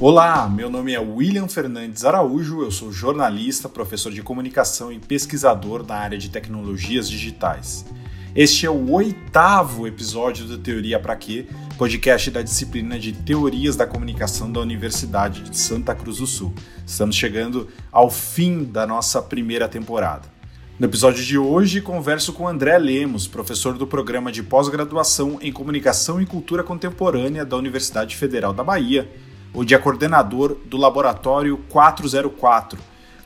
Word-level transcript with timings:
Olá, 0.00 0.48
meu 0.48 0.70
nome 0.70 0.92
é 0.92 1.00
William 1.00 1.48
Fernandes 1.48 2.04
Araújo, 2.04 2.62
eu 2.62 2.70
sou 2.70 2.92
jornalista, 2.92 3.68
professor 3.68 4.12
de 4.12 4.22
comunicação 4.22 4.92
e 4.92 4.98
pesquisador 5.00 5.84
na 5.84 5.96
área 5.96 6.16
de 6.16 6.30
tecnologias 6.30 7.10
digitais. 7.10 7.84
Este 8.32 8.64
é 8.64 8.70
o 8.70 8.92
oitavo 8.92 9.88
episódio 9.88 10.46
do 10.46 10.56
Teoria 10.56 11.00
Pra 11.00 11.16
Quê, 11.16 11.48
podcast 11.76 12.30
da 12.30 12.42
disciplina 12.42 12.96
de 12.96 13.12
Teorias 13.12 13.74
da 13.74 13.88
Comunicação 13.88 14.52
da 14.52 14.60
Universidade 14.60 15.42
de 15.50 15.58
Santa 15.58 15.96
Cruz 15.96 16.18
do 16.18 16.28
Sul. 16.28 16.54
Estamos 16.86 17.16
chegando 17.16 17.66
ao 17.90 18.08
fim 18.08 18.62
da 18.62 18.86
nossa 18.86 19.20
primeira 19.20 19.66
temporada. 19.66 20.28
No 20.78 20.86
episódio 20.86 21.24
de 21.24 21.36
hoje, 21.36 21.80
converso 21.80 22.32
com 22.32 22.46
André 22.46 22.78
Lemos, 22.78 23.26
professor 23.26 23.76
do 23.76 23.84
programa 23.84 24.30
de 24.30 24.44
pós-graduação 24.44 25.40
em 25.42 25.50
Comunicação 25.50 26.22
e 26.22 26.26
Cultura 26.26 26.62
Contemporânea 26.62 27.44
da 27.44 27.56
Universidade 27.56 28.14
Federal 28.14 28.52
da 28.52 28.62
Bahia 28.62 29.10
onde 29.54 29.74
é 29.74 29.78
coordenador 29.78 30.56
do 30.64 30.76
Laboratório 30.76 31.58
404, 31.68 32.78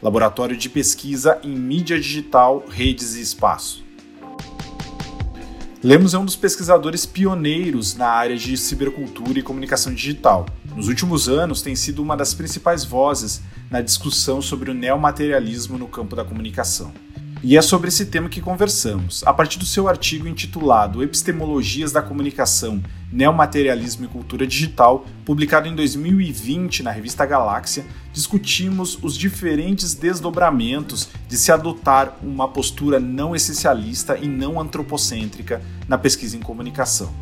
Laboratório 0.03 0.57
de 0.57 0.69
Pesquisa 0.69 1.39
em 1.43 1.57
Mídia 1.57 2.01
Digital, 2.01 2.65
Redes 2.69 3.15
e 3.15 3.21
Espaço. 3.21 3.83
Lemos 5.83 6.15
é 6.15 6.19
um 6.19 6.25
dos 6.25 6.37
pesquisadores 6.37 7.05
pioneiros 7.05 7.97
na 7.97 8.07
área 8.07 8.37
de 8.37 8.57
cibercultura 8.57 9.39
e 9.39 9.43
comunicação 9.43 9.93
digital. 9.93 10.47
Nos 10.77 10.87
últimos 10.87 11.29
anos, 11.29 11.61
tem 11.61 11.75
sido 11.75 12.01
uma 12.01 12.17
das 12.17 12.35
principais 12.35 12.85
vozes 12.85 13.43
na 13.69 13.81
discussão 13.81 14.41
sobre 14.41 14.71
o 14.71 14.75
neomaterialismo 14.75 15.77
no 15.77 15.89
campo 15.89 16.15
da 16.15 16.25
comunicação. 16.25 16.93
E 17.45 17.57
é 17.57 17.63
sobre 17.63 17.89
esse 17.89 18.07
tema 18.07 18.29
que 18.29 18.41
conversamos, 18.41 19.25
a 19.27 19.35
partir 19.35 19.59
do 19.59 19.67
seu 19.67 19.89
artigo 19.89 20.29
intitulado 20.29 21.03
Epistemologias 21.03 21.91
da 21.91 22.01
Comunicação, 22.01 22.81
Neomaterialismo 23.11 24.05
e 24.05 24.09
Cultura 24.09 24.47
Digital, 24.47 25.05
publicado 25.25 25.67
em 25.67 25.75
2020 25.75 26.85
na 26.85 26.93
revista 26.93 27.27
Galáxia, 27.27 27.85
discutimos 28.13 28.97
os 29.03 29.17
diferentes 29.17 29.93
desdobramentos 29.93 31.09
de 31.27 31.37
se 31.37 31.51
adotar 31.51 32.17
uma 32.23 32.47
postura 32.47 33.01
não 33.01 33.35
essencialista 33.35 34.17
e 34.17 34.29
não 34.29 34.61
antropocêntrica 34.61 35.61
na 35.89 35.99
pesquisa 35.99 36.37
em 36.37 36.41
comunicação. 36.41 37.13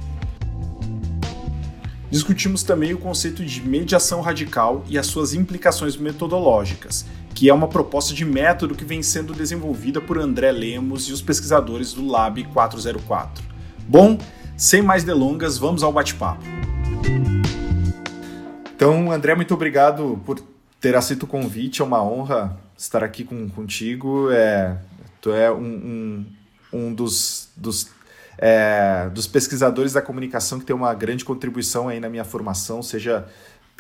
Discutimos 2.11 2.63
também 2.63 2.93
o 2.93 2.99
conceito 2.99 3.43
de 3.43 3.63
mediação 3.63 4.21
radical 4.21 4.85
e 4.87 4.99
as 4.99 5.07
suas 5.07 5.33
implicações 5.33 5.97
metodológicas, 5.97 7.07
que 7.41 7.49
é 7.49 7.55
uma 7.55 7.69
proposta 7.69 8.13
de 8.13 8.23
método 8.23 8.75
que 8.75 8.85
vem 8.85 9.03
sendo 9.03 9.33
desenvolvida 9.33 9.99
por 9.99 10.19
André 10.19 10.53
Lemos 10.53 11.09
e 11.09 11.13
os 11.15 11.23
pesquisadores 11.23 11.95
do 11.95 12.07
Lab 12.07 12.45
404. 12.45 13.43
Bom, 13.89 14.19
sem 14.59 14.83
mais 14.83 15.05
delongas, 15.05 15.57
vamos 15.57 15.83
ao 15.83 15.91
bate-papo. 15.91 16.45
Então, 18.77 19.11
André, 19.11 19.35
muito 19.35 19.55
obrigado 19.55 20.21
por 20.27 20.39
ter 20.79 20.95
aceito 20.95 21.23
o 21.23 21.27
convite. 21.27 21.81
É 21.81 21.85
uma 21.87 22.05
honra 22.05 22.61
estar 22.77 23.03
aqui 23.03 23.25
com, 23.25 23.49
contigo. 23.49 24.31
É, 24.31 24.77
tu 25.23 25.33
é 25.33 25.51
um, 25.51 25.57
um, 25.65 26.27
um 26.75 26.93
dos, 26.93 27.49
dos, 27.57 27.89
é, 28.37 29.09
dos 29.15 29.27
pesquisadores 29.27 29.95
da 29.95 30.03
comunicação 30.03 30.59
que 30.59 30.67
tem 30.67 30.77
uma 30.77 30.93
grande 30.93 31.25
contribuição 31.25 31.89
aí 31.89 32.01
na 32.01 32.11
minha 32.11 32.23
formação, 32.23 32.83
seja 32.83 33.27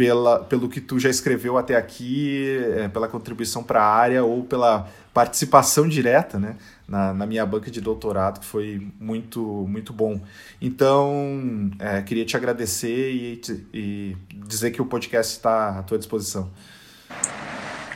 pela, 0.01 0.39
pelo 0.45 0.67
que 0.67 0.81
tu 0.81 0.98
já 0.98 1.11
escreveu 1.11 1.59
até 1.59 1.77
aqui, 1.77 2.59
é, 2.75 2.89
pela 2.89 3.06
contribuição 3.06 3.62
para 3.62 3.83
a 3.83 3.87
área 3.87 4.25
ou 4.25 4.42
pela 4.42 4.89
participação 5.12 5.87
direta 5.87 6.39
né, 6.39 6.57
na, 6.89 7.12
na, 7.12 7.27
minha 7.27 7.45
banca 7.45 7.70
de 7.70 7.83
doutorado, 7.83 8.41
que 8.41 8.47
foi 8.47 8.91
muito, 8.98 9.42
muito 9.69 9.92
bom. 9.92 10.19
Então, 10.59 11.70
é, 11.79 12.01
queria 12.01 12.25
te 12.25 12.34
agradecer 12.34 13.12
e, 13.12 13.42
e 13.74 14.17
dizer 14.47 14.70
que 14.70 14.80
o 14.80 14.86
podcast 14.86 15.36
está 15.36 15.80
à 15.80 15.83
tua 15.83 15.98
disposição. 15.98 16.51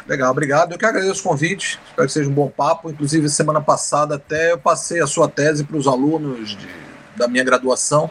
Legal, 0.06 0.30
obrigado. 0.30 0.72
Eu 0.72 0.78
que 0.78 0.84
agradeço 0.84 1.20
o 1.20 1.30
convite, 1.30 1.80
espero 1.86 2.06
que 2.06 2.12
seja 2.12 2.28
um 2.28 2.34
bom 2.34 2.50
papo. 2.50 2.90
Inclusive, 2.90 3.30
semana 3.30 3.62
passada 3.62 4.16
até 4.16 4.52
eu 4.52 4.58
passei 4.58 5.00
a 5.00 5.06
sua 5.06 5.26
tese 5.26 5.64
para 5.64 5.78
os 5.78 5.86
alunos 5.86 6.50
de, 6.50 6.68
da 7.16 7.26
minha 7.26 7.42
graduação 7.42 8.10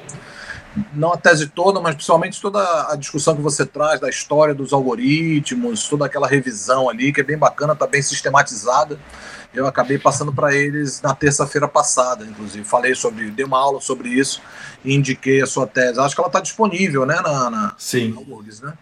não 0.93 1.13
a 1.13 1.17
tese 1.17 1.47
toda, 1.47 1.79
mas 1.79 1.95
principalmente 1.95 2.41
toda 2.41 2.91
a 2.91 2.95
discussão 2.95 3.35
que 3.35 3.41
você 3.41 3.65
traz 3.65 3.99
da 3.99 4.09
história 4.09 4.53
dos 4.53 4.73
algoritmos, 4.73 5.87
toda 5.87 6.05
aquela 6.05 6.27
revisão 6.27 6.89
ali, 6.89 7.13
que 7.13 7.21
é 7.21 7.23
bem 7.23 7.37
bacana, 7.37 7.73
está 7.73 7.85
bem 7.85 8.01
sistematizada. 8.01 8.99
Eu 9.53 9.67
acabei 9.67 9.99
passando 9.99 10.33
para 10.33 10.53
eles 10.53 11.01
na 11.01 11.13
terça-feira 11.13 11.67
passada, 11.67 12.25
inclusive. 12.25 12.63
Falei 12.65 12.95
sobre, 12.95 13.29
dei 13.29 13.45
uma 13.45 13.59
aula 13.59 13.79
sobre 13.79 14.09
isso 14.09 14.41
e 14.83 14.95
indiquei 14.95 15.41
a 15.41 15.45
sua 15.45 15.67
tese. 15.67 15.99
Acho 15.99 16.15
que 16.15 16.21
ela 16.21 16.27
está 16.27 16.39
disponível, 16.39 17.05
né, 17.05 17.21
na, 17.21 17.49
na 17.49 17.75
Sim. 17.77 18.13
Na 18.13 18.35
URGS, 18.35 18.61
né? 18.61 18.73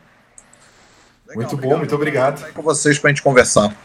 Legal, 1.27 1.35
muito 1.35 1.57
bom, 1.57 1.77
muito 1.77 1.95
obrigado. 1.95 2.37
Estar 2.37 2.53
com 2.53 2.61
vocês 2.61 2.97
para 2.97 3.09
a 3.09 3.13
gente 3.13 3.21
conversar. 3.21 3.75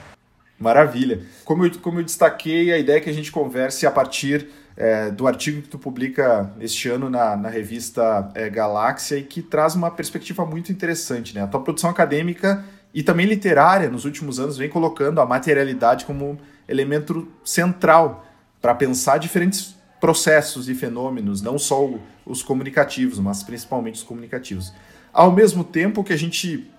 Maravilha. 0.59 1.23
Como 1.45 1.67
eu, 1.67 1.79
como 1.81 2.01
eu 2.01 2.05
destaquei, 2.05 2.73
a 2.73 2.79
ideia 2.79 2.99
é 2.99 3.01
que 3.01 3.11
a 3.11 3.13
gente 3.13 3.31
converse 3.31 3.87
a 3.87 3.91
partir 3.91 4.49
é, 4.77 5.11
do 5.11 5.27
artigo 5.27 5.63
que 5.63 5.69
tu 5.69 5.79
publica 5.79 6.51
este 6.61 6.89
ano 6.89 7.09
na, 7.09 7.37
na 7.37 7.49
revista 7.49 8.31
é, 8.35 8.51
Galáxia 8.51 9.17
e 9.17 9.23
que 9.23 9.41
traz 9.41 9.75
uma 9.75 9.91
perspectiva 9.91 10.45
muito 10.45 10.71
interessante. 10.71 11.35
Né? 11.35 11.43
A 11.43 11.47
tua 11.47 11.63
produção 11.63 11.89
acadêmica 11.89 12.63
e 12.93 13.03
também 13.03 13.27
literária 13.27 13.89
nos 13.89 14.05
últimos 14.05 14.39
anos 14.39 14.57
vem 14.57 14.69
colocando 14.69 15.21
a 15.21 15.27
materialidade 15.27 16.05
como 16.05 16.39
elemento 16.69 17.27
central 17.45 18.27
para 18.61 18.75
pensar 18.75 19.19
diferentes 19.19 19.75
processos 20.01 20.69
e 20.69 20.75
fenômenos, 20.75 21.41
não 21.41 21.59
só 21.59 21.89
os 22.25 22.43
comunicativos, 22.43 23.19
mas 23.19 23.43
principalmente 23.43 23.95
os 23.95 24.03
comunicativos. 24.03 24.73
Ao 25.13 25.33
mesmo 25.33 25.65
tempo 25.65 26.05
que 26.05 26.13
a 26.13 26.17
gente 26.17 26.71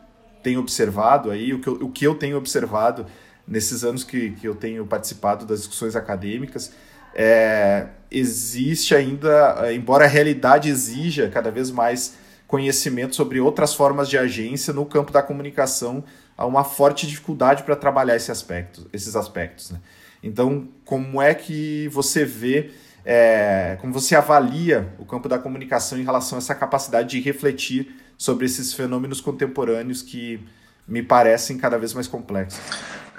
tem 0.44 0.58
observado 0.58 1.32
aí, 1.32 1.54
o 1.54 1.60
que 1.60 1.68
eu, 1.68 1.74
o 1.74 1.90
que 1.90 2.06
eu 2.06 2.16
tenho 2.16 2.38
observado 2.38 3.06
nesses 3.48 3.84
anos 3.84 4.04
que, 4.04 4.32
que 4.32 4.48
eu 4.48 4.54
tenho 4.54 4.86
participado 4.86 5.46
das 5.46 5.60
discussões 5.60 5.96
acadêmicas, 5.96 6.72
é, 7.14 7.88
existe 8.10 8.96
ainda, 8.96 9.74
embora 9.74 10.06
a 10.06 10.08
realidade 10.08 10.70
exija 10.70 11.30
cada 11.30 11.52
vez 11.52 11.72
mais 11.72 12.16
conhecimento 12.48 13.16
sobre 13.16 13.40
outras 13.40 13.74
formas 13.74 14.10
de 14.10 14.18
agência 14.18 14.74
no 14.74 14.86
campo 14.86 15.12
da 15.12 15.22
comunicação, 15.22 16.04
há 16.38 16.46
uma 16.46 16.64
forte 16.64 17.06
dificuldade 17.06 17.64
para 17.64 17.76
trabalhar 17.76 18.16
esse 18.16 18.32
aspecto, 18.32 18.88
esses 18.94 19.16
aspectos. 19.16 19.72
Né? 19.72 19.80
Então, 20.24 20.68
como 20.86 21.22
é 21.22 21.34
que 21.34 21.90
você 21.90 22.24
vê, 22.24 22.72
é, 23.04 23.78
como 23.82 23.92
você 23.92 24.16
avalia 24.16 24.94
o 24.98 25.06
campo 25.06 25.28
da 25.28 25.38
comunicação 25.38 25.98
em 25.98 26.04
relação 26.04 26.38
a 26.38 26.40
essa 26.40 26.56
capacidade 26.56 27.10
de 27.10 27.20
refletir 27.20 27.94
sobre 28.18 28.46
esses 28.46 28.74
fenômenos 28.74 29.20
contemporâneos 29.20 30.02
que 30.02 30.40
me 30.88 31.04
parecem 31.04 31.58
cada 31.58 31.78
vez 31.78 31.94
mais 31.94 32.08
complexos? 32.08 32.62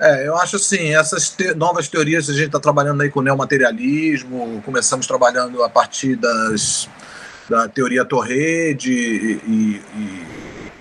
É, 0.01 0.29
eu 0.29 0.37
acho 0.37 0.57
assim, 0.57 0.95
essas 0.95 1.29
te 1.29 1.53
novas 1.55 1.89
teorias, 1.89 2.31
a 2.31 2.33
gente 2.33 2.47
está 2.47 2.61
trabalhando 2.61 3.01
aí 3.01 3.11
com 3.11 3.21
neomaterialismo, 3.21 4.63
começamos 4.65 5.09
trabalhando 5.09 5.63
a 5.65 5.69
partir 5.69 6.15
das, 6.15 6.89
da 7.51 7.69
teoria 7.69 8.05
Torrede 8.05 8.93
e, 8.93 9.33
e, 9.45 9.83
e 9.97 10.27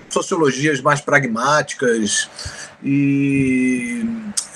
sociologias 0.08 0.80
mais 0.80 1.00
pragmáticas 1.00 2.30
e 2.82 4.06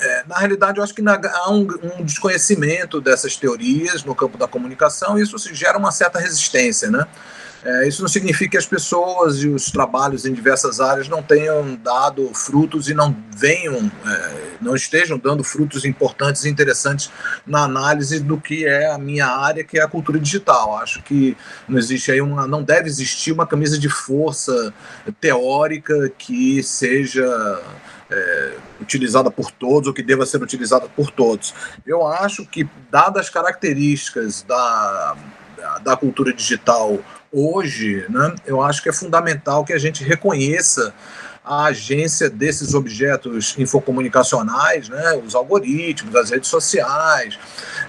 é, 0.00 0.24
na 0.28 0.38
realidade 0.38 0.78
eu 0.78 0.84
acho 0.84 0.94
que 0.94 1.02
na, 1.02 1.20
há 1.20 1.50
um, 1.50 1.66
um, 1.98 2.04
desconhecimento 2.04 3.00
dessas 3.00 3.36
teorias 3.36 4.04
no 4.04 4.14
campo 4.14 4.38
da 4.38 4.46
comunicação 4.46 5.18
e 5.18 5.22
isso 5.22 5.36
gera 5.52 5.76
uma 5.76 5.90
certa 5.90 6.20
resistência, 6.20 6.88
né? 6.88 7.04
É, 7.64 7.86
isso 7.86 8.02
não 8.02 8.08
significa 8.08 8.52
que 8.52 8.56
as 8.56 8.66
pessoas 8.66 9.42
e 9.42 9.48
os 9.48 9.70
trabalhos 9.70 10.26
em 10.26 10.32
diversas 10.32 10.80
áreas 10.80 11.08
não 11.08 11.22
tenham 11.22 11.76
dado 11.76 12.32
frutos 12.34 12.88
e 12.88 12.94
não 12.94 13.16
venham, 13.36 13.90
é, 14.04 14.56
não 14.60 14.74
estejam 14.74 15.16
dando 15.16 15.44
frutos 15.44 15.84
importantes 15.84 16.44
e 16.44 16.48
interessantes 16.48 17.10
na 17.46 17.62
análise 17.64 18.18
do 18.18 18.40
que 18.40 18.66
é 18.66 18.90
a 18.90 18.98
minha 18.98 19.26
área, 19.26 19.62
que 19.62 19.78
é 19.78 19.82
a 19.82 19.88
cultura 19.88 20.18
digital. 20.18 20.76
Acho 20.76 21.02
que 21.02 21.36
não 21.68 21.78
existe 21.78 22.10
aí 22.10 22.20
uma, 22.20 22.46
não 22.46 22.62
deve 22.62 22.88
existir 22.88 23.30
uma 23.30 23.46
camisa 23.46 23.78
de 23.78 23.88
força 23.88 24.74
teórica 25.20 26.10
que 26.18 26.62
seja 26.62 27.62
é, 28.12 28.56
utilizada 28.80 29.30
por 29.30 29.50
todos 29.50 29.88
ou 29.88 29.94
que 29.94 30.02
deva 30.02 30.26
ser 30.26 30.42
utilizada 30.42 30.88
por 30.88 31.10
todos. 31.10 31.54
Eu 31.86 32.06
acho 32.06 32.44
que, 32.46 32.68
dadas 32.90 33.22
as 33.22 33.30
características 33.30 34.42
da, 34.42 35.16
da, 35.82 35.96
cultura 35.96 36.32
digital 36.32 36.98
hoje, 37.32 38.04
né, 38.08 38.34
eu 38.46 38.62
acho 38.62 38.82
que 38.82 38.88
é 38.88 38.92
fundamental 38.92 39.64
que 39.64 39.72
a 39.72 39.78
gente 39.78 40.04
reconheça 40.04 40.94
a 41.44 41.64
agência 41.64 42.30
desses 42.30 42.72
objetos 42.72 43.54
infocomunicacionais, 43.58 44.88
né, 44.88 45.20
os 45.24 45.34
algoritmos, 45.34 46.14
as 46.14 46.30
redes 46.30 46.48
sociais, 46.48 47.36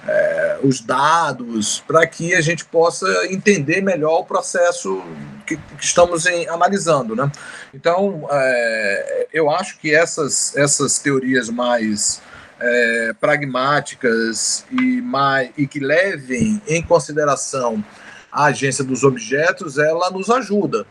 é, 0.08 0.58
os 0.62 0.80
dados, 0.80 1.82
para 1.86 2.04
que 2.06 2.34
a 2.34 2.40
gente 2.40 2.64
possa 2.64 3.06
entender 3.30 3.80
melhor 3.80 4.20
o 4.20 4.24
processo 4.24 5.02
que, 5.46 5.56
que 5.56 5.84
estamos 5.84 6.26
em, 6.26 6.48
analisando. 6.48 7.14
Né? 7.14 7.30
Então, 7.72 8.26
é, 8.30 9.28
eu 9.32 9.48
acho 9.48 9.78
que 9.78 9.94
essas, 9.94 10.56
essas 10.56 10.98
teorias 10.98 11.48
mais 11.48 12.20
é, 12.58 13.14
pragmáticas 13.20 14.64
e, 14.70 15.00
mais, 15.00 15.50
e 15.56 15.66
que 15.66 15.78
levem 15.78 16.60
em 16.66 16.82
consideração 16.82 17.84
a 18.34 18.46
agência 18.46 18.82
dos 18.82 19.04
objetos, 19.04 19.78
ela 19.78 20.10
nos 20.10 20.28
ajuda. 20.28 20.84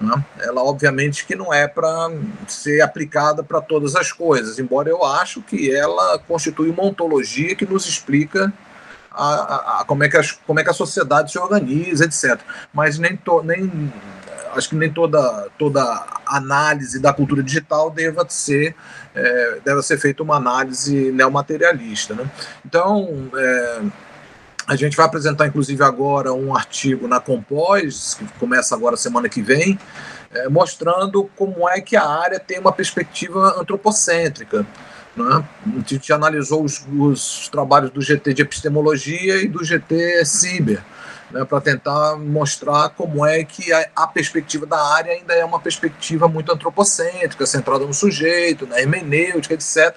Né? 0.00 0.24
Ela, 0.38 0.62
obviamente, 0.62 1.26
que 1.26 1.36
não 1.36 1.52
é 1.52 1.68
para 1.68 2.10
ser 2.48 2.80
aplicada 2.80 3.44
para 3.44 3.60
todas 3.60 3.94
as 3.94 4.10
coisas, 4.10 4.58
embora 4.58 4.88
eu 4.88 5.04
acho 5.04 5.42
que 5.42 5.70
ela 5.70 6.18
constitui 6.20 6.70
uma 6.70 6.84
ontologia 6.84 7.54
que 7.54 7.66
nos 7.66 7.86
explica 7.86 8.52
a, 9.10 9.24
a, 9.24 9.80
a 9.80 9.84
como, 9.84 10.04
é 10.04 10.08
que 10.08 10.16
as, 10.16 10.32
como 10.32 10.58
é 10.58 10.64
que 10.64 10.70
a 10.70 10.74
sociedade 10.74 11.30
se 11.30 11.38
organiza, 11.38 12.04
etc. 12.06 12.40
Mas 12.72 12.98
nem, 12.98 13.14
to, 13.14 13.42
nem 13.42 13.92
acho 14.54 14.70
que 14.70 14.76
nem 14.76 14.90
toda, 14.90 15.48
toda 15.58 16.06
análise 16.24 16.98
da 16.98 17.12
cultura 17.12 17.42
digital 17.42 17.90
deva 17.90 18.26
ser, 18.28 18.74
é, 19.14 19.60
deve 19.64 19.82
ser 19.82 19.98
feita 19.98 20.22
uma 20.22 20.36
análise 20.36 21.12
neomaterialista. 21.12 22.14
Né? 22.14 22.30
Então, 22.64 23.30
é, 23.34 23.82
a 24.66 24.74
gente 24.74 24.96
vai 24.96 25.06
apresentar, 25.06 25.46
inclusive, 25.46 25.82
agora 25.84 26.32
um 26.32 26.54
artigo 26.54 27.06
na 27.06 27.20
Compós, 27.20 28.14
que 28.14 28.26
começa 28.38 28.74
agora 28.74 28.96
semana 28.96 29.28
que 29.28 29.40
vem, 29.40 29.78
é, 30.34 30.48
mostrando 30.48 31.30
como 31.36 31.68
é 31.68 31.80
que 31.80 31.96
a 31.96 32.04
área 32.04 32.40
tem 32.40 32.58
uma 32.58 32.72
perspectiva 32.72 33.60
antropocêntrica. 33.60 34.66
Né? 35.16 35.44
A 35.66 35.88
gente 35.88 36.12
analisou 36.12 36.64
os, 36.64 36.84
os 36.98 37.48
trabalhos 37.48 37.90
do 37.90 38.02
GT 38.02 38.34
de 38.34 38.42
epistemologia 38.42 39.40
e 39.40 39.46
do 39.46 39.62
GT 39.62 40.24
Ciber, 40.24 40.82
né, 41.30 41.44
para 41.44 41.60
tentar 41.60 42.16
mostrar 42.16 42.90
como 42.90 43.24
é 43.24 43.44
que 43.44 43.72
a, 43.72 43.88
a, 43.96 44.06
perspectiva 44.06 44.66
da 44.66 44.80
área 44.94 45.12
ainda 45.12 45.32
é 45.32 45.44
uma 45.44 45.60
perspectiva 45.60 46.28
muito 46.28 46.52
antropocêntrica, 46.52 47.46
centrada 47.46 47.84
no 47.84 47.94
sujeito, 47.94 48.66
na 48.66 48.80
hermenêutica, 48.80 49.54
etc. 49.54 49.94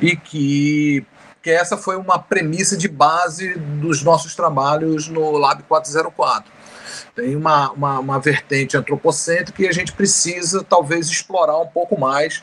E 0.00 0.16
que 0.16 1.04
que 1.44 1.50
essa 1.50 1.76
foi 1.76 1.96
uma 1.96 2.18
premissa 2.18 2.74
de 2.74 2.88
base 2.88 3.54
dos 3.54 4.02
nossos 4.02 4.34
trabalhos 4.34 5.08
no 5.08 5.32
Lab 5.32 5.62
404. 5.64 6.50
Tem 7.14 7.36
uma, 7.36 7.70
uma, 7.72 7.98
uma 7.98 8.18
vertente 8.18 8.78
antropocêntrica 8.78 9.62
e 9.62 9.68
a 9.68 9.72
gente 9.72 9.92
precisa 9.92 10.64
talvez 10.64 11.06
explorar 11.06 11.58
um 11.58 11.66
pouco 11.66 12.00
mais 12.00 12.42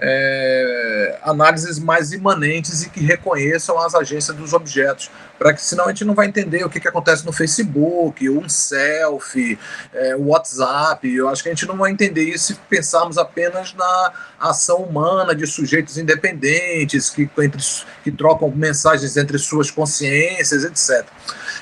é, 0.00 1.18
análises 1.22 1.78
mais 1.78 2.12
imanentes 2.12 2.82
e 2.82 2.90
que 2.90 3.00
reconheçam 3.00 3.78
as 3.78 3.94
agências 3.94 4.36
dos 4.36 4.52
objetos, 4.52 5.10
para 5.38 5.52
que 5.52 5.62
senão 5.62 5.86
a 5.86 5.88
gente 5.88 6.04
não 6.04 6.14
vai 6.14 6.26
entender 6.26 6.64
o 6.64 6.70
que, 6.70 6.80
que 6.80 6.88
acontece 6.88 7.24
no 7.24 7.32
Facebook, 7.32 8.28
um 8.28 8.48
selfie, 8.48 9.58
é, 9.94 10.16
o 10.16 10.28
WhatsApp. 10.28 11.08
Eu 11.14 11.28
acho 11.28 11.42
que 11.42 11.48
a 11.48 11.52
gente 11.52 11.66
não 11.66 11.76
vai 11.76 11.90
entender 11.90 12.24
isso 12.24 12.46
se 12.46 12.54
pensarmos 12.68 13.18
apenas 13.18 13.74
na 13.74 14.12
ação 14.38 14.78
humana 14.78 15.34
de 15.34 15.46
sujeitos 15.46 15.98
independentes 15.98 17.10
que, 17.10 17.28
entre, 17.38 17.62
que 18.04 18.10
trocam 18.10 18.50
mensagens 18.50 19.16
entre 19.16 19.38
suas 19.38 19.70
consciências, 19.70 20.64
etc. 20.64 21.06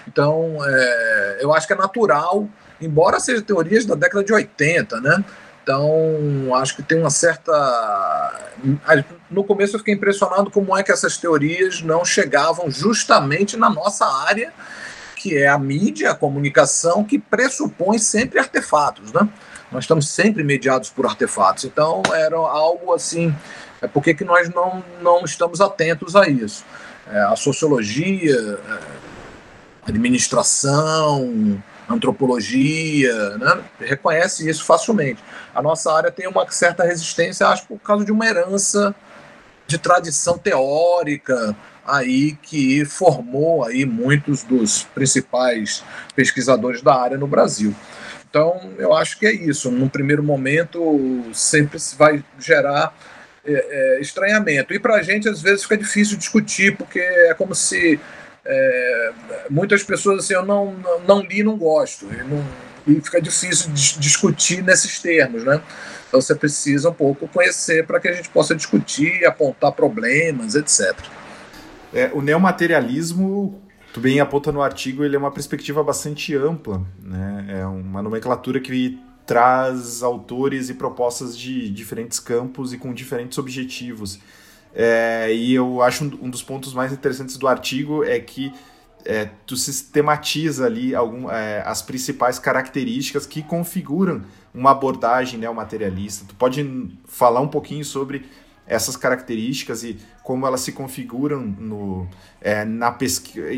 Então, 0.06 0.58
é, 0.64 1.38
eu 1.40 1.54
acho 1.54 1.66
que 1.66 1.72
é 1.72 1.76
natural, 1.76 2.48
embora 2.80 3.20
sejam 3.20 3.42
teorias 3.42 3.84
da 3.84 3.94
década 3.94 4.24
de 4.24 4.32
80, 4.32 5.00
né? 5.00 5.24
Então, 5.64 6.54
acho 6.56 6.76
que 6.76 6.82
tem 6.82 6.98
uma 6.98 7.08
certa. 7.08 8.52
No 9.30 9.42
começo 9.42 9.74
eu 9.74 9.78
fiquei 9.78 9.94
impressionado 9.94 10.50
como 10.50 10.76
é 10.76 10.82
que 10.82 10.92
essas 10.92 11.16
teorias 11.16 11.80
não 11.80 12.04
chegavam 12.04 12.70
justamente 12.70 13.56
na 13.56 13.70
nossa 13.70 14.04
área, 14.04 14.52
que 15.16 15.38
é 15.38 15.48
a 15.48 15.58
mídia, 15.58 16.10
a 16.10 16.14
comunicação, 16.14 17.02
que 17.02 17.18
pressupõe 17.18 17.98
sempre 17.98 18.38
artefatos, 18.38 19.10
né? 19.10 19.26
Nós 19.72 19.84
estamos 19.84 20.06
sempre 20.10 20.44
mediados 20.44 20.90
por 20.90 21.06
artefatos. 21.06 21.64
Então, 21.64 22.02
era 22.12 22.36
algo 22.36 22.92
assim. 22.92 23.34
É 23.80 23.88
por 23.88 24.02
que 24.02 24.22
nós 24.22 24.50
não, 24.50 24.84
não 25.00 25.24
estamos 25.24 25.62
atentos 25.62 26.14
a 26.14 26.28
isso? 26.28 26.62
É, 27.10 27.20
a 27.20 27.36
sociologia, 27.36 28.36
é, 28.68 28.78
administração, 29.88 31.62
antropologia, 31.88 33.36
né? 33.38 33.62
reconhece 33.80 34.48
isso 34.48 34.64
facilmente. 34.64 35.22
A 35.54 35.62
nossa 35.62 35.92
área 35.92 36.10
tem 36.10 36.26
uma 36.26 36.50
certa 36.50 36.84
resistência, 36.84 37.46
acho, 37.46 37.66
por 37.66 37.78
causa 37.78 38.04
de 38.04 38.12
uma 38.12 38.26
herança 38.26 38.94
de 39.66 39.78
tradição 39.78 40.38
teórica 40.38 41.56
aí 41.86 42.32
que 42.42 42.84
formou 42.84 43.64
aí 43.64 43.84
muitos 43.84 44.42
dos 44.42 44.84
principais 44.94 45.82
pesquisadores 46.14 46.82
da 46.82 46.94
área 46.94 47.18
no 47.18 47.26
Brasil. 47.26 47.74
Então, 48.28 48.72
eu 48.78 48.92
acho 48.92 49.18
que 49.18 49.26
é 49.26 49.32
isso. 49.32 49.70
Num 49.70 49.88
primeiro 49.88 50.22
momento, 50.22 51.22
sempre 51.32 51.78
se 51.78 51.94
vai 51.94 52.24
gerar 52.38 52.92
é, 53.46 53.52
é, 53.52 54.00
estranhamento. 54.00 54.74
E 54.74 54.78
para 54.78 54.96
a 54.96 55.02
gente, 55.02 55.28
às 55.28 55.40
vezes, 55.40 55.62
fica 55.62 55.76
difícil 55.76 56.16
discutir, 56.16 56.76
porque 56.76 56.98
é 56.98 57.34
como 57.34 57.54
se 57.54 58.00
é, 58.46 59.12
muitas 59.50 59.82
pessoas 59.82 60.24
assim, 60.24 60.34
eu 60.34 60.44
não, 60.44 60.74
não, 61.06 61.20
li 61.22 61.42
não 61.42 61.56
gosto. 61.56 62.06
E, 62.06 62.22
não, 62.22 62.44
e 62.86 63.00
fica 63.00 63.20
difícil 63.20 63.70
discutir 63.72 64.62
nesses 64.62 64.98
termos, 65.00 65.44
né? 65.44 65.60
Então 66.08 66.20
você 66.20 66.34
precisa 66.34 66.90
um 66.90 66.94
pouco 66.94 67.26
conhecer 67.26 67.86
para 67.86 67.98
que 67.98 68.08
a 68.08 68.12
gente 68.12 68.28
possa 68.28 68.54
discutir, 68.54 69.24
apontar 69.24 69.72
problemas, 69.72 70.54
etc. 70.54 70.94
É, 71.92 72.10
o 72.12 72.20
neomaterialismo, 72.20 73.62
tu 73.92 74.00
bem 74.00 74.20
aponta 74.20 74.52
no 74.52 74.62
artigo, 74.62 75.04
ele 75.04 75.16
é 75.16 75.18
uma 75.18 75.30
perspectiva 75.30 75.82
bastante 75.82 76.36
ampla, 76.36 76.84
né? 77.02 77.46
É 77.60 77.66
uma 77.66 78.02
nomenclatura 78.02 78.60
que 78.60 78.98
traz 79.26 80.02
autores 80.02 80.68
e 80.68 80.74
propostas 80.74 81.36
de 81.36 81.70
diferentes 81.70 82.20
campos 82.20 82.72
e 82.72 82.78
com 82.78 82.92
diferentes 82.92 83.38
objetivos. 83.38 84.20
É, 84.74 85.32
e 85.32 85.54
eu 85.54 85.80
acho 85.82 86.04
um, 86.04 86.26
um, 86.26 86.30
dos 86.30 86.42
pontos 86.42 86.74
mais 86.74 86.92
interessantes 86.92 87.36
do 87.36 87.46
artigo 87.46 88.02
é 88.02 88.18
que 88.18 88.52
é, 89.04 89.28
tu 89.46 89.56
sistematiza 89.56 90.66
ali 90.66 90.94
algum, 90.94 91.30
é, 91.30 91.62
as 91.64 91.80
principais 91.80 92.38
características 92.38 93.24
que 93.24 93.42
configuram 93.42 94.22
uma 94.52 94.72
abordagem 94.72 95.38
neomaterialista. 95.38 96.24
Tu 96.26 96.34
pode 96.34 96.90
falar 97.06 97.40
um 97.40 97.48
pouquinho 97.48 97.84
sobre 97.84 98.28
essas 98.66 98.96
características 98.96 99.84
e 99.84 99.98
como 100.22 100.46
elas 100.46 100.62
se 100.62 100.72
configuram 100.72 101.40
no, 101.40 102.08
é, 102.40 102.64
na 102.64 102.96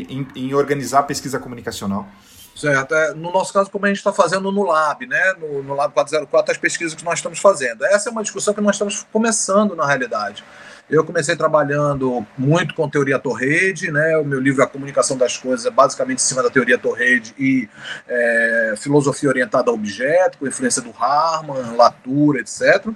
em, 0.09 0.27
em, 0.35 0.53
organizar 0.53 0.99
a 0.99 1.03
pesquisa 1.03 1.39
comunicacional? 1.39 2.07
Certo. 2.55 2.93
É, 2.93 3.13
no 3.13 3.31
nosso 3.31 3.53
caso, 3.53 3.69
como 3.69 3.85
a 3.85 3.87
gente 3.87 3.97
está 3.97 4.11
fazendo 4.11 4.51
no 4.51 4.63
Lab, 4.63 5.05
né? 5.05 5.33
no, 5.39 5.63
no 5.63 5.75
Lab 5.75 5.93
404, 5.93 6.51
as 6.51 6.57
pesquisas 6.57 6.95
que 6.95 7.05
nós 7.05 7.19
estamos 7.19 7.39
fazendo. 7.39 7.85
Essa 7.85 8.09
é 8.09 8.11
uma 8.11 8.23
discussão 8.23 8.53
que 8.53 8.61
nós 8.61 8.75
estamos 8.75 9.05
começando, 9.13 9.75
na 9.75 9.85
realidade. 9.85 10.43
Eu 10.89 11.03
comecei 11.03 11.35
trabalhando 11.35 12.25
muito 12.37 12.73
com 12.73 12.89
teoria 12.89 13.19
Torrede, 13.19 13.91
né? 13.91 14.17
O 14.19 14.23
meu 14.23 14.39
livro 14.39 14.63
A 14.63 14.67
Comunicação 14.67 15.17
das 15.17 15.35
Coisas 15.35 15.65
é 15.65 15.69
basicamente 15.69 16.19
em 16.19 16.21
cima 16.25 16.41
da 16.41 16.49
teoria 16.49 16.77
Torrede 16.77 17.35
e 17.37 17.67
é, 18.07 18.73
filosofia 18.77 19.27
orientada 19.27 19.69
a 19.69 19.73
objeto, 19.73 20.37
com 20.37 20.47
influência 20.47 20.81
do 20.81 20.93
Harman, 20.97 21.75
Latour, 21.75 22.37
etc. 22.37 22.87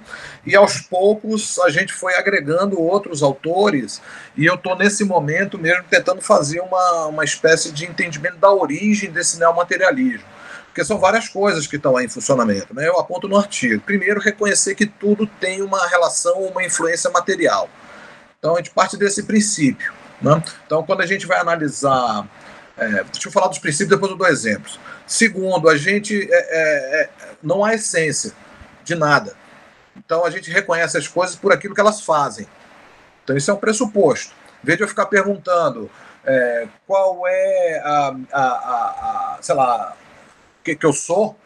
E 0.46 0.56
aos 0.56 0.80
poucos 0.80 1.58
a 1.58 1.68
gente 1.68 1.92
foi 1.92 2.14
agregando 2.14 2.80
outros 2.80 3.22
autores 3.22 4.00
e 4.34 4.46
eu 4.46 4.54
estou 4.54 4.74
nesse 4.74 5.04
momento 5.04 5.58
mesmo 5.58 5.84
tentando 5.90 6.22
fazer 6.22 6.60
uma, 6.60 7.08
uma 7.08 7.24
espécie 7.24 7.70
de 7.72 7.84
entendimento 7.84 8.38
da 8.38 8.50
origem 8.50 9.10
desse 9.10 9.38
neomaterialismo 9.38 10.32
porque 10.68 10.86
são 10.86 10.98
várias 10.98 11.28
coisas 11.28 11.66
que 11.66 11.76
estão 11.76 11.98
aí 11.98 12.06
em 12.06 12.08
funcionamento. 12.08 12.74
Né? 12.74 12.88
Eu 12.88 12.98
aponto 12.98 13.28
no 13.28 13.36
artigo. 13.36 13.82
Primeiro, 13.82 14.18
reconhecer 14.18 14.74
que 14.74 14.86
tudo 14.86 15.26
tem 15.26 15.60
uma 15.60 15.86
relação, 15.86 16.40
uma 16.44 16.64
influência 16.64 17.10
material. 17.10 17.68
Então 18.42 18.56
a 18.56 18.56
gente 18.56 18.70
parte 18.70 18.96
desse 18.96 19.22
princípio. 19.22 19.92
Né? 20.20 20.42
Então, 20.66 20.82
quando 20.82 21.00
a 21.00 21.06
gente 21.06 21.26
vai 21.28 21.38
analisar. 21.38 22.28
É, 22.76 23.04
deixa 23.04 23.28
eu 23.28 23.32
falar 23.32 23.46
dos 23.46 23.58
princípios, 23.58 23.90
depois 23.90 24.10
eu 24.10 24.18
dou 24.18 24.26
exemplos. 24.26 24.80
Segundo, 25.06 25.68
a 25.68 25.76
gente 25.76 26.28
é, 26.28 26.36
é, 26.36 27.02
é, 27.02 27.10
não 27.40 27.64
há 27.64 27.74
essência 27.74 28.32
de 28.82 28.96
nada. 28.96 29.36
Então 29.96 30.24
a 30.24 30.30
gente 30.30 30.50
reconhece 30.50 30.98
as 30.98 31.06
coisas 31.06 31.36
por 31.36 31.52
aquilo 31.52 31.72
que 31.72 31.80
elas 31.80 32.00
fazem. 32.00 32.48
Então 33.22 33.36
isso 33.36 33.48
é 33.48 33.54
um 33.54 33.58
pressuposto. 33.58 34.32
Em 34.64 34.66
vez 34.66 34.76
de 34.76 34.82
eu 34.82 34.88
ficar 34.88 35.06
perguntando 35.06 35.88
é, 36.24 36.66
qual 36.84 37.24
é 37.28 37.80
a, 37.84 38.16
a, 38.32 38.42
a, 38.42 39.36
a 39.36 39.38
sei 39.40 39.54
lá, 39.54 39.94
o 40.60 40.64
que, 40.64 40.74
que 40.74 40.86
eu 40.86 40.92
sou, 40.92 41.36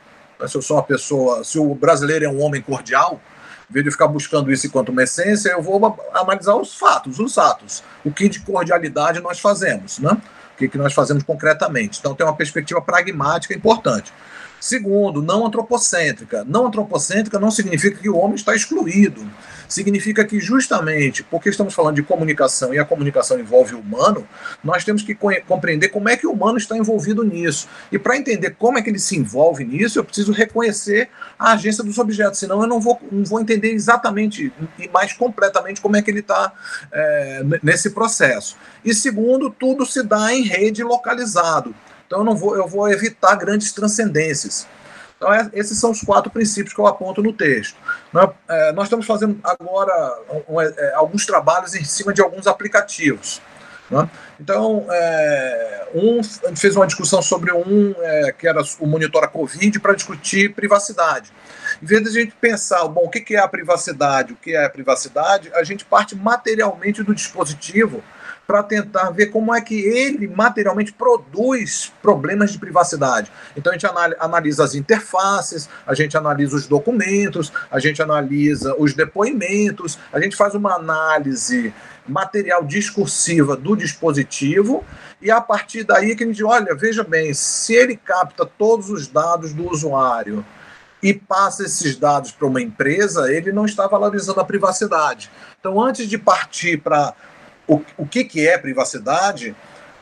se 0.47 0.57
eu 0.57 0.63
sou 0.63 0.77
uma 0.79 0.83
pessoa, 0.83 1.45
se 1.45 1.59
o 1.59 1.75
brasileiro 1.75 2.25
é 2.25 2.29
um 2.29 2.41
homem 2.41 2.63
cordial, 2.63 3.21
em 3.69 3.73
vez 3.73 3.85
de 3.85 3.91
ficar 3.91 4.07
buscando 4.07 4.53
isso 4.53 4.67
enquanto 4.67 4.91
uma 4.91 5.03
essência, 5.03 5.51
eu 5.51 5.63
vou 5.63 5.99
analisar 6.15 6.55
os 6.55 6.75
fatos, 6.75 7.19
os 7.19 7.37
atos. 7.37 7.83
O 8.05 8.13
que 8.13 8.29
de 8.29 8.41
cordialidade 8.41 9.21
nós 9.21 9.41
fazemos, 9.41 9.99
né? 9.99 10.13
O 10.55 10.57
que, 10.57 10.69
que 10.69 10.79
nós 10.79 10.95
fazemos 10.95 11.23
concretamente. 11.23 11.99
Então 11.99 12.15
tem 12.15 12.25
uma 12.25 12.35
perspectiva 12.35 12.81
pragmática 12.81 13.53
importante. 13.53 14.13
Segundo, 14.61 15.23
não 15.23 15.47
antropocêntrica. 15.47 16.45
Não 16.45 16.67
antropocêntrica 16.67 17.39
não 17.39 17.51
significa 17.51 17.99
que 17.99 18.09
o 18.09 18.17
homem 18.17 18.35
está 18.35 18.55
excluído. 18.55 19.27
Significa 19.69 20.25
que, 20.25 20.39
justamente 20.39 21.25
porque 21.25 21.49
estamos 21.49 21.75
falando 21.75 21.97
de 21.97 22.03
comunicação 22.03 22.73
e 22.73 22.79
a 22.79 22.85
comunicação 22.85 23.39
envolve 23.39 23.75
o 23.75 23.81
humano, 23.81 24.27
nós 24.63 24.85
temos 24.85 25.03
que 25.03 25.15
compreender 25.47 25.89
como 25.89 26.09
é 26.09 26.17
que 26.17 26.27
o 26.27 26.33
humano 26.33 26.57
está 26.57 26.77
envolvido 26.77 27.25
nisso. 27.25 27.69
E 27.91 27.99
para 27.99 28.17
entender 28.17 28.51
como 28.59 28.79
é 28.79 28.83
que 28.83 28.91
ele 28.91 28.99
se 28.99 29.17
envolve 29.17 29.65
nisso, 29.65 29.99
eu 29.99 30.05
preciso 30.05 30.33
reconhecer 30.33 31.09
a 31.39 31.53
agência 31.53 31.83
dos 31.83 31.99
objetos, 31.99 32.39
senão 32.39 32.63
eu 32.63 32.69
não 32.69 32.81
vou, 32.81 33.01
não 33.11 33.25
vou 33.25 33.41
entender 33.41 33.73
exatamente 33.73 34.53
e 34.79 34.89
mais 34.89 35.13
completamente 35.13 35.81
como 35.81 35.97
é 35.97 36.03
que 36.03 36.11
ele 36.11 36.21
está 36.21 36.53
é, 36.93 37.43
nesse 37.63 37.91
processo. 37.91 38.57
E 38.85 38.95
segundo, 38.95 39.51
tudo 39.51 39.85
se 39.85 40.03
dá 40.03 40.33
em 40.33 40.43
rede 40.43 40.83
localizado. 40.83 41.75
Então 42.07 42.21
eu 42.21 42.25
não 42.25 42.37
vou, 42.37 42.57
eu 42.57 42.67
vou 42.67 42.89
evitar 42.89 43.35
grandes 43.37 43.73
transcendências. 43.73 44.67
Então, 45.17 45.33
é, 45.33 45.49
esses 45.55 45.79
são 45.79 45.91
os 45.91 46.03
quatro 46.03 46.31
princípios 46.31 46.75
que 46.75 46.81
eu 46.81 46.87
aponto 46.87 47.23
no 47.23 47.33
texto. 47.33 47.77
Nós, 48.13 48.31
é, 48.49 48.73
nós 48.73 48.85
estamos 48.85 49.07
fazendo 49.07 49.39
agora 49.43 50.19
um, 50.47 50.61
é, 50.61 50.93
alguns 50.95 51.25
trabalhos 51.25 51.75
em 51.75 51.85
cima 51.85 52.13
de 52.13 52.21
alguns 52.21 52.47
aplicativos. 52.47 53.41
Né? 53.91 54.09
Então, 54.39 54.85
é, 54.91 55.89
um, 55.95 56.21
a 56.21 56.49
gente 56.49 56.61
fez 56.61 56.77
uma 56.77 56.87
discussão 56.87 57.23
sobre 57.23 57.51
um 57.53 57.95
é, 57.99 58.33
que 58.33 58.47
era 58.47 58.61
o 58.79 58.87
Monitora 58.87 59.27
Covid 59.27 59.81
para 59.81 59.95
discutir 59.95 60.53
privacidade. 60.55 61.33
Em 61.83 61.87
vez 61.87 62.03
de 62.03 62.09
a 62.09 62.13
gente 62.13 62.35
pensar, 62.39 62.87
bom, 62.89 63.05
o 63.05 63.11
que 63.11 63.35
é 63.35 63.39
a 63.39 63.49
privacidade, 63.49 64.35
o 64.35 64.37
que 64.37 64.55
é 64.55 64.65
a 64.65 64.71
privacidade, 64.71 65.51
a 65.55 65.65
gente 65.65 65.85
parte 65.85 66.15
materialmente 66.15 67.03
do 67.03 67.15
dispositivo 67.15 68.03
para 68.47 68.63
tentar 68.63 69.11
ver 69.11 69.27
como 69.27 69.55
é 69.55 69.61
que 69.61 69.75
ele 69.75 70.29
materialmente 70.29 70.93
produz 70.93 71.93
problemas 72.01 72.53
de 72.53 72.59
privacidade. 72.59 73.31
Então 73.57 73.73
a 73.73 73.75
gente 73.75 73.87
analisa 74.19 74.65
as 74.65 74.75
interfaces, 74.75 75.69
a 75.87 75.95
gente 75.95 76.17
analisa 76.17 76.57
os 76.57 76.67
documentos, 76.67 77.53
a 77.71 77.81
gente 77.81 78.01
analisa 78.01 78.75
os 78.79 78.95
depoimentos, 78.95 79.99
a 80.13 80.21
gente 80.21 80.37
faz 80.37 80.55
uma 80.55 80.75
análise 80.75 81.75
material 82.07 82.65
discursiva 82.65 83.57
do 83.57 83.75
dispositivo 83.75 84.85
e 85.21 85.31
a 85.31 85.41
partir 85.41 85.83
daí 85.83 86.15
que 86.15 86.23
a 86.23 86.27
gente 86.27 86.45
olha, 86.45 86.75
veja 86.75 87.03
bem, 87.03 87.35
se 87.35 87.75
ele 87.75 87.97
capta 87.97 88.47
todos 88.47 88.91
os 88.91 89.09
dados 89.09 89.53
do 89.53 89.69
usuário 89.69 90.45
e 91.03 91.13
passa 91.13 91.65
esses 91.65 91.97
dados 91.97 92.31
para 92.31 92.47
uma 92.47 92.63
empresa, 92.63 93.33
ele 93.33 93.53
não 93.53 93.65
está 93.65 93.87
valorizando 93.87 94.41
a 94.41 94.45
privacidade. 94.45 95.31
Então, 95.59 95.81
antes 95.81 96.09
de 96.09 96.17
partir 96.17 96.79
para 96.79 97.13
o, 97.67 97.83
o 97.97 98.07
que, 98.07 98.25
que 98.25 98.47
é 98.47 98.57
privacidade, 98.59 99.55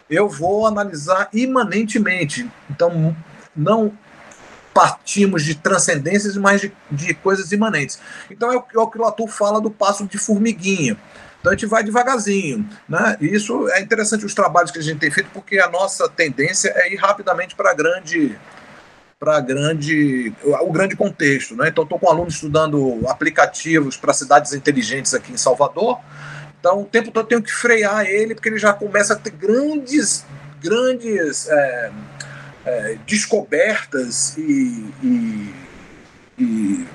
eu 0.09 0.28
vou 0.28 0.66
analisar 0.66 1.28
imanentemente. 1.33 2.50
Então, 2.71 3.16
não 3.54 3.92
partimos 4.73 5.44
de 5.44 5.54
transcendências, 5.54 6.37
mas 6.37 6.61
de, 6.61 6.73
de 6.90 7.14
coisas 7.14 7.52
imanentes. 7.52 7.99
Então, 8.30 8.52
é 8.52 8.56
o, 8.56 8.64
é 8.75 8.78
o 8.78 8.88
que 8.88 8.99
o 8.99 9.02
Latour 9.02 9.28
fala 9.28 9.61
do 9.61 9.71
passo 9.71 10.06
de 10.06 10.18
formiguinha. 10.18 10.97
Então 11.44 11.52
a 11.52 11.56
gente 11.56 11.66
vai 11.66 11.85
devagarzinho. 11.85 12.66
Né? 12.88 13.18
E 13.21 13.26
isso 13.26 13.68
é 13.68 13.83
interessante 13.83 14.25
os 14.25 14.33
trabalhos 14.33 14.71
que 14.71 14.78
a 14.78 14.83
gente 14.83 14.99
tem 14.99 15.11
feito, 15.11 15.28
porque 15.30 15.59
a 15.59 15.68
nossa 15.68 16.09
tendência 16.09 16.73
é 16.75 16.90
ir 16.90 16.97
rapidamente 16.97 17.54
para 17.54 17.75
grande 17.75 18.35
para 19.21 19.40
grande 19.40 20.33
o 20.42 20.73
grande 20.73 20.97
contexto, 20.97 21.54
né? 21.54 21.68
Então 21.68 21.85
estou 21.85 21.99
com 21.99 22.06
um 22.06 22.11
aluno 22.11 22.28
estudando 22.28 23.00
aplicativos 23.09 23.97
para 23.97 24.12
cidades 24.12 24.54
inteligentes 24.54 25.12
aqui 25.12 25.33
em 25.33 25.37
Salvador. 25.37 26.00
Então 26.64 26.80
o 26.80 26.85
tempo 26.87 27.11
todo 27.11 27.25
eu 27.25 27.28
tenho 27.28 27.42
que 27.42 27.52
frear 27.52 28.06
ele 28.06 28.35
porque 28.35 28.49
ele 28.49 28.56
já 28.56 28.73
começa 28.73 29.12
a 29.12 29.16
ter 29.16 29.33
grandes 29.33 30.25
grandes 30.62 31.47
é, 31.47 31.92
é, 32.64 32.99
descobertas 33.06 34.35
e, 34.38 34.90
e, 35.02 35.54
e 36.38 36.87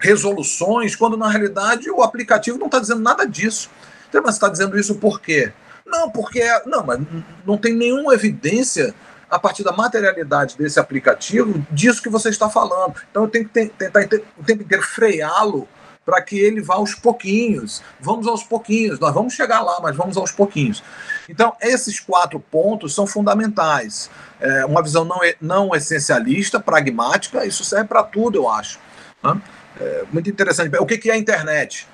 resoluções, 0.00 0.96
quando 0.96 1.14
na 1.14 1.28
realidade 1.28 1.90
o 1.90 2.02
aplicativo 2.02 2.56
não 2.56 2.64
está 2.64 2.78
dizendo 2.78 3.02
nada 3.02 3.26
disso. 3.26 3.68
Então, 4.08 4.22
mas 4.24 4.36
está 4.36 4.48
dizendo 4.48 4.78
isso 4.78 4.94
por 4.94 5.20
quê? 5.20 5.52
Não, 5.84 6.10
porque 6.10 6.42
não, 6.64 6.82
mas 6.86 7.00
não 7.44 7.58
tem 7.58 7.74
nenhuma 7.74 8.14
evidência 8.14 8.94
a 9.30 9.38
partir 9.38 9.62
da 9.62 9.72
materialidade 9.72 10.56
desse 10.56 10.80
aplicativo 10.80 11.62
disso 11.70 12.02
que 12.02 12.08
você 12.08 12.30
está 12.30 12.48
falando. 12.48 12.94
Então 13.10 13.24
eu 13.24 13.28
tenho 13.28 13.46
que 13.46 13.68
tentar 13.68 14.00
o 14.38 14.42
tempo 14.42 14.62
inteiro 14.62 14.82
freá-lo 14.82 15.68
para 16.04 16.20
que 16.20 16.38
ele 16.38 16.60
vá 16.60 16.74
aos 16.74 16.94
pouquinhos. 16.94 17.82
Vamos 18.00 18.26
aos 18.26 18.42
pouquinhos, 18.42 18.98
nós 18.98 19.14
vamos 19.14 19.32
chegar 19.34 19.60
lá, 19.62 19.80
mas 19.80 19.96
vamos 19.96 20.16
aos 20.16 20.30
pouquinhos. 20.30 20.82
Então, 21.28 21.54
esses 21.60 21.98
quatro 21.98 22.38
pontos 22.38 22.94
são 22.94 23.06
fundamentais. 23.06 24.10
É, 24.40 24.64
uma 24.66 24.82
visão 24.82 25.04
não, 25.04 25.20
não 25.40 25.74
essencialista, 25.74 26.60
pragmática, 26.60 27.46
isso 27.46 27.64
serve 27.64 27.88
para 27.88 28.02
tudo, 28.02 28.38
eu 28.38 28.48
acho. 28.48 28.78
Né? 29.22 29.40
É, 29.80 30.04
muito 30.12 30.28
interessante. 30.28 30.76
O 30.78 30.86
que, 30.86 31.10
é 31.10 31.14
a 31.14 31.16
internet? 31.16 31.88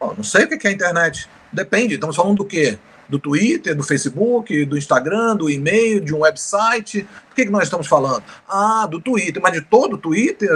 Bom, 0.00 0.14
não 0.16 0.24
sei 0.24 0.44
o 0.44 0.48
que, 0.48 0.66
é 0.66 0.70
a 0.70 0.72
internet. 0.72 1.28
Depende, 1.52 1.94
estamos 1.94 2.16
falando 2.16 2.38
do 2.38 2.44
quê? 2.44 2.78
do 3.08 3.18
Twitter, 3.18 3.74
do 3.74 3.82
Facebook, 3.82 4.64
do 4.66 4.76
Instagram, 4.76 5.34
do 5.34 5.48
e-mail, 5.48 6.00
de 6.00 6.14
um 6.14 6.20
website. 6.20 7.08
Por 7.28 7.34
que, 7.34 7.46
que 7.46 7.50
nós 7.50 7.64
estamos 7.64 7.86
falando? 7.86 8.22
Ah, 8.46 8.86
do 8.86 9.00
Twitter, 9.00 9.40
mas 9.42 9.54
de 9.54 9.62
todo 9.62 9.94
o 9.94 9.98
Twitter? 9.98 10.50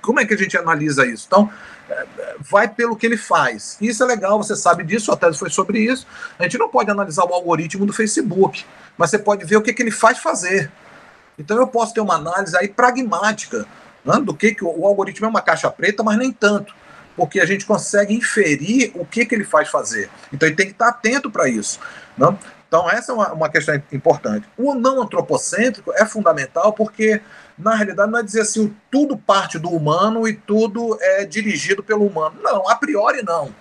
Como 0.00 0.18
é 0.18 0.24
que 0.24 0.32
a 0.32 0.36
gente 0.36 0.56
analisa 0.56 1.06
isso? 1.06 1.26
Então, 1.26 1.50
vai 2.40 2.68
pelo 2.68 2.96
que 2.96 3.06
ele 3.06 3.16
faz. 3.16 3.76
Isso 3.80 4.02
é 4.02 4.06
legal, 4.06 4.42
você 4.42 4.56
sabe 4.56 4.84
disso, 4.84 5.12
a 5.12 5.16
tese 5.16 5.38
foi 5.38 5.50
sobre 5.50 5.80
isso. 5.80 6.06
A 6.38 6.44
gente 6.44 6.58
não 6.58 6.68
pode 6.68 6.90
analisar 6.90 7.24
o 7.24 7.34
algoritmo 7.34 7.86
do 7.86 7.92
Facebook, 7.92 8.64
mas 8.96 9.10
você 9.10 9.18
pode 9.18 9.44
ver 9.44 9.56
o 9.56 9.62
que, 9.62 9.72
que 9.72 9.82
ele 9.82 9.90
faz 9.90 10.18
fazer. 10.18 10.70
Então 11.38 11.56
eu 11.56 11.66
posso 11.66 11.94
ter 11.94 12.00
uma 12.00 12.14
análise 12.14 12.56
aí 12.56 12.68
pragmática 12.68 13.66
né, 14.04 14.20
do 14.20 14.34
que, 14.34 14.54
que 14.54 14.64
o, 14.64 14.86
algoritmo 14.86 15.26
é 15.26 15.28
uma 15.30 15.42
caixa 15.42 15.70
preta, 15.70 16.02
mas 16.02 16.18
nem 16.18 16.32
tanto 16.32 16.74
porque 17.16 17.40
a 17.40 17.44
gente 17.44 17.66
consegue 17.66 18.14
inferir 18.14 18.92
o 18.94 19.04
que, 19.04 19.26
que 19.26 19.34
ele 19.34 19.44
faz 19.44 19.68
fazer. 19.68 20.08
Então 20.32 20.48
ele 20.48 20.56
tem 20.56 20.66
que 20.66 20.72
estar 20.72 20.88
atento 20.88 21.30
para 21.30 21.48
isso. 21.48 21.78
Né? 22.16 22.34
Então, 22.70 22.88
essa 22.88 23.10
é 23.10 23.14
uma, 23.16 23.32
uma, 23.32 23.48
questão 23.48 23.74
importante. 23.90 24.48
O 24.56 24.76
não 24.76 25.02
antropocêntrico 25.02 25.92
é 25.92 26.06
fundamental 26.06 26.72
porque, 26.72 27.20
na 27.58 27.74
realidade, 27.74 28.12
não 28.12 28.20
é 28.20 28.22
dizer 28.22 28.42
assim, 28.42 28.72
tudo 28.88 29.18
parte 29.18 29.58
do 29.58 29.70
humano 29.70 30.28
e 30.28 30.34
tudo 30.34 30.96
é 31.00 31.24
dirigido 31.24 31.82
pelo 31.82 32.06
humano. 32.06 32.36
Não, 32.40 32.70
a 32.70 32.76
priori 32.76 33.24
não. 33.24 33.52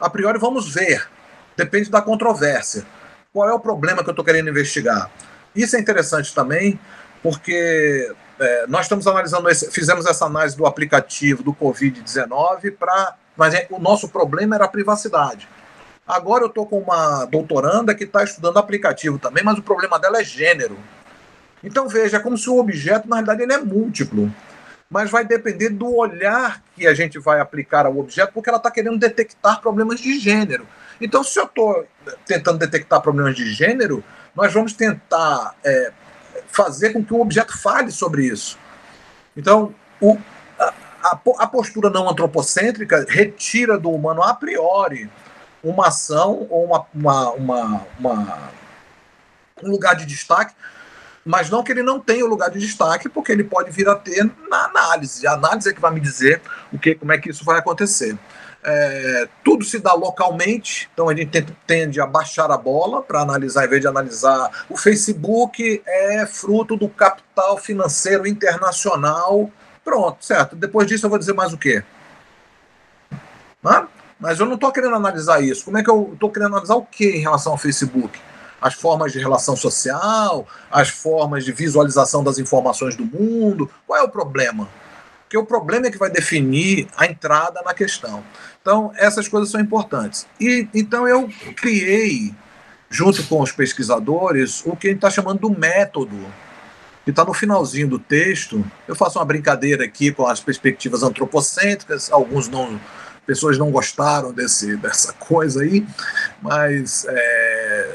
A 0.00 0.10
priori 0.10 0.36
vamos 0.36 0.74
ver. 0.74 1.08
Depende 1.56 1.88
da 1.90 2.02
controvérsia. 2.02 2.84
Qual 3.32 3.48
é 3.48 3.52
o 3.54 3.60
problema 3.60 4.02
que 4.02 4.08
eu 4.08 4.12
estou 4.12 4.24
querendo 4.24 4.50
investigar? 4.50 5.08
Isso 5.54 5.76
é 5.76 5.78
interessante 5.78 6.34
também, 6.34 6.76
porque 7.22 8.12
é, 8.40 8.66
nós 8.66 8.86
estamos 8.86 9.06
analisando, 9.06 9.48
esse, 9.48 9.70
fizemos 9.70 10.06
essa 10.06 10.26
análise 10.26 10.56
do 10.56 10.66
aplicativo 10.66 11.44
do 11.44 11.54
Covid-19 11.54 12.76
para. 12.76 13.14
Mas 13.36 13.54
é, 13.54 13.68
o 13.70 13.78
nosso 13.78 14.08
problema 14.08 14.56
era 14.56 14.64
a 14.64 14.68
privacidade. 14.68 15.48
Agora 16.10 16.42
eu 16.42 16.48
estou 16.48 16.66
com 16.66 16.80
uma 16.80 17.24
doutoranda 17.24 17.94
que 17.94 18.02
está 18.02 18.24
estudando 18.24 18.58
aplicativo 18.58 19.16
também, 19.16 19.44
mas 19.44 19.58
o 19.58 19.62
problema 19.62 19.96
dela 19.96 20.20
é 20.20 20.24
gênero. 20.24 20.76
Então 21.62 21.88
veja, 21.88 22.16
é 22.16 22.20
como 22.20 22.36
se 22.36 22.50
o 22.50 22.58
objeto, 22.58 23.08
na 23.08 23.16
realidade, 23.16 23.42
ele 23.42 23.52
é 23.52 23.58
múltiplo. 23.58 24.32
Mas 24.90 25.08
vai 25.08 25.24
depender 25.24 25.68
do 25.68 25.94
olhar 25.94 26.60
que 26.74 26.84
a 26.84 26.94
gente 26.94 27.16
vai 27.20 27.38
aplicar 27.38 27.86
ao 27.86 27.96
objeto, 27.96 28.32
porque 28.32 28.48
ela 28.48 28.58
está 28.58 28.72
querendo 28.72 28.98
detectar 28.98 29.60
problemas 29.60 30.00
de 30.00 30.18
gênero. 30.18 30.66
Então, 31.00 31.22
se 31.22 31.38
eu 31.38 31.44
estou 31.44 31.86
tentando 32.26 32.58
detectar 32.58 33.00
problemas 33.00 33.36
de 33.36 33.52
gênero, 33.52 34.02
nós 34.34 34.52
vamos 34.52 34.72
tentar 34.72 35.54
é, 35.64 35.92
fazer 36.48 36.92
com 36.92 37.04
que 37.04 37.14
o 37.14 37.20
objeto 37.20 37.56
fale 37.56 37.92
sobre 37.92 38.26
isso. 38.26 38.58
Então, 39.36 39.72
o, 40.00 40.18
a, 40.58 41.20
a, 41.38 41.46
postura 41.46 41.88
não 41.88 42.10
antropocêntrica 42.10 43.06
retira 43.08 43.78
do 43.78 43.90
humano 43.90 44.24
a 44.24 44.34
priori 44.34 45.08
uma 45.62 45.88
ação 45.88 46.46
ou 46.50 46.64
uma, 46.64 46.86
uma, 46.94 47.30
uma, 47.32 47.86
uma, 47.98 48.50
um 49.62 49.70
lugar 49.70 49.94
de 49.94 50.06
destaque, 50.06 50.54
mas 51.24 51.50
não 51.50 51.62
que 51.62 51.72
ele 51.72 51.82
não 51.82 52.00
tenha 52.00 52.24
o 52.24 52.28
lugar 52.28 52.50
de 52.50 52.58
destaque, 52.58 53.08
porque 53.08 53.30
ele 53.30 53.44
pode 53.44 53.70
vir 53.70 53.88
a 53.88 53.94
ter 53.94 54.30
na 54.48 54.64
análise. 54.64 55.26
A 55.26 55.32
análise 55.32 55.68
é 55.68 55.72
que 55.72 55.80
vai 55.80 55.92
me 55.92 56.00
dizer 56.00 56.40
o 56.72 56.78
que, 56.78 56.94
como 56.94 57.12
é 57.12 57.18
que 57.18 57.30
isso 57.30 57.44
vai 57.44 57.58
acontecer. 57.58 58.16
É, 58.62 59.28
tudo 59.42 59.64
se 59.64 59.78
dá 59.78 59.94
localmente, 59.94 60.90
então 60.92 61.08
a 61.08 61.14
gente 61.14 61.46
tende 61.66 61.98
a 62.00 62.06
baixar 62.06 62.50
a 62.50 62.58
bola 62.58 63.02
para 63.02 63.20
analisar, 63.20 63.64
em 63.64 63.68
vez 63.68 63.80
de 63.80 63.86
analisar. 63.86 64.66
O 64.68 64.76
Facebook 64.76 65.82
é 65.86 66.26
fruto 66.26 66.76
do 66.76 66.88
capital 66.88 67.56
financeiro 67.58 68.26
internacional. 68.26 69.50
Pronto, 69.82 70.24
certo. 70.24 70.56
Depois 70.56 70.86
disso 70.86 71.06
eu 71.06 71.10
vou 71.10 71.18
dizer 71.18 71.32
mais 71.32 71.52
o 71.52 71.58
quê? 71.58 71.82
Mas 74.20 74.38
eu 74.38 74.46
não 74.46 74.54
estou 74.54 74.70
querendo 74.70 74.94
analisar 74.94 75.42
isso. 75.42 75.64
Como 75.64 75.78
é 75.78 75.82
que 75.82 75.90
eu 75.90 76.10
estou 76.12 76.30
querendo 76.30 76.52
analisar 76.52 76.74
o 76.74 76.84
que 76.84 77.06
em 77.06 77.20
relação 77.20 77.52
ao 77.52 77.58
Facebook? 77.58 78.20
As 78.60 78.74
formas 78.74 79.12
de 79.12 79.18
relação 79.18 79.56
social, 79.56 80.46
as 80.70 80.90
formas 80.90 81.44
de 81.44 81.52
visualização 81.52 82.22
das 82.22 82.38
informações 82.38 82.94
do 82.94 83.04
mundo. 83.04 83.70
Qual 83.86 83.98
é 83.98 84.02
o 84.02 84.08
problema? 84.10 84.68
Porque 85.22 85.38
o 85.38 85.46
problema 85.46 85.86
é 85.86 85.90
que 85.90 85.96
vai 85.96 86.10
definir 86.10 86.88
a 86.96 87.06
entrada 87.06 87.62
na 87.64 87.72
questão. 87.72 88.22
Então, 88.60 88.92
essas 88.96 89.28
coisas 89.28 89.48
são 89.48 89.60
importantes. 89.60 90.26
E 90.38 90.68
então 90.74 91.08
eu 91.08 91.30
criei, 91.56 92.34
junto 92.90 93.22
com 93.24 93.40
os 93.40 93.52
pesquisadores, 93.52 94.62
o 94.66 94.76
que 94.76 94.88
a 94.88 94.90
gente 94.90 94.98
está 94.98 95.08
chamando 95.08 95.40
do 95.40 95.50
método, 95.50 96.16
que 97.04 97.10
está 97.10 97.24
no 97.24 97.32
finalzinho 97.32 97.88
do 97.88 97.98
texto. 97.98 98.64
Eu 98.86 98.94
faço 98.94 99.18
uma 99.18 99.24
brincadeira 99.24 99.84
aqui 99.84 100.12
com 100.12 100.26
as 100.26 100.40
perspectivas 100.40 101.02
antropocêntricas, 101.02 102.12
alguns 102.12 102.48
não. 102.48 102.78
Pessoas 103.30 103.56
não 103.56 103.70
gostaram 103.70 104.32
desse, 104.32 104.76
dessa 104.76 105.12
coisa 105.12 105.62
aí, 105.62 105.86
mas 106.42 107.06
é, 107.08 107.94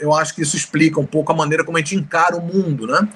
eu 0.00 0.12
acho 0.12 0.34
que 0.34 0.42
isso 0.42 0.56
explica 0.56 0.98
um 0.98 1.06
pouco 1.06 1.30
a 1.30 1.36
maneira 1.36 1.62
como 1.62 1.76
a 1.76 1.80
gente 1.80 1.94
encara 1.94 2.36
o 2.36 2.40
mundo, 2.42 2.84
né? 2.84 3.08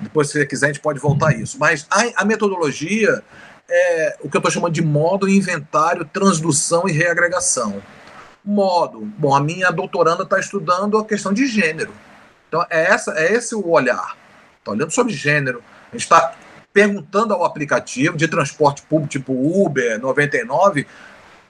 Depois, 0.00 0.28
se 0.28 0.44
quiser, 0.44 0.66
a 0.66 0.68
gente 0.68 0.82
pode 0.82 1.00
voltar 1.00 1.30
a 1.30 1.32
isso. 1.32 1.58
Mas 1.58 1.86
a, 1.90 2.20
a 2.20 2.24
metodologia 2.26 3.24
é 3.66 4.18
o 4.20 4.28
que 4.28 4.36
eu 4.36 4.38
estou 4.38 4.50
chamando 4.50 4.74
de 4.74 4.82
modo, 4.82 5.26
inventário, 5.26 6.04
transdução 6.04 6.86
e 6.86 6.92
reagregação. 6.92 7.82
Modo. 8.44 9.00
Bom, 9.16 9.34
a 9.34 9.40
minha 9.40 9.70
doutoranda 9.70 10.24
está 10.24 10.38
estudando 10.38 10.98
a 10.98 11.06
questão 11.06 11.32
de 11.32 11.46
gênero. 11.46 11.94
Então, 12.48 12.66
é, 12.68 12.84
essa, 12.84 13.12
é 13.12 13.32
esse 13.32 13.54
o 13.54 13.66
olhar. 13.66 14.14
Está 14.58 14.72
olhando 14.72 14.90
sobre 14.90 15.14
gênero. 15.14 15.64
A 15.90 15.92
gente 15.92 16.02
está 16.02 16.34
perguntando 16.78 17.34
ao 17.34 17.44
aplicativo 17.44 18.16
de 18.16 18.28
transporte 18.28 18.82
público 18.82 19.10
tipo 19.10 19.32
Uber 19.32 20.00
99, 20.00 20.86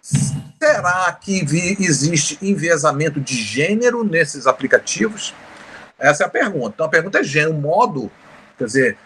será 0.00 1.12
que 1.20 1.44
existe 1.78 2.38
enviesamento 2.40 3.20
de 3.20 3.34
gênero 3.34 4.02
nesses 4.02 4.46
aplicativos? 4.46 5.34
Essa 5.98 6.24
é 6.24 6.26
a 6.26 6.30
pergunta. 6.30 6.72
Então 6.74 6.86
a 6.86 6.88
pergunta 6.88 7.18
é 7.18 7.22
gênero, 7.22 7.52
modo, 7.52 8.10
quer 8.56 8.64
dizer, 8.64 8.98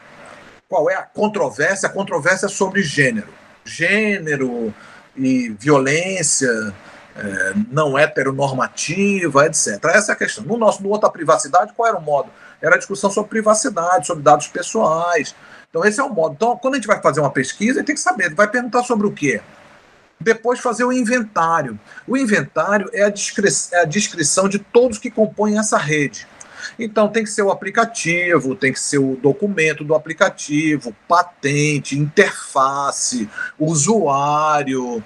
qual 0.68 0.88
é 0.88 0.94
a 0.94 1.02
controvérsia? 1.02 1.88
A 1.88 1.92
controvérsia 1.92 2.46
é 2.46 2.48
sobre 2.48 2.84
gênero. 2.84 3.34
Gênero 3.64 4.72
e 5.16 5.48
violência 5.58 6.72
é, 7.16 7.52
não 7.68 7.98
heteronormativa, 7.98 9.46
etc. 9.46 9.84
Essa 9.86 10.12
é 10.12 10.14
a 10.14 10.16
questão. 10.16 10.44
No 10.44 10.56
nosso, 10.56 10.84
no 10.84 10.90
outro, 10.90 11.08
a 11.08 11.10
privacidade, 11.10 11.72
qual 11.72 11.88
era 11.88 11.98
o 11.98 12.00
modo? 12.00 12.30
Era 12.60 12.76
a 12.76 12.78
discussão 12.78 13.10
sobre 13.10 13.28
privacidade, 13.30 14.06
sobre 14.06 14.22
dados 14.22 14.46
pessoais. 14.46 15.34
Então, 15.72 15.82
esse 15.86 15.98
é 15.98 16.04
o 16.04 16.10
modo. 16.12 16.34
Então, 16.34 16.54
quando 16.58 16.74
a 16.74 16.76
gente 16.76 16.86
vai 16.86 17.00
fazer 17.00 17.20
uma 17.20 17.30
pesquisa, 17.30 17.82
tem 17.82 17.94
que 17.94 18.00
saber, 18.00 18.34
vai 18.34 18.46
perguntar 18.46 18.82
sobre 18.82 19.06
o 19.06 19.10
quê? 19.10 19.40
Depois 20.20 20.60
fazer 20.60 20.84
o 20.84 20.92
inventário. 20.92 21.80
O 22.06 22.14
inventário 22.14 22.90
é 22.92 23.04
a, 23.04 23.08
é 23.08 23.80
a 23.80 23.84
descrição 23.86 24.50
de 24.50 24.58
todos 24.58 24.98
que 24.98 25.10
compõem 25.10 25.58
essa 25.58 25.78
rede. 25.78 26.28
Então 26.78 27.08
tem 27.08 27.24
que 27.24 27.30
ser 27.30 27.40
o 27.40 27.50
aplicativo, 27.50 28.54
tem 28.54 28.70
que 28.70 28.78
ser 28.78 28.98
o 28.98 29.16
documento 29.16 29.82
do 29.82 29.94
aplicativo, 29.94 30.94
patente, 31.08 31.98
interface, 31.98 33.28
usuário, 33.58 35.02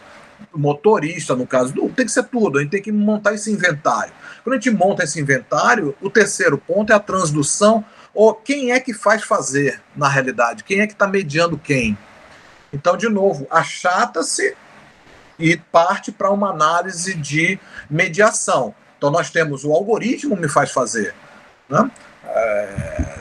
motorista, 0.53 1.37
no 1.37 1.47
caso, 1.47 1.73
tem 1.95 2.07
que 2.07 2.13
ser 2.13 2.25
tudo, 2.25 2.59
a 2.59 2.63
gente 2.63 2.71
tem 2.71 2.83
que 2.83 2.93
montar 2.93 3.35
esse 3.35 3.51
inventário. 3.51 4.13
Quando 4.43 4.55
a 4.55 4.57
gente 4.61 4.71
monta 4.71 5.05
esse 5.05 5.21
inventário, 5.21 5.95
o 6.01 6.11
terceiro 6.11 6.59
ponto 6.59 6.93
é 6.93 6.97
a 6.97 7.01
transdução, 7.01 7.85
ou 8.17 8.35
quem 8.35 8.73
é 8.73 8.81
que 8.81 8.95
faz 8.95 9.23
fazer, 9.23 9.81
na 9.95 10.09
realidade, 10.09 10.65
quem 10.65 10.81
é 10.81 10.87
que 10.87 10.95
está 10.95 11.07
mediando 11.07 11.59
quem. 11.59 11.97
Então, 12.73 12.97
de 12.97 13.09
novo, 13.09 13.47
achata-se 13.51 14.57
e 15.39 15.57
parte 15.57 16.11
para 16.11 16.31
uma 16.31 16.51
análise 16.51 17.15
de 17.15 17.59
mediação. 17.89 18.75
Então, 18.97 19.11
nós 19.11 19.31
temos 19.31 19.65
o 19.65 19.73
algoritmo 19.73 20.35
me 20.35 20.49
faz 20.49 20.73
fazer. 20.73 21.15
Né? 21.69 21.91
É... 22.25 23.17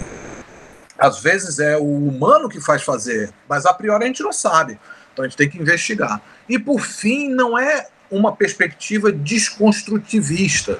Às 0.97 1.19
vezes 1.19 1.59
é 1.59 1.77
o 1.77 1.83
humano 1.83 2.47
que 2.47 2.61
faz 2.61 2.81
fazer, 2.81 3.31
mas 3.49 3.65
a 3.65 3.73
priori 3.73 4.05
a 4.05 4.07
gente 4.07 4.23
não 4.23 4.31
sabe. 4.31 4.79
Então 5.11 5.25
a 5.25 5.27
gente 5.27 5.37
tem 5.37 5.49
que 5.49 5.59
investigar. 5.59 6.21
E 6.47 6.57
por 6.57 6.79
fim, 6.79 7.29
não 7.29 7.57
é 7.57 7.87
uma 8.09 8.33
perspectiva 8.33 9.11
desconstrutivista. 9.11 10.79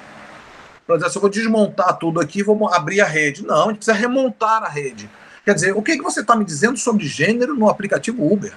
Por 0.85 0.95
exemplo, 0.95 1.11
se 1.11 1.17
eu 1.17 1.21
vou 1.21 1.29
desmontar 1.29 1.97
tudo 1.97 2.19
aqui, 2.19 2.43
vou 2.43 2.71
abrir 2.73 3.01
a 3.01 3.05
rede. 3.05 3.45
Não, 3.45 3.63
a 3.63 3.67
gente 3.67 3.77
precisa 3.77 3.97
remontar 3.97 4.63
a 4.63 4.69
rede. 4.69 5.09
Quer 5.43 5.53
dizer, 5.53 5.75
o 5.75 5.81
que, 5.81 5.97
que 5.97 6.03
você 6.03 6.21
está 6.21 6.35
me 6.35 6.45
dizendo 6.45 6.77
sobre 6.77 7.05
gênero 7.05 7.55
no 7.55 7.69
aplicativo 7.69 8.31
Uber? 8.31 8.53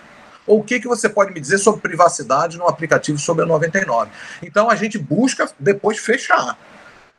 Ou 0.46 0.60
o 0.60 0.64
que, 0.64 0.80
que 0.80 0.88
você 0.88 1.08
pode 1.08 1.32
me 1.32 1.40
dizer 1.40 1.58
sobre 1.58 1.80
privacidade 1.80 2.56
no 2.56 2.66
aplicativo 2.66 3.18
sobre 3.18 3.44
a 3.44 3.46
99? 3.46 4.10
Então 4.42 4.70
a 4.70 4.74
gente 4.74 4.98
busca 4.98 5.50
depois 5.58 5.98
fechar 5.98 6.56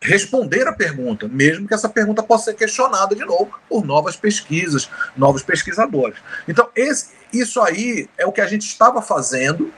responder 0.02 0.68
a 0.68 0.74
pergunta, 0.74 1.28
mesmo 1.28 1.68
que 1.68 1.74
essa 1.74 1.90
pergunta 1.90 2.24
possa 2.24 2.46
ser 2.46 2.54
questionada 2.54 3.16
de 3.16 3.26
novo 3.26 3.52
por 3.68 3.86
novas 3.86 4.16
pesquisas, 4.16 4.90
novos 5.16 5.44
pesquisadores. 5.44 6.18
Então, 6.48 6.70
esse, 6.76 7.10
isso 7.34 7.62
aí 7.62 8.08
é 8.18 8.26
o 8.26 8.32
que 8.32 8.42
a 8.42 8.48
gente 8.48 8.66
estava 8.66 9.02
fazendo, 9.02 9.74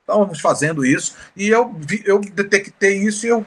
estávamos 0.00 0.40
fazendo 0.40 0.84
isso, 0.86 1.16
e 1.36 1.48
eu, 1.48 1.74
eu 2.04 2.20
detectei 2.20 2.98
isso 2.98 3.26
e 3.26 3.30
eu 3.30 3.44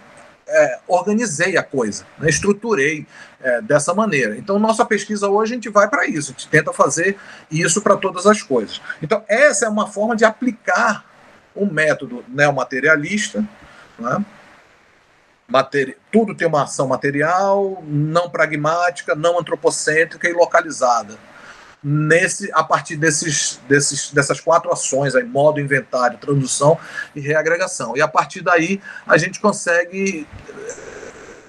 é, 0.51 0.79
organizei 0.87 1.57
a 1.57 1.63
coisa, 1.63 2.05
né, 2.19 2.29
estruturei 2.29 3.07
é, 3.41 3.61
dessa 3.61 3.93
maneira. 3.93 4.37
Então, 4.37 4.59
nossa 4.59 4.85
pesquisa 4.85 5.29
hoje 5.29 5.53
a 5.53 5.55
gente 5.55 5.69
vai 5.69 5.89
para 5.89 6.05
isso, 6.05 6.31
a 6.31 6.33
gente 6.33 6.47
tenta 6.49 6.73
fazer 6.73 7.17
isso 7.49 7.81
para 7.81 7.97
todas 7.97 8.27
as 8.27 8.41
coisas. 8.41 8.81
Então, 9.01 9.23
essa 9.27 9.65
é 9.65 9.69
uma 9.69 9.87
forma 9.87 10.15
de 10.15 10.25
aplicar 10.25 11.05
um 11.55 11.65
método 11.65 12.23
neomaterialista, 12.27 13.43
né, 13.97 14.25
materi 15.47 15.97
tudo 16.11 16.33
tem 16.33 16.47
uma 16.47 16.63
ação 16.63 16.87
material, 16.87 17.83
não 17.85 18.29
pragmática, 18.29 19.13
não 19.15 19.37
antropocêntrica 19.39 20.29
e 20.29 20.33
localizada. 20.33 21.17
Nesse, 21.83 22.51
a 22.53 22.63
partir 22.63 22.95
desses, 22.95 23.59
desses, 23.67 24.11
dessas 24.11 24.39
quatro 24.39 24.71
ações, 24.71 25.15
aí, 25.15 25.23
modo, 25.23 25.59
inventário, 25.59 26.17
tradução 26.17 26.77
e 27.15 27.19
reagregação. 27.19 27.97
E 27.97 28.01
a 28.01 28.07
partir 28.07 28.41
daí 28.41 28.79
a 29.07 29.17
gente 29.17 29.39
consegue 29.39 30.27
eh, 30.49 30.75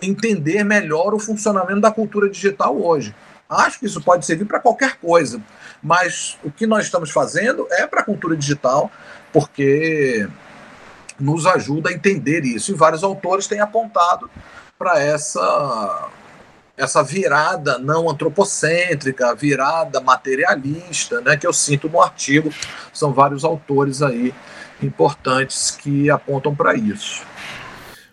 entender 0.01 0.65
melhor 0.65 1.13
o 1.13 1.19
funcionamento 1.19 1.81
da 1.81 1.91
cultura 1.91 2.31
digital 2.31 2.81
hoje. 2.81 3.15
Acho 3.49 3.79
que 3.79 3.85
isso 3.85 4.01
pode 4.01 4.25
servir 4.25 4.47
para 4.47 4.59
qualquer 4.59 4.97
coisa, 4.97 5.39
mas 5.83 6.39
o 6.43 6.51
que 6.51 6.67
nós 6.67 6.87
estamos 6.87 7.11
fazendo 7.11 7.67
é 7.71 7.87
para 7.87 8.01
a 8.01 8.05
cultura 8.05 8.35
digital, 8.35 8.91
porque 9.31 10.27
nos 11.21 11.47
ajuda 11.47 11.91
a 11.91 11.93
entender 11.93 12.45
isso. 12.45 12.73
E 12.73 12.75
vários 12.75 13.05
autores 13.05 13.47
têm 13.47 13.61
apontado 13.61 14.31
para 14.79 14.99
essa 14.99 16.09
essa 16.77 17.03
virada 17.03 17.79
não 17.79 18.09
antropocêntrica, 18.09 19.35
virada 19.35 20.01
materialista, 20.01 21.21
né, 21.21 21.37
que 21.37 21.47
eu 21.47 21.53
sinto 21.53 21.89
no 21.89 22.01
artigo. 22.01 22.51
São 22.93 23.13
vários 23.13 23.45
autores 23.45 24.03
aí 24.03 24.35
importantes 24.83 25.71
que 25.71 26.11
apontam 26.11 26.55
para 26.55 26.75
isso. 26.75 27.25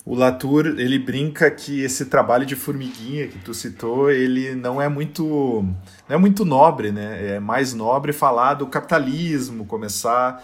O 0.05 0.15
Latour, 0.15 0.65
ele 0.65 0.97
brinca 0.97 1.51
que 1.51 1.83
esse 1.83 2.05
trabalho 2.05 2.45
de 2.45 2.55
formiguinha 2.55 3.27
que 3.27 3.37
tu 3.37 3.53
citou, 3.53 4.09
ele 4.09 4.55
não 4.55 4.81
é 4.81 4.89
muito 4.89 5.63
não 6.07 6.15
é 6.15 6.17
muito 6.17 6.43
nobre, 6.43 6.91
né? 6.91 7.35
É 7.35 7.39
mais 7.39 7.75
nobre 7.75 8.11
falar 8.11 8.55
do 8.55 8.65
capitalismo, 8.65 9.65
começar 9.65 10.43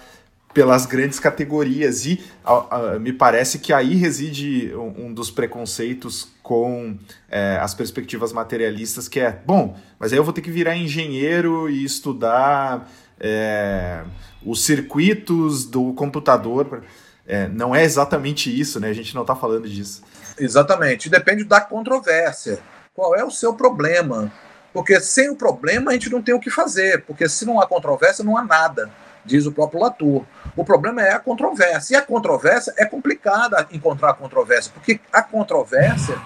pelas 0.56 0.86
grandes 0.86 1.20
categorias. 1.20 2.06
E 2.06 2.24
a, 2.44 2.94
a, 2.94 3.00
me 3.00 3.12
parece 3.12 3.60
que 3.60 3.74
aí 3.74 3.94
reside 3.94 4.74
um, 4.74 5.08
um 5.08 5.14
dos 5.14 5.30
preconceitos 5.30 6.30
com 6.42 6.98
é, 7.30 7.60
as 7.62 7.74
perspectivas 7.74 8.32
materialistas, 8.32 9.10
que 9.10 9.20
é, 9.20 9.38
bom, 9.46 9.78
mas 10.00 10.14
aí 10.14 10.18
eu 10.18 10.24
vou 10.24 10.32
ter 10.32 10.42
que 10.42 10.50
virar 10.50 10.78
engenheiro 10.78 11.70
e 11.70 11.84
estudar 11.84 12.90
é, 13.20 14.04
os 14.46 14.64
circuitos 14.64 15.66
do 15.66 15.94
computador. 15.94 16.84
É, 17.28 17.50
não 17.50 17.76
é 17.76 17.84
exatamente 17.84 18.50
isso, 18.58 18.80
né? 18.80 18.90
A 18.90 18.94
gente 18.94 19.14
não 19.14 19.24
está 19.24 19.36
falando 19.36 19.68
disso. 19.68 20.04
Exatamente. 20.40 21.10
Depende 21.10 21.44
da 21.44 21.60
controvérsia. 21.60 22.60
Qual 22.94 23.14
é 23.14 23.26
o 23.26 23.32
seu 23.32 23.54
problema? 23.54 24.32
Porque 24.72 25.02
sem 25.02 25.30
o 25.30 25.36
problema 25.36 25.92
a 25.92 25.94
gente 25.96 26.10
não 26.10 26.22
tem 26.22 26.34
o 26.34 26.40
que 26.40 26.50
fazer, 26.50 27.04
porque 27.04 27.28
se 27.28 27.46
não 27.46 27.60
há 27.60 27.68
controvérsia, 27.68 28.24
não 28.24 28.38
há 28.38 28.44
nada 28.44 28.90
diz 29.26 29.46
o 29.46 29.52
próprio 29.52 29.82
Latour. 29.82 30.24
O 30.56 30.64
problema 30.64 31.02
é 31.02 31.12
a 31.12 31.20
controvérsia. 31.20 31.96
E 31.96 31.98
a 31.98 32.02
controvérsia 32.02 32.74
é 32.78 32.86
complicada 32.86 33.68
encontrar 33.72 34.12
a 34.12 34.14
controvérsia, 34.14 34.72
porque 34.74 35.00
a 35.12 35.22
controvérsia 35.22 36.18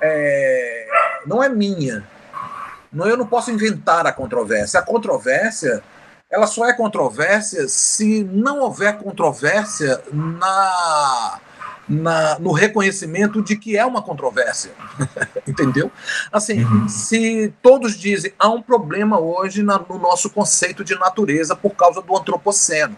é, 0.00 0.86
não 1.26 1.42
é 1.42 1.48
minha. 1.48 2.06
Não, 2.92 3.08
eu 3.08 3.16
não 3.16 3.26
posso 3.26 3.50
inventar 3.50 4.06
a 4.06 4.12
controvérsia. 4.12 4.80
A 4.80 4.82
controvérsia 4.82 5.82
ela 6.30 6.46
só 6.46 6.66
é 6.66 6.72
controvérsia 6.72 7.68
se 7.68 8.24
não 8.24 8.60
houver 8.60 8.98
controvérsia 8.98 10.02
na 10.12 11.40
na, 11.88 12.38
no 12.38 12.52
reconhecimento 12.52 13.42
de 13.42 13.56
que 13.56 13.76
é 13.76 13.84
uma 13.84 14.02
controvérsia. 14.02 14.72
Entendeu? 15.46 15.90
Assim, 16.32 16.64
uhum. 16.64 16.88
se 16.88 17.52
todos 17.62 17.96
dizem 17.96 18.32
há 18.38 18.48
um 18.48 18.62
problema 18.62 19.18
hoje 19.18 19.62
na, 19.62 19.78
no 19.78 19.98
nosso 19.98 20.30
conceito 20.30 20.82
de 20.82 20.94
natureza 20.94 21.54
por 21.54 21.74
causa 21.74 22.00
do 22.00 22.16
antropoceno. 22.16 22.96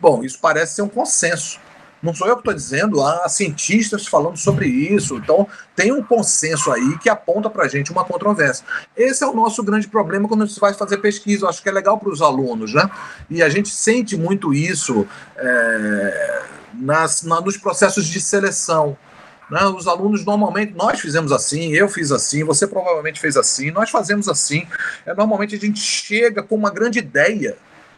Bom, 0.00 0.22
isso 0.24 0.38
parece 0.40 0.74
ser 0.76 0.82
um 0.82 0.88
consenso. 0.88 1.58
Não 2.02 2.12
sou 2.12 2.28
eu 2.28 2.34
que 2.34 2.40
estou 2.40 2.52
dizendo, 2.52 3.02
há 3.02 3.26
cientistas 3.30 4.06
falando 4.06 4.36
sobre 4.36 4.66
isso. 4.66 5.16
Então, 5.16 5.48
tem 5.74 5.90
um 5.90 6.02
consenso 6.02 6.70
aí 6.70 6.98
que 6.98 7.08
aponta 7.08 7.48
para 7.48 7.64
a 7.64 7.68
gente 7.68 7.90
uma 7.90 8.04
controvérsia. 8.04 8.66
Esse 8.94 9.24
é 9.24 9.26
o 9.26 9.32
nosso 9.32 9.62
grande 9.62 9.88
problema 9.88 10.28
quando 10.28 10.42
a 10.42 10.46
gente 10.46 10.60
vai 10.60 10.74
fazer 10.74 10.98
pesquisa. 10.98 11.46
Eu 11.46 11.48
acho 11.48 11.62
que 11.62 11.68
é 11.68 11.72
legal 11.72 11.98
para 11.98 12.10
os 12.10 12.20
alunos, 12.20 12.74
né? 12.74 12.90
E 13.30 13.42
a 13.42 13.48
gente 13.48 13.70
sente 13.70 14.18
muito 14.18 14.52
isso. 14.52 15.06
É 15.38 16.42
nas, 16.78 17.22
na, 17.22 17.40
nos 17.40 17.56
processos 17.56 18.06
de 18.06 18.20
seleção. 18.20 18.96
Né? 19.50 19.64
Os 19.66 19.86
alunos 19.86 20.24
normalmente, 20.24 20.74
nós 20.74 21.00
fizemos 21.00 21.32
assim, 21.32 21.72
eu 21.72 21.88
fiz 21.88 22.10
assim, 22.10 22.44
você 22.44 22.66
provavelmente 22.66 23.20
fez 23.20 23.36
assim, 23.36 23.70
nós 23.70 23.90
fazemos 23.90 24.28
assim. 24.28 24.66
É, 25.04 25.14
normalmente 25.14 25.54
a 25.54 25.58
gente 25.58 25.80
chega 25.80 26.42
com 26.42 26.54
uma 26.54 26.70
grande 26.70 26.98
ideia, 26.98 27.56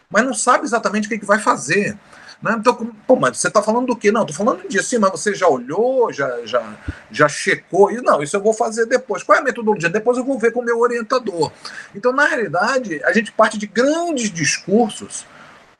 mas 0.09 0.25
não 0.25 0.33
sabe 0.33 0.65
exatamente 0.65 1.07
o 1.07 1.09
que, 1.09 1.19
que 1.19 1.25
vai 1.25 1.39
fazer. 1.39 1.97
Né? 2.41 2.55
Então, 2.59 2.75
pô, 3.07 3.15
mas 3.15 3.37
você 3.37 3.47
está 3.47 3.61
falando 3.61 3.87
do 3.87 3.95
quê? 3.95 4.11
Não, 4.11 4.21
estou 4.21 4.35
falando 4.35 4.67
disso, 4.67 4.89
sim, 4.89 4.97
mas 4.99 5.11
você 5.11 5.33
já 5.33 5.47
olhou, 5.47 6.11
já, 6.13 6.45
já, 6.45 6.75
já 7.11 7.27
checou? 7.27 7.91
E 7.91 8.01
não, 8.01 8.21
isso 8.21 8.35
eu 8.35 8.41
vou 8.41 8.53
fazer 8.53 8.85
depois. 8.85 9.23
Qual 9.23 9.35
é 9.37 9.41
a 9.41 9.43
metodologia? 9.43 9.89
Depois 9.89 10.17
eu 10.17 10.23
vou 10.23 10.37
ver 10.37 10.51
com 10.51 10.59
o 10.59 10.65
meu 10.65 10.79
orientador. 10.79 11.51
Então, 11.95 12.11
na 12.11 12.25
realidade, 12.25 13.01
a 13.03 13.11
gente 13.11 13.31
parte 13.31 13.57
de 13.57 13.65
grandes 13.65 14.31
discursos 14.31 15.25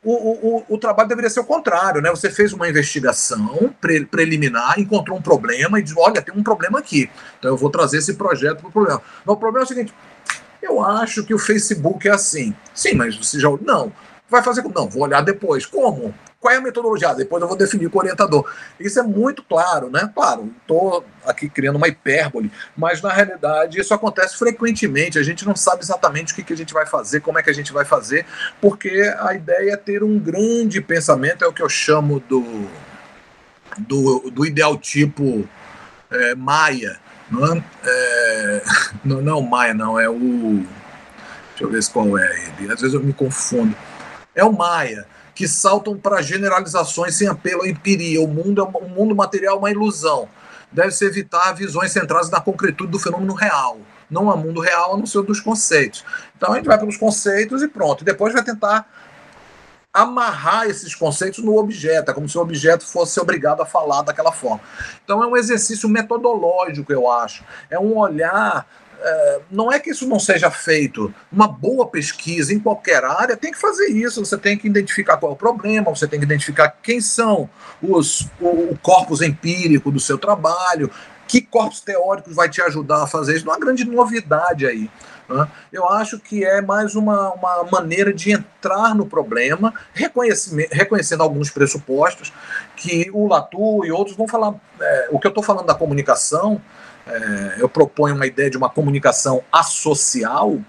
o, 0.04 0.12
o, 0.12 0.66
o, 0.70 0.78
trabalho 0.78 1.10
deveria 1.10 1.30
ser 1.30 1.40
o 1.40 1.44
contrário, 1.44 2.02
né? 2.02 2.10
Você 2.12 2.30
fez 2.30 2.54
uma 2.54 2.70
investigação 2.70 3.74
pre, 3.82 4.06
preliminar, 4.06 4.80
encontrou 4.80 5.18
um 5.18 5.22
problema 5.22 5.80
e 5.80 5.84
diz: 5.84 5.94
olha, 5.98 6.22
tem 6.22 6.36
um 6.36 6.44
problema 6.44 6.80
aqui. 6.80 7.10
Então 7.40 7.52
eu 7.52 7.58
vou 7.58 7.70
trazer 7.70 7.98
esse 7.98 8.14
projeto 8.14 8.60
para 8.60 8.70
o 8.70 8.72
problema. 8.72 9.02
Mas 9.26 9.36
o 9.36 9.40
problema 9.40 9.64
é 9.64 9.66
o 9.66 9.68
seguinte: 9.68 9.94
Eu 10.62 10.84
acho 10.84 11.24
que 11.24 11.34
o 11.34 11.40
Facebook 11.40 12.08
é 12.08 12.12
assim. 12.12 12.56
Sim, 12.74 12.94
mas 12.94 13.18
você 13.18 13.40
já. 13.40 13.50
Não. 13.62 13.92
Vai 14.30 14.44
fazer 14.44 14.62
como? 14.62 14.76
Não, 14.76 14.88
vou 14.88 15.04
olhar 15.04 15.22
depois. 15.22 15.66
Como? 15.66 16.14
Qual 16.40 16.54
é 16.54 16.58
a 16.58 16.62
metodologia? 16.62 17.16
Depois 17.16 17.42
eu 17.42 17.48
vou 17.48 17.58
definir 17.58 17.90
com 17.90 17.98
o 17.98 18.02
orientador. 18.02 18.48
Isso 18.80 19.00
é 19.00 19.04
muito 19.04 19.42
claro, 19.42 19.90
né? 19.90 20.10
Claro, 20.14 20.54
estou 20.62 21.04
aqui 21.26 21.50
criando 21.50 21.78
uma 21.78 21.88
hipérbole, 21.88 22.52
mas 22.76 23.02
na 23.02 23.12
realidade 23.12 23.80
isso 23.80 23.92
acontece 23.94 24.38
frequentemente. 24.38 25.18
A 25.18 25.24
gente 25.24 25.46
não 25.46 25.56
sabe 25.56 25.82
exatamente 25.82 26.34
o 26.34 26.36
que, 26.36 26.44
que 26.44 26.54
a 26.54 26.58
gente 26.58 26.74
vai 26.74 26.86
fazer, 26.86 27.22
como 27.22 27.40
é 27.40 27.44
que 27.44 27.50
a 27.50 27.54
gente 27.54 27.74
vai 27.74 27.86
fazer, 27.86 28.26
porque 28.62 29.12
a 29.20 29.34
ideia 29.34 29.74
é 29.74 29.78
ter 29.78 30.04
um 30.04 30.20
grande 30.20 30.80
pensamento, 30.80 31.44
é 31.44 31.48
o 31.48 31.54
que 31.54 31.62
eu 31.62 31.70
chamo 31.70 32.20
do, 32.20 32.68
do, 33.80 34.30
do 34.30 34.46
ideal 34.46 34.78
tipo 34.78 35.48
é, 36.12 36.36
Maia. 36.36 37.00
Não 37.32 37.46
é, 37.46 37.64
é, 37.84 38.64
não, 39.04 39.22
não 39.22 39.40
é 39.40 39.42
Maia, 39.42 39.74
não, 39.74 40.00
é 40.00 40.08
o. 40.08 40.64
Deixa 41.50 41.64
eu 41.64 41.70
ver 41.70 41.84
qual 41.92 42.16
é 42.16 42.54
ele. 42.60 42.72
Às 42.72 42.80
vezes 42.82 42.94
eu 42.94 43.02
me 43.02 43.12
confundo. 43.12 43.76
É 44.36 44.46
o 44.46 44.54
Maia 44.54 45.08
que 45.38 45.48
saltam 45.48 45.96
para 45.96 46.20
generalizações 46.20 47.14
sem 47.14 47.28
apelo 47.28 47.62
à 47.62 47.70
empiria. 47.70 48.20
O 48.20 48.28
mundo, 48.28 48.60
é 48.60 48.64
um, 48.64 48.90
mundo 48.90 49.16
material 49.16 49.58
é 49.58 49.60
uma 49.60 49.70
ilusão. 49.70 50.28
Deve-se 50.72 51.06
evitar 51.06 51.54
visões 51.54 51.92
centradas 51.92 52.32
na 52.32 52.42
concretude 52.42 52.92
do 52.92 52.98
fenômeno 52.98 53.36
real. 53.36 53.78
Não 54.10 54.32
há 54.32 54.36
mundo 54.36 54.60
real 54.60 54.96
a 54.96 54.98
não 54.98 55.06
ser 55.06 55.22
dos 55.22 55.40
conceitos. 55.40 56.04
Então 56.36 56.52
a 56.52 56.56
gente 56.56 56.66
vai 56.66 56.80
pelos 56.80 56.98
conceitos 56.98 57.62
e 57.62 57.68
pronto. 57.68 58.04
Depois 58.04 58.34
vai 58.34 58.44
tentar 58.44 58.90
amarrar 59.94 60.66
esses 60.66 60.96
conceitos 60.96 61.44
no 61.44 61.56
objeto, 61.56 62.10
é 62.10 62.14
como 62.16 62.28
se 62.28 62.36
o 62.36 62.42
objeto 62.42 62.84
fosse 62.84 63.20
obrigado 63.20 63.62
a 63.62 63.66
falar 63.66 64.02
daquela 64.02 64.32
forma. 64.32 64.62
Então 65.04 65.24
é 65.24 65.28
um 65.28 65.38
exercício 65.38 65.88
metodológico, 65.88 66.92
eu 66.92 67.12
acho. 67.12 67.44
É 67.70 67.78
um 67.78 67.96
olhar 67.96 68.66
é, 69.00 69.40
não 69.52 69.72
é 69.72 69.80
que 69.80 69.92
isso 69.92 70.08
não 70.08 70.20
seja 70.20 70.50
feito. 70.50 71.14
Uma 71.32 71.48
boa 71.48 71.88
pesquisa 71.88 72.54
em 72.54 72.60
qualquer 72.60 73.04
área 73.04 73.38
tem 73.38 73.52
que 73.52 73.60
fazer 73.60 73.88
isso. 73.88 74.26
Você 74.26 74.38
tem 74.38 74.58
que 74.58 74.68
identificar 74.68 75.18
qual 75.18 75.32
é 75.32 75.36
o 75.36 75.38
problema, 75.38 75.90
você 75.90 76.08
tem 76.08 76.20
que 76.20 76.26
identificar 76.26 76.70
quem 76.82 77.00
são 77.00 77.50
os, 77.82 78.28
o, 78.40 78.76
o 78.76 79.24
empírico 79.24 79.92
do 79.92 80.00
seu 80.00 80.18
trabalho, 80.18 80.90
que 81.28 81.42
corpos 81.42 81.82
teóricos 81.82 82.36
vai 82.36 82.50
te 82.50 82.62
ajudar 82.62 83.04
a 83.04 83.08
fazer 83.08 83.36
isso. 83.36 83.46
Não 83.46 83.54
é 83.54 83.58
uma 83.58 83.66
grande 83.66 83.86
novidade 83.86 84.66
aí. 84.66 84.90
Né? 85.30 85.48
Eu 85.72 85.88
acho 85.90 86.20
que 86.20 86.44
é 86.44 86.62
mais 86.62 86.96
uma, 86.96 87.34
uma 87.34 87.64
maneira 87.66 88.14
de 88.14 88.32
entrar 88.32 88.96
no 88.96 89.06
problema, 89.06 89.74
reconhecendo 89.94 91.22
alguns 91.22 91.50
pressupostos 91.50 92.34
que 92.76 93.10
o 93.14 93.28
Latour 93.28 93.86
e 93.86 93.92
outros 93.92 94.16
vão 94.16 94.28
falar. 94.28 94.56
É, 94.80 95.10
o 95.12 95.20
que 95.20 95.28
eu 95.28 95.30
estou 95.30 95.44
falando 95.44 95.66
da 95.66 95.76
comunicação 95.76 96.62
é, 97.10 97.56
eu 97.60 97.70
proponho 97.70 98.16
uma 98.16 98.26
ideia 98.26 98.50
de 98.50 98.58
uma 98.58 98.70
comunicação 98.70 99.44
associal, 99.52 100.60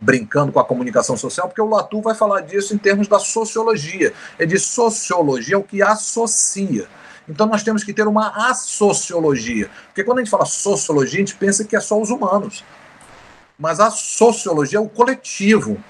brincando 0.00 0.52
com 0.52 0.60
a 0.60 0.64
comunicação 0.64 1.16
social, 1.16 1.48
porque 1.48 1.60
o 1.60 1.68
Latour 1.68 2.02
vai 2.02 2.14
falar 2.14 2.40
disso 2.40 2.74
em 2.74 2.78
termos 2.78 3.08
da 3.08 3.18
sociologia. 3.18 4.12
É 4.38 4.44
de 4.44 4.58
sociologia 4.58 5.58
o 5.58 5.62
que 5.62 5.82
associa. 5.82 6.86
Então 7.28 7.46
nós 7.46 7.62
temos 7.62 7.82
que 7.82 7.92
ter 7.92 8.06
uma 8.06 8.50
associologia. 8.50 9.70
Porque 9.86 10.04
quando 10.04 10.18
a 10.18 10.20
gente 10.22 10.30
fala 10.30 10.44
sociologia, 10.44 11.16
a 11.16 11.20
gente 11.20 11.34
pensa 11.36 11.64
que 11.64 11.74
é 11.74 11.80
só 11.80 12.00
os 12.00 12.10
humanos. 12.10 12.64
Mas 13.58 13.80
a 13.80 13.90
sociologia 13.90 14.78
é 14.78 14.82
o 14.82 14.88
coletivo. 14.88 15.82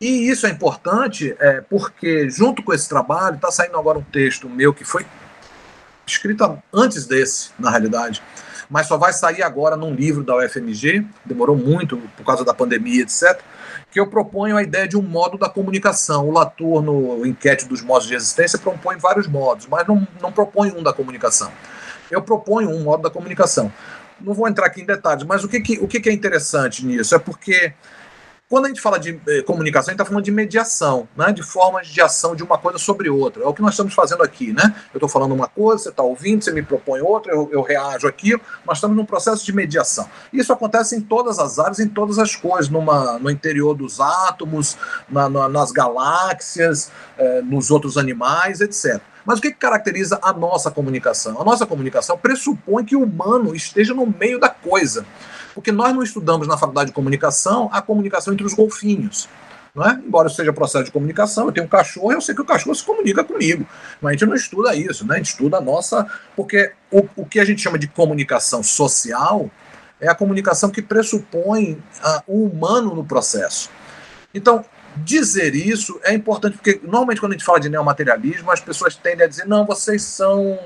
E 0.00 0.30
isso 0.30 0.46
é 0.46 0.50
importante 0.50 1.34
é, 1.38 1.60
porque, 1.62 2.28
junto 2.28 2.62
com 2.62 2.72
esse 2.72 2.88
trabalho, 2.88 3.36
está 3.36 3.50
saindo 3.50 3.78
agora 3.78 3.98
um 3.98 4.02
texto 4.02 4.48
meu 4.48 4.72
que 4.72 4.84
foi 4.84 5.06
escrito 6.06 6.62
antes 6.72 7.06
desse, 7.06 7.50
na 7.58 7.70
realidade, 7.70 8.22
mas 8.68 8.86
só 8.86 8.96
vai 8.96 9.12
sair 9.12 9.42
agora 9.42 9.76
num 9.76 9.94
livro 9.94 10.22
da 10.22 10.36
UFMG, 10.36 11.06
demorou 11.24 11.56
muito 11.56 11.96
por 12.16 12.24
causa 12.24 12.44
da 12.44 12.52
pandemia, 12.52 13.02
etc., 13.02 13.40
que 13.90 14.00
eu 14.00 14.06
proponho 14.08 14.56
a 14.56 14.62
ideia 14.62 14.86
de 14.86 14.96
um 14.96 15.02
modo 15.02 15.38
da 15.38 15.48
comunicação. 15.48 16.28
O 16.28 16.32
Latour, 16.32 16.82
no 16.82 17.24
enquete 17.24 17.66
dos 17.66 17.82
modos 17.82 18.06
de 18.06 18.14
existência, 18.14 18.58
propõe 18.58 18.96
vários 18.98 19.26
modos, 19.26 19.66
mas 19.66 19.86
não, 19.86 20.06
não 20.20 20.30
propõe 20.30 20.70
um 20.70 20.82
da 20.82 20.92
comunicação. 20.92 21.50
Eu 22.10 22.20
proponho 22.20 22.70
um 22.70 22.82
modo 22.82 23.02
da 23.02 23.10
comunicação. 23.10 23.72
Não 24.20 24.34
vou 24.34 24.48
entrar 24.48 24.66
aqui 24.66 24.82
em 24.82 24.84
detalhes, 24.84 25.24
mas 25.24 25.44
o 25.44 25.48
que, 25.48 25.60
que, 25.60 25.78
o 25.78 25.88
que, 25.88 26.00
que 26.00 26.08
é 26.08 26.12
interessante 26.12 26.84
nisso? 26.84 27.14
É 27.14 27.18
porque 27.18 27.72
quando 28.48 28.66
a 28.66 28.68
gente 28.68 28.80
fala 28.80 28.98
de 28.98 29.20
eh, 29.26 29.42
comunicação, 29.42 29.88
a 29.88 29.92
gente 29.92 30.00
está 30.00 30.04
falando 30.04 30.24
de 30.24 30.30
mediação, 30.30 31.08
né? 31.16 31.32
de 31.32 31.42
formas 31.42 31.88
de 31.88 32.00
ação 32.00 32.36
de 32.36 32.44
uma 32.44 32.56
coisa 32.56 32.78
sobre 32.78 33.10
outra. 33.10 33.42
É 33.42 33.46
o 33.46 33.52
que 33.52 33.60
nós 33.60 33.72
estamos 33.72 33.92
fazendo 33.92 34.22
aqui. 34.22 34.52
Né? 34.52 34.72
Eu 34.94 34.98
estou 34.98 35.08
falando 35.08 35.34
uma 35.34 35.48
coisa, 35.48 35.82
você 35.82 35.88
está 35.88 36.04
ouvindo, 36.04 36.44
você 36.44 36.52
me 36.52 36.62
propõe 36.62 37.00
outra, 37.00 37.32
eu, 37.32 37.48
eu 37.52 37.60
reajo 37.60 38.06
aqui. 38.06 38.40
Nós 38.64 38.78
estamos 38.78 38.96
num 38.96 39.04
processo 39.04 39.44
de 39.44 39.52
mediação. 39.52 40.08
Isso 40.32 40.52
acontece 40.52 40.94
em 40.94 41.00
todas 41.00 41.40
as 41.40 41.58
áreas, 41.58 41.80
em 41.80 41.88
todas 41.88 42.20
as 42.20 42.36
coisas, 42.36 42.68
numa, 42.68 43.18
no 43.18 43.30
interior 43.30 43.74
dos 43.74 44.00
átomos, 44.00 44.78
na, 45.08 45.28
na, 45.28 45.48
nas 45.48 45.72
galáxias, 45.72 46.92
eh, 47.18 47.42
nos 47.42 47.72
outros 47.72 47.98
animais, 47.98 48.60
etc. 48.60 49.00
Mas 49.24 49.40
o 49.40 49.42
que, 49.42 49.50
que 49.50 49.58
caracteriza 49.58 50.20
a 50.22 50.32
nossa 50.32 50.70
comunicação? 50.70 51.40
A 51.42 51.44
nossa 51.44 51.66
comunicação 51.66 52.16
pressupõe 52.16 52.84
que 52.84 52.94
o 52.94 53.02
humano 53.02 53.56
esteja 53.56 53.92
no 53.92 54.06
meio 54.06 54.38
da 54.38 54.48
coisa. 54.48 55.04
Porque 55.56 55.72
nós 55.72 55.94
não 55.94 56.02
estudamos 56.02 56.46
na 56.46 56.58
faculdade 56.58 56.90
de 56.90 56.94
comunicação 56.94 57.70
a 57.72 57.80
comunicação 57.80 58.34
entre 58.34 58.44
os 58.44 58.52
golfinhos. 58.52 59.26
É? 59.74 59.90
Embora 59.92 60.28
seja 60.28 60.52
processo 60.52 60.84
de 60.84 60.90
comunicação, 60.90 61.46
eu 61.46 61.52
tenho 61.52 61.66
um 61.66 61.68
cachorro, 61.68 62.12
eu 62.12 62.20
sei 62.20 62.34
que 62.34 62.42
o 62.42 62.44
cachorro 62.44 62.74
se 62.74 62.84
comunica 62.84 63.24
comigo. 63.24 63.66
Mas 64.00 64.10
a 64.10 64.12
gente 64.12 64.26
não 64.26 64.34
estuda 64.34 64.74
isso, 64.74 65.06
né? 65.06 65.14
a 65.14 65.16
gente 65.16 65.30
estuda 65.30 65.56
a 65.56 65.60
nossa. 65.60 66.06
Porque 66.36 66.72
o, 66.90 67.08
o 67.16 67.24
que 67.24 67.40
a 67.40 67.44
gente 67.44 67.62
chama 67.62 67.78
de 67.78 67.88
comunicação 67.88 68.62
social 68.62 69.50
é 69.98 70.08
a 70.08 70.14
comunicação 70.14 70.68
que 70.68 70.82
pressupõe 70.82 71.82
a, 72.02 72.22
o 72.26 72.44
humano 72.44 72.94
no 72.94 73.04
processo. 73.04 73.70
Então, 74.34 74.62
dizer 74.98 75.54
isso 75.54 75.98
é 76.04 76.12
importante, 76.12 76.58
porque 76.58 76.80
normalmente 76.82 77.20
quando 77.20 77.32
a 77.32 77.34
gente 77.34 77.44
fala 77.44 77.60
de 77.60 77.70
neomaterialismo, 77.70 78.50
as 78.50 78.60
pessoas 78.60 78.94
tendem 78.94 79.24
a 79.24 79.28
dizer: 79.28 79.46
não, 79.46 79.64
vocês 79.64 80.02
são 80.02 80.58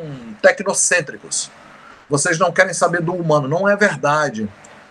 tecnocêntricos, 0.42 1.48
vocês 2.08 2.40
não 2.40 2.50
querem 2.50 2.74
saber 2.74 3.00
do 3.00 3.14
humano. 3.14 3.46
Não 3.46 3.68
é 3.68 3.76
verdade. 3.76 4.48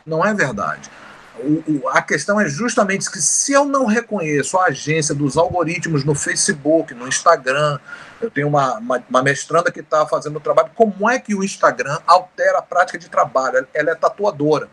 Não 0.10 0.26
é 0.26 0.34
verdade. 0.34 0.90
O, 1.38 1.64
o, 1.72 1.90
a 1.90 2.02
questão 2.02 2.42
é 2.42 2.50
justamente 2.50 3.10
que 3.10 3.22
se 3.22 3.54
eu 3.54 3.64
não 3.64 3.86
reconheço 3.86 4.58
a 4.58 4.66
agência 4.66 5.16
dos 5.16 5.38
algoritmos 5.38 6.04
no 6.04 6.14
Facebook, 6.14 6.94
no 6.94 7.08
Instagram, 7.08 7.80
eu 8.20 8.30
tenho 8.30 8.48
uma, 8.48 8.78
uma, 8.78 9.04
uma 9.10 9.24
mestranda 9.24 9.72
que 9.72 9.80
está 9.80 10.06
fazendo 10.06 10.36
o 10.36 10.40
trabalho, 10.42 10.72
como 10.76 11.10
é 11.10 11.18
que 11.18 11.34
o 11.34 11.44
Instagram 11.44 11.98
altera 12.06 12.58
a 12.58 12.62
prática 12.62 12.98
de 12.98 13.10
trabalho? 13.10 13.66
Ela 13.74 13.92
é 13.92 13.96
tatuadora 13.96 14.68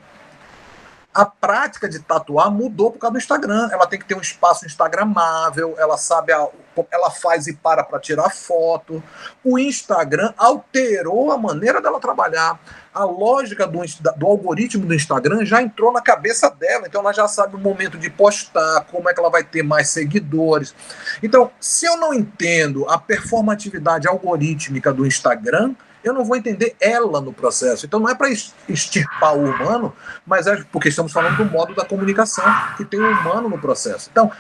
a 1.17 1.25
prática 1.25 1.89
de 1.89 1.99
tatuar 1.99 2.51
mudou 2.51 2.91
por 2.91 2.99
causa 2.99 3.13
do 3.13 3.19
Instagram. 3.19 3.71
Ela 3.73 3.87
tem 3.87 3.99
que 3.99 4.05
ter 4.05 4.15
um 4.15 4.21
espaço 4.21 4.67
instagramável, 4.67 5.75
ela 5.79 5.97
sabe, 5.97 6.31
a, 6.31 6.47
ela 6.91 7.11
faz 7.11 7.47
e 7.47 7.55
para 7.55 7.83
para 7.83 7.99
tirar 7.99 8.29
foto. 8.29 9.03
O 9.43 9.59
Instagram 9.59 10.35
alterou 10.37 11.33
a 11.33 11.39
maneira 11.39 11.81
dela 11.81 11.99
trabalhar. 11.99 12.61
A 12.93 13.05
lógica 13.05 13.67
do, 13.67 13.81
do 14.17 14.27
algoritmo 14.27 14.85
do 14.85 14.95
Instagram 14.95 15.43
já 15.47 15.63
entrou 15.63 15.91
na 15.91 16.03
cabeça 16.03 16.51
dela, 16.51 16.87
então 16.87 17.01
ela 17.01 17.15
já 17.15 17.27
sabe 17.27 17.57
o 17.57 17.59
momento 17.59 17.97
de 17.97 18.11
postar, 18.11 18.87
como 18.91 19.09
é 19.09 19.15
que 19.15 19.21
ela 19.21 19.31
vai 19.31 19.43
ter 19.43 19.63
mais 19.63 19.89
seguidores. 19.89 20.75
Então, 21.23 21.51
se 21.59 21.87
eu 21.87 21.97
não 21.97 22.13
entendo 22.13 22.87
a 22.91 22.99
performatividade 22.99 24.07
algorítmica 24.07 24.93
do 24.93 25.07
Instagram, 25.07 25.75
eu 26.09 26.14
não 26.14 26.25
vou 26.25 26.37
entender 26.37 26.77
ela 26.81 27.21
no 27.21 27.33
processo. 27.33 27.87
Então 27.87 27.99
não 27.99 28.09
é 28.09 28.14
para 28.14 28.29
extirpar 28.69 29.37
o 29.37 29.45
humano, 29.45 29.92
mas 30.25 30.47
é 30.47 30.62
porque 30.71 30.88
estamos 30.88 31.12
falando 31.12 31.37
do 31.37 31.45
modo 31.45 31.75
da 31.75 31.85
comunicação 31.85 32.45
que 32.77 32.85
tem 32.85 33.01
o 33.01 33.11
humano 33.11 33.49
no 33.49 33.59
processo. 33.59 34.09
Então, 34.11 34.31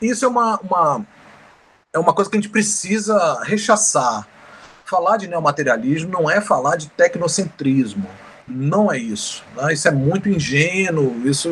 isso 0.00 0.24
é 0.24 0.28
uma, 0.28 0.58
uma, 0.60 1.06
é 1.92 1.98
uma 1.98 2.12
coisa 2.12 2.30
que 2.30 2.36
a 2.36 2.40
gente 2.40 2.50
precisa 2.50 3.42
rechaçar. 3.42 4.26
Falar 4.84 5.16
de 5.16 5.26
neomaterialismo 5.26 6.10
não 6.10 6.30
é 6.30 6.40
falar 6.40 6.76
de 6.76 6.88
tecnocentrismo. 6.90 8.08
Não 8.46 8.92
é 8.92 8.98
isso. 8.98 9.42
Né? 9.56 9.72
Isso 9.72 9.88
é 9.88 9.90
muito 9.90 10.28
ingênuo, 10.28 11.22
isso 11.24 11.50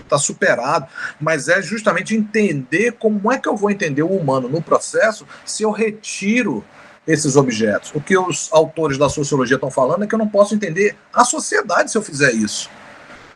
está 0.00 0.18
superado, 0.18 0.86
mas 1.20 1.48
é 1.48 1.60
justamente 1.60 2.14
entender 2.14 2.92
como 2.92 3.30
é 3.32 3.38
que 3.38 3.48
eu 3.48 3.56
vou 3.56 3.70
entender 3.70 4.02
o 4.02 4.08
humano 4.08 4.48
no 4.48 4.62
processo 4.62 5.26
se 5.44 5.62
eu 5.62 5.70
retiro 5.70 6.64
esses 7.06 7.36
objetos. 7.36 7.92
O 7.94 8.00
que 8.00 8.16
os 8.16 8.48
autores 8.52 8.96
da 8.96 9.08
sociologia 9.08 9.56
estão 9.56 9.70
falando 9.70 10.04
é 10.04 10.06
que 10.06 10.14
eu 10.14 10.18
não 10.18 10.28
posso 10.28 10.54
entender 10.54 10.96
a 11.12 11.24
sociedade 11.24 11.90
se 11.90 11.98
eu 11.98 12.02
fizer 12.02 12.32
isso. 12.32 12.70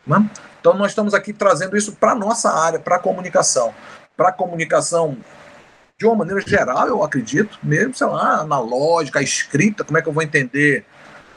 Né? 0.05 0.29
Então, 0.59 0.73
nós 0.73 0.91
estamos 0.91 1.13
aqui 1.13 1.31
trazendo 1.31 1.77
isso 1.77 1.93
para 1.93 2.11
a 2.11 2.15
nossa 2.15 2.51
área, 2.51 2.79
para 2.79 2.97
a 2.97 2.99
comunicação. 2.99 3.73
Para 4.17 4.29
a 4.29 4.31
comunicação, 4.33 5.17
de 5.97 6.05
uma 6.05 6.15
maneira 6.15 6.41
geral, 6.41 6.87
eu 6.87 7.03
acredito, 7.03 7.57
mesmo, 7.63 7.93
sei 7.93 8.07
lá, 8.07 8.43
na 8.43 8.59
lógica, 8.59 9.19
a 9.19 9.21
escrita, 9.21 9.83
como 9.83 9.97
é 9.97 10.01
que 10.01 10.09
eu 10.09 10.13
vou 10.13 10.23
entender 10.23 10.85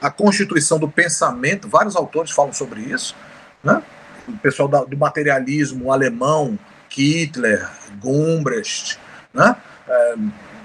a 0.01 0.11
constituição 0.11 0.79
do 0.79 0.89
pensamento. 0.89 1.69
Vários 1.69 1.95
autores 1.95 2.33
falam 2.33 2.53
sobre 2.53 2.81
isso. 2.81 3.15
Né? 3.63 3.81
O 4.27 4.33
pessoal 4.39 4.69
do 4.69 4.97
materialismo 4.97 5.93
alemão, 5.93 6.59
Hitler, 6.89 7.69
Gumbrecht, 8.01 8.99
né? 9.33 9.57
É, 9.89 10.15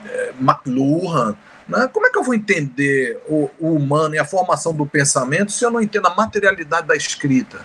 é, 0.07 0.33
McLuhan, 0.39 1.35
né? 1.67 1.89
Como 1.91 2.07
é 2.07 2.09
que 2.09 2.17
eu 2.17 2.23
vou 2.23 2.33
entender 2.33 3.21
o, 3.27 3.49
o, 3.59 3.73
humano 3.73 4.15
e 4.15 4.19
a 4.19 4.25
formação 4.25 4.73
do 4.73 4.85
pensamento 4.85 5.51
se 5.51 5.65
eu 5.65 5.71
não 5.71 5.81
entendo 5.81 6.07
a 6.07 6.15
materialidade 6.15 6.87
da 6.87 6.95
escrita? 6.95 7.59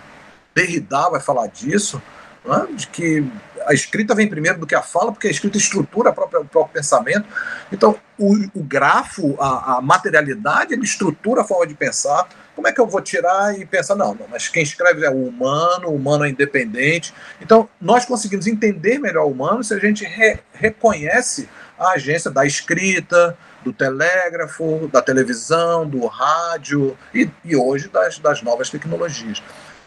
Derrida 0.53 1.09
vai 1.09 1.21
falar 1.21 1.47
disso, 1.47 2.01
né? 2.45 2.67
de 2.75 2.87
que 2.87 3.25
a 3.65 3.73
escrita 3.73 4.13
vem 4.13 4.27
primeiro 4.27 4.59
do 4.59 4.67
que 4.67 4.75
a 4.75 4.81
fala, 4.81 5.11
porque 5.11 5.27
a 5.27 5.31
escrita 5.31 5.57
estrutura 5.57 6.09
a 6.09 6.13
própria, 6.13 6.41
o 6.41 6.45
próprio 6.45 6.73
pensamento. 6.73 7.25
Então, 7.71 7.95
o, 8.19 8.35
o 8.53 8.63
grafo, 8.63 9.35
a, 9.39 9.77
a, 9.77 9.81
materialidade, 9.81 10.73
ele 10.73 10.83
estrutura 10.83 11.41
a 11.41 11.45
forma 11.45 11.65
de 11.65 11.73
pensar. 11.73 12.27
Como 12.55 12.67
é 12.67 12.71
que 12.71 12.79
eu 12.79 12.85
vou 12.85 13.01
tirar 13.01 13.57
e 13.57 13.65
pensar? 13.65 13.95
Não, 13.95 14.13
não, 14.13 14.27
mas 14.29 14.47
quem 14.47 14.61
escreve 14.61 15.05
é 15.05 15.09
o 15.09 15.27
humano, 15.27 15.87
o 15.87 15.95
humano 15.95 16.25
é 16.25 16.29
independente. 16.29 17.13
Então, 17.41 17.67
nós 17.79 18.05
conseguimos 18.05 18.47
entender 18.47 18.99
melhor 18.99 19.25
o 19.25 19.31
humano 19.31 19.63
se 19.63 19.73
a 19.73 19.79
gente 19.79 20.03
re, 20.03 20.39
reconhece 20.53 21.47
a 21.79 21.91
agência 21.91 22.29
da 22.29 22.45
escrita, 22.45 23.37
do 23.63 23.73
telégrafo, 23.73 24.89
da 24.91 25.01
televisão, 25.01 25.87
do 25.87 26.05
rádio 26.07 26.97
e, 27.13 27.29
e 27.43 27.55
hoje 27.55 27.89
das, 27.89 28.19
das 28.19 28.41
novas 28.41 28.69
tecnologias. 28.69 29.41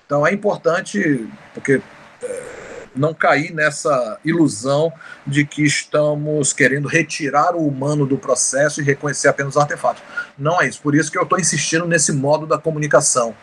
Então, 0.05 0.27
é 0.27 0.33
importante, 0.33 1.29
porque. 1.55 1.81
É, 2.23 2.57
não 2.97 3.15
cair 3.15 3.53
nessa 3.53 4.19
ilusão 4.25 4.93
de 5.27 5.45
que 5.45 5.65
estamos 5.65 6.53
querendo 6.53 6.89
retirar 6.89 7.55
o 7.55 7.67
humano 7.67 8.07
do 8.07 8.19
processo 8.19 8.81
e 8.81 8.85
reconhecer 8.85 9.29
apenas 9.29 9.55
os 9.55 9.61
artefatos. 9.61 10.03
Não 10.37 10.61
é 10.61 10.69
isso. 10.69 10.81
Por 10.81 10.95
isso 10.95 11.11
que 11.11 11.19
eu 11.19 11.23
estou 11.23 11.39
insistindo 11.39 11.87
nesse 11.87 12.13
modo 12.13 12.47
da 12.47 12.59
comunicação. 12.59 13.35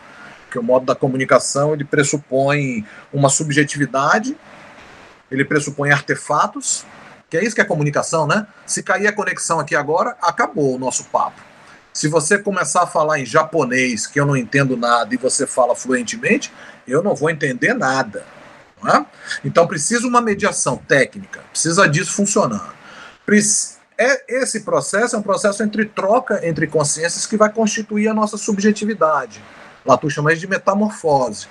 Que 0.50 0.58
o 0.58 0.62
modo 0.62 0.84
da 0.86 0.94
comunicação 0.94 1.72
ele 1.72 1.84
pressupõe 1.84 2.84
uma 3.12 3.28
subjetividade, 3.28 4.36
ele 5.30 5.44
pressupõe 5.44 5.90
artefatos, 5.90 6.84
que 7.34 7.38
é 7.38 7.44
isso 7.44 7.56
que 7.56 7.60
é 7.60 7.64
comunicação, 7.64 8.28
né? 8.28 8.46
Se 8.64 8.80
cair 8.80 9.08
a 9.08 9.12
conexão 9.12 9.58
aqui 9.58 9.74
agora, 9.74 10.16
acabou 10.22 10.76
o 10.76 10.78
nosso 10.78 11.02
papo. 11.06 11.42
Se 11.92 12.06
você 12.06 12.38
começar 12.38 12.84
a 12.84 12.86
falar 12.86 13.18
em 13.18 13.26
japonês, 13.26 14.06
que 14.06 14.20
eu 14.20 14.24
não 14.24 14.36
entendo 14.36 14.76
nada, 14.76 15.12
e 15.12 15.18
você 15.18 15.44
fala 15.44 15.74
fluentemente, 15.74 16.52
eu 16.86 17.02
não 17.02 17.12
vou 17.12 17.28
entender 17.28 17.74
nada. 17.74 18.24
Né? 18.80 19.04
Então 19.44 19.66
precisa 19.66 20.06
uma 20.06 20.20
mediação 20.20 20.76
técnica, 20.76 21.40
precisa 21.50 21.88
disso 21.88 22.12
funcionando. 22.12 22.72
É, 23.98 24.36
esse 24.40 24.60
processo 24.60 25.16
é 25.16 25.18
um 25.18 25.22
processo 25.22 25.60
entre 25.64 25.86
troca 25.86 26.46
entre 26.46 26.68
consciências 26.68 27.26
que 27.26 27.36
vai 27.36 27.50
constituir 27.50 28.06
a 28.06 28.14
nossa 28.14 28.36
subjetividade. 28.36 29.42
Latu 29.84 30.08
chama 30.08 30.32
isso 30.32 30.42
de 30.42 30.46
metamorfose. 30.46 31.48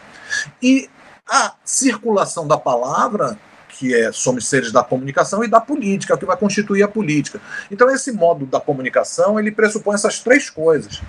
E 0.61 0.89
a 1.29 1.55
circulação 1.65 2.47
da 2.47 2.57
palavra, 2.57 3.37
que 3.73 3.93
é 3.93 4.11
somos 4.11 4.47
seres 4.47 4.71
da 4.71 4.83
comunicação, 4.83 5.43
e 5.43 5.47
da 5.47 5.59
política, 5.59 6.17
que 6.17 6.25
vai 6.25 6.37
constituir 6.37 6.83
a 6.83 6.87
política. 6.87 7.41
Então, 7.69 7.89
esse 7.89 8.11
modo 8.11 8.45
da 8.45 8.59
comunicação 8.59 9.39
ele 9.39 9.51
pressupõe 9.51 9.95
essas 9.95 10.19
três 10.19 10.49
coisas 10.49 11.01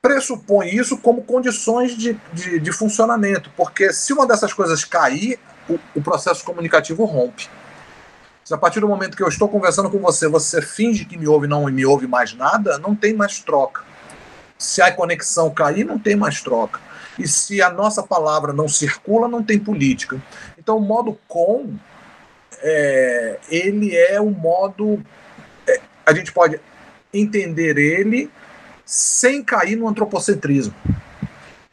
pressupõe 0.00 0.68
isso 0.68 0.96
como 0.96 1.22
condições 1.22 1.96
de, 1.96 2.18
de, 2.32 2.60
de, 2.60 2.72
funcionamento, 2.72 3.50
porque 3.56 3.92
se 3.92 4.12
uma 4.12 4.26
dessas 4.26 4.52
coisas 4.52 4.84
cair, 4.84 5.40
o, 5.68 5.78
o, 5.94 6.00
processo 6.00 6.44
comunicativo 6.44 7.04
rompe. 7.04 7.50
Se 8.44 8.54
a 8.54 8.56
partir 8.56 8.80
do 8.80 8.88
momento 8.88 9.16
que 9.16 9.22
eu 9.22 9.28
estou 9.28 9.48
conversando 9.48 9.90
com 9.90 9.98
você, 9.98 10.28
você 10.28 10.62
finge 10.62 11.04
que 11.04 11.18
me 11.18 11.26
ouve 11.26 11.46
não 11.46 11.66
me 11.66 11.84
ouve 11.84 12.06
mais 12.06 12.32
nada, 12.32 12.78
não 12.78 12.94
tem 12.94 13.12
mais 13.12 13.40
troca. 13.40 13.82
Se 14.56 14.80
a 14.80 14.90
conexão 14.90 15.50
cair, 15.50 15.84
não 15.84 15.98
tem 15.98 16.16
mais 16.16 16.40
troca. 16.40 16.80
E 17.18 17.26
se 17.26 17.60
a 17.60 17.68
nossa 17.68 18.02
palavra 18.02 18.52
não 18.52 18.68
circula, 18.68 19.28
não 19.28 19.42
tem 19.42 19.58
política. 19.58 20.20
Então, 20.68 20.76
o 20.76 20.82
modo 20.82 21.18
com, 21.26 21.78
é, 22.60 23.38
ele 23.48 23.96
é 23.96 24.20
o 24.20 24.28
modo. 24.28 25.02
É, 25.66 25.80
a 26.04 26.12
gente 26.12 26.30
pode 26.30 26.60
entender 27.10 27.78
ele 27.78 28.30
sem 28.84 29.42
cair 29.42 29.76
no 29.76 29.88
antropocentrismo. 29.88 30.74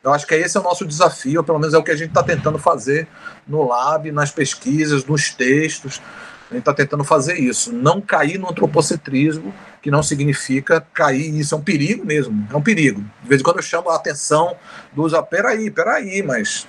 Eu 0.02 0.14
acho 0.14 0.26
que 0.26 0.34
esse 0.34 0.56
é 0.56 0.62
o 0.62 0.64
nosso 0.64 0.86
desafio, 0.86 1.44
pelo 1.44 1.60
menos 1.60 1.74
é 1.74 1.78
o 1.78 1.84
que 1.84 1.92
a 1.92 1.96
gente 1.98 2.08
está 2.08 2.24
tentando 2.24 2.58
fazer 2.58 3.06
no 3.46 3.68
lab, 3.68 4.10
nas 4.14 4.32
pesquisas, 4.32 5.04
nos 5.04 5.30
textos. 5.30 6.02
A 6.50 6.54
gente 6.54 6.62
está 6.62 6.74
tentando 6.74 7.04
fazer 7.04 7.38
isso, 7.38 7.74
não 7.74 8.00
cair 8.00 8.38
no 8.38 8.50
antropocentrismo, 8.50 9.54
que 9.82 9.92
não 9.92 10.02
significa 10.02 10.80
cair, 10.94 11.38
isso 11.38 11.54
é 11.54 11.58
um 11.58 11.62
perigo 11.62 12.06
mesmo, 12.06 12.48
é 12.50 12.56
um 12.56 12.62
perigo. 12.62 13.04
De 13.22 13.28
vez 13.28 13.42
em 13.42 13.44
quando 13.44 13.58
eu 13.58 13.62
chamo 13.62 13.90
a 13.90 13.98
atenção 13.98 14.56
dos, 14.94 15.14
ah, 15.14 15.22
peraí, 15.22 15.70
peraí, 15.70 16.24
mas 16.24 16.66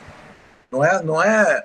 não 0.72 0.84
é, 0.84 1.00
não 1.04 1.22
é, 1.22 1.62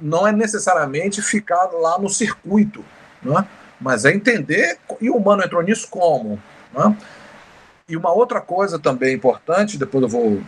não 0.00 0.26
é 0.26 0.32
necessariamente 0.32 1.20
ficar 1.22 1.70
lá 1.72 1.98
no 1.98 2.08
circuito, 2.08 2.84
não 3.22 3.38
é? 3.38 3.46
mas 3.80 4.04
é 4.04 4.12
entender, 4.12 4.78
e 5.00 5.10
o 5.10 5.16
humano 5.16 5.42
entrou 5.42 5.62
nisso 5.62 5.88
como? 5.90 6.40
Não 6.72 6.90
é? 6.90 6.96
E 7.88 7.96
uma 7.96 8.12
outra 8.12 8.40
coisa 8.40 8.78
também 8.78 9.14
importante, 9.14 9.76
depois 9.76 10.02
eu 10.02 10.08
vou 10.08 10.42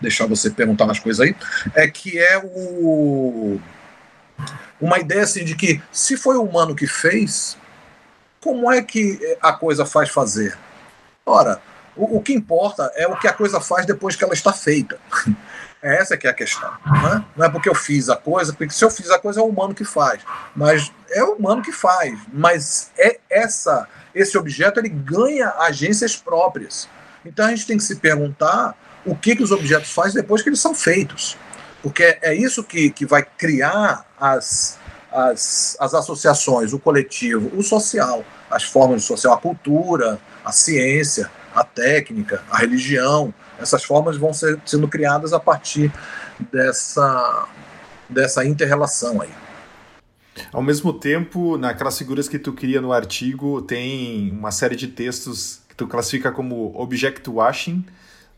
deixar 0.00 0.26
você 0.26 0.50
perguntar 0.50 0.84
umas 0.84 0.98
coisas 0.98 1.20
aí, 1.20 1.36
é 1.74 1.86
que 1.86 2.18
é 2.18 2.38
o 2.42 3.60
uma 4.80 4.98
ideia 4.98 5.22
assim 5.22 5.44
de 5.44 5.54
que 5.54 5.80
se 5.92 6.16
foi 6.16 6.36
o 6.36 6.42
humano 6.42 6.74
que 6.74 6.86
fez, 6.86 7.56
como 8.40 8.70
é 8.70 8.82
que 8.82 9.36
a 9.40 9.52
coisa 9.52 9.86
faz 9.86 10.08
fazer? 10.10 10.56
Ora, 11.24 11.60
o, 11.96 12.16
o 12.16 12.22
que 12.22 12.32
importa 12.32 12.90
é 12.94 13.06
o 13.06 13.16
que 13.16 13.28
a 13.28 13.32
coisa 13.32 13.60
faz 13.60 13.86
depois 13.86 14.16
que 14.16 14.24
ela 14.24 14.34
está 14.34 14.52
feita. 14.52 14.98
É 15.84 16.00
essa 16.00 16.16
que 16.16 16.26
é 16.26 16.30
a 16.30 16.34
questão. 16.34 16.72
Não 16.86 17.08
é? 17.08 17.24
não 17.36 17.46
é 17.46 17.50
porque 17.50 17.68
eu 17.68 17.74
fiz 17.74 18.08
a 18.08 18.16
coisa, 18.16 18.54
porque 18.54 18.72
se 18.72 18.82
eu 18.82 18.90
fiz 18.90 19.10
a 19.10 19.18
coisa 19.18 19.40
é 19.40 19.42
o 19.42 19.46
humano 19.46 19.74
que 19.74 19.84
faz. 19.84 20.22
Mas 20.56 20.90
é 21.10 21.22
o 21.22 21.34
humano 21.34 21.60
que 21.60 21.72
faz. 21.72 22.18
Mas 22.32 22.90
é 22.98 23.20
essa 23.28 23.86
esse 24.14 24.38
objeto 24.38 24.80
ele 24.80 24.88
ganha 24.88 25.50
agências 25.58 26.16
próprias. 26.16 26.88
Então 27.26 27.46
a 27.46 27.50
gente 27.50 27.66
tem 27.66 27.76
que 27.76 27.82
se 27.82 27.96
perguntar 27.96 28.74
o 29.04 29.14
que, 29.14 29.36
que 29.36 29.42
os 29.42 29.50
objetos 29.50 29.90
fazem 29.90 30.14
depois 30.14 30.40
que 30.40 30.48
eles 30.48 30.60
são 30.60 30.74
feitos. 30.74 31.36
Porque 31.82 32.18
é 32.22 32.34
isso 32.34 32.64
que, 32.64 32.88
que 32.90 33.04
vai 33.04 33.22
criar 33.22 34.06
as, 34.18 34.78
as, 35.12 35.76
as 35.78 35.92
associações, 35.92 36.72
o 36.72 36.78
coletivo, 36.78 37.50
o 37.54 37.62
social, 37.62 38.24
as 38.50 38.62
formas 38.64 39.02
de 39.02 39.06
social, 39.06 39.34
a 39.34 39.38
cultura, 39.38 40.18
a 40.42 40.52
ciência, 40.52 41.30
a 41.54 41.62
técnica, 41.62 42.42
a 42.50 42.58
religião. 42.58 43.34
Essas 43.58 43.84
formas 43.84 44.16
vão 44.16 44.32
ser 44.32 44.60
sendo 44.64 44.88
criadas 44.88 45.32
a 45.32 45.40
partir 45.40 45.92
dessa, 46.52 47.48
dessa 48.08 48.44
inter-relação 48.44 49.20
aí. 49.20 49.30
Ao 50.52 50.62
mesmo 50.62 50.92
tempo, 50.92 51.56
naquelas 51.56 51.96
figuras 51.96 52.28
que 52.28 52.38
tu 52.38 52.52
cria 52.52 52.80
no 52.80 52.92
artigo, 52.92 53.62
tem 53.62 54.30
uma 54.32 54.50
série 54.50 54.74
de 54.74 54.88
textos 54.88 55.60
que 55.68 55.74
tu 55.76 55.86
classifica 55.86 56.32
como 56.32 56.72
object 56.74 57.28
washing, 57.30 57.84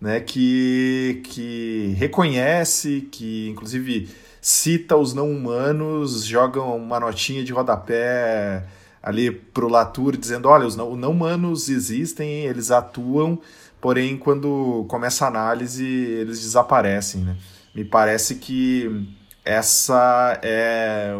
né, 0.01 0.21
que, 0.21 1.23
que 1.25 1.95
reconhece, 1.97 3.09
que 3.11 3.49
inclusive 3.49 4.11
cita 4.41 4.97
os 4.97 5.15
não 5.15 5.31
humanos, 5.31 6.25
joga 6.25 6.61
uma 6.61 7.01
notinha 7.01 7.43
de 7.43 7.53
rodapé 7.53 8.65
ali 9.03 9.31
pro 9.31 9.69
Latour 9.69 10.17
dizendo, 10.17 10.49
olha, 10.49 10.67
os 10.67 10.77
não, 10.77 10.97
não 10.97 11.13
humanos 11.13 11.69
existem, 11.69 12.45
eles 12.45 12.71
atuam, 12.71 13.39
porém 13.87 14.17
quando 14.17 14.85
começa 14.89 15.25
a 15.25 15.29
análise 15.29 15.87
eles 15.87 16.41
desaparecem, 16.41 17.21
né? 17.21 17.37
Me 17.73 17.85
parece 17.85 18.35
que 18.35 19.07
essa 19.45 20.41
é 20.43 21.15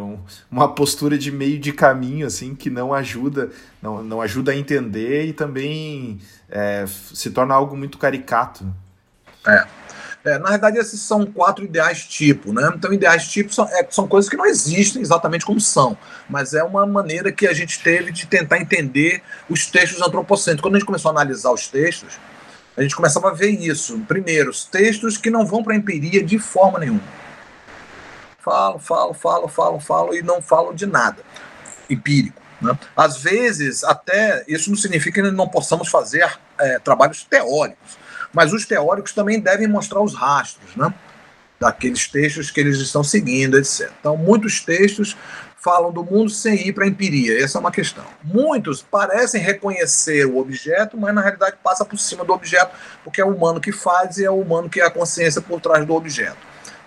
uma 0.51 0.75
postura 0.75 1.17
de 1.17 1.31
meio 1.31 1.57
de 1.59 1.71
caminho 1.71 2.27
assim 2.27 2.53
que 2.53 2.69
não 2.69 2.93
ajuda 2.93 3.51
não, 3.81 4.03
não 4.03 4.21
ajuda 4.21 4.51
a 4.51 4.55
entender 4.57 5.27
e 5.27 5.31
também 5.31 6.19
é, 6.49 6.83
se 7.13 7.29
torna 7.29 7.53
algo 7.53 7.77
muito 7.77 7.97
caricato 7.97 8.65
é. 9.47 9.65
é. 10.25 10.37
na 10.37 10.49
verdade 10.49 10.77
esses 10.77 10.99
são 10.99 11.25
quatro 11.25 11.63
ideais 11.63 12.03
tipo 12.03 12.51
né 12.51 12.69
então 12.75 12.91
ideais 12.91 13.29
tipo 13.29 13.53
são, 13.53 13.65
é, 13.69 13.87
são 13.89 14.05
coisas 14.09 14.29
que 14.29 14.35
não 14.35 14.45
existem 14.45 15.01
exatamente 15.01 15.45
como 15.45 15.61
são 15.61 15.97
mas 16.29 16.53
é 16.53 16.63
uma 16.63 16.85
maneira 16.85 17.31
que 17.31 17.47
a 17.47 17.53
gente 17.53 17.81
teve 17.81 18.11
de 18.11 18.27
tentar 18.27 18.59
entender 18.59 19.23
os 19.49 19.67
textos 19.67 20.01
antropocêntricos 20.01 20.63
quando 20.63 20.75
a 20.75 20.79
gente 20.79 20.85
começou 20.85 21.07
a 21.07 21.13
analisar 21.13 21.53
os 21.53 21.69
textos 21.69 22.19
a 22.77 22.81
gente 22.81 22.95
começava 22.95 23.29
a 23.29 23.33
ver 23.33 23.49
isso 23.49 23.99
primeiro 24.07 24.51
os 24.51 24.63
textos 24.63 25.17
que 25.17 25.29
não 25.29 25.45
vão 25.45 25.63
para 25.63 25.73
a 25.73 25.77
empiria 25.77 26.23
de 26.23 26.39
forma 26.39 26.79
nenhuma 26.79 27.01
falam, 28.47 28.79
falam, 28.79 29.13
falam, 29.13 29.47
falam, 29.49 29.79
falam 29.79 30.13
e 30.13 30.21
não 30.21 30.41
falam 30.41 30.73
de 30.73 30.85
nada 30.85 31.21
empírico. 31.89 32.41
Né? 32.61 32.77
Às 32.95 33.17
vezes, 33.17 33.83
até 33.83 34.45
isso 34.47 34.69
não 34.69 34.77
significa 34.77 35.21
que 35.21 35.31
não 35.31 35.49
possamos 35.49 35.89
fazer 35.89 36.27
é, 36.57 36.79
trabalhos 36.79 37.23
teóricos, 37.23 37.97
mas 38.33 38.53
os 38.53 38.65
teóricos 38.65 39.11
também 39.11 39.39
devem 39.39 39.67
mostrar 39.67 40.01
os 40.01 40.15
rastros 40.15 40.75
né? 40.75 40.93
daqueles 41.59 42.07
textos 42.07 42.49
que 42.49 42.59
eles 42.59 42.77
estão 42.77 43.03
seguindo, 43.03 43.57
etc. 43.57 43.91
Então, 43.99 44.15
muitos 44.15 44.61
textos 44.61 45.17
falam 45.59 45.91
do 45.91 46.03
mundo 46.03 46.29
sem 46.29 46.67
ir 46.67 46.73
para 46.73 46.85
a 46.85 46.87
empiria, 46.87 47.43
essa 47.43 47.57
é 47.57 47.61
uma 47.61 47.71
questão. 47.71 48.03
Muitos 48.23 48.81
parecem 48.81 49.41
reconhecer 49.41 50.25
o 50.25 50.37
objeto, 50.37 50.97
mas 50.97 51.13
na 51.13 51.21
realidade 51.21 51.57
passa 51.63 51.83
por 51.83 51.97
cima 51.97 52.23
do 52.23 52.33
objeto, 52.33 52.71
porque 53.03 53.19
é 53.19 53.25
o 53.25 53.35
humano 53.35 53.59
que 53.59 53.71
faz 53.71 54.17
e 54.17 54.25
é 54.25 54.29
o 54.29 54.39
humano 54.39 54.69
que 54.69 54.79
é 54.79 54.85
a 54.85 54.91
consciência 54.91 55.41
por 55.41 55.59
trás 55.59 55.85
do 55.85 55.93
objeto. 55.93 56.37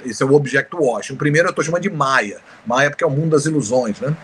Esse 0.04 0.22
é 0.22 0.26
o 0.26 0.33
Object 0.33 0.74
Wash. 0.74 1.11
O 1.11 1.16
primeiro 1.16 1.48
eu 1.48 1.50
estou 1.50 1.64
chamando 1.64 1.83
de 1.83 1.90
Maya. 1.90 2.40
Maya 2.64 2.90
porque 2.90 3.04
é 3.04 3.06
o 3.06 3.11
mundo 3.11 3.30
das 3.30 3.44
ilusões, 3.44 4.00
né? 4.00 4.16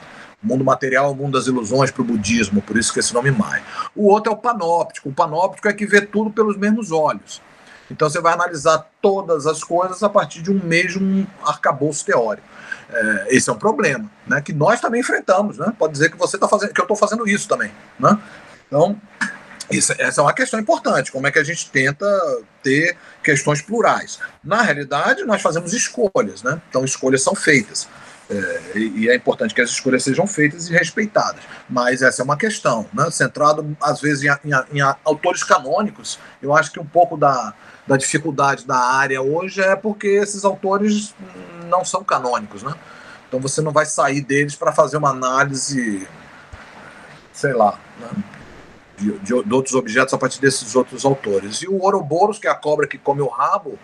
O 0.42 0.46
mundo 0.46 0.64
material 0.64 1.06
é 1.06 1.10
o 1.10 1.14
mundo 1.14 1.32
das 1.32 1.46
ilusões 1.46 1.90
para 1.90 2.02
o 2.02 2.04
budismo, 2.04 2.62
por 2.62 2.76
isso 2.76 2.92
que 2.92 3.00
esse 3.00 3.12
nome 3.12 3.30
Maya. 3.30 3.62
O 3.94 4.08
outro 4.08 4.32
é 4.32 4.34
o 4.34 4.38
panóptico. 4.38 5.08
O 5.08 5.12
panóptico 5.12 5.68
é 5.68 5.72
que 5.72 5.86
vê 5.86 6.00
tudo 6.00 6.30
pelos 6.30 6.56
mesmos 6.56 6.92
olhos. 6.92 7.42
Então 7.90 8.08
você 8.08 8.20
vai 8.20 8.32
analisar 8.32 8.90
todas 9.00 9.46
as 9.46 9.62
coisas 9.62 10.02
a 10.02 10.08
partir 10.08 10.42
de 10.42 10.50
um 10.50 10.60
mesmo 10.62 11.26
arcabouço 11.44 12.04
teórico. 12.04 12.46
É, 12.88 13.26
esse 13.30 13.50
é 13.50 13.52
um 13.52 13.58
problema, 13.58 14.10
né? 14.26 14.40
Que 14.40 14.52
nós 14.52 14.80
também 14.80 15.00
enfrentamos, 15.00 15.58
né? 15.58 15.72
Pode 15.78 15.92
dizer 15.92 16.10
que 16.10 16.16
você 16.16 16.36
está 16.36 16.46
fazendo, 16.46 16.72
que 16.72 16.80
eu 16.80 16.84
estou 16.84 16.96
fazendo 16.96 17.28
isso 17.28 17.48
também, 17.48 17.72
né? 17.98 18.18
Então 18.66 19.00
isso, 19.70 19.92
essa 19.98 20.20
é 20.20 20.22
uma 20.22 20.32
questão 20.32 20.60
importante. 20.60 21.10
Como 21.10 21.26
é 21.26 21.32
que 21.32 21.38
a 21.38 21.44
gente 21.44 21.68
tenta 21.70 22.06
ter 22.62 22.96
questões 23.22 23.60
plurais? 23.60 24.18
Na 24.42 24.62
realidade, 24.62 25.24
nós 25.24 25.42
fazemos 25.42 25.72
escolhas, 25.72 26.42
né? 26.42 26.60
Então 26.68 26.84
escolhas 26.84 27.22
são 27.22 27.34
feitas. 27.34 27.88
É, 28.28 28.78
e 28.78 29.08
é 29.08 29.14
importante 29.14 29.54
que 29.54 29.60
as 29.60 29.70
escolhas 29.70 30.02
sejam 30.02 30.26
feitas 30.26 30.68
e 30.68 30.72
respeitadas. 30.72 31.42
Mas 31.68 32.02
essa 32.02 32.22
é 32.22 32.24
uma 32.24 32.36
questão, 32.36 32.86
né? 32.92 33.08
centrado 33.10 33.76
às 33.80 34.00
vezes 34.00 34.24
em, 34.24 34.48
em, 34.48 34.78
em, 34.78 34.80
autores 35.04 35.44
canônicos. 35.44 36.18
Eu 36.42 36.54
acho 36.54 36.72
que 36.72 36.80
um 36.80 36.86
pouco 36.86 37.16
da, 37.16 37.54
da 37.86 37.96
dificuldade 37.96 38.66
da 38.66 38.76
área 38.76 39.22
hoje 39.22 39.60
é 39.60 39.76
porque 39.76 40.08
esses 40.08 40.44
autores 40.44 41.14
não 41.68 41.84
são 41.84 42.02
canônicos. 42.02 42.62
Né? 42.62 42.74
Então 43.28 43.40
você 43.40 43.60
não 43.62 43.72
vai 43.72 43.86
sair 43.86 44.20
deles 44.20 44.54
para 44.54 44.72
fazer 44.72 44.96
uma 44.96 45.10
análise, 45.10 46.06
sei 47.32 47.52
lá, 47.52 47.78
né? 48.00 48.08
de, 48.96 49.18
de, 49.18 49.42
de, 49.44 49.54
outros 49.54 49.74
objetos 49.74 50.14
a 50.14 50.18
partir 50.18 50.40
desses 50.40 50.74
outros 50.74 51.04
autores. 51.04 51.62
E 51.62 51.68
o 51.68 51.82
Ouroboros, 51.82 52.38
que 52.38 52.48
é 52.48 52.50
a 52.50 52.54
cobra 52.54 52.86
que 52.86 52.98
come 52.98 53.20
o 53.20 53.28
rabo, 53.28 53.78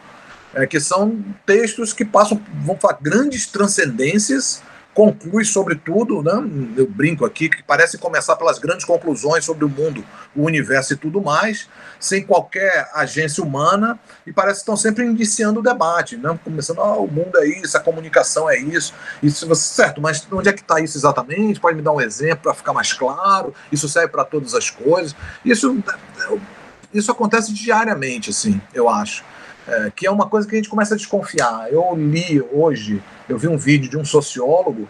é, 0.55 0.67
que 0.67 0.81
são 0.81 1.23
textos 1.47 1.93
que 1.93 2.05
passam, 2.05 2.43
vão 2.65 2.77
falar, 2.77 2.99
grandes 3.01 3.47
transcendências, 3.47 4.63
conclui 4.95 5.45
sobretudo, 5.45 6.23
né, 6.23 6.33
eu 6.77 6.87
brinco 6.87 7.25
aqui, 7.25 7.49
que 7.49 7.63
parece 7.63 7.97
começar 7.97 8.37
pelas 8.37 8.59
grandes 8.59 8.85
conclusões 8.85 9.45
sobre 9.45 9.65
o 9.65 9.69
mundo, 9.69 10.05
o 10.37 10.45
universo 10.45 10.93
e 10.93 10.97
tudo 10.97 11.21
mais, 11.21 11.69
sem 11.99 12.23
qualquer 12.23 12.91
agência 12.95 13.43
humana, 13.43 13.99
e 14.27 14.33
parece 14.33 14.57
que 14.57 14.63
estão 14.63 14.77
sempre 14.77 15.05
iniciando 15.05 15.61
o 15.61 15.63
debate, 15.63 16.17
né, 16.17 16.39
começando, 16.45 16.81
ah, 16.81 16.97
o 16.97 17.07
mundo 17.07 17.39
é 17.39 17.47
isso, 17.47 17.77
a 17.77 17.81
comunicação 17.81 18.51
é 18.51 18.59
isso, 18.59 18.93
isso 19.23 19.53
certo, 19.55 20.01
mas 20.01 20.27
onde 20.31 20.49
é 20.49 20.53
que 20.53 20.61
está 20.61 20.81
isso 20.81 20.99
exatamente? 20.99 21.61
Pode 21.61 21.77
me 21.77 21.83
dar 21.83 21.93
um 21.93 22.01
exemplo 22.01 22.43
para 22.43 22.55
ficar 22.55 22.73
mais 22.73 22.93
claro? 22.93 23.55
Isso 23.71 23.89
serve 23.89 24.09
para 24.09 24.25
todas 24.25 24.55
as 24.55 24.69
coisas? 24.69 25.15
Isso, 25.45 25.83
isso 26.93 27.11
acontece 27.11 27.53
diariamente, 27.53 28.31
assim, 28.31 28.61
eu 28.75 28.89
acho 28.89 29.25
é, 29.67 29.93
que 29.95 30.07
é 30.07 30.11
uma 30.11 30.29
coisa 30.29 30.47
que 30.49 30.55
a 30.55 30.59
gente 30.59 30.69
começa 30.69 30.95
a 30.95 30.97
desconfiar. 30.97 31.69
Eu 31.71 31.95
li 31.95 32.43
hoje, 32.53 33.03
eu 33.29 33.39
vi 33.39 33.49
um 33.49 33.57
vídeo 33.57 33.89
de 33.89 33.97
um 33.97 34.05
sociólogo 34.05 34.89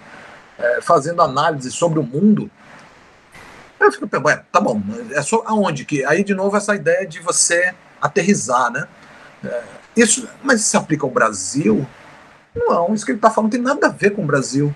é, 0.59 0.81
fazendo 0.81 1.23
análise 1.23 1.71
sobre 1.71 1.99
o 1.99 2.03
mundo. 2.03 2.51
Eu 3.79 3.91
fico 3.91 4.09
tá 4.09 4.61
bom, 4.61 4.81
é 5.11 5.23
só 5.23 5.43
aonde 5.45 5.85
que? 5.85 6.05
Aí 6.05 6.23
de 6.23 6.35
novo 6.35 6.57
essa 6.57 6.75
ideia 6.75 7.07
de 7.07 7.19
você 7.19 7.75
aterrizar, 8.01 8.71
né? 8.71 8.87
É, 9.45 9.63
isso, 9.97 10.29
mas 10.43 10.61
isso 10.61 10.71
se 10.71 10.77
aplica 10.77 11.05
ao 11.05 11.11
Brasil? 11.11 11.87
Não, 12.55 12.95
isso 12.95 13.05
que 13.05 13.13
ele 13.13 13.19
está 13.19 13.31
falando 13.31 13.51
tem 13.51 13.61
nada 13.61 13.89
a 13.89 13.91
ver 13.91 14.11
com 14.11 14.23
o 14.23 14.27
Brasil. 14.27 14.75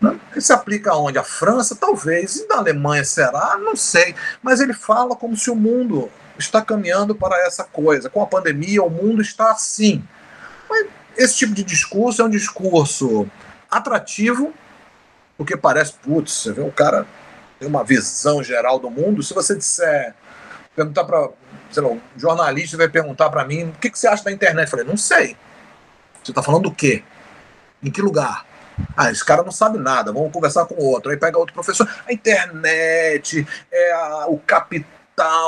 Né? 0.00 0.18
Isso 0.36 0.46
se 0.48 0.52
aplica 0.52 0.92
aonde? 0.92 1.18
A 1.18 1.24
França, 1.24 1.74
talvez. 1.74 2.36
E 2.36 2.46
na 2.46 2.58
Alemanha 2.58 3.04
será? 3.04 3.58
Não 3.58 3.74
sei. 3.74 4.14
Mas 4.42 4.60
ele 4.60 4.72
fala 4.72 5.16
como 5.16 5.36
se 5.36 5.50
o 5.50 5.56
mundo 5.56 6.08
está 6.38 6.62
caminhando 6.62 7.14
para 7.14 7.36
essa 7.46 7.64
coisa. 7.64 8.08
Com 8.08 8.22
a 8.22 8.26
pandemia, 8.26 8.82
o 8.82 8.90
mundo 8.90 9.20
está 9.20 9.50
assim. 9.50 10.02
Mas 10.68 10.86
esse 11.16 11.36
tipo 11.36 11.54
de 11.54 11.62
discurso 11.62 12.22
é 12.22 12.24
um 12.24 12.30
discurso 12.30 13.28
atrativo, 13.70 14.52
porque 15.36 15.56
parece, 15.56 15.94
putz, 15.94 16.32
você 16.32 16.52
vê 16.52 16.60
o 16.62 16.72
cara 16.72 17.06
tem 17.58 17.68
uma 17.68 17.82
visão 17.82 18.42
geral 18.42 18.78
do 18.78 18.88
mundo. 18.88 19.22
Se 19.22 19.34
você 19.34 19.56
disser, 19.56 20.14
perguntar 20.74 21.04
para, 21.04 21.28
sei 21.70 21.82
lá, 21.82 21.88
um 21.88 22.00
jornalista 22.16 22.76
vai 22.76 22.88
perguntar 22.88 23.28
para 23.30 23.44
mim, 23.44 23.64
o 23.64 23.72
que, 23.72 23.90
que 23.90 23.98
você 23.98 24.06
acha 24.06 24.24
da 24.24 24.32
internet? 24.32 24.66
Eu 24.66 24.70
falei, 24.70 24.86
não 24.86 24.96
sei. 24.96 25.36
Você 26.22 26.30
está 26.30 26.42
falando 26.42 26.64
do 26.64 26.72
quê? 26.74 27.02
Em 27.82 27.90
que 27.90 28.00
lugar? 28.00 28.46
Ah, 28.96 29.10
esse 29.10 29.24
cara 29.24 29.42
não 29.42 29.50
sabe 29.50 29.76
nada, 29.76 30.12
vamos 30.12 30.32
conversar 30.32 30.66
com 30.66 30.76
outro. 30.76 31.10
Aí 31.10 31.16
pega 31.16 31.36
outro 31.36 31.52
professor. 31.52 31.88
A 32.06 32.12
internet, 32.12 33.46
é 33.72 33.92
a, 33.92 34.26
o 34.28 34.38
capital 34.38 34.97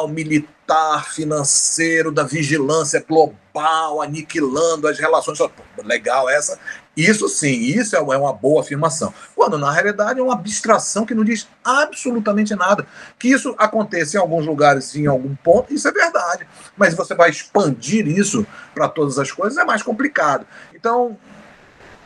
militar 0.09 0.61
militar, 0.71 1.05
financeiro, 1.11 2.13
da 2.13 2.23
vigilância 2.23 3.05
global, 3.07 4.01
aniquilando 4.01 4.87
as 4.87 4.99
relações. 4.99 5.39
Legal 5.83 6.29
essa. 6.31 6.59
Isso 6.97 7.29
sim, 7.29 7.55
isso 7.61 7.97
é, 7.97 7.99
é 7.99 8.03
uma 8.03 8.33
boa 8.33 8.61
afirmação. 8.61 9.13
Quando 9.35 9.59
na 9.59 9.71
realidade 9.71 10.21
é 10.21 10.23
uma 10.23 10.35
abstração 10.35 11.05
que 11.05 11.15
não 11.15 11.25
diz 11.25 11.49
absolutamente 11.65 12.55
nada. 12.55 12.87
Que 13.19 13.29
isso 13.29 13.55
aconteça 13.59 14.17
em 14.17 14.21
alguns 14.21 14.47
lugares, 14.47 14.95
em 14.95 15.07
algum 15.07 15.35
ponto, 15.35 15.73
isso 15.73 15.89
é 15.89 15.93
verdade. 15.93 16.47
Mas 16.77 16.95
você 16.95 17.15
vai 17.15 17.31
expandir 17.31 18.07
isso 18.07 18.47
para 18.75 18.89
todas 18.89 19.19
as 19.19 19.31
coisas 19.33 19.59
é 19.59 19.65
mais 19.65 19.83
complicado. 19.83 20.47
Então, 20.75 21.19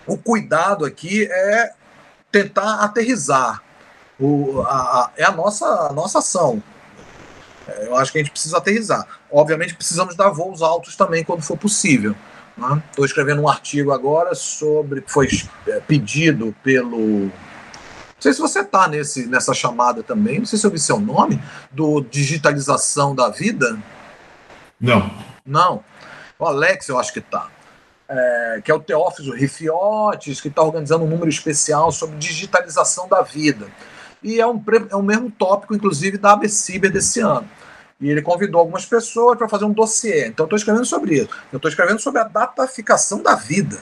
o 0.07 0.17
cuidado 0.17 0.85
aqui 0.85 1.27
é 1.31 1.73
tentar 2.31 2.81
aterrizar. 2.81 3.63
O, 4.19 4.61
a, 4.63 4.77
a, 4.77 5.11
é 5.17 5.25
a 5.25 5.33
nossa, 5.33 5.67
a 5.67 5.93
nossa 5.93 6.21
ação. 6.21 6.63
É, 7.67 7.87
eu 7.87 7.97
acho 7.97 8.13
que 8.13 8.19
a 8.19 8.21
gente 8.23 8.31
precisa 8.31 8.59
aterrizar. 8.59 9.07
Obviamente, 9.31 9.75
precisamos 9.75 10.15
dar 10.15 10.31
voos 10.31 10.63
altos 10.63 10.97
também 10.97 11.25
quando 11.25 11.43
for 11.43 11.57
possível. 11.57 12.15
Estou 12.57 12.77
né? 12.77 12.83
escrevendo 12.99 13.43
um 13.43 13.49
artigo 13.49 13.93
agora 13.93 14.35
sobre. 14.35 15.03
Foi 15.07 15.29
é, 15.67 15.81
pedido 15.81 16.55
pelo. 16.63 17.27
Não 17.27 18.21
sei 18.21 18.33
se 18.33 18.41
você 18.41 18.61
está 18.61 18.89
nessa 18.89 19.53
chamada 19.53 20.03
também, 20.03 20.39
não 20.39 20.47
sei 20.47 20.59
se 20.59 20.67
eu 20.67 20.71
vi 20.71 20.79
seu 20.79 20.99
nome, 20.99 21.43
do 21.71 22.01
Digitalização 22.01 23.15
da 23.15 23.29
Vida. 23.29 23.79
Não. 24.81 25.11
Não. 25.45 25.85
O 26.39 26.47
Alex, 26.47 26.89
eu 26.89 26.99
acho 26.99 27.13
que 27.13 27.19
está. 27.19 27.49
É, 28.09 28.63
que 28.65 28.71
é 28.71 28.75
o 28.75 28.81
Teófilo 28.81 29.35
Rifiotes, 29.35 30.41
que 30.41 30.49
está 30.49 30.63
organizando 30.63 31.05
um 31.05 31.09
número 31.09 31.29
especial 31.29 31.91
sobre 31.91 32.17
digitalização 32.17 33.09
da 33.09 33.21
vida 33.23 33.67
e 34.25 34.41
é 34.41 34.47
um, 34.47 34.61
é 34.91 34.97
o 34.97 35.03
mesmo 35.03 35.31
tópico, 35.31 35.75
inclusive, 35.75 36.17
da 36.17 36.33
ABCiber 36.33 36.91
desse 36.91 37.21
ano. 37.21 37.47
E 38.01 38.11
ele 38.11 38.23
convidou 38.23 38.59
algumas 38.61 38.87
pessoas 38.87 39.37
para 39.37 39.49
fazer 39.49 39.67
um 39.67 39.73
dossiê. 39.73 40.27
Então, 40.27 40.45
eu 40.45 40.47
estou 40.47 40.57
escrevendo 40.57 40.87
sobre 40.87 41.17
isso. 41.17 41.29
Eu 41.53 41.59
estou 41.59 41.69
escrevendo 41.69 42.01
sobre 42.01 42.21
a 42.21 42.25
dataficação 42.25 43.23
da 43.23 43.35
vida. 43.35 43.79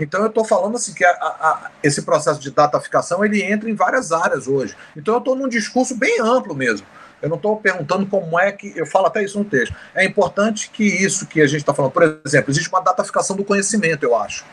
Então, 0.00 0.22
eu 0.22 0.28
estou 0.28 0.44
falando 0.44 0.76
assim 0.76 0.94
que 0.94 1.04
a, 1.04 1.10
a, 1.10 1.70
esse 1.82 2.02
processo 2.02 2.40
de 2.40 2.50
dataficação 2.50 3.22
ele 3.24 3.42
entra 3.42 3.70
em 3.70 3.74
várias 3.74 4.10
áreas 4.10 4.48
hoje. 4.48 4.74
Então, 4.96 5.14
eu 5.14 5.18
estou 5.18 5.36
num 5.36 5.48
discurso 5.48 5.94
bem 5.94 6.20
amplo 6.20 6.54
mesmo. 6.54 6.86
Eu 7.20 7.28
não 7.28 7.36
estou 7.36 7.56
perguntando 7.58 8.06
como 8.06 8.40
é 8.40 8.50
que. 8.50 8.72
Eu 8.74 8.86
falo 8.86 9.06
até 9.06 9.22
isso 9.22 9.38
no 9.38 9.44
texto. 9.44 9.74
É 9.94 10.04
importante 10.04 10.70
que 10.70 10.82
isso 10.82 11.26
que 11.26 11.40
a 11.40 11.46
gente 11.46 11.60
está 11.60 11.72
falando, 11.72 11.92
por 11.92 12.20
exemplo, 12.24 12.50
existe 12.50 12.68
uma 12.68 12.80
dataficação 12.80 13.36
do 13.36 13.44
conhecimento, 13.44 14.02
eu 14.02 14.16
acho 14.16 14.44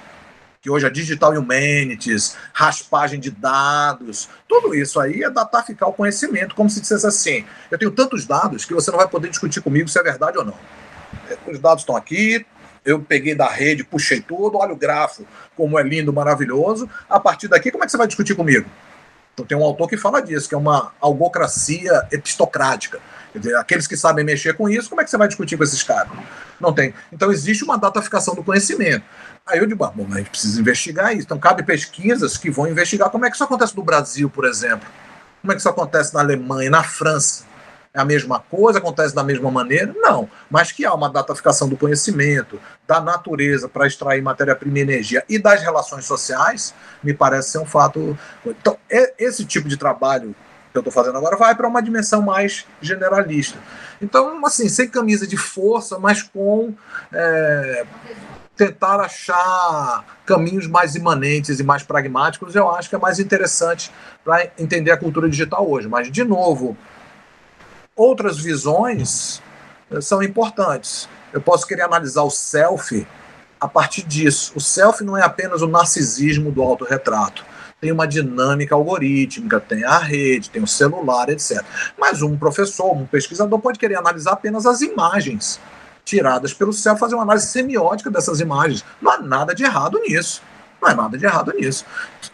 que 0.62 0.69
hoje 0.69 0.86
é 0.86 0.89
Digital 0.89 1.32
Humanities, 1.32 2.36
raspagem 2.54 3.19
de 3.19 3.32
dados, 3.32 4.28
tudo 4.48 4.76
isso 4.76 5.00
aí 5.00 5.24
é 5.24 5.30
dataficar 5.30 5.88
o 5.88 5.93
conhecimento, 5.93 6.54
como 6.54 6.69
se 6.69 6.82
dissesse 6.82 7.08
assim: 7.08 7.45
eu 7.72 7.78
tenho 7.78 7.91
tantos 7.91 8.26
dados 8.26 8.65
que 8.65 8.74
você 8.74 8.91
não 8.91 8.98
vai 8.98 9.08
poder 9.08 9.30
discutir 9.30 9.62
comigo 9.62 9.88
se 9.88 9.98
é 9.98 10.04
verdade 10.04 10.38
ou 10.38 10.43
não. 10.43 10.58
É, 11.30 11.38
os 11.50 11.60
dados 11.60 11.84
estão 11.84 11.95
aqui, 11.95 12.45
eu 12.84 13.00
peguei 13.00 13.34
da 13.36 13.48
rede, 13.48 13.86
puxei 13.86 14.19
tudo, 14.19 14.58
olha 14.58 14.74
o 14.74 14.78
grafo, 14.78 15.26
como 15.56 15.80
é 15.80 15.84
lindo, 15.84 16.12
maravilhoso. 16.12 16.89
A 17.10 17.19
partir 17.19 17.48
daqui, 17.48 17.72
como 17.72 17.84
é 17.84 17.88
que 17.88 17.91
você 17.91 17.98
vai 17.98 18.08
discutir 18.08 18.36
comigo? 18.36 18.69
Então 19.34 19.45
tem 19.45 19.58
um 19.58 19.63
autor 19.63 19.88
que 19.88 19.95
fala 19.95 20.22
disso, 20.22 20.50
que 20.50 20.56
é 20.56 20.58
uma 20.58 20.91
algocracia 21.00 22.06
epistocrática. 22.12 23.00
Aqueles 23.60 23.88
que 23.88 23.96
sabem 23.96 24.26
mexer 24.26 24.54
com 24.54 24.68
isso, 24.68 24.89
como 24.89 25.02
é 25.02 25.04
que 25.04 25.10
você 25.10 25.18
vai 25.18 25.28
discutir 25.28 25.58
com 25.58 25.63
esses 25.63 25.84
caras? 25.84 26.12
Não 26.60 26.74
tem. 26.74 26.94
Então 27.12 27.32
existe 27.32 27.63
uma 27.63 27.78
dataficação 27.78 28.36
do 28.36 28.44
conhecimento. 28.44 29.04
Aí 29.46 29.60
eu 29.60 29.65
digo, 29.65 29.84
ah, 29.84 29.92
bom, 29.94 30.06
a 30.12 30.18
gente 30.18 30.30
precisa 30.30 30.60
investigar 30.60 31.12
isso. 31.13 31.24
Então, 31.24 31.39
cabe 31.39 31.63
pesquisas 31.63 32.38
que 32.38 32.52
vão 32.52 32.68
investigar 32.68 33.10
como 33.10 33.26
é 33.26 33.30
que 33.30 33.36
isso 33.36 33.44
acontece 33.44 33.76
no 33.76 33.84
Brasil, 33.84 34.30
por 34.30 34.46
exemplo. 34.46 34.88
Como 35.42 35.52
é 35.52 35.56
que 35.56 35.60
isso 35.60 35.69
acontece 35.69 36.13
na 36.13 36.19
Alemanha, 36.19 36.69
na 36.69 36.84
França. 36.84 37.46
É 37.92 38.00
a 38.00 38.06
mesma 38.06 38.40
coisa, 38.40 38.77
acontece 38.77 39.15
da 39.15 39.23
mesma 39.23 39.50
maneira? 39.50 39.92
Não. 39.96 40.30
Mas 40.52 40.71
que 40.71 40.86
há 40.86 40.94
uma 40.94 41.10
dataficação 41.10 41.67
do 41.67 41.75
conhecimento, 41.75 42.60
da 42.88 43.02
natureza 43.02 43.67
para 43.67 43.88
extrair 43.88 44.21
matéria-prima 44.21 44.77
e 44.77 44.82
energia 44.82 45.23
e 45.27 45.40
das 45.40 45.62
relações 45.62 46.06
sociais, 46.06 46.75
me 47.04 47.15
parece 47.15 47.50
ser 47.52 47.58
um 47.58 47.65
fato. 47.65 48.15
Então, 48.46 48.77
esse 49.17 49.44
tipo 49.44 49.67
de 49.67 49.77
trabalho 49.77 50.36
que 50.72 50.78
eu 50.78 50.82
estou 50.82 50.92
fazendo 50.92 51.17
agora 51.17 51.36
vai 51.36 51.56
para 51.56 51.67
uma 51.67 51.82
dimensão 51.82 52.22
mais 52.22 52.65
generalista. 52.82 53.58
Então, 54.02 54.46
assim, 54.46 54.70
sem 54.70 54.88
camisa 54.88 55.26
de 55.28 55.38
força, 55.38 55.98
mas 55.98 56.24
com. 56.24 56.74
É, 57.12 57.86
tentar 58.60 59.00
achar 59.00 60.04
caminhos 60.26 60.67
mais 60.67 60.94
imanentes 60.94 61.62
e 61.62 61.63
mais 61.63 61.82
pragmáticos, 61.82 62.54
eu 62.56 62.70
acho 62.70 62.90
que 62.90 62.96
é 62.96 63.00
mais 63.00 63.17
interessante 63.17 63.90
para 64.22 64.52
entender 64.58 64.92
a 64.92 64.98
cultura 64.98 65.30
digital 65.30 65.65
hoje. 65.70 65.88
Mas, 65.88 66.12
de 66.12 66.26
novo, 66.26 66.78
outras 67.96 68.38
visões 68.38 69.42
eh, 69.90 70.02
são 70.02 70.22
importantes. 70.22 71.08
Eu 71.32 71.40
posso 71.40 71.65
querer 71.65 71.84
analisar 71.84 72.24
o 72.24 72.30
selfie 72.30 73.08
a 73.62 73.67
partir 73.67 74.04
disso. 74.04 74.52
O 74.56 74.60
selfie 74.60 75.06
não 75.06 75.15
é 75.15 75.24
apenas 75.24 75.62
o 75.62 75.67
narcisismo 75.67 76.52
do 76.52 76.62
autorretrato. 76.62 77.46
Tem 77.82 77.92
uma 77.92 78.08
dinâmica 78.08 78.75
algorítmica, 78.75 79.60
tem 79.60 79.84
a 79.84 79.98
rede, 79.98 80.50
tem 80.50 80.62
o 80.62 80.67
celular, 80.67 81.30
etc. 81.30 81.63
Mas 81.98 82.21
um 82.21 82.38
professor, 82.38 82.92
um 82.92 83.06
pesquisador 83.06 83.60
pode 83.60 83.80
querer 83.80 83.96
analisar 83.96 84.34
apenas 84.34 84.65
as 84.65 84.82
imagens 84.82 85.60
tiradas 86.04 86.54
pelo 86.54 86.73
céu, 86.73 86.98
fazer 86.98 87.15
uma 87.15 87.23
análise 87.23 87.48
semiótica 87.48 88.10
dessas 88.10 88.40
imagens. 88.40 88.84
Não 89.02 89.12
há 89.12 89.19
nada 89.19 89.54
de 89.54 89.63
errado 89.63 90.00
nisso. 90.00 90.42
Não 90.82 90.90
há 90.90 90.96
nada 90.96 91.17
de 91.17 91.25
errado 91.25 91.54
nisso. 91.54 91.86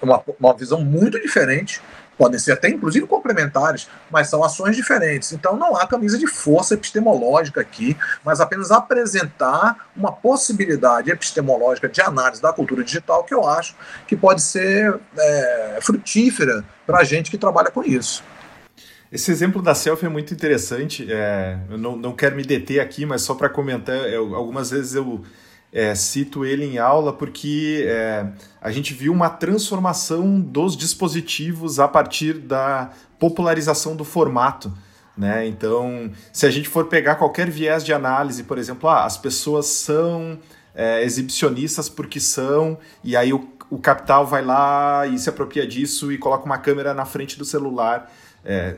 Uma, 0.01 0.23
uma 0.39 0.53
visão 0.53 0.83
muito 0.83 1.19
diferente 1.21 1.81
podem 2.17 2.39
ser 2.39 2.53
até 2.53 2.69
inclusive 2.69 3.05
complementares, 3.07 3.87
mas 4.09 4.29
são 4.29 4.43
ações 4.43 4.75
diferentes. 4.75 5.31
Então 5.31 5.55
não 5.55 5.75
há 5.75 5.87
camisa 5.87 6.17
de 6.17 6.27
força 6.27 6.73
epistemológica 6.73 7.61
aqui, 7.61 7.97
mas 8.23 8.39
apenas 8.39 8.71
apresentar 8.71 9.87
uma 9.95 10.11
possibilidade 10.11 11.11
epistemológica 11.11 11.87
de 11.87 12.01
análise 12.01 12.41
da 12.41 12.53
cultura 12.53 12.83
digital 12.83 13.23
que 13.23 13.33
eu 13.33 13.47
acho 13.47 13.75
que 14.07 14.15
pode 14.15 14.41
ser 14.41 14.99
é, 15.17 15.79
frutífera 15.81 16.63
para 16.85 16.99
a 16.99 17.03
gente 17.03 17.31
que 17.31 17.37
trabalha 17.37 17.71
com 17.71 17.83
isso. 17.83 18.23
Esse 19.11 19.31
exemplo 19.31 19.61
da 19.61 19.73
selfie 19.73 20.07
é 20.07 20.09
muito 20.09 20.33
interessante. 20.33 21.07
É, 21.09 21.57
eu 21.69 21.77
não, 21.77 21.95
não 21.95 22.13
quero 22.13 22.35
me 22.35 22.43
deter 22.43 22.79
aqui, 22.79 23.05
mas 23.05 23.21
só 23.21 23.33
para 23.33 23.47
comentar, 23.47 23.95
eu, 24.09 24.35
algumas 24.35 24.71
vezes 24.71 24.95
eu 24.95 25.23
é, 25.75 25.93
cito 25.93 26.45
ele 26.45 26.63
em 26.63 26.77
aula 26.77 27.11
porque 27.11 27.83
é, 27.85 28.25
a 28.61 28.71
gente 28.71 28.93
viu 28.93 29.11
uma 29.11 29.29
transformação 29.29 30.39
dos 30.39 30.77
dispositivos 30.77 31.81
a 31.81 31.87
partir 31.87 32.35
da 32.35 32.91
popularização 33.19 33.93
do 33.93 34.05
formato. 34.05 34.71
Né? 35.17 35.45
Então, 35.45 36.09
se 36.31 36.45
a 36.45 36.49
gente 36.49 36.69
for 36.69 36.85
pegar 36.85 37.15
qualquer 37.15 37.49
viés 37.49 37.83
de 37.83 37.91
análise, 37.91 38.43
por 38.43 38.57
exemplo, 38.57 38.87
ah, 38.87 39.03
as 39.03 39.17
pessoas 39.17 39.65
são 39.65 40.39
é, 40.73 41.03
exibicionistas 41.03 41.89
porque 41.89 42.21
são, 42.21 42.77
e 43.03 43.17
aí 43.17 43.33
o, 43.33 43.45
o 43.69 43.77
capital 43.77 44.25
vai 44.25 44.45
lá 44.45 45.05
e 45.05 45.19
se 45.19 45.27
apropria 45.27 45.67
disso 45.67 46.09
e 46.09 46.17
coloca 46.17 46.45
uma 46.45 46.57
câmera 46.57 46.93
na 46.93 47.03
frente 47.03 47.37
do 47.37 47.43
celular. 47.43 48.09
É, 48.45 48.77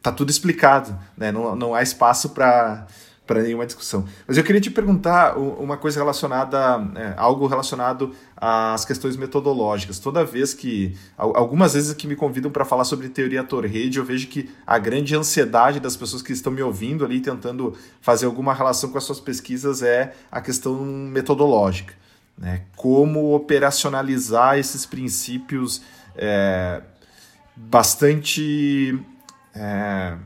tá 0.00 0.12
tudo 0.12 0.30
explicado, 0.30 0.96
né? 1.16 1.32
não, 1.32 1.56
não 1.56 1.74
há 1.74 1.82
espaço 1.82 2.28
para 2.30 2.86
para 3.28 3.42
nenhuma 3.42 3.66
discussão. 3.66 4.06
Mas 4.26 4.38
eu 4.38 4.42
queria 4.42 4.60
te 4.60 4.70
perguntar 4.70 5.38
uma 5.38 5.76
coisa 5.76 6.00
relacionada, 6.00 6.58
é, 6.96 7.12
algo 7.18 7.46
relacionado 7.46 8.14
às 8.34 8.86
questões 8.86 9.18
metodológicas. 9.18 9.98
Toda 9.98 10.24
vez 10.24 10.54
que, 10.54 10.96
algumas 11.14 11.74
vezes 11.74 11.92
que 11.92 12.06
me 12.06 12.16
convidam 12.16 12.50
para 12.50 12.64
falar 12.64 12.84
sobre 12.84 13.10
teoria 13.10 13.44
Torrede, 13.44 13.98
eu 13.98 14.04
vejo 14.04 14.28
que 14.28 14.48
a 14.66 14.78
grande 14.78 15.14
ansiedade 15.14 15.78
das 15.78 15.94
pessoas 15.94 16.22
que 16.22 16.32
estão 16.32 16.50
me 16.50 16.62
ouvindo 16.62 17.04
ali, 17.04 17.20
tentando 17.20 17.76
fazer 18.00 18.24
alguma 18.24 18.54
relação 18.54 18.88
com 18.88 18.96
as 18.96 19.04
suas 19.04 19.20
pesquisas, 19.20 19.82
é 19.82 20.14
a 20.32 20.40
questão 20.40 20.74
metodológica. 20.82 21.92
Né? 22.36 22.62
Como 22.76 23.34
operacionalizar 23.34 24.58
esses 24.58 24.86
princípios 24.86 25.82
é, 26.16 26.80
bastante. 27.54 28.98
É, 29.54 30.16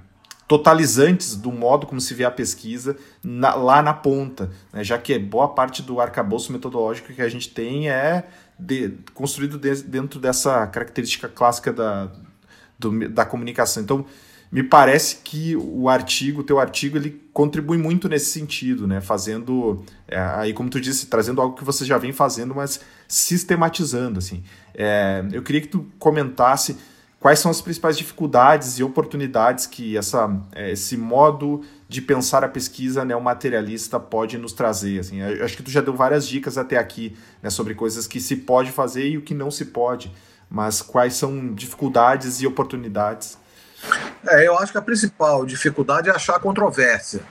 totalizantes 0.53 1.35
do 1.35 1.51
modo 1.51 1.87
como 1.87 1.99
se 1.99 2.13
vê 2.13 2.25
a 2.27 2.31
pesquisa 2.31 2.95
na, 3.25 3.55
lá 3.55 3.81
na 3.81 3.95
ponta, 3.95 4.51
né? 4.71 4.85
já 4.85 4.99
que 4.99 5.19
boa 5.19 5.49
parte 5.49 5.81
do 5.81 5.99
arcabouço 5.99 6.53
metodológico 6.53 7.11
que 7.11 7.23
a 7.23 7.29
gente 7.31 7.49
tem 7.49 7.89
é 7.89 8.27
de, 8.59 8.93
construído 9.15 9.57
de, 9.57 9.83
dentro 9.85 10.21
dessa 10.21 10.67
característica 10.67 11.27
clássica 11.27 11.73
da, 11.73 12.13
do, 12.79 13.09
da 13.09 13.25
comunicação. 13.25 13.83
Então, 13.83 14.05
me 14.51 14.63
parece 14.63 15.21
que 15.25 15.57
o 15.57 15.89
artigo, 15.89 16.43
o 16.43 16.45
teu 16.45 16.61
artigo, 16.61 16.99
ele 16.99 17.19
contribui 17.33 17.79
muito 17.79 18.07
nesse 18.07 18.27
sentido, 18.27 18.87
né? 18.87 19.01
Fazendo, 19.01 19.83
é, 20.07 20.19
aí 20.19 20.53
como 20.53 20.69
tu 20.69 20.79
disse, 20.79 21.07
trazendo 21.07 21.41
algo 21.41 21.57
que 21.57 21.65
você 21.65 21.87
já 21.87 21.97
vem 21.97 22.13
fazendo, 22.13 22.55
mas 22.55 22.79
sistematizando, 23.09 24.19
assim. 24.19 24.45
É, 24.75 25.25
eu 25.33 25.43
queria 25.43 25.63
que 25.63 25.69
tu 25.69 25.87
comentasse 25.99 26.77
quais 27.23 27.39
são 27.39 27.53
as 27.53 27.61
principais 27.61 27.97
dificuldades 27.97 28.81
e 28.81 28.83
oportunidades 28.83 29.65
que 29.65 29.97
essa, 29.97 30.29
é, 30.51 30.73
esse 30.73 30.97
modo 30.97 31.65
de 31.89 32.03
pensar 32.03 32.43
a 32.43 32.49
pesquisa 32.49 33.05
neomaterialista 33.05 34.01
pode 34.01 34.37
nos 34.37 34.53
trazer. 34.53 34.99
Assim, 34.99 35.23
acho 35.23 35.57
que 35.57 35.63
tu 35.63 35.71
já 35.71 35.81
deu 35.81 35.95
várias 35.95 36.27
dicas 36.27 36.59
até 36.59 36.77
aqui 36.77 37.17
né, 37.41 37.49
sobre 37.49 37.77
coisas 37.77 38.09
que 38.09 38.21
se 38.21 38.35
pode 38.35 38.73
fazer 38.73 39.09
e 39.09 39.19
o 39.19 39.23
que 39.23 39.35
não 39.35 39.53
se 39.53 39.67
pode, 39.67 40.13
mas 40.51 40.83
quais 40.83 41.15
são 41.15 41.55
dificuldades 41.55 42.43
e 42.43 42.47
oportunidades? 42.47 43.39
É, 44.27 44.49
eu 44.49 44.59
acho 44.59 44.73
que 44.73 44.79
a 44.79 44.83
principal 44.83 45.47
dificuldade 45.47 46.11
é 46.11 46.13
achar 46.13 46.41
controvérsia 46.41 47.23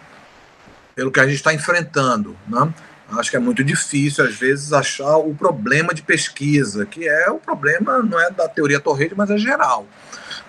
pelo 0.96 1.12
que 1.12 1.20
a 1.20 1.26
gente 1.26 1.36
está 1.36 1.54
enfrentando. 1.54 2.36
Né? 2.48 2.74
Acho 3.18 3.30
que 3.30 3.38
é 3.38 3.40
muito 3.40 3.64
difícil, 3.64 4.24
às 4.26 4.36
vezes, 4.36 4.72
achar 4.74 5.18
o 5.18 5.34
problema 5.34 5.94
de 5.94 6.02
pesquisa, 6.02 6.86
que 6.86 7.08
é 7.08 7.30
o 7.30 7.38
problema, 7.38 8.00
não 8.00 8.20
é 8.20 8.32
da 8.32 8.48
teoria 8.48 8.80
Torrede, 8.80 9.14
mas 9.16 9.30
é 9.30 9.38
geral. 9.38 9.86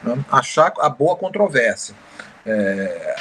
Né? 0.02 0.24
Achar 0.30 0.72
a 0.78 0.88
boa 0.88 1.16
controvérsia. 1.16 1.94
É... 2.46 3.16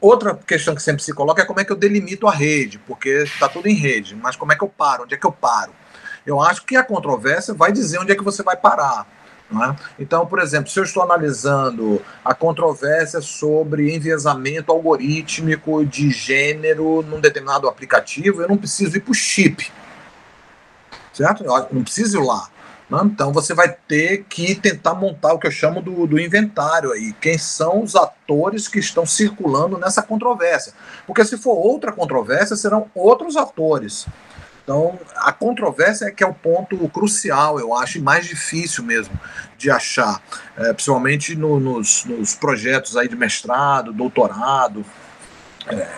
Outra 0.00 0.34
questão 0.34 0.74
que 0.74 0.82
sempre 0.82 1.02
se 1.02 1.14
coloca 1.14 1.42
é 1.42 1.44
como 1.44 1.60
é 1.60 1.64
que 1.64 1.70
eu 1.70 1.76
delimito 1.76 2.26
a 2.26 2.32
rede, 2.32 2.78
porque 2.78 3.08
está 3.22 3.48
tudo 3.48 3.68
em 3.68 3.74
rede, 3.74 4.16
mas 4.16 4.34
como 4.34 4.52
é 4.52 4.56
que 4.56 4.64
eu 4.64 4.68
paro? 4.68 5.04
Onde 5.04 5.14
é 5.14 5.16
que 5.16 5.26
eu 5.26 5.32
paro? 5.32 5.72
Eu 6.26 6.40
acho 6.40 6.64
que 6.64 6.76
a 6.76 6.82
controvérsia 6.82 7.54
vai 7.54 7.70
dizer 7.70 7.98
onde 7.98 8.12
é 8.12 8.16
que 8.16 8.22
você 8.22 8.42
vai 8.42 8.56
parar. 8.56 9.06
É? 9.52 9.76
Então, 10.02 10.24
por 10.26 10.38
exemplo, 10.38 10.70
se 10.70 10.78
eu 10.78 10.84
estou 10.84 11.02
analisando 11.02 12.00
a 12.24 12.34
controvérsia 12.34 13.20
sobre 13.20 13.94
enviesamento 13.94 14.72
algorítmico 14.72 15.84
de 15.84 16.10
gênero 16.10 17.02
num 17.02 17.20
determinado 17.20 17.68
aplicativo, 17.68 18.42
eu 18.42 18.48
não 18.48 18.56
preciso 18.56 18.96
ir 18.96 19.00
para 19.00 19.10
o 19.10 19.14
chip. 19.14 19.70
Certo? 21.12 21.44
Eu 21.44 21.68
não 21.70 21.82
preciso 21.82 22.18
ir 22.18 22.24
lá. 22.24 22.48
Né? 22.88 22.98
Então 23.04 23.32
você 23.32 23.54
vai 23.54 23.74
ter 23.88 24.24
que 24.28 24.54
tentar 24.54 24.94
montar 24.94 25.32
o 25.32 25.38
que 25.38 25.46
eu 25.46 25.50
chamo 25.50 25.80
do, 25.80 26.06
do 26.06 26.20
inventário 26.20 26.92
aí. 26.92 27.14
Quem 27.20 27.38
são 27.38 27.82
os 27.82 27.96
atores 27.96 28.68
que 28.68 28.78
estão 28.78 29.06
circulando 29.06 29.78
nessa 29.78 30.02
controvérsia? 30.02 30.74
Porque 31.06 31.24
se 31.24 31.38
for 31.38 31.54
outra 31.54 31.90
controvérsia, 31.90 32.54
serão 32.54 32.90
outros 32.94 33.36
atores. 33.36 34.06
Então, 34.62 34.98
a 35.16 35.32
controvérsia 35.32 36.06
é 36.06 36.10
que 36.10 36.22
é 36.22 36.26
o 36.26 36.34
ponto 36.34 36.76
crucial, 36.88 37.58
eu 37.58 37.74
acho, 37.74 37.98
e 37.98 38.00
mais 38.00 38.26
difícil 38.26 38.84
mesmo 38.84 39.18
de 39.58 39.70
achar, 39.70 40.22
é, 40.56 40.72
principalmente 40.72 41.34
no, 41.34 41.58
nos, 41.58 42.04
nos, 42.04 42.34
projetos 42.34 42.96
aí 42.96 43.08
de 43.08 43.16
mestrado, 43.16 43.92
doutorado. 43.92 44.84
É, 45.66 45.88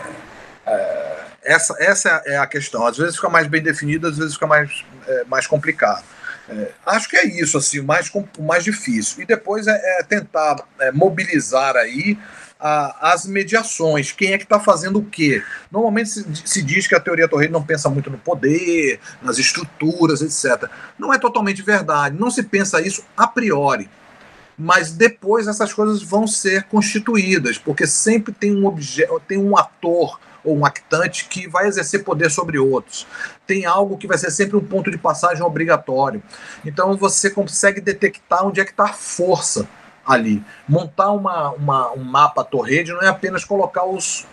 é, 0.67 1.25
essa, 1.43 1.77
essa 1.79 2.23
é 2.25 2.39
a 2.39 2.47
questão. 2.47 2.87
Às 2.87 2.97
vezes 2.97 3.17
fica 3.17 3.29
mais 3.29 3.47
bem 3.47 3.63
definido, 3.63 4.09
às 4.09 4.17
vezes 4.17 4.35
fica 4.35 4.47
mais, 4.47 4.85
é, 5.07 5.25
mais 5.25 5.47
complicado. 5.47 6.05
É, 6.49 6.71
acho 6.87 7.09
que 7.09 7.17
é 7.17 7.27
isso, 7.27 7.59
assim, 7.59 7.81
o 7.81 7.85
mais, 7.85 8.11
mais 8.39 8.65
difícil. 8.65 9.23
E 9.23 9.27
depois 9.27 9.67
é, 9.67 10.01
é 10.01 10.03
tentar 10.03 10.57
mobilizar 10.95 11.77
aí 11.77 12.19
a, 12.65 13.13
as 13.13 13.27
mediações, 13.27 14.11
quem 14.11 14.33
é 14.33 14.39
que 14.39 14.45
está 14.45 14.59
fazendo 14.59 14.99
o 14.99 15.05
quê. 15.05 15.43
Normalmente 15.71 16.09
se, 16.09 16.25
se, 16.47 16.63
diz 16.63 16.87
que 16.87 16.95
a 16.95 17.01
teoria 17.01 17.29
Torreira 17.29 17.53
não 17.53 17.63
pensa 17.63 17.91
muito 17.91 18.11
no 18.11 18.17
poder, 18.17 18.99
nas 19.21 19.39
estruturas, 19.39 20.23
etc. 20.23 20.71
Não 20.99 21.13
é 21.13 21.19
totalmente 21.19 21.61
verdade, 21.61 22.19
não 22.19 22.31
se 22.31 22.43
pensa 22.43 22.81
isso 22.81 23.05
a 23.15 23.27
priori. 23.27 23.91
Mas 24.57 24.93
depois 24.93 25.47
essas 25.47 25.75
coisas 25.75 26.03
vão 26.03 26.27
ser 26.27 26.63
constituídas, 26.65 27.59
porque 27.59 27.87
sempre 27.87 28.33
tem 28.33 28.57
um 28.57 28.65
objeto, 28.65 29.21
tem 29.29 29.37
um 29.37 29.59
ator 29.59 30.19
ou 30.43 30.57
um 30.57 30.65
actante 30.65 31.27
que 31.29 31.47
vai 31.47 31.67
exercer 31.67 32.03
poder 32.03 32.31
sobre 32.31 32.59
outros. 32.59 33.07
Tem 33.47 33.67
algo 33.67 33.99
que 33.99 34.07
vai 34.07 34.17
ser 34.17 34.31
sempre 34.31 34.57
um 34.57 34.65
ponto 34.65 34.91
de 34.91 34.97
passagem 34.97 35.43
obrigatório. 35.43 36.23
Então 36.65 36.97
você 36.97 37.29
consegue 37.29 37.81
detectar 37.81 38.47
onde 38.47 38.61
é 38.61 38.65
que 38.65 38.71
está 38.71 38.85
a 38.85 38.93
força 38.93 39.69
ali. 40.07 40.45
Montar 40.69 41.11
uma, 41.13 41.51
uma, 41.51 41.93
um 41.93 42.05
mapa 42.05 42.45
torrede 42.45 42.93
não 42.93 43.03
é 43.03 43.09
apenas 43.09 43.45
colocar 43.45 43.85
os, 43.85 44.27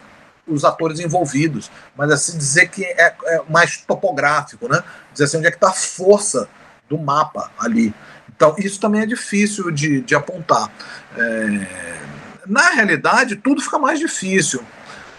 os 0.48 0.66
atores 0.66 1.00
envolvidos, 1.00 1.72
mas 1.96 2.12
assim 2.12 2.38
dizer 2.38 2.70
que 2.70 2.84
é, 2.84 3.16
é 3.26 3.42
mais 3.50 3.78
topográfico, 3.78 4.68
né? 4.68 4.84
Dizer 5.12 5.26
assim 5.26 5.38
onde 5.38 5.48
é 5.48 5.52
que 5.52 5.58
está 5.58 5.70
a 5.70 5.74
força 5.74 6.48
do 6.90 6.98
mapa 6.98 7.52
ali. 7.58 7.94
Então 8.36 8.56
isso 8.58 8.80
também 8.80 9.02
é 9.02 9.06
difícil 9.06 9.72
de, 9.72 10.02
de 10.02 10.16
apontar. 10.16 10.72
É... 11.18 12.02
Na 12.48 12.72
realidade, 12.72 13.36
tudo 13.36 13.62
fica 13.62 13.78
mais 13.78 14.00
difícil, 14.00 14.64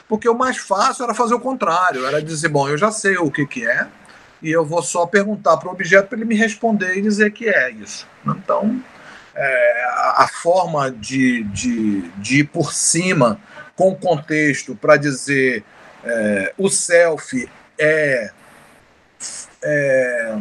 porque 0.09 0.29
o 0.29 0.37
mais 0.37 0.57
fácil 0.57 1.05
era 1.05 1.15
fazer 1.15 1.35
o 1.35 1.41
contrário, 1.41 2.05
era 2.05 2.21
dizer, 2.21 2.49
bom, 2.49 2.69
eu 2.69 2.77
já 2.77 2.91
sei 2.91 3.17
o 3.17 3.31
que, 3.31 3.47
que 3.47 3.67
é, 3.67 3.87
e 4.43 4.51
eu 4.51 4.67
vou 4.67 4.83
só 4.83 5.07
perguntar 5.07 5.57
para 5.57 5.69
o 5.69 5.73
objeto 5.73 6.09
para 6.09 6.19
ele 6.19 6.27
me 6.27 6.35
responder 6.35 6.99
e 6.99 7.01
dizer 7.01 7.31
que 7.31 7.49
é 7.49 7.71
isso. 7.71 8.07
Então, 8.27 8.83
é, 9.35 9.85
a 10.17 10.29
forma 10.29 10.91
de, 10.91 11.45
de, 11.45 12.03
de 12.19 12.41
ir 12.41 12.45
por 12.45 12.73
cima 12.73 13.41
com 13.75 13.95
contexto 13.95 14.75
para 14.75 14.97
dizer 14.97 15.65
é, 16.05 16.53
o 16.59 16.69
selfie 16.69 17.49
é, 17.79 18.31
é, 19.63 20.37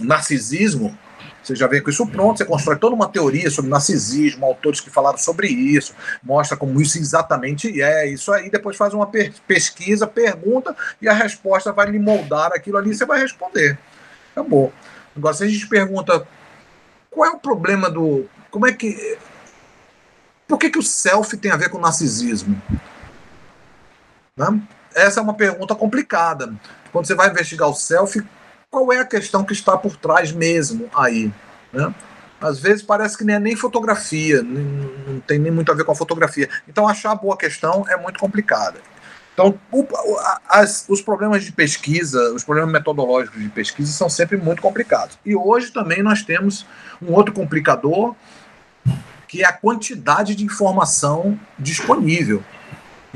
narcisismo, 0.00 0.96
você 1.42 1.54
já 1.54 1.68
vem 1.68 1.80
com 1.80 1.90
isso 1.90 2.06
pronto, 2.08 2.38
você 2.38 2.44
constrói 2.44 2.76
toda 2.76 2.94
uma 2.94 3.08
teoria 3.08 3.48
sobre 3.50 3.70
narcisismo, 3.70 4.44
autores 4.44 4.80
que 4.80 4.90
falaram 4.90 5.18
sobre 5.18 5.46
isso, 5.46 5.94
mostra 6.22 6.56
como 6.56 6.80
isso 6.80 6.98
exatamente 6.98 7.80
é, 7.80 8.08
isso 8.08 8.32
aí, 8.32 8.50
depois 8.50 8.76
faz 8.76 8.94
uma 8.94 9.08
pesquisa, 9.46 10.06
pergunta, 10.06 10.74
e 11.00 11.08
a 11.08 11.12
resposta 11.12 11.72
vai 11.72 11.90
lhe 11.90 11.98
moldar 11.98 12.50
aquilo 12.52 12.78
ali, 12.78 12.94
você 12.94 13.06
vai 13.06 13.20
responder. 13.20 13.78
Acabou. 14.32 14.72
Agora, 15.16 15.34
se 15.34 15.44
a 15.44 15.48
gente 15.48 15.68
pergunta 15.68 16.26
qual 17.16 17.30
é 17.30 17.34
o 17.34 17.38
problema 17.38 17.88
do. 17.88 18.26
Como 18.50 18.66
é 18.66 18.72
que. 18.72 19.16
Por 20.46 20.58
que, 20.58 20.68
que 20.68 20.78
o 20.78 20.82
selfie 20.82 21.38
tem 21.38 21.50
a 21.50 21.56
ver 21.56 21.70
com 21.70 21.78
narcisismo? 21.78 22.60
Né? 24.36 24.62
essa 24.94 25.20
é 25.20 25.22
uma 25.22 25.34
pergunta 25.34 25.74
complicada. 25.74 26.54
Quando 26.92 27.06
você 27.06 27.14
vai 27.14 27.30
investigar 27.30 27.68
o 27.68 27.74
selfie, 27.74 28.22
qual 28.70 28.92
é 28.92 28.98
a 28.98 29.04
questão 29.04 29.44
que 29.44 29.54
está 29.54 29.76
por 29.76 29.96
trás 29.96 30.30
mesmo 30.30 30.88
aí? 30.94 31.32
Né? 31.72 31.94
Às 32.40 32.58
vezes 32.60 32.82
parece 32.82 33.16
que 33.16 33.24
nem 33.24 33.36
é 33.36 33.38
nem 33.38 33.56
fotografia, 33.56 34.42
não 34.42 35.20
tem 35.20 35.38
nem 35.38 35.50
muito 35.50 35.72
a 35.72 35.74
ver 35.74 35.84
com 35.84 35.92
a 35.92 35.96
fotografia. 35.96 36.48
Então, 36.68 36.86
achar 36.86 37.14
boa 37.14 37.36
questão 37.36 37.86
é 37.88 37.96
muito 37.96 38.20
complicado. 38.20 38.78
Então, 39.36 39.60
o, 39.70 39.86
as, 40.48 40.86
os 40.88 41.02
problemas 41.02 41.44
de 41.44 41.52
pesquisa, 41.52 42.32
os 42.32 42.42
problemas 42.42 42.72
metodológicos 42.72 43.38
de 43.38 43.50
pesquisa 43.50 43.92
são 43.92 44.08
sempre 44.08 44.38
muito 44.38 44.62
complicados. 44.62 45.18
E 45.26 45.36
hoje 45.36 45.70
também 45.70 46.02
nós 46.02 46.22
temos 46.22 46.64
um 47.02 47.12
outro 47.12 47.34
complicador, 47.34 48.14
que 49.28 49.42
é 49.42 49.46
a 49.46 49.52
quantidade 49.52 50.34
de 50.34 50.42
informação 50.42 51.38
disponível. 51.58 52.42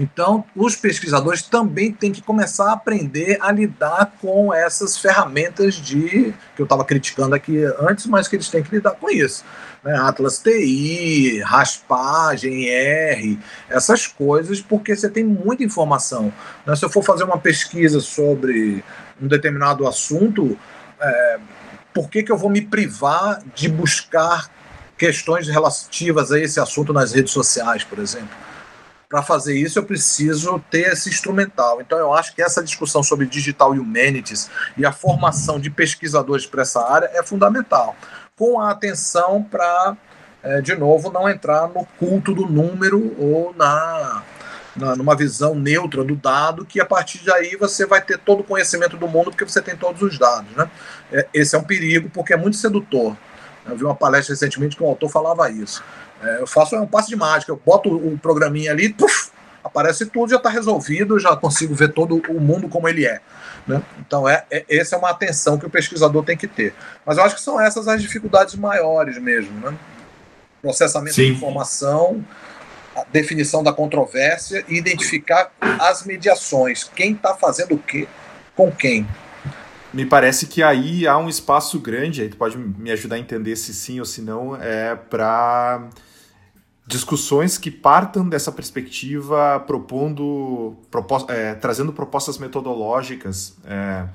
Então, 0.01 0.42
os 0.57 0.74
pesquisadores 0.74 1.42
também 1.42 1.92
têm 1.92 2.11
que 2.11 2.22
começar 2.22 2.70
a 2.70 2.72
aprender 2.72 3.36
a 3.38 3.53
lidar 3.53 4.14
com 4.18 4.53
essas 4.53 4.96
ferramentas 4.96 5.74
de 5.74 6.32
que 6.57 6.62
eu 6.62 6.64
estava 6.64 6.86
criticando 6.86 7.34
aqui 7.34 7.62
antes, 7.78 8.07
mas 8.07 8.26
que 8.26 8.34
eles 8.34 8.48
têm 8.48 8.62
que 8.62 8.74
lidar 8.74 8.92
com 8.92 9.11
isso. 9.11 9.44
Né? 9.84 9.94
Atlas 9.94 10.38
TI, 10.38 11.40
raspagem, 11.40 12.66
R, 12.66 13.38
essas 13.68 14.07
coisas, 14.07 14.59
porque 14.62 14.96
você 14.96 15.07
tem 15.07 15.22
muita 15.22 15.64
informação. 15.64 16.32
Né? 16.64 16.74
Se 16.74 16.82
eu 16.82 16.88
for 16.88 17.03
fazer 17.03 17.24
uma 17.24 17.38
pesquisa 17.38 18.01
sobre 18.01 18.82
um 19.20 19.28
determinado 19.28 19.86
assunto, 19.86 20.59
é, 20.98 21.38
por 21.92 22.09
que, 22.09 22.22
que 22.22 22.32
eu 22.32 22.38
vou 22.38 22.48
me 22.48 22.62
privar 22.62 23.42
de 23.55 23.68
buscar 23.68 24.51
questões 24.96 25.46
relativas 25.46 26.32
a 26.32 26.40
esse 26.40 26.59
assunto 26.59 26.90
nas 26.90 27.12
redes 27.12 27.34
sociais, 27.34 27.84
por 27.84 27.98
exemplo? 27.98 28.49
Para 29.11 29.22
fazer 29.24 29.58
isso 29.58 29.76
eu 29.76 29.82
preciso 29.82 30.62
ter 30.70 30.92
esse 30.92 31.08
instrumental. 31.08 31.80
Então 31.80 31.98
eu 31.98 32.14
acho 32.14 32.32
que 32.32 32.40
essa 32.40 32.62
discussão 32.62 33.02
sobre 33.02 33.26
digital 33.26 33.72
humanities 33.72 34.48
e 34.78 34.86
a 34.86 34.92
formação 34.92 35.58
de 35.58 35.68
pesquisadores 35.68 36.46
para 36.46 36.62
essa 36.62 36.80
área 36.88 37.11
é 37.12 37.20
fundamental, 37.20 37.96
com 38.36 38.61
a 38.61 38.70
atenção 38.70 39.42
para, 39.42 39.96
é, 40.44 40.61
de 40.61 40.76
novo, 40.76 41.11
não 41.11 41.28
entrar 41.28 41.68
no 41.68 41.84
culto 41.98 42.32
do 42.32 42.46
número 42.46 43.12
ou 43.18 43.52
na, 43.52 44.22
na, 44.76 44.94
numa 44.94 45.16
visão 45.16 45.56
neutra 45.56 46.04
do 46.04 46.14
dado, 46.14 46.64
que 46.64 46.80
a 46.80 46.86
partir 46.86 47.24
daí 47.24 47.56
você 47.56 47.84
vai 47.84 48.00
ter 48.00 48.16
todo 48.16 48.40
o 48.40 48.44
conhecimento 48.44 48.96
do 48.96 49.08
mundo 49.08 49.32
porque 49.32 49.44
você 49.44 49.61
tem 49.61 49.76
todos 49.76 50.02
os 50.02 50.16
dados. 50.20 50.52
Né? 50.56 50.70
É, 51.12 51.26
esse 51.34 51.56
é 51.56 51.58
um 51.58 51.64
perigo 51.64 52.08
porque 52.11 52.32
é 52.32 52.36
muito 52.36 52.56
sedutor. 52.56 53.16
Eu 53.66 53.76
vi 53.76 53.84
uma 53.84 53.94
palestra 53.94 54.32
recentemente 54.34 54.76
que 54.76 54.82
o 54.84 54.86
autor 54.86 55.11
falava 55.11 55.50
isso. 55.50 55.82
É, 56.22 56.40
eu 56.40 56.46
faço 56.46 56.76
um 56.76 56.86
passo 56.86 57.08
de 57.08 57.16
mágica, 57.16 57.50
eu 57.50 57.60
boto 57.64 57.94
o 57.94 58.18
programinha 58.18 58.72
ali, 58.72 58.92
puf, 58.92 59.30
aparece 59.64 60.06
tudo, 60.06 60.30
já 60.30 60.36
está 60.36 60.48
resolvido, 60.48 61.18
já 61.18 61.36
consigo 61.36 61.74
ver 61.74 61.92
todo 61.92 62.22
o 62.28 62.40
mundo 62.40 62.68
como 62.68 62.88
ele 62.88 63.06
é. 63.06 63.20
Né? 63.66 63.82
Então, 63.98 64.28
é, 64.28 64.44
é, 64.50 64.64
essa 64.68 64.96
é 64.96 64.98
uma 64.98 65.10
atenção 65.10 65.58
que 65.58 65.66
o 65.66 65.70
pesquisador 65.70 66.24
tem 66.24 66.36
que 66.36 66.46
ter. 66.46 66.74
Mas 67.04 67.18
eu 67.18 67.24
acho 67.24 67.36
que 67.36 67.40
são 67.40 67.60
essas 67.60 67.88
as 67.88 68.02
dificuldades 68.02 68.54
maiores 68.54 69.18
mesmo. 69.18 69.52
Né? 69.60 69.76
Processamento 70.60 71.14
Sim. 71.14 71.26
de 71.26 71.32
informação, 71.32 72.24
a 72.94 73.04
definição 73.10 73.62
da 73.62 73.72
controvérsia 73.72 74.64
e 74.68 74.76
identificar 74.76 75.52
as 75.60 76.04
mediações. 76.04 76.84
Quem 76.84 77.12
está 77.12 77.34
fazendo 77.34 77.74
o 77.74 77.78
quê 77.78 78.08
com 78.54 78.70
quem 78.70 79.06
me 79.92 80.06
parece 80.06 80.46
que 80.46 80.62
aí 80.62 81.06
há 81.06 81.18
um 81.18 81.28
espaço 81.28 81.80
grande, 81.80 82.22
aí 82.22 82.28
tu 82.28 82.36
pode 82.36 82.56
me 82.56 82.90
ajudar 82.92 83.16
a 83.16 83.18
entender 83.18 83.56
se 83.56 83.74
sim 83.74 83.98
ou 83.98 84.06
se 84.06 84.22
não, 84.22 84.56
é 84.56 84.94
para 84.94 85.88
discussões 86.86 87.56
que 87.56 87.70
partam 87.70 88.28
dessa 88.28 88.50
perspectiva, 88.50 89.62
propondo, 89.66 90.76
propos 90.90 91.24
é, 91.28 91.54
trazendo 91.54 91.92
propostas 91.92 92.38
metodológicas 92.38 93.56
é, 93.64 94.08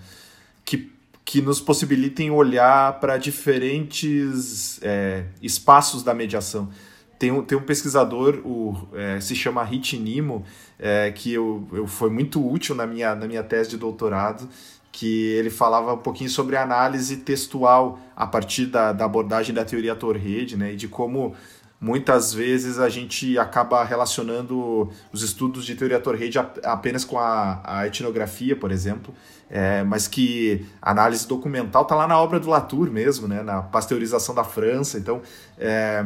que, 0.63 0.91
que 1.23 1.41
nos 1.41 1.61
possibilitem 1.61 2.31
olhar 2.31 2.99
para 2.99 3.17
diferentes 3.17 4.79
é, 4.81 5.25
espaços 5.41 6.03
da 6.03 6.13
mediação. 6.13 6.69
Tem 7.17 7.31
um, 7.31 7.41
tem 7.41 7.57
um 7.57 7.61
pesquisador, 7.61 8.41
o, 8.43 8.89
é, 8.93 9.21
se 9.21 9.35
chama 9.35 9.63
Hit 9.63 9.97
Nimo, 9.97 10.43
é, 10.77 11.11
que 11.11 11.31
eu, 11.31 11.65
eu, 11.71 11.87
foi 11.87 12.09
muito 12.09 12.45
útil 12.45 12.75
na 12.75 12.85
minha, 12.85 13.15
na 13.15 13.25
minha 13.25 13.41
tese 13.41 13.69
de 13.69 13.77
doutorado, 13.77 14.49
que 14.91 15.27
ele 15.31 15.49
falava 15.49 15.93
um 15.93 15.97
pouquinho 15.97 16.29
sobre 16.29 16.57
análise 16.57 17.17
textual 17.17 17.99
a 18.15 18.27
partir 18.27 18.65
da, 18.65 18.91
da 18.93 19.05
abordagem 19.05 19.53
da 19.53 19.63
teoria 19.63 19.95
Torrede, 19.95 20.57
né, 20.57 20.73
e 20.73 20.75
de 20.75 20.87
como 20.87 21.35
muitas 21.79 22.33
vezes 22.33 22.79
a 22.79 22.89
gente 22.89 23.37
acaba 23.37 23.83
relacionando 23.83 24.89
os 25.11 25.21
estudos 25.21 25.65
de 25.65 25.75
teoria 25.75 25.99
Torrede 25.99 26.39
apenas 26.63 27.03
com 27.03 27.19
a, 27.19 27.61
a 27.63 27.87
etnografia, 27.87 28.55
por 28.55 28.71
exemplo, 28.71 29.13
é, 29.49 29.83
mas 29.83 30.07
que 30.07 30.65
a 30.81 30.91
análise 30.91 31.27
documental 31.27 31.83
está 31.83 31.95
lá 31.95 32.07
na 32.07 32.19
obra 32.19 32.39
do 32.39 32.49
Latour 32.49 32.89
mesmo, 32.89 33.27
né, 33.27 33.43
na 33.43 33.61
pasteurização 33.61 34.33
da 34.33 34.43
França, 34.43 34.97
então... 34.97 35.21
É, 35.57 36.03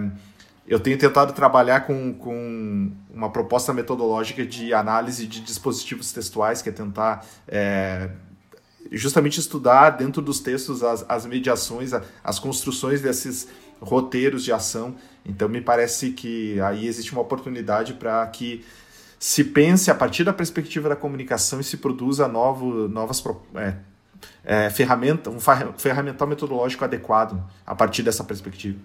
eu 0.67 0.79
tenho 0.79 0.99
tentado 0.99 1.33
trabalhar 1.33 1.87
com, 1.87 2.13
com 2.13 2.91
uma 3.11 3.31
proposta 3.31 3.73
metodológica 3.73 4.45
de 4.45 4.71
análise 4.71 5.25
de 5.25 5.41
dispositivos 5.41 6.13
textuais, 6.13 6.61
que 6.61 6.69
é 6.69 6.71
tentar 6.71 7.25
é, 7.47 8.11
justamente 8.91 9.39
estudar 9.39 9.89
dentro 9.91 10.21
dos 10.21 10.39
textos 10.39 10.83
as, 10.83 11.03
as 11.09 11.25
mediações, 11.25 11.91
as 12.23 12.37
construções 12.37 13.01
desses 13.01 13.47
roteiros 13.81 14.43
de 14.43 14.51
ação. 14.51 14.95
Então, 15.25 15.47
me 15.49 15.61
parece 15.61 16.11
que 16.11 16.59
aí 16.61 16.87
existe 16.87 17.11
uma 17.11 17.21
oportunidade 17.21 17.93
para 17.93 18.25
que 18.27 18.65
se 19.19 19.43
pense 19.43 19.91
a 19.91 19.95
partir 19.95 20.23
da 20.23 20.31
perspectiva 20.31 20.87
da 20.87 20.95
comunicação 20.95 21.59
e 21.59 21.63
se 21.63 21.77
produza 21.77 22.27
novo, 22.27 22.87
novas 22.87 23.21
é, 23.55 23.75
é, 24.45 24.69
ferramenta, 24.69 25.29
um 25.29 25.39
ferramental 25.77 26.27
metodológico 26.27 26.85
adequado 26.85 27.43
a 27.65 27.75
partir 27.75 28.01
dessa 28.01 28.23
perspectiva. 28.23 28.79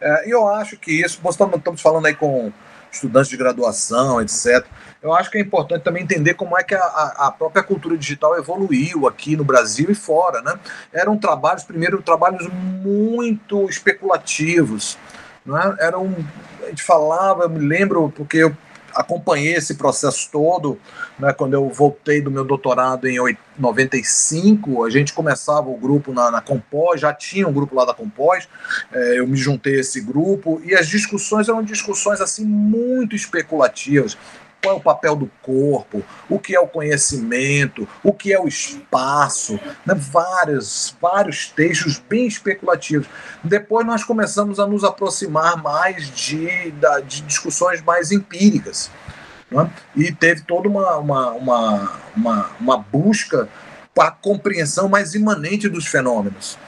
É, 0.00 0.32
eu 0.32 0.48
acho 0.48 0.78
que 0.78 0.92
isso, 0.92 1.20
nós 1.22 1.38
estamos 1.38 1.82
falando 1.82 2.06
aí 2.06 2.14
com 2.14 2.50
estudantes 2.94 3.28
de 3.30 3.36
graduação, 3.36 4.20
etc. 4.20 4.64
Eu 5.02 5.12
acho 5.12 5.30
que 5.30 5.36
é 5.36 5.40
importante 5.40 5.82
também 5.82 6.02
entender 6.02 6.34
como 6.34 6.58
é 6.58 6.62
que 6.62 6.74
a, 6.74 6.80
a 7.18 7.30
própria 7.30 7.62
cultura 7.62 7.96
digital 7.96 8.38
evoluiu 8.38 9.06
aqui 9.06 9.36
no 9.36 9.44
Brasil 9.44 9.90
e 9.90 9.94
fora. 9.94 10.40
Né? 10.40 10.58
Eram 10.92 11.18
trabalhos, 11.18 11.62
primeiro, 11.62 12.00
trabalhos 12.00 12.48
muito 12.50 13.68
especulativos. 13.68 14.96
Né? 15.44 15.76
Eram, 15.80 16.14
a 16.62 16.68
gente 16.70 16.82
falava, 16.82 17.44
eu 17.44 17.50
me 17.50 17.66
lembro, 17.66 18.10
porque 18.16 18.38
eu 18.38 18.56
acompanhei 18.94 19.54
esse 19.54 19.74
processo 19.74 20.28
todo, 20.30 20.78
né, 21.18 21.32
quando 21.32 21.54
eu 21.54 21.68
voltei 21.68 22.20
do 22.20 22.30
meu 22.30 22.44
doutorado 22.44 23.08
em 23.08 23.18
95, 23.58 24.84
a 24.84 24.90
gente 24.90 25.12
começava 25.12 25.68
o 25.68 25.76
grupo 25.76 26.12
na, 26.12 26.30
na 26.30 26.40
Compós, 26.40 27.00
já 27.00 27.12
tinha 27.12 27.46
um 27.46 27.52
grupo 27.52 27.74
lá 27.74 27.84
da 27.84 27.94
Compós, 27.94 28.48
é, 28.92 29.18
eu 29.18 29.26
me 29.26 29.36
juntei 29.36 29.76
a 29.76 29.80
esse 29.80 30.00
grupo, 30.00 30.60
e 30.64 30.74
as 30.74 30.88
discussões 30.88 31.48
eram 31.48 31.62
discussões 31.62 32.20
assim 32.20 32.44
muito 32.44 33.14
especulativas 33.14 34.16
qual 34.64 34.76
é 34.76 34.78
o 34.78 34.82
papel 34.82 35.14
do 35.14 35.30
corpo, 35.42 36.02
o 36.28 36.38
que 36.38 36.56
é 36.56 36.60
o 36.60 36.66
conhecimento, 36.66 37.86
o 38.02 38.12
que 38.12 38.32
é 38.32 38.40
o 38.40 38.48
espaço, 38.48 39.60
né? 39.84 39.94
vários, 39.94 40.96
vários 41.00 41.48
textos 41.48 41.98
bem 41.98 42.26
especulativos. 42.26 43.06
Depois 43.42 43.86
nós 43.86 44.02
começamos 44.02 44.58
a 44.58 44.66
nos 44.66 44.82
aproximar 44.82 45.62
mais 45.62 46.10
de, 46.10 46.72
de 47.06 47.20
discussões 47.22 47.82
mais 47.82 48.10
empíricas. 48.10 48.90
Né? 49.50 49.70
E 49.94 50.10
teve 50.10 50.42
toda 50.42 50.68
uma, 50.68 50.96
uma, 50.96 51.30
uma, 51.32 51.92
uma, 52.16 52.50
uma 52.58 52.78
busca 52.78 53.48
para 53.94 54.08
a 54.08 54.12
compreensão 54.12 54.88
mais 54.88 55.14
imanente 55.14 55.68
dos 55.68 55.86
fenômenos. 55.86 56.58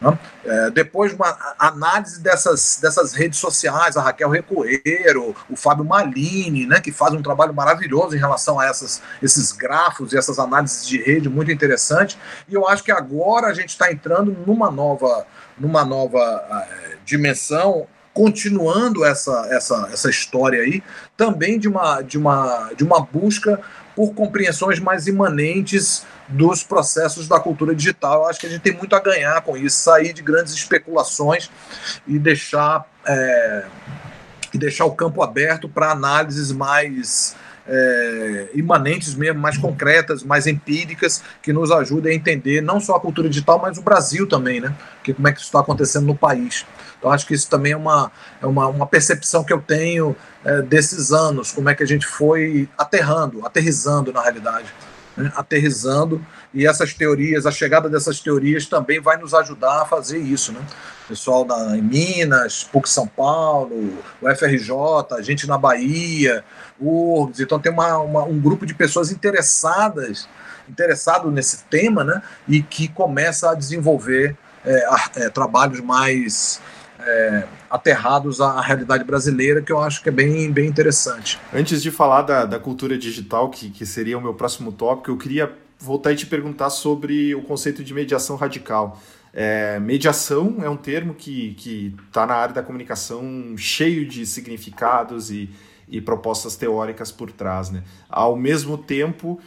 Né? 0.00 0.18
É, 0.44 0.70
depois, 0.70 1.12
uma 1.12 1.36
análise 1.58 2.20
dessas, 2.20 2.78
dessas 2.80 3.12
redes 3.12 3.38
sociais, 3.38 3.96
a 3.96 4.02
Raquel 4.02 4.28
Recoeiro, 4.28 5.34
o 5.48 5.56
Fábio 5.56 5.84
Malini, 5.84 6.66
né, 6.66 6.80
que 6.80 6.92
faz 6.92 7.14
um 7.14 7.22
trabalho 7.22 7.54
maravilhoso 7.54 8.14
em 8.14 8.18
relação 8.18 8.60
a 8.60 8.66
essas, 8.66 9.02
esses 9.22 9.52
grafos 9.52 10.12
e 10.12 10.18
essas 10.18 10.38
análises 10.38 10.86
de 10.86 10.98
rede 11.02 11.28
muito 11.28 11.50
interessantes. 11.50 12.18
E 12.48 12.54
eu 12.54 12.68
acho 12.68 12.82
que 12.84 12.92
agora 12.92 13.48
a 13.48 13.54
gente 13.54 13.70
está 13.70 13.90
entrando 13.90 14.36
numa 14.46 14.70
nova, 14.70 15.26
numa 15.58 15.84
nova 15.84 16.18
uh, 16.18 16.96
dimensão 17.04 17.86
continuando 18.12 19.04
essa, 19.04 19.46
essa, 19.50 19.90
essa 19.92 20.08
história 20.08 20.62
aí, 20.62 20.82
também 21.18 21.58
de 21.58 21.68
uma, 21.68 22.00
de 22.00 22.16
uma, 22.16 22.72
de 22.74 22.82
uma 22.82 22.98
busca 22.98 23.60
por 23.94 24.14
compreensões 24.14 24.80
mais 24.80 25.06
imanentes 25.06 26.06
dos 26.28 26.62
processos 26.62 27.28
da 27.28 27.38
cultura 27.38 27.74
digital. 27.74 28.22
Eu 28.22 28.28
acho 28.28 28.40
que 28.40 28.46
a 28.46 28.50
gente 28.50 28.62
tem 28.62 28.76
muito 28.76 28.94
a 28.94 29.00
ganhar 29.00 29.40
com 29.42 29.56
isso, 29.56 29.76
sair 29.78 30.12
de 30.12 30.22
grandes 30.22 30.52
especulações 30.54 31.50
e 32.06 32.18
deixar, 32.18 32.86
é, 33.06 33.64
e 34.52 34.58
deixar 34.58 34.84
o 34.84 34.92
campo 34.92 35.22
aberto 35.22 35.68
para 35.68 35.92
análises 35.92 36.52
mais 36.52 37.36
é, 37.68 38.50
imanentes 38.54 39.14
mesmo, 39.14 39.40
mais 39.40 39.58
concretas, 39.58 40.22
mais 40.22 40.46
empíricas, 40.46 41.22
que 41.42 41.52
nos 41.52 41.70
ajudem 41.70 42.12
a 42.12 42.14
entender 42.14 42.60
não 42.60 42.80
só 42.80 42.96
a 42.96 43.00
cultura 43.00 43.28
digital, 43.28 43.58
mas 43.60 43.76
o 43.78 43.82
Brasil 43.82 44.26
também, 44.26 44.60
né? 44.60 44.74
Que 45.02 45.12
como 45.12 45.26
é 45.28 45.32
que 45.32 45.38
isso 45.38 45.48
está 45.48 45.60
acontecendo 45.60 46.06
no 46.06 46.16
país. 46.16 46.64
Então 46.98 47.10
acho 47.10 47.26
que 47.26 47.34
isso 47.34 47.48
também 47.48 47.72
é 47.72 47.76
uma, 47.76 48.10
é 48.40 48.46
uma, 48.46 48.66
uma 48.68 48.86
percepção 48.86 49.44
que 49.44 49.52
eu 49.52 49.60
tenho 49.60 50.16
é, 50.44 50.62
desses 50.62 51.12
anos, 51.12 51.52
como 51.52 51.68
é 51.68 51.74
que 51.74 51.82
a 51.82 51.86
gente 51.86 52.06
foi 52.06 52.68
aterrando, 52.78 53.44
aterrizando 53.44 54.12
na 54.12 54.22
realidade. 54.22 54.72
Né, 55.16 55.32
aterrizando, 55.34 56.24
e 56.52 56.66
essas 56.66 56.92
teorias, 56.92 57.46
a 57.46 57.50
chegada 57.50 57.88
dessas 57.88 58.20
teorias 58.20 58.66
também 58.66 59.00
vai 59.00 59.16
nos 59.16 59.34
ajudar 59.34 59.82
a 59.82 59.86
fazer 59.86 60.18
isso. 60.18 60.52
Né? 60.52 60.60
Pessoal 61.08 61.44
da, 61.44 61.76
em 61.76 61.82
Minas, 61.82 62.64
PUC 62.64 62.88
São 62.88 63.06
Paulo, 63.06 63.98
o 64.20 64.34
FRJ, 64.34 64.70
a 65.12 65.22
gente 65.22 65.46
na 65.46 65.56
Bahia, 65.56 66.44
URGS, 66.80 67.40
então 67.40 67.58
tem 67.58 67.72
uma, 67.72 67.98
uma, 67.98 68.24
um 68.24 68.38
grupo 68.38 68.66
de 68.66 68.74
pessoas 68.74 69.10
interessadas 69.10 70.28
interessado 70.68 71.30
nesse 71.30 71.64
tema 71.64 72.04
né, 72.04 72.22
e 72.48 72.62
que 72.62 72.88
começa 72.88 73.50
a 73.50 73.54
desenvolver 73.54 74.36
é, 74.64 74.88
é, 75.16 75.30
trabalhos 75.30 75.80
mais 75.80 76.60
é, 77.06 77.44
aterrados 77.70 78.40
à, 78.40 78.60
realidade 78.60 79.04
brasileira, 79.04 79.62
que 79.62 79.72
eu 79.72 79.80
acho 79.80 80.02
que 80.02 80.08
é 80.08 80.12
bem, 80.12 80.50
bem 80.50 80.66
interessante. 80.66 81.38
Antes 81.54 81.82
de 81.82 81.90
falar 81.90 82.22
da, 82.22 82.44
da 82.44 82.58
cultura 82.58 82.98
digital, 82.98 83.48
que, 83.48 83.70
que 83.70 83.86
seria 83.86 84.18
o 84.18 84.20
meu 84.20 84.34
próximo 84.34 84.72
tópico, 84.72 85.10
eu 85.10 85.16
queria 85.16 85.52
voltar 85.78 86.12
e 86.12 86.16
te 86.16 86.26
perguntar 86.26 86.70
sobre 86.70 87.34
o 87.34 87.42
conceito 87.42 87.84
de 87.84 87.94
mediação 87.94 88.36
radical. 88.36 89.00
É, 89.32 89.78
mediação 89.78 90.56
é 90.62 90.68
um 90.68 90.76
termo 90.76 91.14
que 91.14 91.94
está 92.08 92.26
na 92.26 92.34
área 92.34 92.54
da 92.54 92.62
comunicação 92.62 93.54
cheio 93.56 94.06
de 94.08 94.24
significados 94.24 95.30
e, 95.30 95.50
e 95.88 96.00
propostas 96.00 96.56
teóricas 96.56 97.12
por 97.12 97.30
trás. 97.30 97.70
Né? 97.70 97.82
Ao 98.08 98.34
mesmo 98.34 98.78
tempo, 98.78 99.38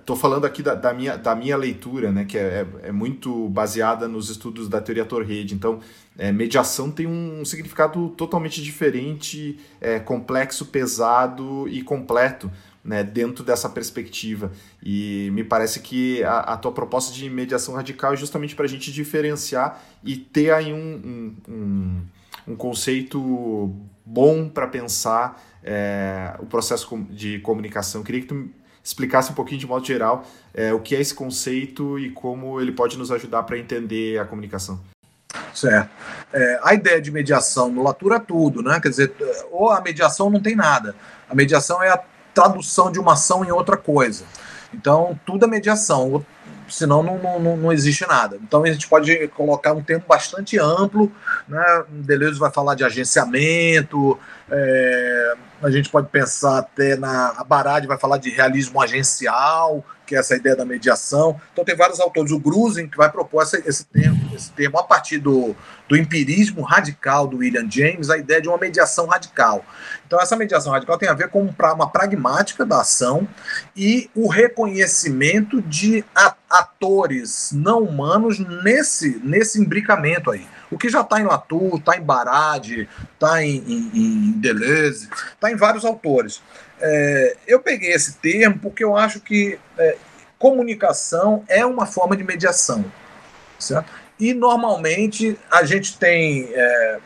Estou 0.00 0.16
é, 0.16 0.18
falando 0.18 0.46
aqui 0.46 0.62
da, 0.62 0.74
da, 0.74 0.94
minha, 0.94 1.16
da 1.18 1.34
minha 1.34 1.54
leitura, 1.54 2.10
né, 2.10 2.24
que 2.24 2.38
é, 2.38 2.66
é, 2.82 2.88
é 2.88 2.92
muito 2.92 3.50
baseada 3.50 4.08
nos 4.08 4.30
estudos 4.30 4.66
da 4.66 4.80
teoria 4.80 5.04
Torrede. 5.04 5.54
Então, 5.54 5.80
é, 6.20 6.30
mediação 6.30 6.90
tem 6.90 7.06
um 7.06 7.42
significado 7.46 8.10
totalmente 8.10 8.62
diferente, 8.62 9.58
é, 9.80 9.98
complexo, 9.98 10.66
pesado 10.66 11.66
e 11.66 11.82
completo 11.82 12.52
né, 12.84 13.02
dentro 13.02 13.42
dessa 13.42 13.70
perspectiva. 13.70 14.52
E 14.82 15.30
me 15.32 15.42
parece 15.42 15.80
que 15.80 16.22
a, 16.22 16.40
a 16.40 16.56
tua 16.58 16.72
proposta 16.72 17.10
de 17.10 17.30
mediação 17.30 17.74
radical 17.74 18.12
é 18.12 18.16
justamente 18.18 18.54
para 18.54 18.66
a 18.66 18.68
gente 18.68 18.92
diferenciar 18.92 19.82
e 20.04 20.14
ter 20.14 20.50
aí 20.50 20.74
um, 20.74 20.76
um, 20.78 21.36
um, 21.48 22.02
um 22.48 22.54
conceito 22.54 23.74
bom 24.04 24.46
para 24.46 24.66
pensar 24.66 25.42
é, 25.64 26.36
o 26.38 26.44
processo 26.44 26.86
de 27.08 27.38
comunicação. 27.38 28.02
Queria 28.02 28.20
que 28.20 28.26
tu 28.26 28.46
explicasse 28.84 29.32
um 29.32 29.34
pouquinho 29.34 29.58
de 29.58 29.66
modo 29.66 29.86
geral 29.86 30.26
é, 30.52 30.70
o 30.74 30.80
que 30.80 30.94
é 30.94 31.00
esse 31.00 31.14
conceito 31.14 31.98
e 31.98 32.10
como 32.10 32.60
ele 32.60 32.72
pode 32.72 32.98
nos 32.98 33.10
ajudar 33.10 33.44
para 33.44 33.58
entender 33.58 34.18
a 34.18 34.26
comunicação. 34.26 34.78
Certo. 35.54 35.90
É, 36.32 36.60
a 36.62 36.74
ideia 36.74 37.00
de 37.00 37.10
mediação 37.10 37.70
nulatura 37.70 38.20
tudo, 38.20 38.62
né? 38.62 38.78
Quer 38.80 38.88
dizer, 38.88 39.14
ou 39.50 39.70
a 39.70 39.80
mediação 39.80 40.30
não 40.30 40.40
tem 40.40 40.54
nada. 40.54 40.94
A 41.28 41.34
mediação 41.34 41.82
é 41.82 41.90
a 41.90 42.00
tradução 42.32 42.90
de 42.90 42.98
uma 42.98 43.14
ação 43.14 43.44
em 43.44 43.50
outra 43.50 43.76
coisa. 43.76 44.24
Então, 44.72 45.18
tudo 45.26 45.44
é 45.44 45.48
mediação, 45.48 46.24
senão 46.68 47.02
não, 47.02 47.18
não, 47.18 47.56
não 47.56 47.72
existe 47.72 48.06
nada. 48.06 48.38
Então, 48.40 48.62
a 48.62 48.70
gente 48.70 48.88
pode 48.88 49.28
colocar 49.28 49.72
um 49.72 49.82
termo 49.82 50.04
bastante 50.08 50.58
amplo. 50.58 51.10
Né? 51.48 51.84
Deleuze 51.88 52.38
vai 52.38 52.50
falar 52.50 52.76
de 52.76 52.84
agenciamento, 52.84 54.18
é, 54.48 55.34
a 55.62 55.70
gente 55.70 55.90
pode 55.90 56.08
pensar 56.08 56.58
até 56.58 56.96
na. 56.96 57.34
A 57.36 57.44
Barad 57.44 57.84
vai 57.86 57.98
falar 57.98 58.18
de 58.18 58.30
realismo 58.30 58.80
agencial, 58.80 59.84
que 60.10 60.16
é 60.16 60.18
essa 60.18 60.34
ideia 60.34 60.56
da 60.56 60.64
mediação. 60.64 61.40
Então, 61.52 61.64
tem 61.64 61.76
vários 61.76 62.00
autores. 62.00 62.32
O 62.32 62.40
Grusin, 62.40 62.88
que 62.88 62.96
vai 62.96 63.08
propor 63.08 63.44
esse, 63.44 63.62
esse, 63.64 63.84
termo, 63.84 64.34
esse 64.34 64.50
termo 64.50 64.76
a 64.76 64.82
partir 64.82 65.18
do, 65.18 65.54
do 65.88 65.96
empirismo 65.96 66.62
radical 66.62 67.28
do 67.28 67.36
William 67.36 67.70
James, 67.70 68.10
a 68.10 68.18
ideia 68.18 68.42
de 68.42 68.48
uma 68.48 68.58
mediação 68.58 69.06
radical. 69.06 69.64
Então, 70.04 70.20
essa 70.20 70.34
mediação 70.34 70.72
radical 70.72 70.98
tem 70.98 71.08
a 71.08 71.14
ver 71.14 71.28
com 71.28 71.42
uma 71.42 71.88
pragmática 71.88 72.66
da 72.66 72.80
ação 72.80 73.28
e 73.76 74.10
o 74.12 74.26
reconhecimento 74.26 75.62
de 75.62 76.04
atores 76.50 77.52
não 77.52 77.84
humanos 77.84 78.40
nesse, 78.64 79.20
nesse 79.22 79.60
imbricamento 79.60 80.32
aí. 80.32 80.44
O 80.72 80.76
que 80.76 80.88
já 80.88 81.02
está 81.02 81.20
em 81.20 81.24
Latour, 81.24 81.76
está 81.76 81.96
em 81.96 82.02
Barad, 82.02 82.68
está 83.14 83.44
em, 83.44 83.58
em, 83.58 83.90
em, 83.94 84.32
Deleuze, 84.32 85.08
está 85.34 85.52
em 85.52 85.56
vários 85.56 85.84
autores. 85.84 86.42
É, 86.80 87.36
eu 87.46 87.60
peguei 87.60 87.92
esse 87.92 88.14
termo 88.14 88.58
porque 88.58 88.82
eu 88.82 88.96
acho 88.96 89.20
que 89.20 89.58
é, 89.78 89.96
comunicação 90.38 91.44
é 91.48 91.64
uma 91.64 91.86
forma 91.86 92.16
de 92.16 92.24
mediação. 92.24 92.84
Certo? 93.58 93.90
E 94.18 94.34
normalmente 94.34 95.38
a 95.50 95.64
gente 95.64 95.98
tem 95.98 96.48
é, 96.52 96.98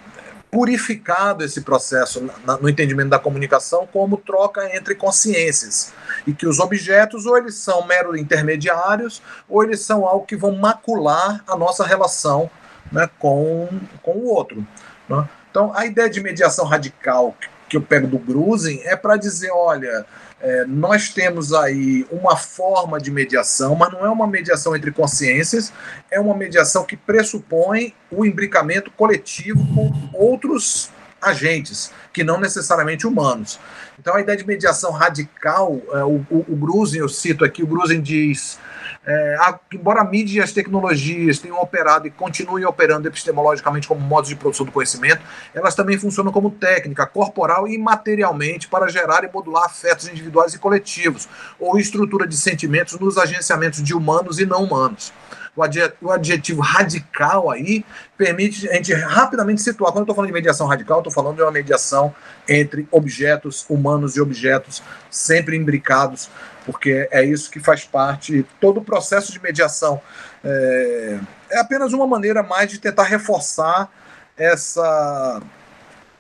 purificado 0.51 1.43
esse 1.45 1.63
processo 1.63 2.31
na, 2.45 2.57
no 2.57 2.69
entendimento 2.69 3.09
da 3.09 3.19
comunicação 3.19 3.89
como 3.93 4.17
troca 4.17 4.77
entre 4.77 4.95
consciências 4.95 5.93
e 6.25 6.33
que 6.33 6.47
os 6.47 6.61
objetos 6.61 7.27
ou 7.27 7.37
eles 7.37 7.57
são 7.57 7.85
mero 7.87 8.17
intermediários 8.17 9.21
ou 9.49 9.65
eles 9.65 9.81
são 9.81 10.07
algo 10.07 10.25
que 10.25 10.37
vão 10.37 10.55
macular 10.55 11.43
a 11.49 11.57
nossa 11.57 11.85
relação 11.85 12.49
né, 12.93 13.11
com, 13.19 13.69
com 14.01 14.13
o 14.13 14.27
outro. 14.29 14.65
Né? 15.09 15.29
Então, 15.51 15.73
a 15.75 15.87
ideia 15.87 16.09
de 16.09 16.21
mediação 16.21 16.65
radical 16.65 17.37
que 17.75 17.77
eu 17.77 17.83
pego 17.83 18.07
do 18.07 18.19
Grusin 18.19 18.81
é 18.85 18.95
para 18.95 19.17
dizer: 19.17 19.51
olha, 19.51 20.07
é, 20.41 20.65
nós 20.65 21.09
temos 21.09 21.53
aí 21.53 22.07
uma 22.09 22.37
forma 22.37 23.01
de 23.01 23.11
mediação, 23.11 23.75
mas 23.75 23.93
não 23.93 24.05
é 24.05 24.09
uma 24.09 24.29
mediação 24.29 24.77
entre 24.77 24.93
consciências, 24.93 25.73
é 26.09 26.21
uma 26.21 26.37
mediação 26.37 26.85
que 26.85 26.97
pressupõe 26.97 27.93
o 28.13 28.25
imbricamento 28.25 28.93
coletivo 28.93 29.67
com 29.75 29.93
outros 30.15 30.93
agentes, 31.21 31.91
que 32.13 32.23
não 32.23 32.39
necessariamente 32.39 33.07
humanos. 33.07 33.59
Então, 33.99 34.15
a 34.15 34.21
ideia 34.21 34.39
de 34.39 34.47
mediação 34.47 34.93
radical, 34.93 35.81
é, 35.93 36.05
o, 36.05 36.25
o, 36.31 36.45
o 36.49 36.57
Grusin, 36.57 36.99
eu 36.99 37.09
cito 37.09 37.45
aqui, 37.45 37.65
o 37.65 37.67
Grusin 37.67 38.01
diz 38.01 38.59
é, 39.07 39.37
a, 39.39 39.59
embora 39.73 40.01
a 40.01 40.05
mídia 40.05 40.41
e 40.41 40.43
as 40.43 40.53
tecnologias 40.53 41.39
tenham 41.39 41.61
operado 41.61 42.07
e 42.07 42.11
continuem 42.11 42.65
operando 42.65 43.07
epistemologicamente 43.07 43.87
como 43.87 44.01
modos 44.01 44.31
de 44.31 44.37
produção 44.37 44.65
do 44.65 44.73
conhecimento, 44.73 45.23
elas 45.53 45.75
também 45.75 45.99
funcionam 45.99 46.33
como 46.33 46.51
técnica 46.51 47.07
corporal 47.07 47.69
e 47.69 47.77
materialmente 47.77 48.67
para 48.67 48.89
gerar 48.89 49.25
e 49.25 49.31
modular 49.31 49.65
afetos 49.65 50.09
individuais 50.09 50.55
e 50.55 50.59
coletivos, 50.59 51.29
ou 51.59 51.79
estrutura 51.79 52.27
de 52.27 52.37
sentimentos 52.37 52.99
nos 52.99 53.19
agenciamentos 53.19 53.83
de 53.83 53.95
humanos 53.95 54.39
e 54.39 54.47
não 54.47 54.65
humanos. 54.65 55.13
O 56.03 56.11
adjetivo 56.11 56.61
radical 56.61 57.49
aí 57.49 57.85
permite 58.19 58.69
a 58.69 58.75
gente 58.75 58.93
rapidamente 58.93 59.63
situar. 59.63 59.93
Quando 59.93 59.99
eu 59.99 60.03
estou 60.03 60.15
falando 60.17 60.31
de 60.31 60.35
mediação 60.35 60.67
radical, 60.67 60.99
estou 60.99 61.13
falando 61.13 61.37
de 61.37 61.43
uma 61.43 61.53
mediação 61.53 62.13
entre 62.49 62.89
objetos 62.91 63.65
humanos 63.69 64.17
e 64.17 64.21
objetos 64.21 64.83
sempre 65.09 65.57
imbricados 65.57 66.29
porque 66.65 67.09
é 67.11 67.23
isso 67.25 67.51
que 67.51 67.61
faz 67.61 67.85
parte, 67.85 68.45
todo 68.61 68.79
o 68.79 68.85
processo 68.85 69.33
de 69.33 69.41
mediação. 69.41 70.01
É, 70.43 71.19
é 71.51 71.59
apenas 71.59 71.93
uma 71.93 72.07
maneira 72.07 72.43
mais 72.43 72.71
de 72.71 72.79
tentar 72.79 73.05
reforçar 73.05 73.91
essa 74.37 75.43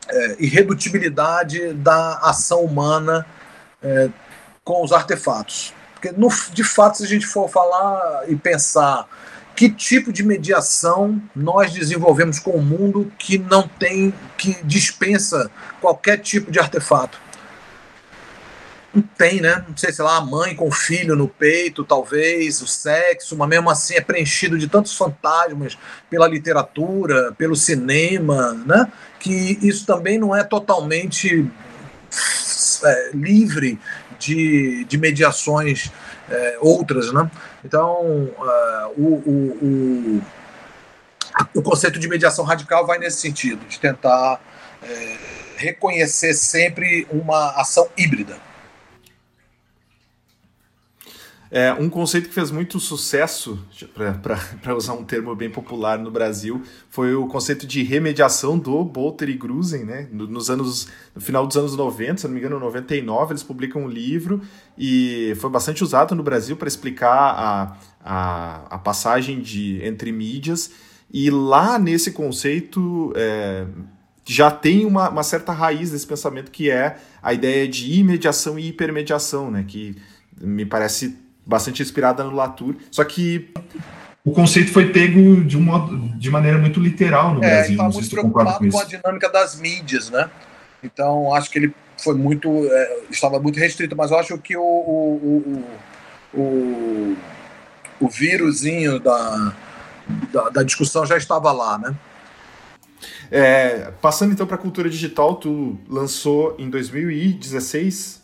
é, 0.08 0.36
irredutibilidade 0.38 1.72
da 1.72 2.18
ação 2.18 2.60
humana 2.60 3.26
é, 3.82 4.08
com 4.62 4.82
os 4.82 4.92
artefatos. 4.92 5.74
Porque, 5.94 6.12
no, 6.12 6.28
de 6.52 6.64
fato, 6.64 6.98
se 6.98 7.04
a 7.04 7.08
gente 7.08 7.26
for 7.26 7.48
falar 7.48 8.24
e 8.28 8.36
pensar 8.36 9.08
que 9.56 9.70
tipo 9.70 10.12
de 10.12 10.22
mediação 10.22 11.22
nós 11.34 11.72
desenvolvemos 11.72 12.38
com 12.38 12.50
o 12.50 12.62
mundo 12.62 13.10
que 13.16 13.38
não 13.38 13.68
tem, 13.68 14.12
que 14.36 14.56
dispensa 14.64 15.50
qualquer 15.80 16.18
tipo 16.18 16.50
de 16.50 16.58
artefato 16.58 17.23
não 18.94 19.02
tem, 19.02 19.40
né? 19.40 19.64
Não 19.68 19.76
sei, 19.76 19.92
sei 19.92 20.04
lá, 20.04 20.16
a 20.16 20.20
mãe 20.20 20.54
com 20.54 20.68
o 20.68 20.72
filho 20.72 21.16
no 21.16 21.28
peito, 21.28 21.84
talvez, 21.84 22.62
o 22.62 22.66
sexo, 22.66 23.36
mas 23.36 23.48
mesmo 23.48 23.68
assim 23.68 23.94
é 23.94 24.00
preenchido 24.00 24.56
de 24.58 24.68
tantos 24.68 24.96
fantasmas 24.96 25.76
pela 26.08 26.28
literatura, 26.28 27.32
pelo 27.32 27.56
cinema, 27.56 28.52
né? 28.66 28.90
Que 29.18 29.58
isso 29.62 29.84
também 29.84 30.18
não 30.18 30.34
é 30.34 30.44
totalmente 30.44 31.50
é, 32.84 33.10
livre 33.12 33.78
de, 34.18 34.84
de 34.84 34.96
mediações 34.96 35.90
é, 36.30 36.58
outras, 36.60 37.12
né? 37.12 37.30
Então, 37.64 38.02
uh, 38.02 38.92
o, 38.96 39.22
o, 39.26 40.22
o, 40.22 40.22
o, 41.54 41.62
conceito 41.62 41.98
de 41.98 42.08
mediação 42.08 42.44
radical 42.44 42.86
vai 42.86 42.98
nesse 42.98 43.18
sentido, 43.18 43.66
de 43.66 43.80
tentar 43.80 44.40
é, 44.82 45.16
reconhecer 45.56 46.34
sempre 46.34 47.06
uma 47.10 47.50
ação 47.52 47.88
híbrida. 47.96 48.36
É, 51.56 51.72
um 51.72 51.88
conceito 51.88 52.28
que 52.28 52.34
fez 52.34 52.50
muito 52.50 52.80
sucesso, 52.80 53.64
para 54.60 54.74
usar 54.74 54.94
um 54.94 55.04
termo 55.04 55.36
bem 55.36 55.48
popular 55.48 55.96
no 55.96 56.10
Brasil, 56.10 56.60
foi 56.90 57.14
o 57.14 57.28
conceito 57.28 57.64
de 57.64 57.80
remediação 57.84 58.58
do 58.58 58.84
Bolter 58.84 59.28
e 59.28 59.34
Grusen, 59.34 59.84
né? 59.84 60.08
Nos 60.10 60.50
anos, 60.50 60.88
no 61.14 61.20
final 61.20 61.46
dos 61.46 61.56
anos 61.56 61.76
90, 61.76 62.16
se 62.16 62.26
não 62.26 62.34
me 62.34 62.40
engano, 62.40 62.58
99, 62.58 63.34
eles 63.34 63.44
publicam 63.44 63.84
um 63.84 63.88
livro 63.88 64.42
e 64.76 65.32
foi 65.36 65.48
bastante 65.48 65.84
usado 65.84 66.12
no 66.16 66.24
Brasil 66.24 66.56
para 66.56 66.66
explicar 66.66 67.14
a, 67.14 67.76
a, 68.04 68.74
a, 68.74 68.78
passagem 68.78 69.40
de 69.40 69.80
entre 69.84 70.10
mídias. 70.10 70.72
E 71.08 71.30
lá 71.30 71.78
nesse 71.78 72.10
conceito 72.10 73.12
é, 73.14 73.64
já 74.24 74.50
tem 74.50 74.84
uma, 74.84 75.08
uma 75.08 75.22
certa 75.22 75.52
raiz 75.52 75.92
desse 75.92 76.04
pensamento 76.04 76.50
que 76.50 76.68
é 76.68 76.96
a 77.22 77.32
ideia 77.32 77.68
de 77.68 77.92
imediação 77.92 78.58
e 78.58 78.70
hipermediação, 78.70 79.52
né? 79.52 79.64
Que 79.64 79.94
me 80.40 80.66
parece 80.66 81.22
bastante 81.46 81.82
inspirada 81.82 82.24
no 82.24 82.34
Latour. 82.34 82.74
Só 82.90 83.04
que 83.04 83.52
o 84.24 84.32
conceito 84.32 84.72
foi 84.72 84.90
pego 84.90 85.44
de 85.44 85.56
um 85.56 85.60
modo, 85.60 85.96
de 86.18 86.30
maneira 86.30 86.58
muito 86.58 86.80
literal 86.80 87.34
no 87.34 87.44
é, 87.44 87.48
Brasil. 87.48 87.64
Ele 87.64 87.72
está 87.72 87.88
muito 87.88 88.10
preocupado 88.10 88.58
com, 88.58 88.70
com, 88.70 88.80
a 88.80 88.84
dinâmica 88.84 89.28
das 89.28 89.60
mídias, 89.60 90.10
né? 90.10 90.30
Então 90.82 91.34
acho 91.34 91.50
que 91.50 91.58
ele 91.58 91.74
foi 92.02 92.14
muito, 92.14 92.48
é, 92.48 93.00
estava 93.10 93.38
muito 93.38 93.58
restrito, 93.58 93.96
mas 93.96 94.10
eu 94.10 94.18
acho 94.18 94.38
que 94.38 94.56
o, 94.56 94.62
o, 94.62 95.64
o, 96.34 96.40
o, 96.40 97.16
o 98.00 98.08
vírusinho 98.08 98.98
da, 98.98 99.54
da, 100.32 100.48
da 100.50 100.62
discussão 100.62 101.06
já 101.06 101.16
estava 101.16 101.52
lá, 101.52 101.78
né? 101.78 101.94
É, 103.30 103.90
passando 104.00 104.32
então 104.32 104.46
para 104.46 104.56
a 104.56 104.58
cultura 104.58 104.88
digital, 104.88 105.36
tu 105.36 105.78
lançou 105.88 106.56
em 106.58 106.70
2016 106.70 108.22
ou 108.22 108.23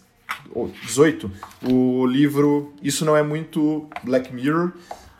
18 0.85 1.31
o 1.71 2.07
livro 2.07 2.73
Isso 2.83 3.05
Não 3.05 3.17
É 3.17 3.23
Muito 3.23 3.89
Black 4.03 4.35
Mirror. 4.35 4.73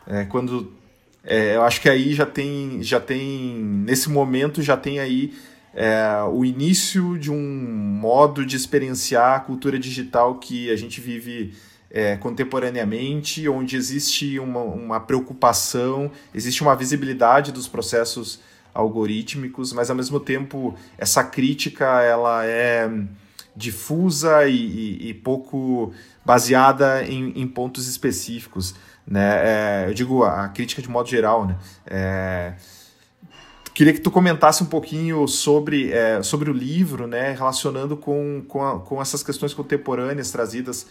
É, 0.07 0.25
quando 0.25 0.73
é, 1.25 1.57
eu 1.57 1.63
acho 1.63 1.81
que 1.81 1.89
aí 1.89 2.15
já 2.15 2.27
tem, 2.27 2.83
já 2.83 2.99
tem 2.99 3.55
nesse 3.55 4.09
momento 4.09 4.63
já 4.63 4.77
tem 4.77 4.99
aí 4.99 5.33
é, 5.75 6.03
o 6.31 6.45
início 6.45 7.19
de 7.19 7.31
um 7.31 7.39
modo 8.01 8.45
de 8.45 8.57
experienciar 8.57 9.37
a 9.37 9.41
cultura 9.41 9.79
digital 9.79 10.37
que 10.37 10.71
a 10.71 10.77
gente 10.77 11.01
vive 11.01 11.55
é, 11.91 12.17
contemporaneamente, 12.17 13.49
onde 13.49 13.77
existe 13.77 14.39
uma, 14.39 14.61
uma 14.61 15.01
preocupação, 15.01 16.11
existe 16.35 16.63
uma 16.63 16.75
visibilidade 16.75 17.53
dos 17.53 17.67
processos 17.67 18.41
algorítmicos, 18.73 19.73
mas 19.73 19.91
ao 19.91 19.97
mesmo 19.97 20.21
tempo 20.21 20.75
essa 20.97 21.25
crítica 21.25 22.03
ela 22.03 22.45
é 22.45 22.89
difusa 23.61 24.47
e, 24.47 24.57
e, 24.57 25.09
e 25.11 25.15
pouco 25.15 25.93
baseada 26.25 27.05
em, 27.05 27.39
em, 27.39 27.47
pontos 27.47 27.87
específicos, 27.87 28.75
né? 29.07 29.85
É, 29.85 29.89
eu 29.89 29.95
digo 29.95 30.25
a 30.25 30.49
crítica 30.49 30.81
de 30.81 30.89
modo 30.89 31.09
geral, 31.09 31.47
né? 31.47 31.59
É, 31.87 32.55
queria 33.75 33.93
que 33.93 34.01
tu 34.01 34.11
comentasse 34.11 34.63
um 34.63 34.67
pouquinho 34.67 35.29
sobre, 35.29 35.93
é, 35.93 36.23
sobre 36.23 36.51
o 36.51 36.53
livro, 36.53 37.07
né? 37.07 37.33
Relacionando 37.33 37.97
com, 37.97 38.43
com, 38.49 38.67
a, 38.67 38.81
com 38.81 39.01
essas 39.01 39.23
questões 39.23 39.53
contemporâneas 39.53 40.31
trazidas 40.31 40.87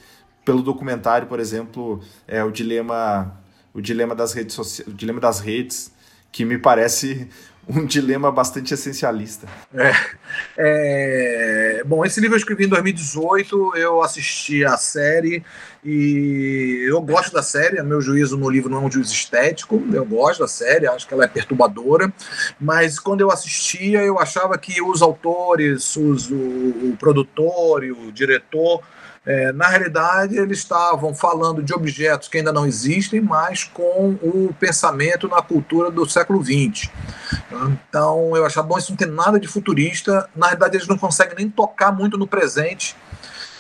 pelo 0.45 0.61
documentário, 0.61 1.27
por 1.27 1.39
exemplo, 1.39 1.99
é 2.27 2.43
o 2.43 2.51
dilema 2.51 3.35
o 3.71 3.81
dilema 3.81 4.15
das 4.15 4.33
redes 4.33 4.57
o 4.79 4.93
dilema 4.93 5.19
das 5.19 5.39
redes, 5.39 5.91
que 6.31 6.43
me 6.45 6.57
parece 6.57 7.29
um 7.67 7.85
dilema 7.85 8.31
bastante 8.31 8.73
essencialista. 8.73 9.47
É, 9.73 9.93
é, 10.57 11.83
bom, 11.85 12.03
esse 12.03 12.19
livro 12.19 12.35
eu 12.35 12.39
escrevi 12.39 12.65
em 12.65 12.69
2018, 12.69 13.73
eu 13.75 14.01
assisti 14.01 14.65
a 14.65 14.75
série 14.77 15.43
e 15.83 16.85
eu 16.87 16.99
gosto 17.01 17.33
da 17.33 17.43
série, 17.43 17.81
meu 17.83 18.01
juízo 18.01 18.37
no 18.37 18.49
livro 18.49 18.69
não 18.69 18.79
é 18.79 18.85
um 18.85 18.91
juízo 18.91 19.13
estético, 19.13 19.83
eu 19.93 20.05
gosto 20.05 20.39
da 20.39 20.47
série, 20.47 20.87
acho 20.87 21.07
que 21.07 21.13
ela 21.13 21.25
é 21.25 21.27
perturbadora, 21.27 22.11
mas 22.59 22.99
quando 22.99 23.21
eu 23.21 23.31
assistia 23.31 24.03
eu 24.03 24.19
achava 24.19 24.57
que 24.57 24.81
os 24.81 25.01
autores, 25.01 25.95
os, 25.95 26.29
o, 26.31 26.35
o 26.35 26.97
produtor 26.99 27.83
e 27.83 27.91
o 27.91 28.11
diretor 28.11 28.81
é, 29.25 29.51
na 29.51 29.67
realidade, 29.67 30.37
eles 30.37 30.59
estavam 30.59 31.13
falando 31.13 31.61
de 31.61 31.73
objetos 31.73 32.27
que 32.27 32.37
ainda 32.37 32.53
não 32.53 32.65
existem, 32.65 33.19
mas 33.19 33.63
com 33.63 34.17
o 34.21 34.53
pensamento 34.59 35.27
na 35.27 35.41
cultura 35.41 35.91
do 35.91 36.07
século 36.07 36.43
XX. 36.43 36.89
Então, 37.51 38.35
eu 38.35 38.45
achava, 38.45 38.67
bom, 38.67 38.77
isso 38.77 38.91
não 38.91 38.97
tem 38.97 39.07
nada 39.07 39.39
de 39.39 39.47
futurista. 39.47 40.29
Na 40.35 40.47
realidade, 40.47 40.77
eles 40.77 40.87
não 40.87 40.97
conseguem 40.97 41.35
nem 41.37 41.49
tocar 41.49 41.91
muito 41.91 42.17
no 42.17 42.25
presente 42.25 42.95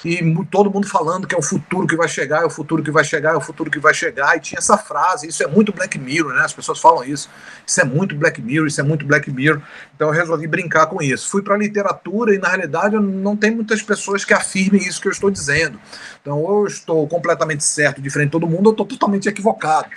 e 0.03 0.45
todo 0.49 0.71
mundo 0.71 0.87
falando 0.87 1.27
que 1.27 1.35
é 1.35 1.37
o 1.37 1.41
futuro 1.41 1.85
que 1.85 1.95
vai 1.95 2.07
chegar, 2.07 2.43
é 2.43 2.45
o 2.45 2.49
futuro 2.49 2.81
que 2.81 2.91
vai 2.91 3.03
chegar, 3.03 3.33
é 3.33 3.37
o 3.37 3.41
futuro 3.41 3.69
que 3.69 3.79
vai 3.79 3.93
chegar, 3.93 4.37
e 4.37 4.39
tinha 4.39 4.59
essa 4.59 4.77
frase, 4.77 5.27
isso 5.27 5.43
é 5.43 5.47
muito 5.47 5.73
Black 5.73 5.97
Mirror, 5.99 6.33
né? 6.33 6.41
As 6.41 6.53
pessoas 6.53 6.79
falam 6.79 7.03
isso, 7.03 7.29
isso 7.65 7.81
é 7.81 7.83
muito 7.83 8.15
Black 8.15 8.41
Mirror, 8.41 8.67
isso 8.67 8.79
é 8.79 8.83
muito 8.83 9.05
Black 9.05 9.31
Mirror, 9.31 9.61
então 9.95 10.07
eu 10.07 10.13
resolvi 10.13 10.47
brincar 10.47 10.87
com 10.87 11.01
isso. 11.01 11.29
Fui 11.29 11.41
para 11.41 11.55
a 11.55 11.57
literatura 11.57 12.33
e 12.33 12.37
na 12.37 12.49
realidade 12.49 12.95
não 12.95 13.35
tem 13.35 13.51
muitas 13.51 13.81
pessoas 13.81 14.23
que 14.23 14.33
afirmem 14.33 14.81
isso 14.81 15.01
que 15.01 15.07
eu 15.07 15.11
estou 15.11 15.29
dizendo. 15.29 15.79
Então, 16.21 16.41
ou 16.41 16.61
eu 16.61 16.67
estou 16.67 17.07
completamente 17.07 17.63
certo, 17.63 18.01
de 18.01 18.09
todo 18.27 18.47
mundo, 18.47 18.67
ou 18.67 18.71
estou 18.71 18.85
totalmente 18.85 19.27
equivocado. 19.27 19.87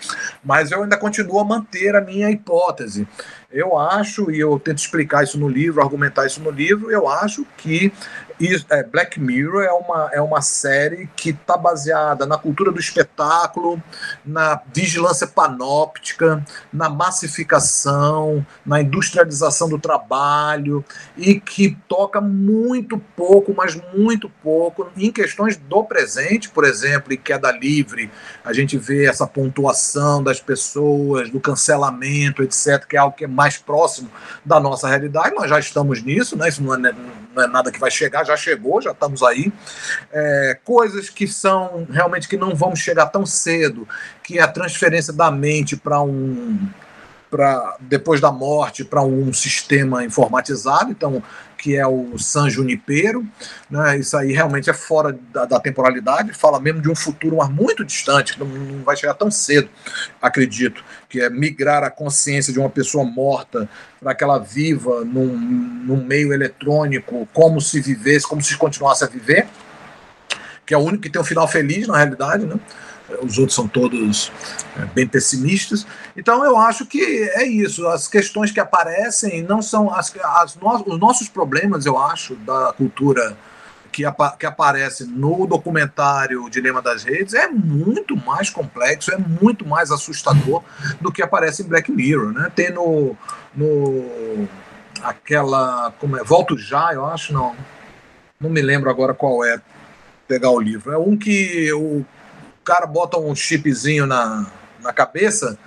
Mas 0.44 0.70
eu 0.70 0.82
ainda 0.82 0.96
continuo 0.96 1.40
a 1.40 1.44
manter 1.44 1.94
a 1.94 2.00
minha 2.00 2.30
hipótese. 2.30 3.06
Eu 3.50 3.78
acho, 3.78 4.30
e 4.30 4.40
eu 4.40 4.58
tento 4.58 4.78
explicar 4.78 5.24
isso 5.24 5.38
no 5.38 5.48
livro, 5.48 5.82
argumentar 5.82 6.26
isso 6.26 6.40
no 6.40 6.50
livro, 6.50 6.90
eu 6.90 7.06
acho 7.08 7.46
que 7.56 7.92
é, 8.70 8.82
Black 8.82 9.20
Mirror 9.20 9.62
é 9.62 9.72
uma, 9.72 10.10
é 10.12 10.20
uma 10.20 10.40
série 10.40 11.08
que 11.16 11.30
está 11.30 11.56
baseada 11.56 12.26
na 12.26 12.36
cultura 12.36 12.72
do 12.72 12.80
espetáculo, 12.80 13.82
na 14.24 14.60
vigilância 14.74 15.26
panóptica, 15.26 16.44
na 16.72 16.88
massificação, 16.88 18.44
na 18.64 18.80
industrialização 18.80 19.68
do 19.68 19.78
trabalho 19.78 20.84
e 21.16 21.40
que 21.40 21.76
toca 21.88 22.20
muito 22.20 22.98
pouco, 23.16 23.54
mas 23.56 23.80
muito 23.94 24.28
pouco 24.42 24.90
em 24.96 25.12
questões 25.12 25.56
do 25.56 25.84
presente, 25.84 26.48
por 26.48 26.64
exemplo, 26.64 27.12
em 27.12 27.16
queda 27.16 27.52
livre, 27.52 28.10
a 28.44 28.52
gente 28.52 28.76
vê 28.76 29.06
essa 29.06 29.26
pontuação 29.26 30.22
das 30.22 30.40
pessoas, 30.40 31.30
do 31.30 31.40
cancelamento, 31.40 32.42
etc., 32.42 32.84
que 32.86 32.96
é 32.96 32.98
algo 32.98 33.16
que 33.16 33.24
é 33.24 33.28
mais 33.28 33.58
próximo 33.58 34.10
da 34.44 34.58
nossa 34.58 34.88
realidade. 34.88 35.34
Nós 35.34 35.48
já 35.48 35.58
estamos 35.58 36.02
nisso, 36.02 36.36
né? 36.36 36.48
Isso 36.48 36.62
não 36.62 36.74
é, 36.74 36.94
não 37.34 37.42
é 37.42 37.46
nada 37.46 37.70
que 37.70 37.78
vai 37.78 37.90
chegar, 37.90 38.24
já 38.24 38.36
chegou, 38.36 38.80
já 38.80 38.92
estamos 38.92 39.22
aí. 39.22 39.52
É, 40.12 40.58
coisas 40.64 41.08
que 41.08 41.26
são 41.26 41.86
realmente 41.90 42.28
que 42.28 42.36
não 42.36 42.54
vamos 42.54 42.80
chegar 42.80 43.06
tão 43.06 43.24
cedo, 43.26 43.86
que 44.22 44.38
é 44.38 44.42
a 44.42 44.48
transferência 44.48 45.12
da 45.12 45.30
mente 45.30 45.76
para 45.76 46.00
um 46.00 46.68
para 47.32 47.78
depois 47.80 48.20
da 48.20 48.30
morte 48.30 48.84
para 48.84 49.02
um 49.02 49.32
sistema 49.32 50.04
informatizado, 50.04 50.90
então 50.90 51.22
que 51.56 51.76
é 51.76 51.86
o 51.86 52.18
San 52.18 52.50
Junipero, 52.50 53.24
né? 53.70 53.96
Isso 53.96 54.16
aí 54.16 54.32
realmente 54.32 54.68
é 54.68 54.74
fora 54.74 55.16
da, 55.32 55.44
da, 55.46 55.60
temporalidade, 55.60 56.34
fala 56.34 56.60
mesmo 56.60 56.82
de 56.82 56.90
um 56.90 56.94
futuro 56.94 57.36
mas 57.36 57.48
muito 57.48 57.84
distante, 57.84 58.38
não, 58.38 58.46
não 58.46 58.84
vai 58.84 58.96
chegar 58.96 59.14
tão 59.14 59.30
cedo, 59.30 59.70
acredito, 60.20 60.84
que 61.08 61.20
é 61.20 61.30
migrar 61.30 61.84
a 61.84 61.90
consciência 61.90 62.52
de 62.52 62.58
uma 62.58 62.68
pessoa 62.68 63.04
morta 63.04 63.66
para 63.98 64.14
que 64.14 64.24
ela 64.24 64.38
viva 64.38 65.04
num, 65.04 65.34
num 65.36 66.04
meio 66.04 66.34
eletrônico, 66.34 67.26
como 67.32 67.60
se 67.60 67.80
vivesse, 67.80 68.26
como 68.26 68.42
se 68.42 68.56
continuasse 68.58 69.04
a 69.04 69.06
viver, 69.06 69.46
que 70.66 70.74
é 70.74 70.76
o 70.76 70.80
único 70.80 71.04
que 71.04 71.10
tem 71.10 71.22
um 71.22 71.24
final 71.24 71.48
feliz 71.48 71.86
na 71.86 71.96
realidade, 71.96 72.44
né? 72.44 72.56
Os 73.22 73.38
outros 73.38 73.54
são 73.54 73.68
todos 73.68 74.32
é, 74.76 74.84
bem 74.86 75.06
pessimistas. 75.06 75.86
Então 76.16 76.44
eu 76.44 76.56
acho 76.56 76.86
que 76.86 77.02
é 77.34 77.44
isso. 77.44 77.86
As 77.88 78.08
questões 78.08 78.50
que 78.50 78.60
aparecem 78.60 79.42
não 79.42 79.60
são 79.60 79.92
as, 79.92 80.14
as 80.22 80.56
no, 80.56 80.68
os 80.86 80.98
nossos 80.98 81.28
problemas, 81.28 81.86
eu 81.86 81.98
acho, 81.98 82.34
da 82.36 82.72
cultura 82.76 83.36
que, 83.92 84.04
apa, 84.04 84.34
que 84.36 84.46
aparece 84.46 85.04
no 85.04 85.46
documentário 85.46 86.48
Dilema 86.48 86.80
das 86.80 87.04
Redes 87.04 87.34
é 87.34 87.46
muito 87.46 88.16
mais 88.16 88.48
complexo, 88.48 89.12
é 89.12 89.18
muito 89.18 89.66
mais 89.66 89.90
assustador 89.90 90.62
do 91.00 91.12
que 91.12 91.22
aparece 91.22 91.62
em 91.62 91.66
Black 91.66 91.92
Mirror, 91.92 92.32
né? 92.32 92.50
Tem 92.54 92.72
no, 92.72 93.14
no 93.54 94.48
aquela 95.02 95.92
como 96.00 96.16
é, 96.16 96.24
Volto 96.24 96.56
já, 96.56 96.92
eu 96.94 97.04
acho 97.04 97.32
não, 97.32 97.54
não 98.40 98.48
me 98.48 98.62
lembro 98.62 98.88
agora 98.88 99.12
qual 99.14 99.44
é. 99.44 99.60
Pegar 100.26 100.50
o 100.50 100.60
livro 100.60 100.90
é 100.90 100.96
um 100.96 101.16
que 101.16 101.70
o 101.74 102.06
cara 102.64 102.86
bota 102.86 103.18
um 103.18 103.34
chipzinho 103.34 104.06
na, 104.06 104.46
na 104.80 104.92
cabeça 104.92 105.58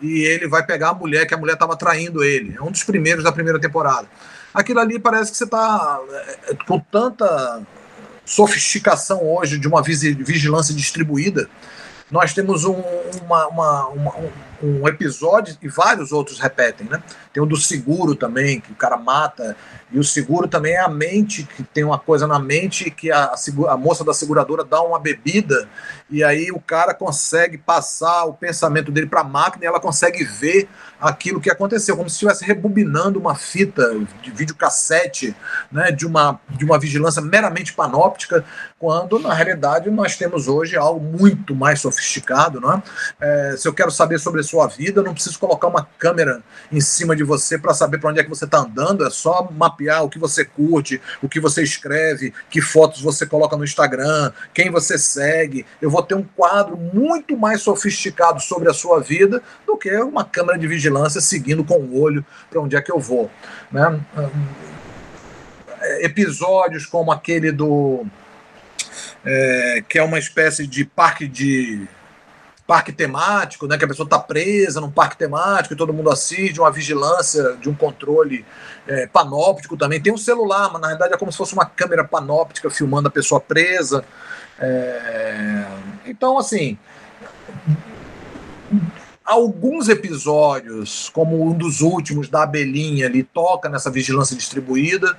e 0.00 0.20
ele 0.20 0.48
vai 0.48 0.64
pegar 0.64 0.90
a 0.90 0.94
mulher 0.94 1.26
que 1.26 1.34
a 1.34 1.36
mulher 1.36 1.54
estava 1.54 1.76
traindo 1.76 2.22
ele. 2.22 2.54
É 2.56 2.62
um 2.62 2.70
dos 2.70 2.82
primeiros 2.82 3.24
da 3.24 3.32
primeira 3.32 3.60
temporada. 3.60 4.06
Aquilo 4.52 4.80
ali 4.80 4.98
parece 4.98 5.32
que 5.32 5.36
você 5.36 5.44
está 5.44 6.00
é, 6.48 6.54
com 6.66 6.78
tanta 6.78 7.62
sofisticação 8.24 9.22
hoje 9.22 9.58
de 9.58 9.68
uma 9.68 9.82
vigilância 9.82 10.74
distribuída. 10.74 11.48
Nós 12.10 12.32
temos 12.32 12.64
um, 12.64 12.80
uma, 13.22 13.48
uma, 13.48 13.88
uma, 13.88 14.14
um 14.62 14.86
episódio 14.86 15.56
e 15.60 15.68
vários 15.68 16.12
outros 16.12 16.38
repetem, 16.38 16.86
né? 16.86 17.02
Tem 17.32 17.42
o 17.42 17.46
do 17.46 17.56
seguro 17.56 18.14
também, 18.14 18.60
que 18.60 18.72
o 18.72 18.74
cara 18.74 18.96
mata, 18.96 19.56
e 19.94 19.98
o 20.00 20.02
seguro 20.02 20.48
também 20.48 20.72
é 20.72 20.80
a 20.80 20.88
mente, 20.88 21.44
que 21.44 21.62
tem 21.62 21.84
uma 21.84 22.00
coisa 22.00 22.26
na 22.26 22.40
mente 22.40 22.90
que 22.90 23.12
a, 23.12 23.32
a 23.68 23.76
moça 23.76 24.02
da 24.02 24.12
seguradora 24.12 24.64
dá 24.64 24.82
uma 24.82 24.98
bebida, 24.98 25.68
e 26.10 26.24
aí 26.24 26.50
o 26.50 26.58
cara 26.58 26.92
consegue 26.92 27.56
passar 27.56 28.24
o 28.24 28.34
pensamento 28.34 28.90
dele 28.90 29.06
para 29.06 29.20
a 29.20 29.24
máquina 29.24 29.64
e 29.64 29.68
ela 29.68 29.78
consegue 29.78 30.24
ver 30.24 30.68
aquilo 31.00 31.40
que 31.40 31.50
aconteceu, 31.50 31.96
como 31.96 32.08
se 32.08 32.14
estivesse 32.14 32.44
rebobinando 32.44 33.20
uma 33.20 33.36
fita 33.36 33.94
de 34.20 34.30
videocassete, 34.32 35.36
né, 35.70 35.92
de, 35.92 36.06
uma, 36.06 36.40
de 36.50 36.64
uma 36.64 36.78
vigilância 36.78 37.22
meramente 37.22 37.72
panóptica, 37.72 38.44
quando 38.78 39.18
na 39.18 39.32
realidade 39.32 39.90
nós 39.90 40.16
temos 40.16 40.48
hoje 40.48 40.76
algo 40.76 41.00
muito 41.00 41.54
mais 41.54 41.80
sofisticado. 41.80 42.60
Né? 42.60 42.82
É, 43.20 43.54
se 43.56 43.68
eu 43.68 43.72
quero 43.72 43.90
saber 43.90 44.18
sobre 44.18 44.40
a 44.40 44.44
sua 44.44 44.66
vida, 44.66 45.02
não 45.02 45.14
preciso 45.14 45.38
colocar 45.38 45.68
uma 45.68 45.86
câmera 45.98 46.42
em 46.72 46.80
cima 46.80 47.14
de 47.14 47.22
você 47.22 47.58
para 47.58 47.74
saber 47.74 47.98
para 47.98 48.10
onde 48.10 48.20
é 48.20 48.24
que 48.24 48.30
você 48.30 48.44
está 48.44 48.58
andando, 48.58 49.06
é 49.06 49.10
só 49.10 49.48
mapear 49.52 49.83
o 50.02 50.08
que 50.08 50.18
você 50.18 50.44
curte, 50.44 51.00
o 51.22 51.28
que 51.28 51.40
você 51.40 51.62
escreve, 51.62 52.32
que 52.50 52.60
fotos 52.60 53.00
você 53.00 53.26
coloca 53.26 53.56
no 53.56 53.64
Instagram, 53.64 54.32
quem 54.52 54.70
você 54.70 54.98
segue. 54.98 55.66
Eu 55.80 55.90
vou 55.90 56.02
ter 56.02 56.14
um 56.14 56.22
quadro 56.22 56.76
muito 56.76 57.36
mais 57.36 57.62
sofisticado 57.62 58.40
sobre 58.40 58.68
a 58.68 58.74
sua 58.74 59.00
vida 59.00 59.42
do 59.66 59.76
que 59.76 59.94
uma 59.96 60.24
câmera 60.24 60.58
de 60.58 60.66
vigilância 60.66 61.20
seguindo 61.20 61.64
com 61.64 61.74
o 61.74 62.00
olho 62.00 62.24
para 62.50 62.60
onde 62.60 62.76
é 62.76 62.82
que 62.82 62.92
eu 62.92 62.98
vou. 62.98 63.30
Né? 63.70 64.00
Episódios 66.00 66.86
como 66.86 67.12
aquele 67.12 67.52
do. 67.52 68.06
É, 69.24 69.82
que 69.88 69.98
é 69.98 70.02
uma 70.02 70.18
espécie 70.18 70.66
de 70.66 70.84
parque 70.84 71.26
de 71.26 71.86
parque 72.66 72.92
temático, 72.92 73.66
né, 73.66 73.76
que 73.76 73.84
a 73.84 73.88
pessoa 73.88 74.06
está 74.06 74.18
presa 74.18 74.80
num 74.80 74.90
parque 74.90 75.18
temático 75.18 75.74
e 75.74 75.76
todo 75.76 75.92
mundo 75.92 76.10
assiste, 76.10 76.58
uma 76.58 76.70
vigilância, 76.70 77.56
de 77.60 77.68
um 77.68 77.74
controle 77.74 78.44
é, 78.86 79.06
panóptico 79.06 79.76
também. 79.76 80.00
Tem 80.00 80.12
um 80.12 80.18
celular, 80.18 80.70
mas 80.72 80.80
na 80.80 80.88
verdade 80.88 81.14
é 81.14 81.16
como 81.16 81.30
se 81.30 81.38
fosse 81.38 81.52
uma 81.52 81.66
câmera 81.66 82.04
panóptica 82.04 82.70
filmando 82.70 83.08
a 83.08 83.10
pessoa 83.10 83.40
presa. 83.40 84.04
É... 84.58 85.66
Então, 86.06 86.38
assim, 86.38 86.78
alguns 89.24 89.88
episódios, 89.88 91.10
como 91.10 91.46
um 91.46 91.52
dos 91.52 91.80
últimos 91.80 92.28
da 92.28 92.44
Abelhinha, 92.44 93.06
ali 93.06 93.22
toca 93.22 93.68
nessa 93.68 93.90
vigilância 93.90 94.36
distribuída 94.36 95.18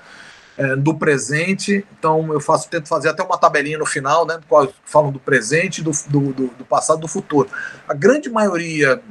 é, 0.58 0.76
do 0.76 0.94
presente. 0.94 1.86
Então 1.98 2.32
eu 2.34 2.40
faço, 2.40 2.70
tento 2.70 2.88
fazer 2.88 3.10
até 3.10 3.24
uma 3.24 3.38
tabelinha 3.38 3.78
no 3.78 3.86
final, 3.86 4.26
né? 4.26 4.40
Falam 4.86 5.12
do 5.12 5.20
presente, 5.20 5.82
do, 5.82 5.92
do, 6.08 6.32
do 6.32 6.66
passado, 6.66 7.02
do 7.02 7.08
futuro. 7.08 7.50
A 7.88 7.94
grande 7.94 8.30
maioria 8.30 9.02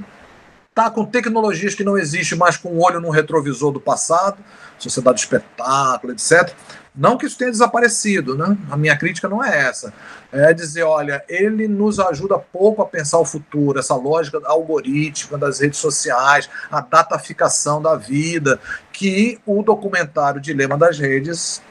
tá 0.75 0.91
com 0.91 1.05
tecnologias 1.05 1.75
que 1.75 1.85
não 1.85 1.97
existem 1.97 2.37
mais 2.37 2.57
com 2.57 2.71
o 2.71 2.85
olho 2.85 3.01
no 3.01 3.11
retrovisor 3.11 3.71
do 3.71 3.81
passado, 3.81 4.39
sociedade 4.77 5.19
de 5.19 5.23
espetáculo, 5.23 6.13
etc. 6.13 6.53
Não 6.95 7.17
que 7.17 7.27
isso 7.27 7.39
tenha 7.39 7.51
desaparecido, 7.51 8.37
né? 8.37 8.57
A 8.71 8.77
minha 8.77 8.97
crítica 8.97 9.29
não 9.29 9.43
é 9.43 9.67
essa. 9.67 9.93
É 10.33 10.53
dizer, 10.53 10.83
olha, 10.83 11.25
ele 11.29 11.69
nos 11.69 12.01
ajuda 12.01 12.39
pouco 12.39 12.83
a 12.83 12.87
pensar 12.87 13.19
o 13.19 13.25
futuro, 13.25 13.79
essa 13.79 13.95
lógica 13.95 14.41
algorítmica 14.45 15.39
das 15.39 15.61
redes 15.61 15.79
sociais, 15.79 16.51
a 16.71 16.81
dataficação 16.81 17.81
da 17.81 17.97
vida, 17.97 18.61
que 18.93 19.41
o 19.47 19.63
documentário 19.63 20.41
Dilema 20.41 20.77
das 20.77 20.99
Redes 20.99 21.63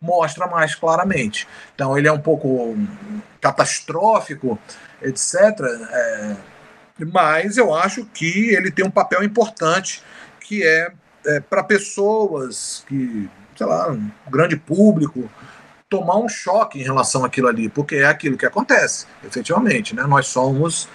mostra 0.00 0.46
mais 0.46 0.74
claramente. 0.74 1.46
Então 1.74 1.96
ele 1.96 2.08
é 2.08 2.12
um 2.12 2.20
pouco 2.20 2.76
catastrófico, 3.40 4.58
etc. 5.02 5.34
É, 5.90 6.36
mas 7.12 7.56
eu 7.56 7.74
acho 7.74 8.04
que 8.06 8.50
ele 8.54 8.70
tem 8.70 8.84
um 8.84 8.90
papel 8.90 9.22
importante 9.22 10.02
que 10.40 10.62
é, 10.62 10.92
é 11.26 11.40
para 11.40 11.62
pessoas 11.62 12.84
que 12.88 13.28
sei 13.58 13.66
lá, 13.66 13.90
um 13.90 14.10
grande 14.30 14.56
público, 14.56 15.28
tomar 15.88 16.16
um 16.16 16.28
choque 16.28 16.78
em 16.78 16.84
relação 16.84 17.24
àquilo 17.24 17.48
ali, 17.48 17.68
porque 17.68 17.96
é 17.96 18.04
aquilo 18.04 18.38
que 18.38 18.46
acontece, 18.46 19.06
efetivamente. 19.24 19.96
Né? 19.96 20.04
Nós 20.04 20.28
somos. 20.28 20.88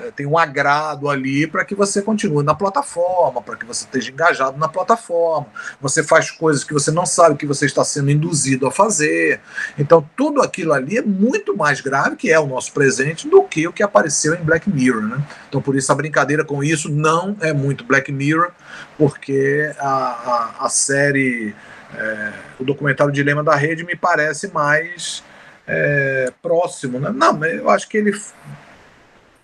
É, 0.00 0.10
tem 0.10 0.26
um 0.26 0.38
agrado 0.38 1.08
ali 1.08 1.46
para 1.46 1.64
que 1.64 1.74
você 1.74 2.00
continue 2.00 2.42
na 2.42 2.54
plataforma, 2.54 3.42
para 3.42 3.56
que 3.56 3.66
você 3.66 3.84
esteja 3.84 4.10
engajado 4.10 4.58
na 4.58 4.68
plataforma. 4.68 5.46
Você 5.80 6.02
faz 6.02 6.30
coisas 6.30 6.64
que 6.64 6.72
você 6.72 6.90
não 6.90 7.04
sabe 7.04 7.36
que 7.36 7.46
você 7.46 7.66
está 7.66 7.84
sendo 7.84 8.10
induzido 8.10 8.66
a 8.66 8.70
fazer. 8.70 9.40
Então, 9.78 10.08
tudo 10.16 10.40
aquilo 10.40 10.72
ali 10.72 10.98
é 10.98 11.02
muito 11.02 11.56
mais 11.56 11.80
grave, 11.80 12.16
que 12.16 12.30
é 12.30 12.40
o 12.40 12.46
nosso 12.46 12.72
presente, 12.72 13.28
do 13.28 13.42
que 13.42 13.68
o 13.68 13.72
que 13.72 13.82
apareceu 13.82 14.34
em 14.34 14.42
Black 14.42 14.70
Mirror. 14.70 15.02
Né? 15.02 15.22
Então, 15.48 15.60
por 15.60 15.76
isso, 15.76 15.92
a 15.92 15.94
brincadeira 15.94 16.44
com 16.44 16.64
isso 16.64 16.88
não 16.88 17.36
é 17.40 17.52
muito 17.52 17.84
Black 17.84 18.10
Mirror, 18.10 18.50
porque 18.96 19.70
a, 19.78 19.88
a, 19.88 20.66
a 20.66 20.68
série 20.68 21.54
é, 21.94 22.32
o 22.58 22.64
documentário 22.64 23.12
Dilema 23.12 23.44
da 23.44 23.54
Rede 23.54 23.84
me 23.84 23.94
parece 23.94 24.48
mais 24.52 25.22
é, 25.66 26.32
próximo. 26.40 26.98
Né? 26.98 27.10
Não, 27.14 27.44
eu 27.44 27.68
acho 27.68 27.88
que 27.88 27.98
ele 27.98 28.12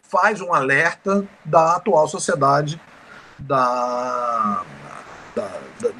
faz 0.09 0.41
um 0.41 0.53
alerta 0.53 1.25
da 1.45 1.77
atual 1.77 2.09
sociedade 2.09 2.81
da, 3.39 4.63
da, 5.37 5.51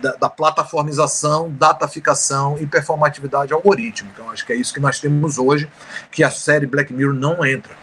da, 0.01 0.13
da, 0.17 0.31
plataformização, 0.31 1.51
dataficação 1.51 2.57
e 2.59 2.67
performatividade 2.67 3.53
algorítmica. 3.53 4.15
Então, 4.21 4.31
acho 4.33 4.45
que 4.45 4.53
é 4.53 4.57
isso 4.57 4.75
que 4.75 4.81
nós 4.81 4.99
temos 4.99 5.39
hoje, 5.39 5.71
que 6.11 6.25
a 6.25 6.31
série 6.31 6.67
Black 6.67 6.93
Mirror 6.93 7.15
não 7.15 7.45
entra. 7.45 7.77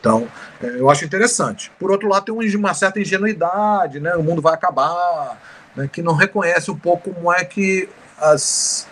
Então, 0.00 0.26
é, 0.62 0.80
eu 0.80 0.90
acho 0.90 1.04
interessante. 1.04 1.70
Por 1.78 1.90
outro 1.90 2.08
lado, 2.08 2.24
tem 2.24 2.56
uma 2.56 2.74
certa 2.74 2.98
ingenuidade, 3.00 4.00
né? 4.00 4.16
o 4.16 4.22
mundo 4.22 4.40
vai 4.40 4.54
acabar, 4.54 5.38
né, 5.76 5.88
que 5.92 6.02
não 6.02 6.14
reconhece 6.14 6.70
um 6.70 6.78
pouco 6.78 7.12
como 7.12 7.32
é 7.32 7.44
que 7.44 7.88
as 8.18 8.88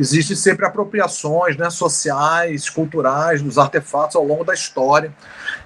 existem 0.00 0.34
sempre 0.34 0.64
apropriações 0.64 1.58
né, 1.58 1.68
sociais, 1.68 2.70
culturais 2.70 3.42
dos 3.42 3.58
artefatos 3.58 4.16
ao 4.16 4.24
longo 4.24 4.44
da 4.44 4.54
história. 4.54 5.12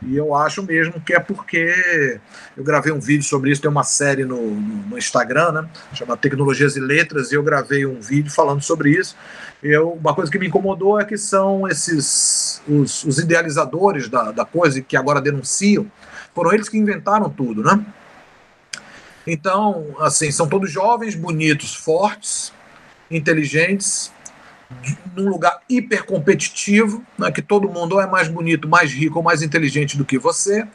E 0.02 0.16
eu 0.16 0.34
acho 0.34 0.60
mesmo 0.62 1.00
que 1.00 1.14
é 1.14 1.20
porque 1.20 2.18
eu 2.56 2.64
gravei 2.64 2.92
um 2.92 2.98
vídeo 2.98 3.22
sobre 3.22 3.52
isso, 3.52 3.62
tem 3.62 3.70
uma 3.70 3.84
série 3.84 4.24
no, 4.24 4.40
no 4.40 4.98
Instagram, 4.98 5.52
né, 5.52 5.68
chama 5.92 6.16
Tecnologias 6.16 6.76
e 6.76 6.80
Letras, 6.80 7.30
e 7.30 7.36
eu 7.36 7.44
gravei 7.44 7.86
um 7.86 8.00
vídeo 8.00 8.30
falando 8.30 8.60
sobre 8.60 8.90
isso. 8.90 9.16
Eu, 9.62 9.92
uma 9.92 10.14
coisa 10.14 10.30
que 10.30 10.38
me 10.38 10.48
incomodou 10.48 11.00
é 11.00 11.04
que 11.04 11.16
são 11.16 11.68
esses 11.68 12.60
os, 12.66 13.04
os 13.04 13.18
idealizadores 13.18 14.08
da, 14.08 14.32
da 14.32 14.44
coisa 14.44 14.80
que 14.82 14.96
agora 14.96 15.20
denunciam, 15.20 15.90
foram 16.34 16.52
eles 16.52 16.68
que 16.68 16.76
inventaram 16.76 17.30
tudo, 17.30 17.62
né? 17.62 17.84
Então, 19.26 19.94
assim, 20.00 20.30
são 20.30 20.48
todos 20.48 20.70
jovens, 20.70 21.14
bonitos, 21.14 21.74
fortes, 21.74 22.52
inteligentes, 23.10 24.12
num 25.16 25.28
lugar 25.28 25.60
hiper 25.68 26.04
competitivo, 26.04 27.04
né, 27.18 27.30
que 27.30 27.42
todo 27.42 27.68
mundo 27.68 27.94
ou 27.94 28.00
é 28.00 28.06
mais 28.06 28.28
bonito, 28.28 28.68
mais 28.68 28.92
rico 28.92 29.18
ou 29.18 29.22
mais 29.22 29.42
inteligente 29.42 29.96
do 29.96 30.04
que 30.04 30.18
você, 30.18 30.66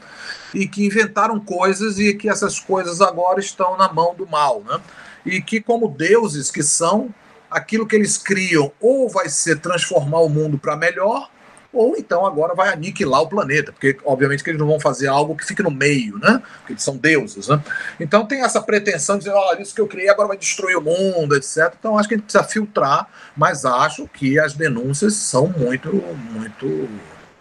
e 0.53 0.67
que 0.67 0.85
inventaram 0.85 1.39
coisas 1.39 1.99
e 1.99 2.13
que 2.13 2.29
essas 2.29 2.59
coisas 2.59 3.01
agora 3.01 3.39
estão 3.39 3.77
na 3.77 3.91
mão 3.91 4.15
do 4.15 4.27
mal. 4.27 4.63
Né? 4.65 4.79
E 5.25 5.41
que, 5.41 5.61
como 5.61 5.87
deuses 5.87 6.49
que 6.49 6.63
são, 6.63 7.13
aquilo 7.49 7.87
que 7.87 7.95
eles 7.95 8.17
criam 8.17 8.71
ou 8.79 9.09
vai 9.09 9.27
ser 9.27 9.59
transformar 9.59 10.19
o 10.19 10.29
mundo 10.29 10.57
para 10.57 10.75
melhor, 10.75 11.29
ou 11.71 11.95
então 11.97 12.25
agora 12.25 12.55
vai 12.55 12.69
aniquilar 12.69 13.21
o 13.21 13.27
planeta, 13.27 13.71
porque 13.71 13.97
obviamente 14.03 14.43
que 14.43 14.49
eles 14.49 14.59
não 14.59 14.67
vão 14.67 14.79
fazer 14.79 15.07
algo 15.07 15.35
que 15.35 15.45
fique 15.45 15.61
no 15.61 15.71
meio, 15.71 16.17
né? 16.17 16.41
Porque 16.59 16.73
eles 16.73 16.83
são 16.83 16.97
deuses, 16.97 17.47
né? 17.47 17.61
Então 17.99 18.25
tem 18.25 18.41
essa 18.41 18.61
pretensão 18.61 19.17
de 19.17 19.25
dizer, 19.25 19.35
olha, 19.35 19.61
isso 19.61 19.75
que 19.75 19.81
eu 19.81 19.87
criei 19.87 20.09
agora 20.09 20.29
vai 20.29 20.37
destruir 20.37 20.77
o 20.77 20.81
mundo, 20.81 21.35
etc. 21.35 21.73
Então 21.79 21.97
acho 21.97 22.07
que 22.07 22.15
a 22.15 22.17
gente 22.17 22.25
precisa 22.25 22.43
filtrar, 22.43 23.07
mas 23.35 23.65
acho 23.65 24.07
que 24.07 24.39
as 24.39 24.53
denúncias 24.53 25.13
são 25.13 25.47
muito, 25.47 25.93
muito 26.31 26.89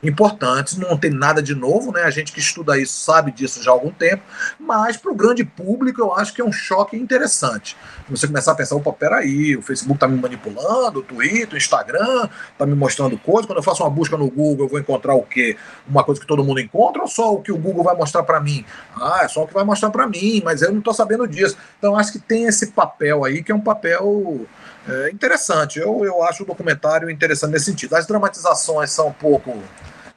importantes, 0.02 0.76
não 0.76 0.96
tem 0.96 1.10
nada 1.10 1.42
de 1.42 1.54
novo, 1.54 1.92
né? 1.92 2.02
A 2.02 2.10
gente 2.10 2.32
que 2.32 2.38
estuda 2.38 2.78
isso 2.78 3.00
sabe 3.00 3.32
disso 3.32 3.62
já 3.62 3.70
há 3.70 3.74
algum 3.74 3.90
tempo, 3.90 4.22
mas 4.58 4.96
para 4.96 5.10
o 5.10 5.14
grande 5.14 5.44
público 5.44 6.00
eu 6.00 6.14
acho 6.14 6.32
que 6.32 6.40
é 6.40 6.44
um 6.44 6.52
choque 6.52 6.96
interessante. 6.96 7.76
Você 8.08 8.26
começar 8.26 8.52
a 8.52 8.54
pensar, 8.54 8.76
opa, 8.76 8.92
peraí, 8.92 9.56
o 9.56 9.62
Facebook 9.62 9.96
está 9.96 10.08
me 10.08 10.20
manipulando, 10.20 11.00
o 11.00 11.02
Twitter, 11.02 11.54
o 11.54 11.56
Instagram 11.56 12.28
está 12.52 12.64
me 12.64 12.74
mostrando 12.74 13.18
coisas. 13.18 13.46
Quando 13.46 13.58
eu 13.58 13.62
faço 13.62 13.82
uma 13.82 13.90
busca 13.90 14.16
no 14.16 14.30
Google, 14.30 14.66
eu 14.66 14.68
vou 14.68 14.78
encontrar 14.78 15.14
o 15.14 15.22
quê? 15.22 15.56
Uma 15.88 16.04
coisa 16.04 16.20
que 16.20 16.26
todo 16.26 16.44
mundo 16.44 16.60
encontra 16.60 17.02
ou 17.02 17.08
só 17.08 17.34
o 17.34 17.42
que 17.42 17.52
o 17.52 17.58
Google 17.58 17.84
vai 17.84 17.96
mostrar 17.96 18.22
para 18.22 18.40
mim? 18.40 18.64
Ah, 18.96 19.20
é 19.22 19.28
só 19.28 19.42
o 19.42 19.46
que 19.46 19.54
vai 19.54 19.64
mostrar 19.64 19.90
para 19.90 20.06
mim, 20.06 20.40
mas 20.44 20.62
eu 20.62 20.70
não 20.70 20.78
estou 20.78 20.94
sabendo 20.94 21.26
disso. 21.26 21.56
Então 21.78 21.96
acho 21.96 22.12
que 22.12 22.18
tem 22.18 22.44
esse 22.44 22.68
papel 22.68 23.24
aí 23.24 23.42
que 23.42 23.52
é 23.52 23.54
um 23.54 23.60
papel 23.60 24.46
é, 24.88 25.10
interessante. 25.10 25.78
Eu, 25.78 26.04
eu 26.04 26.22
acho 26.22 26.42
o 26.42 26.46
documentário 26.46 27.10
interessante 27.10 27.52
nesse 27.52 27.66
sentido. 27.66 27.94
As 27.94 28.06
dramatizações 28.06 28.90
são 28.90 29.08
um 29.08 29.12
pouco 29.12 29.62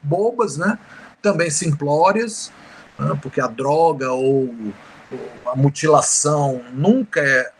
bobas, 0.01 0.55
né? 0.57 0.79
Também 1.21 1.49
simplórias, 1.49 2.51
né? 2.97 3.17
porque 3.21 3.41
a 3.41 3.47
droga 3.47 4.11
ou, 4.11 4.55
ou, 5.11 5.51
a 5.51 5.55
mutilação 5.55 6.61
nunca 6.73 7.19
é, 7.19 7.51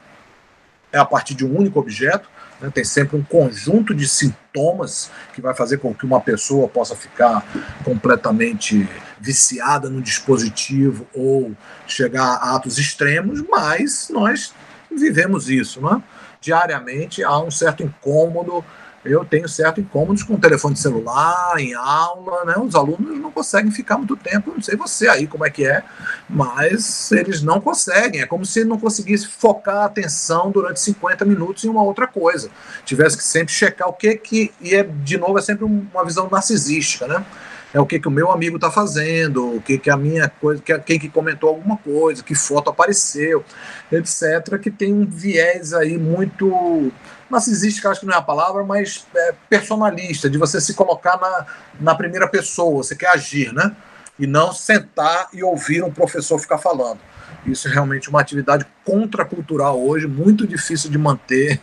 é 0.94 0.98
a 0.98 1.06
partir 1.06 1.36
de 1.36 1.46
um 1.46 1.56
único 1.56 1.80
objeto. 1.80 2.30
Né? 2.62 2.72
Tem 2.74 2.84
sempre 2.84 3.18
um 3.18 3.24
conjunto 3.24 3.94
de 3.94 4.08
sintomas 4.08 5.12
que 5.34 5.42
vai 5.42 5.54
fazer 5.54 5.78
com 5.80 5.94
que 5.94 6.06
uma 6.06 6.22
pessoa 6.22 6.68
possa 6.70 6.96
ficar 6.96 7.46
completamente 7.84 8.88
viciada 9.20 9.90
no 9.90 10.02
dispositivo 10.02 11.06
ou 11.14 11.52
chegar 11.86 12.38
a 12.38 12.56
atos 12.56 12.78
extremos, 12.80 13.44
mas 13.48 14.10
nós 14.10 14.54
vivemos 14.90 15.50
isso, 15.50 15.82
né? 15.82 16.02
Diariamente 16.42 17.24
há 17.24 17.40
um 17.40 17.52
certo 17.52 17.84
incômodo. 17.84 18.66
Eu 19.04 19.26
tenho 19.26 19.50
certo 19.50 19.82
incômodos 19.82 20.22
com 20.22 20.36
o 20.36 20.40
telefone 20.40 20.76
celular, 20.76 21.56
em 21.58 21.74
aula, 21.74 22.46
né? 22.46 22.54
Os 22.58 22.76
alunos 22.76 23.20
não 23.20 23.32
conseguem 23.32 23.72
ficar 23.72 23.98
muito 23.98 24.16
tempo, 24.16 24.54
não 24.54 24.62
sei 24.62 24.76
você 24.76 25.08
aí 25.08 25.26
como 25.26 25.44
é 25.44 25.50
que 25.50 25.66
é, 25.66 25.84
mas 26.30 27.12
eles 27.12 27.42
não 27.42 27.60
conseguem. 27.60 28.22
É 28.22 28.28
como 28.28 28.46
se 28.46 28.64
não 28.64 28.78
conseguisse 28.78 29.28
focar 29.28 29.78
a 29.78 29.86
atenção 29.86 30.52
durante 30.52 30.80
50 30.82 31.26
minutos 31.26 31.64
em 31.64 31.70
uma 31.70 31.82
outra 31.82 32.06
coisa. 32.06 32.52
Tivesse 32.86 33.18
que 33.18 33.24
sempre 33.24 33.52
checar 33.52 33.88
o 33.88 33.94
que 33.94 34.16
que. 34.16 34.54
E 34.62 34.76
é, 34.76 34.84
de 34.84 35.18
novo, 35.18 35.40
é 35.40 35.42
sempre 35.42 35.66
uma 35.66 36.06
visão 36.06 36.30
narcisística, 36.30 37.08
né? 37.08 37.26
É 37.74 37.80
o 37.80 37.86
que, 37.86 38.00
que 38.00 38.08
o 38.08 38.12
meu 38.12 38.32
amigo 38.32 38.58
está 38.58 38.70
fazendo, 38.70 39.56
o 39.56 39.62
que, 39.62 39.78
que 39.78 39.90
a 39.90 39.96
minha 39.96 40.28
coisa, 40.28 40.62
que, 40.62 40.78
quem 40.80 41.00
que 41.00 41.10
comentou 41.10 41.50
alguma 41.50 41.78
coisa, 41.78 42.22
que 42.22 42.36
foto 42.36 42.70
apareceu, 42.70 43.44
etc., 43.92 44.60
que 44.62 44.70
tem 44.70 44.94
um 44.94 45.06
viés 45.06 45.74
aí 45.74 45.98
muito 45.98 46.92
narcisística, 47.30 47.90
acho 47.90 48.02
que 48.02 48.06
não 48.06 48.14
é 48.14 48.18
a 48.18 48.22
palavra, 48.22 48.64
mas 48.64 49.06
é, 49.16 49.34
personalista, 49.50 50.30
de 50.30 50.38
você 50.38 50.60
se 50.60 50.74
colocar 50.74 51.18
na, 51.18 51.46
na 51.80 51.96
primeira 51.96 52.28
pessoa, 52.28 52.84
você 52.84 52.96
quer 52.96 53.08
agir, 53.08 53.54
né? 53.54 53.74
E 54.20 54.28
não 54.28 54.52
sentar 54.52 55.30
e 55.34 55.42
ouvir 55.42 55.82
um 55.82 55.92
professor 55.92 56.38
ficar 56.38 56.58
falando. 56.58 57.00
Isso 57.46 57.70
é 57.70 57.72
realmente 57.72 58.10
uma 58.10 58.20
atividade 58.20 58.66
contracultural 58.84 59.82
hoje, 59.82 60.06
muito 60.06 60.46
difícil 60.46 60.92
de 60.92 60.98
manter 60.98 61.60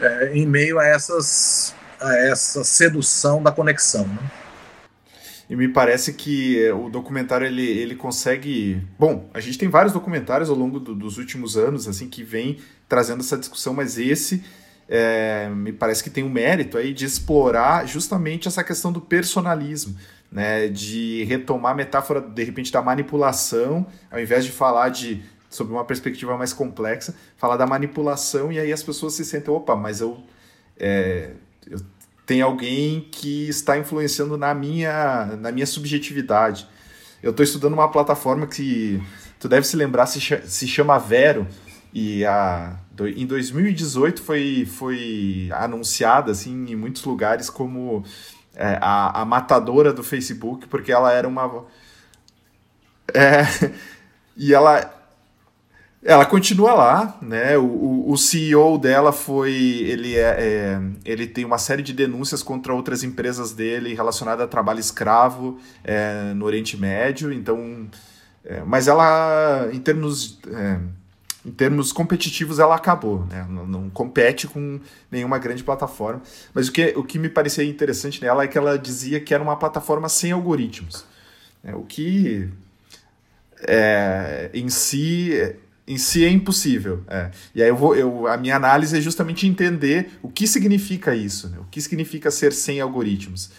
é, 0.00 0.32
em 0.32 0.46
meio 0.46 0.78
a, 0.78 0.86
essas, 0.86 1.74
a 2.00 2.16
essa 2.16 2.64
sedução 2.64 3.42
da 3.42 3.52
conexão. 3.52 4.06
Né? 4.06 4.18
E 5.48 5.56
me 5.56 5.68
parece 5.68 6.14
que 6.14 6.64
é, 6.64 6.72
o 6.72 6.88
documentário 6.88 7.46
ele, 7.46 7.66
ele 7.66 7.94
consegue. 7.94 8.80
Bom, 8.98 9.28
a 9.34 9.40
gente 9.40 9.58
tem 9.58 9.68
vários 9.68 9.92
documentários 9.92 10.48
ao 10.48 10.56
longo 10.56 10.80
do, 10.80 10.94
dos 10.94 11.18
últimos 11.18 11.56
anos 11.56 11.86
assim 11.86 12.08
que 12.08 12.22
vem 12.22 12.58
trazendo 12.88 13.20
essa 13.20 13.36
discussão, 13.36 13.74
mas 13.74 13.98
esse 13.98 14.42
é, 14.88 15.48
me 15.48 15.72
parece 15.72 16.02
que 16.02 16.10
tem 16.10 16.24
um 16.24 16.30
mérito 16.30 16.78
aí 16.78 16.94
de 16.94 17.04
explorar 17.04 17.86
justamente 17.86 18.48
essa 18.48 18.64
questão 18.64 18.92
do 18.92 19.00
personalismo 19.00 19.96
né, 20.34 20.66
de 20.66 21.22
retomar 21.24 21.72
a 21.72 21.74
metáfora, 21.76 22.20
de 22.20 22.42
repente, 22.42 22.72
da 22.72 22.82
manipulação, 22.82 23.86
ao 24.10 24.20
invés 24.20 24.44
de 24.44 24.50
falar 24.50 24.88
de 24.88 25.22
sobre 25.48 25.72
uma 25.72 25.84
perspectiva 25.84 26.36
mais 26.36 26.52
complexa, 26.52 27.14
falar 27.36 27.56
da 27.56 27.64
manipulação 27.64 28.50
e 28.50 28.58
aí 28.58 28.72
as 28.72 28.82
pessoas 28.82 29.14
se 29.14 29.24
sentem, 29.24 29.54
opa, 29.54 29.76
mas 29.76 30.00
eu, 30.00 30.18
é, 30.76 31.30
eu 31.64 31.78
tenho 32.26 32.44
alguém 32.44 33.08
que 33.10 33.48
está 33.48 33.78
influenciando 33.78 34.36
na 34.36 34.54
minha, 34.54 35.36
na 35.38 35.52
minha 35.52 35.66
subjetividade. 35.66 36.66
Eu 37.22 37.30
estou 37.30 37.44
estudando 37.44 37.74
uma 37.74 37.90
plataforma 37.90 38.46
que 38.46 39.02
tu 39.38 39.48
deve 39.48 39.66
se 39.66 39.76
lembrar, 39.76 40.06
se, 40.06 40.20
se 40.20 40.66
chama 40.66 40.98
Vero, 40.98 41.46
e 41.92 42.24
a, 42.24 42.76
em 43.16 43.26
2018 43.26 44.22
foi, 44.22 44.66
foi 44.66 45.48
anunciada 45.52 46.32
assim, 46.32 46.66
em 46.70 46.74
muitos 46.74 47.04
lugares 47.04 47.48
como 47.48 48.04
é, 48.54 48.78
a, 48.80 49.22
a 49.22 49.24
matadora 49.24 49.92
do 49.92 50.02
Facebook, 50.02 50.66
porque 50.68 50.92
ela 50.92 51.12
era 51.12 51.26
uma. 51.26 51.64
É, 53.12 53.42
e 54.36 54.54
ela. 54.54 55.02
Ela 56.04 56.26
continua 56.26 56.74
lá, 56.74 57.18
né? 57.22 57.56
O, 57.56 58.10
o 58.10 58.16
CEO 58.18 58.76
dela 58.76 59.10
foi. 59.10 59.54
Ele, 59.54 60.14
é, 60.14 60.36
é, 60.38 60.80
ele 61.02 61.26
tem 61.26 61.46
uma 61.46 61.56
série 61.56 61.82
de 61.82 61.94
denúncias 61.94 62.42
contra 62.42 62.74
outras 62.74 63.02
empresas 63.02 63.52
dele 63.52 63.94
relacionadas 63.94 64.44
a 64.44 64.48
trabalho 64.48 64.80
escravo 64.80 65.58
é, 65.82 66.34
no 66.34 66.44
Oriente 66.44 66.76
Médio. 66.76 67.32
Então. 67.32 67.88
É, 68.44 68.62
mas 68.66 68.86
ela, 68.86 69.70
em 69.72 69.80
termos 69.80 70.38
é, 70.52 70.78
em 71.46 71.50
termos 71.50 71.92
competitivos, 71.92 72.58
ela 72.58 72.74
acabou, 72.74 73.24
né? 73.26 73.46
não, 73.50 73.66
não, 73.66 73.90
compete 73.90 74.46
com 74.46 74.80
nenhuma 75.10 75.38
grande 75.38 75.62
plataforma. 75.62 76.22
Mas 76.54 76.68
o 76.68 76.72
que, 76.72 76.94
o 76.96 77.04
que 77.04 77.18
me 77.18 77.28
parecia 77.28 77.64
interessante 77.64 78.20
nela 78.22 78.44
é 78.44 78.48
que 78.48 78.56
ela 78.56 78.78
dizia 78.78 79.20
que 79.20 79.34
era 79.34 79.42
uma 79.42 79.56
plataforma 79.56 80.08
sem 80.08 80.32
algoritmos, 80.32 81.04
né? 81.62 81.74
o 81.74 81.82
que 81.82 82.48
é, 83.66 84.50
em 84.54 84.68
si 84.70 85.54
em 85.86 85.98
si 85.98 86.24
é 86.24 86.30
impossível. 86.30 87.02
É. 87.08 87.30
E 87.54 87.62
aí 87.62 87.68
eu 87.68 87.76
vou, 87.76 87.94
eu, 87.94 88.26
a 88.26 88.36
minha 88.36 88.56
análise 88.56 88.96
é 88.96 89.00
justamente 89.00 89.46
entender 89.46 90.10
o 90.22 90.28
que 90.28 90.46
significa 90.46 91.14
isso, 91.14 91.48
né? 91.48 91.58
o 91.60 91.64
que 91.64 91.80
significa 91.80 92.30
ser 92.30 92.52
sem 92.52 92.80
algoritmos. 92.80 93.50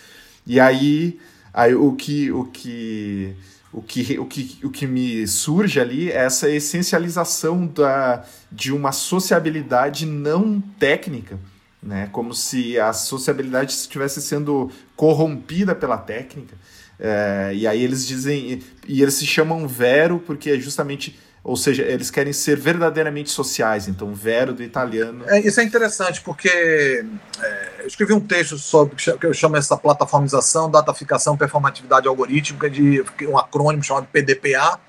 E 0.45 0.59
aí, 0.59 1.19
aí 1.53 1.73
o 1.75 1.93
que 1.93 2.31
o 2.31 2.45
que 2.45 3.35
o 3.71 3.81
que, 3.81 4.17
o, 4.17 4.25
que, 4.25 4.57
o 4.63 4.69
que 4.69 4.87
me 4.87 5.27
surge 5.27 5.81
ali 5.81 6.09
é 6.09 6.23
essa 6.23 6.49
essencialização 6.49 7.67
da, 7.67 8.23
de 8.49 8.71
uma 8.71 8.93
sociabilidade 8.93 10.05
não 10.05 10.61
técnica, 10.79 11.37
né? 11.83 12.07
como 12.13 12.33
se 12.33 12.79
a 12.79 12.93
sociabilidade 12.93 13.73
estivesse 13.73 14.21
sendo 14.21 14.71
corrompida 14.95 15.75
pela 15.75 15.97
técnica. 15.97 16.55
É, 16.97 17.51
e 17.53 17.67
aí 17.67 17.83
eles 17.83 18.07
dizem, 18.07 18.63
e 18.87 19.01
eles 19.01 19.15
se 19.15 19.25
chamam 19.25 19.67
Vero 19.67 20.19
porque 20.19 20.51
é 20.51 20.57
justamente 20.57 21.19
ou 21.45 21.55
seja, 21.55 21.83
eles 21.83 22.09
querem 22.09 22.33
ser 22.33 22.57
verdadeiramente 22.57 23.29
sociais, 23.29 23.87
então 23.87 24.15
vero 24.15 24.51
do 24.51 24.63
italiano. 24.63 25.23
É, 25.27 25.39
isso 25.39 25.61
é 25.61 25.63
interessante, 25.63 26.19
porque 26.21 26.49
é, 26.49 27.69
eu 27.81 27.85
escrevi 27.85 28.13
um 28.13 28.19
texto 28.19 28.57
sobre 28.57 28.95
que 28.95 29.27
eu 29.27 29.31
chamo 29.31 29.55
essa 29.55 29.77
plataformização, 29.77 30.71
dataficação, 30.71 31.37
performatividade 31.37 32.07
algorítmica, 32.07 32.67
de 32.67 33.05
um 33.27 33.37
acrônimo 33.37 33.83
chamado 33.83 34.07
PDPA, 34.11 34.79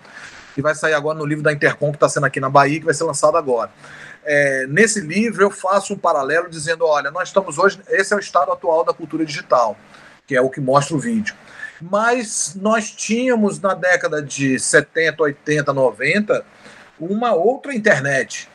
que 0.55 0.63
vai 0.63 0.75
sair 0.75 0.95
agora 0.95 1.19
no 1.19 1.27
livro 1.27 1.45
da 1.45 1.53
Intercom, 1.53 1.91
que 1.91 1.99
está 1.99 2.09
sendo 2.09 2.25
aqui 2.25 2.41
na 2.41 2.49
Bahia, 2.49 2.79
que 2.79 2.87
vai 2.87 2.95
ser 2.95 3.05
lançado 3.05 3.37
agora. 3.37 3.71
É, 4.25 4.67
nesse 4.67 5.01
livro 5.01 5.43
eu 5.43 5.51
faço 5.51 5.93
um 5.93 5.99
paralelo 5.99 6.49
dizendo, 6.49 6.87
olha, 6.87 7.11
nós 7.11 7.29
estamos 7.29 7.59
hoje, 7.59 7.79
esse 7.87 8.15
é 8.15 8.17
o 8.17 8.21
estado 8.21 8.51
atual 8.51 8.83
da 8.83 8.95
cultura 8.95 9.27
digital, 9.27 9.77
que 10.27 10.35
é 10.35 10.41
o 10.41 10.49
que 10.49 10.63
mostra 10.63 10.97
o 10.97 10.99
vídeo 10.99 11.35
mas 11.81 12.57
nós 12.61 12.91
tínhamos 12.91 13.61
na 13.61 13.75
década 13.75 14.23
de 14.23 14.59
70, 14.59 15.23
80, 15.23 15.73
90 15.73 16.45
uma 16.99 17.35
outra 17.35 17.75
internet 17.75 18.49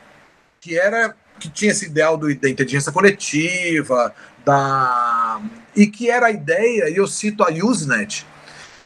que 0.60 0.78
era 0.78 1.14
que 1.38 1.48
tinha 1.48 1.72
esse 1.72 1.86
ideal 1.86 2.16
do, 2.16 2.32
da 2.36 2.48
inteligência 2.48 2.92
coletiva, 2.92 4.14
da 4.44 5.40
e 5.74 5.86
que 5.86 6.10
era 6.10 6.26
a 6.26 6.30
ideia, 6.30 6.88
e 6.88 6.96
eu 6.96 7.06
cito 7.06 7.42
a 7.42 7.48
Usenet, 7.48 8.26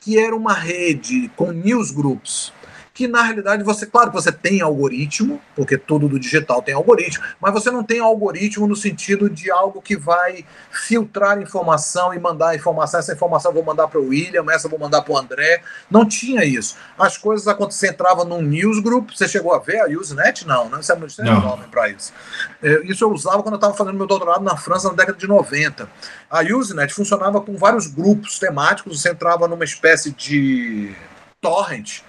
que 0.00 0.18
era 0.18 0.34
uma 0.34 0.54
rede 0.54 1.30
com 1.36 1.52
newsgroups 1.52 2.52
que 2.96 3.06
na 3.06 3.22
realidade 3.22 3.62
você, 3.62 3.84
claro 3.84 4.08
que 4.08 4.16
você 4.16 4.32
tem 4.32 4.62
algoritmo, 4.62 5.38
porque 5.54 5.76
tudo 5.76 6.08
do 6.08 6.18
digital 6.18 6.62
tem 6.62 6.74
algoritmo, 6.74 7.22
mas 7.38 7.52
você 7.52 7.70
não 7.70 7.84
tem 7.84 8.00
algoritmo 8.00 8.66
no 8.66 8.74
sentido 8.74 9.28
de 9.28 9.50
algo 9.50 9.82
que 9.82 9.94
vai 9.94 10.46
filtrar 10.70 11.38
informação 11.42 12.14
e 12.14 12.18
mandar 12.18 12.56
informação, 12.56 12.98
essa 12.98 13.12
informação 13.12 13.50
eu 13.50 13.54
vou 13.54 13.62
mandar 13.62 13.86
para 13.88 14.00
o 14.00 14.08
William, 14.08 14.46
essa 14.48 14.66
eu 14.66 14.70
vou 14.70 14.80
mandar 14.80 15.02
para 15.02 15.12
o 15.12 15.18
André. 15.18 15.60
Não 15.90 16.08
tinha 16.08 16.42
isso. 16.42 16.74
As 16.98 17.18
coisas 17.18 17.46
aconteciam, 17.46 17.92
entrava 17.92 18.24
num 18.24 18.40
newsgroup, 18.40 19.10
você 19.10 19.28
chegou 19.28 19.52
a 19.52 19.58
ver 19.58 19.80
a 19.80 19.86
Usenet? 19.86 20.46
Não, 20.46 20.70
né? 20.70 20.78
Você 20.80 20.92
é 20.92 20.96
muito 20.96 21.22
nome 21.22 21.64
para 21.70 21.90
isso. 21.90 22.14
É, 22.62 22.80
isso 22.86 23.04
eu 23.04 23.10
usava 23.10 23.42
quando 23.42 23.56
eu 23.56 23.58
estava 23.58 23.74
fazendo 23.74 23.94
meu 23.94 24.06
doutorado 24.06 24.42
na 24.42 24.56
França 24.56 24.88
na 24.88 24.94
década 24.94 25.18
de 25.18 25.26
90. 25.26 25.86
A 26.30 26.40
Usenet 26.40 26.94
funcionava 26.94 27.42
com 27.42 27.58
vários 27.58 27.88
grupos 27.88 28.38
temáticos, 28.38 29.02
você 29.02 29.10
entrava 29.10 29.46
numa 29.46 29.64
espécie 29.64 30.12
de 30.12 30.96
torrent, 31.42 32.00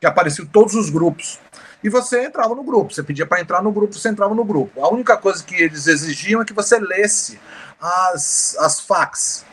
que 0.00 0.06
apareciam 0.06 0.46
todos 0.46 0.74
os 0.74 0.90
grupos. 0.90 1.38
E 1.82 1.88
você 1.88 2.24
entrava 2.24 2.54
no 2.54 2.64
grupo, 2.64 2.92
você 2.92 3.02
pedia 3.02 3.26
para 3.26 3.40
entrar 3.40 3.62
no 3.62 3.70
grupo, 3.70 3.94
você 3.94 4.08
entrava 4.08 4.34
no 4.34 4.44
grupo. 4.44 4.82
A 4.84 4.92
única 4.92 5.16
coisa 5.16 5.42
que 5.44 5.54
eles 5.54 5.86
exigiam 5.86 6.42
é 6.42 6.44
que 6.44 6.52
você 6.52 6.78
lesse 6.78 7.38
as, 7.80 8.56
as 8.58 8.80
fax, 8.80 9.44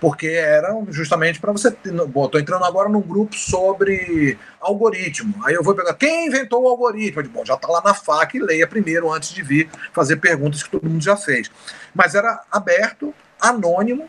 porque 0.00 0.26
eram 0.26 0.86
justamente 0.90 1.40
para 1.40 1.52
você. 1.52 1.70
Bom, 2.08 2.26
estou 2.26 2.40
entrando 2.40 2.64
agora 2.64 2.88
num 2.88 3.00
grupo 3.00 3.36
sobre 3.36 4.38
algoritmo. 4.60 5.34
Aí 5.44 5.54
eu 5.54 5.62
vou 5.62 5.74
pegar 5.74 5.94
quem 5.94 6.26
inventou 6.26 6.64
o 6.64 6.68
algoritmo? 6.68 7.22
Digo, 7.22 7.34
bom, 7.34 7.44
já 7.44 7.54
está 7.54 7.68
lá 7.68 7.82
na 7.82 7.94
fac 7.94 8.34
e 8.34 8.40
leia 8.40 8.66
primeiro 8.66 9.12
antes 9.12 9.30
de 9.30 9.42
vir 9.42 9.68
fazer 9.92 10.16
perguntas 10.16 10.62
que 10.62 10.70
todo 10.70 10.88
mundo 10.88 11.02
já 11.02 11.16
fez. 11.16 11.50
Mas 11.94 12.14
era 12.14 12.42
aberto, 12.50 13.14
anônimo, 13.40 14.08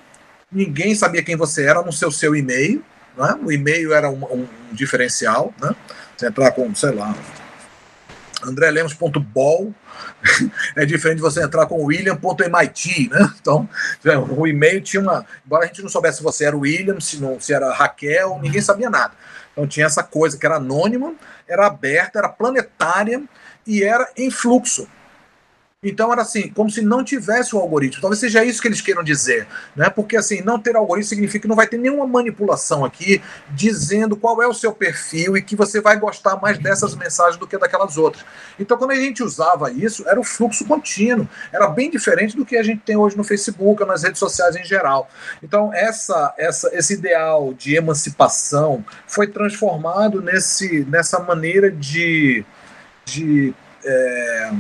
ninguém 0.52 0.96
sabia 0.96 1.24
quem 1.24 1.36
você 1.36 1.66
era, 1.66 1.82
no 1.82 1.92
seu 1.92 2.12
seu 2.12 2.36
e-mail. 2.36 2.84
Né? 3.20 3.38
O 3.44 3.52
e-mail 3.52 3.94
era 3.94 4.10
um, 4.10 4.24
um, 4.24 4.48
diferencial. 4.72 5.54
Né? 5.62 5.76
Você 6.16 6.28
entrar 6.28 6.52
com, 6.52 6.74
sei 6.74 6.92
lá, 6.92 7.14
andrelemos.bol 8.44 9.74
é 10.76 10.86
diferente 10.86 11.18
de 11.18 11.22
você 11.22 11.44
entrar 11.44 11.66
com 11.66 11.84
william.mit, 11.84 13.10
né? 13.10 13.34
Então, 13.40 13.70
o 14.30 14.48
e-mail 14.48 14.82
tinha 14.82 15.02
uma. 15.02 15.26
Embora 15.46 15.66
a 15.66 15.68
gente 15.68 15.82
não 15.82 15.90
soubesse 15.90 16.18
se 16.18 16.24
você 16.24 16.46
era 16.46 16.56
William, 16.56 17.00
se, 17.02 17.22
não, 17.22 17.40
se 17.40 17.54
era 17.54 17.74
Raquel, 17.74 18.40
ninguém 18.42 18.62
sabia 18.62 18.90
nada. 18.90 19.14
Então 19.52 19.68
tinha 19.68 19.86
essa 19.86 20.02
coisa 20.02 20.38
que 20.38 20.46
era 20.46 20.56
anônima, 20.56 21.14
era 21.48 21.68
aberta, 21.68 22.20
era 22.20 22.30
planetária 22.30 23.22
e 23.68 23.84
era 23.84 24.10
em 24.16 24.32
fluxo. 24.32 24.88
Então 25.82 26.12
era 26.12 26.24
assim, 26.24 26.50
como 26.50 26.70
se 26.70 26.82
não 26.82 27.06
tivesse 27.06 27.56
o 27.56 27.60
algoritmo. 27.60 28.02
Talvez 28.02 28.20
seja 28.20 28.44
isso 28.44 28.62
que 28.62 28.68
eles 28.68 28.82
queiram 28.82 29.02
dizer, 29.02 29.48
né? 29.74 29.90
Porque 29.90 30.18
assim, 30.18 30.42
não 30.42 30.60
ter 30.60 30.76
algoritmo 30.76 31.08
significa 31.08 31.44
que 31.44 31.48
não 31.48 31.56
vai 31.56 31.68
ter 31.68 31.78
nenhuma 31.78 32.06
manipulação 32.06 32.84
aqui 32.84 33.22
dizendo 33.52 34.18
qual 34.18 34.44
é 34.44 34.48
o 34.48 34.54
seu 34.54 34.74
perfil 34.74 35.38
e 35.38 35.42
que 35.42 35.56
você 35.56 35.80
vai 35.80 35.98
gostar 35.98 36.36
mais 36.36 36.58
dessas 36.58 36.96
mensagens 36.96 37.38
do 37.38 37.48
que 37.48 37.58
daquelas 37.58 37.98
outras. 37.98 38.26
Então 38.60 38.78
quando 38.78 38.92
a 38.92 38.96
gente 38.96 39.24
usava 39.24 39.72
isso, 39.72 40.06
era 40.06 40.20
o 40.20 40.24
fluxo 40.24 40.66
contínuo. 40.66 41.26
Era 41.50 41.70
bem 41.70 41.90
diferente 41.90 42.36
do 42.36 42.46
que 42.46 42.58
a 42.58 42.64
gente 42.64 42.82
tem 42.82 42.98
hoje 42.98 43.16
no 43.16 43.24
Facebook 43.24 43.86
nas 43.86 44.04
redes 44.04 44.20
sociais 44.20 44.58
em 44.58 44.66
geral. 44.66 45.10
Então 45.42 45.74
essa, 45.74 46.34
essa 46.38 46.70
esse 46.76 46.96
ideal 46.96 47.54
de 47.54 47.78
emancipação 47.78 48.84
foi 49.08 49.28
transformado 49.28 50.22
nesse 50.22 50.84
nessa 50.90 51.20
maneira 51.20 51.72
de 51.72 52.44
de 53.06 53.54
é, 53.86 54.52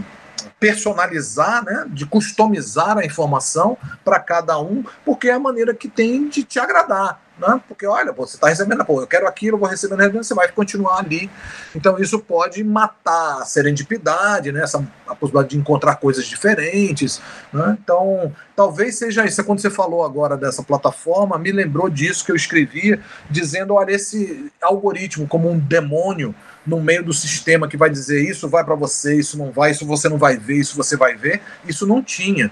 personalizar, 0.59 1.63
né, 1.63 1.85
de 1.89 2.05
customizar 2.05 2.97
a 2.97 3.05
informação 3.05 3.77
para 4.03 4.19
cada 4.19 4.59
um, 4.59 4.83
porque 5.05 5.29
é 5.29 5.33
a 5.33 5.39
maneira 5.39 5.73
que 5.73 5.87
tem 5.87 6.27
de 6.27 6.43
te 6.43 6.59
agradar. 6.59 7.21
né? 7.39 7.61
Porque 7.67 7.85
olha, 7.85 8.11
você 8.11 8.35
está 8.35 8.49
recebendo, 8.49 8.83
pô, 8.83 9.01
eu 9.01 9.07
quero 9.07 9.27
aquilo, 9.27 9.55
eu 9.55 9.59
vou 9.59 9.69
receber 9.69 9.95
na 9.95 10.09
você 10.09 10.33
vai 10.33 10.51
continuar 10.51 10.99
ali. 10.99 11.29
Então 11.73 11.97
isso 11.97 12.19
pode 12.19 12.63
matar 12.63 13.41
a 13.41 13.45
serendipidade, 13.45 14.51
né? 14.51 14.63
Essa, 14.63 14.85
a 15.07 15.15
possibilidade 15.15 15.51
de 15.51 15.57
encontrar 15.57 15.95
coisas 15.95 16.25
diferentes. 16.25 17.21
Né? 17.53 17.77
Então, 17.81 18.33
talvez 18.55 18.97
seja 18.97 19.25
isso. 19.25 19.43
Quando 19.43 19.61
você 19.61 19.69
falou 19.69 20.03
agora 20.03 20.35
dessa 20.35 20.63
plataforma, 20.63 21.37
me 21.37 21.51
lembrou 21.51 21.89
disso 21.89 22.25
que 22.25 22.31
eu 22.31 22.35
escrevia, 22.35 22.99
dizendo: 23.29 23.73
olha, 23.73 23.93
esse 23.93 24.51
algoritmo 24.61 25.27
como 25.27 25.49
um 25.49 25.57
demônio 25.57 26.35
no 26.65 26.81
meio 26.81 27.03
do 27.03 27.13
sistema 27.13 27.67
que 27.67 27.77
vai 27.77 27.89
dizer 27.89 28.29
isso 28.29 28.47
vai 28.47 28.63
para 28.63 28.75
você, 28.75 29.15
isso 29.15 29.37
não 29.37 29.51
vai, 29.51 29.71
isso 29.71 29.85
você 29.85 30.07
não 30.09 30.17
vai 30.17 30.37
ver, 30.37 30.57
isso 30.57 30.75
você 30.75 30.95
vai 30.95 31.15
ver. 31.15 31.41
Isso 31.65 31.85
não 31.87 32.03
tinha. 32.03 32.51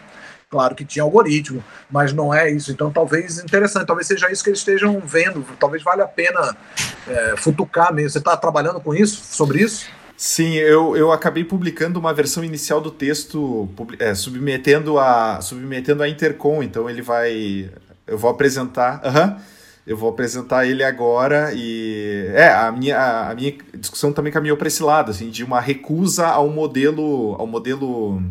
Claro 0.50 0.76
que 0.76 0.86
tinha 0.86 1.04
algoritmo, 1.04 1.62
mas 1.92 2.14
não 2.14 2.34
é 2.34 2.50
isso. 2.50 2.72
Então, 2.72 2.90
talvez 2.90 3.38
interessante, 3.38 3.86
talvez 3.86 4.08
seja 4.08 4.32
isso 4.32 4.42
que 4.42 4.50
eles 4.50 4.60
estejam 4.60 5.02
vendo. 5.02 5.46
Talvez 5.60 5.84
valha 5.84 6.06
a 6.06 6.08
pena 6.08 6.56
é, 7.06 7.36
futucar 7.36 7.94
mesmo. 7.94 8.12
Você 8.12 8.20
está 8.20 8.38
trabalhando 8.38 8.80
com 8.80 8.96
isso, 8.96 9.22
sobre 9.26 9.62
isso? 9.62 9.88
Sim, 10.16 10.54
eu, 10.54 10.96
eu 10.96 11.12
acabei 11.12 11.44
publicando 11.44 12.00
uma 12.00 12.14
versão 12.14 12.46
inicial 12.46 12.80
do 12.80 12.90
texto, 12.90 13.70
é, 14.00 14.16
submetendo 14.16 14.98
a 14.98 15.42
submetendo 15.42 16.02
a 16.02 16.08
Intercom. 16.08 16.64
Então 16.64 16.90
ele 16.90 17.02
vai, 17.02 17.70
eu 18.08 18.18
vou 18.18 18.32
apresentar. 18.32 19.02
Uhum, 19.06 19.38
eu 19.88 19.96
vou 19.96 20.10
apresentar 20.10 20.68
ele 20.68 20.84
agora 20.84 21.54
e 21.56 22.30
é 22.34 22.50
a 22.50 22.70
minha 22.74 23.30
a, 23.30 23.34
minha 23.34 23.56
discussão 23.74 24.12
também 24.12 24.34
caminhou 24.34 24.58
para 24.58 24.68
esse 24.68 24.84
lado, 24.84 25.12
assim, 25.12 25.30
de 25.30 25.46
uma 25.46 25.62
recusa 25.62 26.28
ao 26.28 26.50
modelo 26.50 27.36
ao 27.40 27.48
modelo 27.48 28.22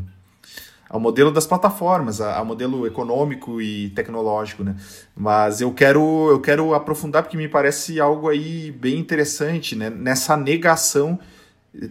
ao 0.89 1.01
modelo 1.01 1.33
das 1.33 1.47
plataformas, 1.47 2.21
ao 2.21 2.45
modelo 2.45 2.87
econômico 2.87 3.61
e 3.61 3.89
tecnológico, 3.91 4.63
né? 4.63 4.77
Mas 5.17 5.61
eu 5.61 5.73
quero, 5.73 6.29
eu 6.31 6.41
quero 6.41 6.75
aprofundar 6.75 7.23
porque 7.23 7.37
me 7.37 7.49
parece 7.49 7.99
algo 7.99 8.29
aí 8.29 8.71
bem 8.71 8.99
interessante, 8.99 9.75
né? 9.75 9.91
Nessa 9.91 10.37
negação 10.37 11.19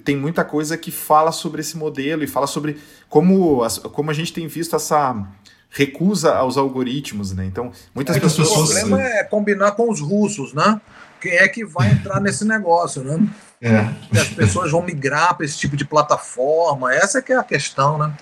tem 0.03 0.15
muita 0.15 0.45
coisa 0.45 0.77
que 0.77 0.91
fala 0.91 1.31
sobre 1.31 1.61
esse 1.61 1.75
modelo 1.75 2.23
e 2.23 2.27
fala 2.27 2.47
sobre 2.47 2.77
como, 3.09 3.61
como 3.91 4.11
a 4.11 4.13
gente 4.13 4.31
tem 4.31 4.47
visto 4.47 4.75
essa 4.75 5.27
recusa 5.75 6.33
aos 6.33 6.57
algoritmos, 6.57 7.33
né? 7.33 7.45
Então, 7.45 7.71
muitas 7.93 8.15
é 8.15 8.19
pessoas... 8.19 8.49
O 8.49 8.53
problema 8.53 9.01
é 9.01 9.23
combinar 9.25 9.73
com 9.73 9.91
os 9.91 9.99
russos, 9.99 10.53
né? 10.53 10.79
Quem 11.19 11.33
é 11.33 11.47
que 11.47 11.65
vai 11.65 11.91
entrar 11.91 12.21
nesse 12.21 12.45
negócio, 12.45 13.03
né? 13.03 13.27
É. 13.61 14.19
As 14.19 14.29
pessoas 14.29 14.71
vão 14.71 14.81
migrar 14.81 15.35
para 15.35 15.45
esse 15.45 15.57
tipo 15.57 15.75
de 15.75 15.83
plataforma, 15.83 16.93
essa 16.93 17.19
é 17.19 17.21
que 17.21 17.33
é 17.33 17.37
a 17.37 17.43
questão, 17.43 17.97
né? 17.97 18.13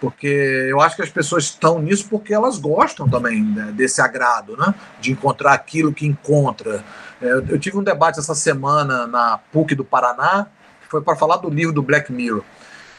porque 0.00 0.28
eu 0.70 0.80
acho 0.80 0.96
que 0.96 1.02
as 1.02 1.10
pessoas 1.10 1.44
estão 1.44 1.80
nisso 1.80 2.06
porque 2.08 2.32
elas 2.32 2.58
gostam 2.58 3.08
também 3.08 3.42
né, 3.42 3.72
desse 3.72 4.00
agrado, 4.00 4.56
né? 4.56 4.72
De 5.00 5.10
encontrar 5.10 5.54
aquilo 5.54 5.92
que 5.92 6.06
encontra. 6.06 6.84
É, 7.20 7.32
eu 7.32 7.58
tive 7.58 7.76
um 7.76 7.82
debate 7.82 8.20
essa 8.20 8.34
semana 8.34 9.06
na 9.06 9.38
PUC 9.52 9.74
do 9.74 9.84
Paraná, 9.84 10.46
que 10.80 10.88
foi 10.88 11.02
para 11.02 11.16
falar 11.16 11.38
do 11.38 11.50
livro 11.50 11.74
do 11.74 11.82
Black 11.82 12.12
Mirror, 12.12 12.44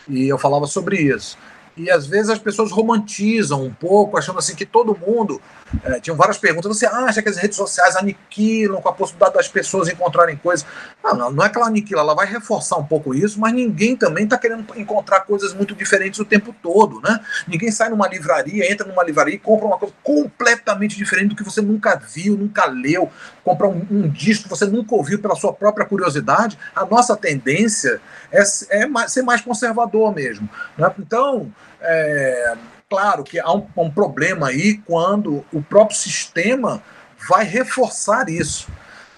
e 0.10 0.28
eu 0.28 0.38
falava 0.38 0.68
sobre 0.68 0.98
isso. 0.98 1.38
E 1.80 1.90
às 1.90 2.06
vezes 2.06 2.30
as 2.30 2.40
pessoas 2.40 2.72
romantizam 2.72 3.64
um 3.64 3.74
pouco, 3.74 4.18
achando 4.18 4.38
assim 4.38 4.54
que 4.54 4.66
todo 4.66 4.98
mundo. 4.98 5.42
É, 5.84 6.00
tinham 6.00 6.18
várias 6.18 6.38
perguntas. 6.38 6.76
Você 6.76 6.86
acha 6.86 7.22
que 7.22 7.30
as 7.30 7.38
redes 7.38 7.56
sociais 7.56 7.96
aniquilam 7.96 8.82
com 8.82 8.90
a 8.90 8.92
possibilidade 8.92 9.36
das 9.36 9.48
pessoas 9.48 9.88
encontrarem 9.88 10.36
coisas? 10.36 10.66
Não, 11.02 11.32
não 11.32 11.46
é 11.46 11.48
que 11.48 11.58
ela 11.58 11.68
aniquila, 11.68 12.02
ela 12.02 12.16
vai 12.16 12.26
reforçar 12.26 12.78
um 12.78 12.84
pouco 12.84 13.14
isso, 13.14 13.40
mas 13.40 13.54
ninguém 13.54 13.96
também 13.96 14.26
está 14.26 14.38
querendo 14.38 14.66
encontrar 14.76 15.22
coisas 15.22 15.54
muito 15.54 15.74
diferentes 15.76 16.20
o 16.20 16.26
tempo 16.26 16.54
todo, 16.62 17.00
né? 17.02 17.20
Ninguém 17.48 17.72
sai 17.72 17.90
numa 17.90 18.08
livraria, 18.08 18.70
entra 18.70 18.86
numa 18.86 19.04
livraria 19.04 19.36
e 19.36 19.40
compra 19.40 19.68
uma 19.68 19.78
coisa 19.78 19.94
completamente 20.04 20.98
diferente 20.98 21.30
do 21.30 21.36
que 21.36 21.44
você 21.44 21.62
nunca 21.62 21.96
viu, 21.96 22.36
nunca 22.36 22.66
leu, 22.66 23.10
compra 23.44 23.68
um, 23.68 23.86
um 23.90 24.10
disco 24.10 24.44
que 24.44 24.50
você 24.50 24.66
nunca 24.66 24.96
ouviu 24.96 25.20
pela 25.20 25.36
sua 25.36 25.54
própria 25.54 25.86
curiosidade. 25.86 26.58
A 26.76 26.84
nossa 26.84 27.16
tendência 27.16 28.02
é, 28.32 28.44
é 28.72 28.86
mais, 28.88 29.14
ser 29.14 29.22
mais 29.22 29.42
conservador 29.42 30.14
mesmo. 30.14 30.50
Né? 30.78 30.92
Então, 31.00 31.52
é, 31.82 32.56
claro 32.90 33.24
que 33.24 33.40
há 33.40 33.52
um, 33.54 33.68
um 33.78 33.92
problema 33.92 34.48
aí 34.48 34.78
quando 34.80 35.46
o 35.52 35.62
próprio 35.62 35.98
sistema 35.98 36.82
vai 37.28 37.44
reforçar 37.46 38.30
isso. 38.30 38.68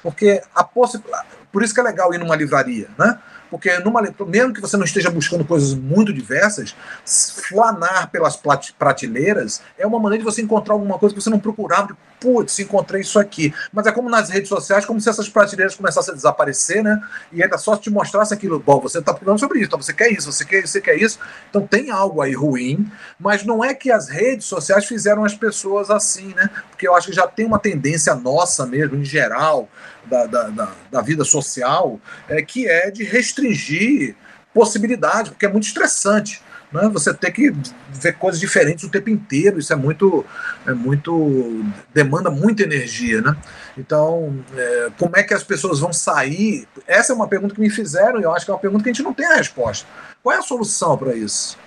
Porque 0.01 0.41
a. 0.55 0.63
Por 0.63 1.63
isso 1.63 1.73
que 1.73 1.79
é 1.79 1.83
legal 1.83 2.13
ir 2.13 2.17
numa 2.17 2.35
livraria, 2.35 2.87
né? 2.97 3.19
Porque 3.49 3.77
numa, 3.79 4.01
mesmo 4.27 4.53
que 4.53 4.61
você 4.61 4.77
não 4.77 4.85
esteja 4.85 5.11
buscando 5.11 5.43
coisas 5.43 5.73
muito 5.73 6.13
diversas, 6.13 6.73
flanar 7.05 8.09
pelas 8.09 8.39
prateleiras 8.77 9.61
é 9.77 9.85
uma 9.85 9.99
maneira 9.99 10.23
de 10.23 10.31
você 10.31 10.41
encontrar 10.41 10.73
alguma 10.73 10.97
coisa 10.97 11.13
que 11.13 11.21
você 11.21 11.29
não 11.29 11.39
procurava. 11.39 11.95
Putz, 12.21 12.59
encontrei 12.59 13.01
isso 13.01 13.17
aqui. 13.17 13.51
Mas 13.73 13.87
é 13.87 13.91
como 13.91 14.07
nas 14.07 14.29
redes 14.29 14.47
sociais, 14.47 14.85
como 14.85 15.01
se 15.01 15.09
essas 15.09 15.27
prateleiras 15.27 15.73
começassem 15.73 16.13
a 16.13 16.15
desaparecer, 16.15 16.83
né? 16.83 17.01
E 17.31 17.41
ainda 17.41 17.57
só 17.57 17.75
te 17.75 17.89
mostrasse 17.89 18.31
aquilo. 18.31 18.59
Bom, 18.59 18.79
você 18.79 18.99
está 18.99 19.11
procurando 19.11 19.39
sobre 19.39 19.57
isso, 19.57 19.67
então 19.67 19.81
você 19.81 19.91
quer 19.91 20.11
isso, 20.11 20.31
você 20.31 20.45
quer 20.45 20.59
isso, 20.59 20.67
você 20.67 20.81
quer 20.81 21.01
isso. 21.01 21.19
Então 21.49 21.65
tem 21.65 21.89
algo 21.89 22.21
aí 22.21 22.35
ruim, 22.35 22.89
mas 23.19 23.43
não 23.43 23.65
é 23.65 23.73
que 23.73 23.91
as 23.91 24.07
redes 24.07 24.45
sociais 24.45 24.85
fizeram 24.85 25.25
as 25.25 25.33
pessoas 25.33 25.89
assim, 25.89 26.31
né? 26.35 26.47
Porque 26.69 26.87
eu 26.87 26.93
acho 26.93 27.07
que 27.07 27.13
já 27.13 27.25
tem 27.25 27.47
uma 27.47 27.57
tendência 27.57 28.13
nossa 28.13 28.67
mesmo, 28.67 28.97
em 28.97 29.03
geral, 29.03 29.67
da, 30.05 30.27
da, 30.27 30.43
da, 30.49 30.71
da 30.91 31.01
vida 31.01 31.23
social, 31.23 31.99
é, 32.29 32.43
que 32.43 32.69
é 32.69 32.91
de 32.91 33.03
restringir 33.03 34.15
possibilidades, 34.53 35.31
porque 35.31 35.47
é 35.47 35.49
muito 35.49 35.65
estressante. 35.65 36.39
Né? 36.71 36.89
Você 36.93 37.13
ter 37.13 37.31
que 37.31 37.53
ver 37.89 38.13
coisas 38.13 38.39
diferentes 38.39 38.83
o 38.83 38.89
tempo 38.89 39.09
inteiro, 39.09 39.59
isso 39.59 39.73
é 39.73 39.75
muito, 39.75 40.25
é 40.65 40.73
muito 40.73 41.65
demanda 41.93 42.31
muita 42.31 42.63
energia, 42.63 43.21
né? 43.21 43.35
Então, 43.77 44.43
é, 44.55 44.89
como 44.97 45.17
é 45.17 45.23
que 45.23 45.33
as 45.33 45.43
pessoas 45.43 45.79
vão 45.79 45.91
sair? 45.91 46.67
Essa 46.87 47.11
é 47.11 47.15
uma 47.15 47.27
pergunta 47.27 47.53
que 47.53 47.61
me 47.61 47.69
fizeram 47.69 48.19
e 48.19 48.23
eu 48.23 48.33
acho 48.33 48.45
que 48.45 48.51
é 48.51 48.53
uma 48.53 48.59
pergunta 48.59 48.83
que 48.83 48.89
a 48.89 48.93
gente 48.93 49.03
não 49.03 49.13
tem 49.13 49.25
a 49.25 49.35
resposta. 49.35 49.85
Qual 50.23 50.33
é 50.33 50.39
a 50.39 50.41
solução 50.41 50.97
para 50.97 51.13
isso? 51.13 51.57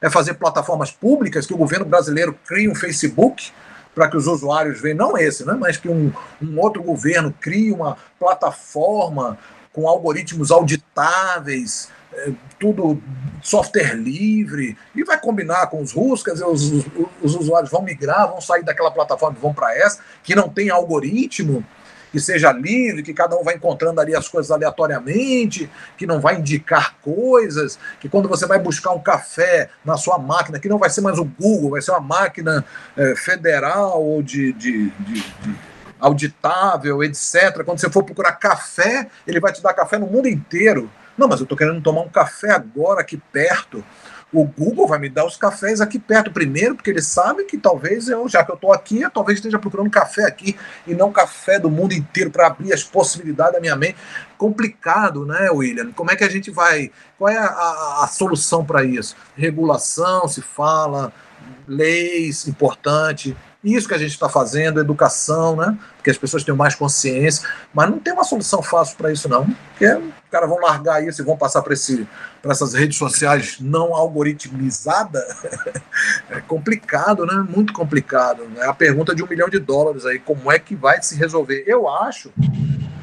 É 0.00 0.08
fazer 0.08 0.34
plataformas 0.34 0.90
públicas 0.90 1.46
que 1.46 1.54
o 1.54 1.58
governo 1.58 1.84
brasileiro 1.84 2.38
crie 2.46 2.68
um 2.68 2.74
Facebook 2.74 3.52
para 3.94 4.08
que 4.08 4.16
os 4.16 4.26
usuários 4.26 4.80
vejam, 4.80 4.98
não 4.98 5.16
esse, 5.18 5.44
né, 5.44 5.56
mas 5.58 5.76
que 5.76 5.88
um, 5.88 6.12
um 6.42 6.58
outro 6.58 6.82
governo 6.82 7.32
crie 7.40 7.70
uma 7.70 7.96
plataforma 8.18 9.38
com 9.72 9.88
algoritmos 9.88 10.50
auditáveis, 10.50 11.88
é, 12.16 12.32
tudo 12.58 13.00
software 13.42 13.94
livre, 13.94 14.76
e 14.94 15.04
vai 15.04 15.20
combinar 15.20 15.66
com 15.66 15.82
os 15.82 15.92
quer 16.22 16.32
dizer, 16.32 16.46
os, 16.46 16.70
os, 16.70 16.86
os 17.22 17.34
usuários 17.34 17.70
vão 17.70 17.82
migrar, 17.82 18.28
vão 18.28 18.40
sair 18.40 18.62
daquela 18.62 18.90
plataforma 18.90 19.36
e 19.38 19.40
vão 19.40 19.52
para 19.52 19.76
essa, 19.76 20.00
que 20.22 20.34
não 20.34 20.48
tem 20.48 20.70
algoritmo, 20.70 21.64
que 22.10 22.20
seja 22.20 22.52
livre, 22.52 23.02
que 23.02 23.12
cada 23.12 23.36
um 23.36 23.42
vai 23.42 23.56
encontrando 23.56 24.00
ali 24.00 24.14
as 24.14 24.28
coisas 24.28 24.50
aleatoriamente, 24.52 25.68
que 25.98 26.06
não 26.06 26.20
vai 26.20 26.36
indicar 26.36 26.94
coisas, 27.02 27.76
que 28.00 28.08
quando 28.08 28.28
você 28.28 28.46
vai 28.46 28.58
buscar 28.58 28.92
um 28.92 29.00
café 29.00 29.68
na 29.84 29.96
sua 29.96 30.16
máquina, 30.16 30.60
que 30.60 30.68
não 30.68 30.78
vai 30.78 30.88
ser 30.90 31.00
mais 31.00 31.18
o 31.18 31.24
Google, 31.24 31.72
vai 31.72 31.82
ser 31.82 31.90
uma 31.90 32.00
máquina 32.00 32.64
é, 32.96 33.16
federal 33.16 34.00
ou 34.00 34.22
de, 34.22 34.52
de, 34.52 34.90
de, 34.90 35.14
de 35.14 35.56
auditável, 35.98 37.02
etc. 37.02 37.64
Quando 37.64 37.80
você 37.80 37.90
for 37.90 38.04
procurar 38.04 38.32
café, 38.32 39.08
ele 39.26 39.40
vai 39.40 39.52
te 39.52 39.60
dar 39.60 39.74
café 39.74 39.98
no 39.98 40.06
mundo 40.06 40.28
inteiro. 40.28 40.88
Não, 41.16 41.28
mas 41.28 41.40
eu 41.40 41.44
estou 41.44 41.56
querendo 41.56 41.80
tomar 41.82 42.02
um 42.02 42.08
café 42.08 42.50
agora 42.50 43.00
aqui 43.00 43.16
perto 43.32 43.84
o 44.34 44.44
Google 44.44 44.88
vai 44.88 44.98
me 44.98 45.08
dar 45.08 45.24
os 45.24 45.36
cafés 45.36 45.80
aqui 45.80 45.96
perto 45.96 46.32
primeiro, 46.32 46.74
porque 46.74 46.90
ele 46.90 47.00
sabe 47.00 47.44
que 47.44 47.56
talvez 47.56 48.08
eu, 48.08 48.28
já 48.28 48.44
que 48.44 48.50
eu 48.50 48.56
estou 48.56 48.72
aqui, 48.72 49.00
eu 49.00 49.10
talvez 49.10 49.38
esteja 49.38 49.60
procurando 49.60 49.88
café 49.88 50.24
aqui 50.24 50.56
e 50.84 50.92
não 50.92 51.12
café 51.12 51.56
do 51.56 51.70
mundo 51.70 51.94
inteiro 51.94 52.32
para 52.32 52.48
abrir 52.48 52.72
as 52.72 52.82
possibilidades 52.82 53.54
da 53.54 53.60
minha 53.60 53.76
mente. 53.76 53.96
Complicado, 54.36 55.24
né, 55.24 55.48
William? 55.50 55.92
Como 55.92 56.10
é 56.10 56.16
que 56.16 56.24
a 56.24 56.28
gente 56.28 56.50
vai. 56.50 56.90
Qual 57.16 57.30
é 57.30 57.38
a, 57.38 57.46
a, 57.46 58.04
a 58.04 58.08
solução 58.08 58.64
para 58.64 58.82
isso? 58.82 59.14
Regulação, 59.36 60.26
se 60.26 60.42
fala, 60.42 61.12
leis, 61.68 62.48
importante. 62.48 63.36
Isso 63.62 63.86
que 63.86 63.94
a 63.94 63.98
gente 63.98 64.10
está 64.10 64.28
fazendo, 64.28 64.80
educação, 64.80 65.54
né? 65.54 65.78
Porque 65.96 66.10
as 66.10 66.18
pessoas 66.18 66.42
tenham 66.42 66.56
mais 66.56 66.74
consciência, 66.74 67.48
mas 67.72 67.88
não 67.88 68.00
tem 68.00 68.12
uma 68.12 68.24
solução 68.24 68.60
fácil 68.60 68.96
para 68.96 69.12
isso, 69.12 69.28
não. 69.28 69.46
Porque 69.70 69.86
caras 70.34 70.48
vão 70.48 70.58
largar 70.58 71.06
isso 71.06 71.22
e 71.22 71.24
vão 71.24 71.36
passar 71.36 71.62
para 71.62 71.72
essas 71.72 72.74
redes 72.74 72.96
sociais 72.96 73.58
não 73.60 73.94
algoritmizadas. 73.94 75.22
é 76.28 76.40
complicado, 76.40 77.24
né? 77.24 77.46
Muito 77.48 77.72
complicado. 77.72 78.44
É 78.56 78.66
a 78.66 78.74
pergunta 78.74 79.14
de 79.14 79.22
um 79.22 79.28
milhão 79.28 79.48
de 79.48 79.60
dólares 79.60 80.04
aí, 80.04 80.18
como 80.18 80.50
é 80.50 80.58
que 80.58 80.74
vai 80.74 81.00
se 81.00 81.14
resolver? 81.14 81.62
Eu 81.68 81.88
acho 81.88 82.32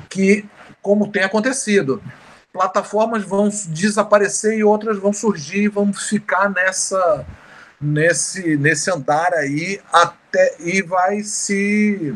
que, 0.10 0.46
como 0.82 1.10
tem 1.10 1.24
acontecido, 1.24 2.04
plataformas 2.52 3.24
vão 3.24 3.48
desaparecer 3.70 4.58
e 4.58 4.64
outras 4.66 4.98
vão 4.98 5.14
surgir, 5.14 5.70
vão 5.70 5.94
ficar 5.94 6.50
nessa 6.50 7.26
nesse, 7.80 8.58
nesse 8.58 8.92
andar 8.92 9.34
aí 9.34 9.80
até 9.92 10.56
e 10.60 10.82
vai 10.82 11.24
se 11.24 12.14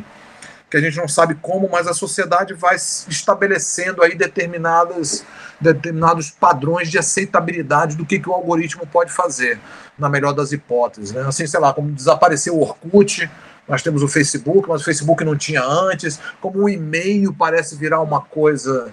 que 0.70 0.78
a 0.78 0.82
gente 0.82 0.98
não 0.98 1.08
sabe 1.08 1.36
como, 1.36 1.70
mas 1.70 1.88
a 1.88 1.94
sociedade 1.94 2.54
vai 2.54 2.76
estabelecendo 2.76 4.02
aí 4.02 4.16
determinadas, 4.16 5.24
determinados 5.60 6.32
padrões 6.32 6.90
de 6.90 6.98
aceitabilidade 6.98 7.96
do 7.96 8.06
que, 8.06 8.20
que 8.20 8.30
o 8.30 8.34
algoritmo 8.34 8.86
pode 8.88 9.12
fazer, 9.12 9.60
na 9.98 10.10
melhor 10.10 10.34
das 10.34 10.52
hipóteses. 10.52 11.12
Né? 11.12 11.22
Assim, 11.28 11.46
sei 11.46 11.60
lá, 11.60 11.74
como 11.74 11.92
desapareceu 11.92 12.56
o 12.56 12.62
Orkut, 12.62 13.30
nós 13.68 13.82
temos 13.82 14.04
o 14.04 14.08
Facebook, 14.08 14.68
mas 14.68 14.82
o 14.82 14.86
Facebook 14.86 15.24
não 15.24 15.36
tinha 15.36 15.64
antes, 15.64 16.20
como 16.42 16.64
o 16.64 16.70
e-mail 16.70 17.34
parece 17.34 17.76
virar 17.76 18.02
uma 18.02 18.22
coisa 18.22 18.92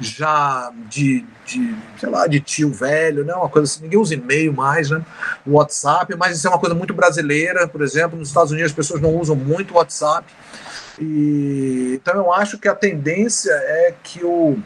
já 0.00 0.72
de, 0.88 1.24
de, 1.46 1.74
sei 1.98 2.08
lá, 2.08 2.26
de 2.26 2.40
tio 2.40 2.72
velho, 2.72 3.24
né? 3.24 3.34
Uma 3.34 3.48
coisa 3.48 3.70
assim, 3.70 3.82
ninguém 3.82 3.98
usa 3.98 4.14
e-mail 4.14 4.52
mais, 4.52 4.90
né? 4.90 5.02
O 5.46 5.52
WhatsApp, 5.52 6.14
mas 6.16 6.36
isso 6.36 6.46
é 6.46 6.50
uma 6.50 6.58
coisa 6.58 6.74
muito 6.74 6.92
brasileira, 6.92 7.68
por 7.68 7.82
exemplo, 7.82 8.18
nos 8.18 8.28
Estados 8.28 8.50
Unidos 8.50 8.72
as 8.72 8.76
pessoas 8.76 9.00
não 9.00 9.14
usam 9.14 9.36
muito 9.36 9.72
o 9.72 9.76
WhatsApp. 9.76 10.26
E, 10.98 11.98
então 12.00 12.14
eu 12.14 12.32
acho 12.32 12.58
que 12.58 12.68
a 12.68 12.74
tendência 12.74 13.52
é 13.52 13.94
que 14.02 14.24
o, 14.24 14.58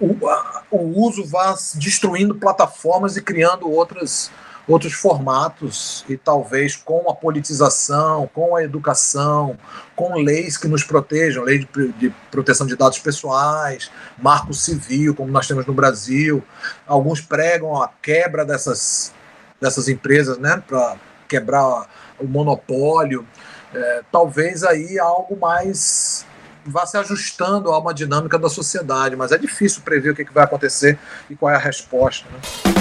o, 0.00 0.28
a, 0.28 0.62
o 0.70 1.00
uso 1.00 1.24
vá 1.24 1.56
destruindo 1.74 2.34
plataformas 2.34 3.16
e 3.16 3.22
criando 3.22 3.70
outras 3.70 4.30
outros 4.68 4.92
formatos 4.92 6.04
e 6.08 6.16
talvez 6.16 6.76
com 6.76 7.10
a 7.10 7.14
politização, 7.14 8.28
com 8.34 8.54
a 8.54 8.62
educação, 8.62 9.56
com 9.96 10.14
leis 10.14 10.58
que 10.58 10.68
nos 10.68 10.84
protejam, 10.84 11.42
lei 11.42 11.60
de, 11.60 11.92
de, 11.92 12.14
proteção 12.30 12.66
de 12.66 12.76
dados 12.76 12.98
pessoais, 12.98 13.90
marco 14.18 14.52
civil, 14.52 15.14
como 15.14 15.32
nós 15.32 15.48
temos 15.48 15.64
no 15.64 15.72
Brasil. 15.72 16.44
Alguns 16.86 17.22
pregam 17.22 17.82
a 17.82 17.88
quebra 17.88 18.44
dessas, 18.44 19.12
dessas 19.58 19.88
empresas, 19.88 20.36
né, 20.36 20.62
para 20.66 20.96
quebrar 21.26 21.88
o 22.20 22.26
monopólio. 22.26 23.26
É, 23.74 24.02
talvez 24.10 24.64
aí 24.64 24.98
algo 24.98 25.36
mais 25.38 26.26
vá 26.64 26.86
se 26.86 26.96
ajustando 26.96 27.70
a 27.70 27.78
uma 27.78 27.94
dinâmica 27.94 28.38
da 28.38 28.48
sociedade, 28.48 29.16
mas 29.16 29.32
é 29.32 29.38
difícil 29.38 29.82
prever 29.82 30.10
o 30.10 30.14
que, 30.14 30.24
vai 30.32 30.44
acontecer 30.44 30.98
e 31.28 31.36
qual 31.36 31.52
é 31.52 31.56
a 31.56 31.58
resposta. 31.58 32.26
Né? 32.30 32.78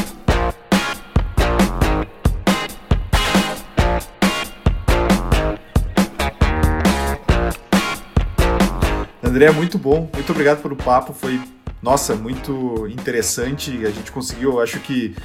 André, 9.24 9.52
muito 9.52 9.78
bom. 9.78 10.10
Muito 10.14 10.32
obrigado 10.32 10.62
pelo 10.62 10.76
papo. 10.76 11.14
Foi, 11.14 11.40
nossa, 11.88 12.16
muito 12.16 12.86
interessante. 12.90 13.86
A 13.86 13.90
gente 13.90 14.12
conseguiu, 14.12 14.60
acho 14.60 14.78
que, 14.82 15.16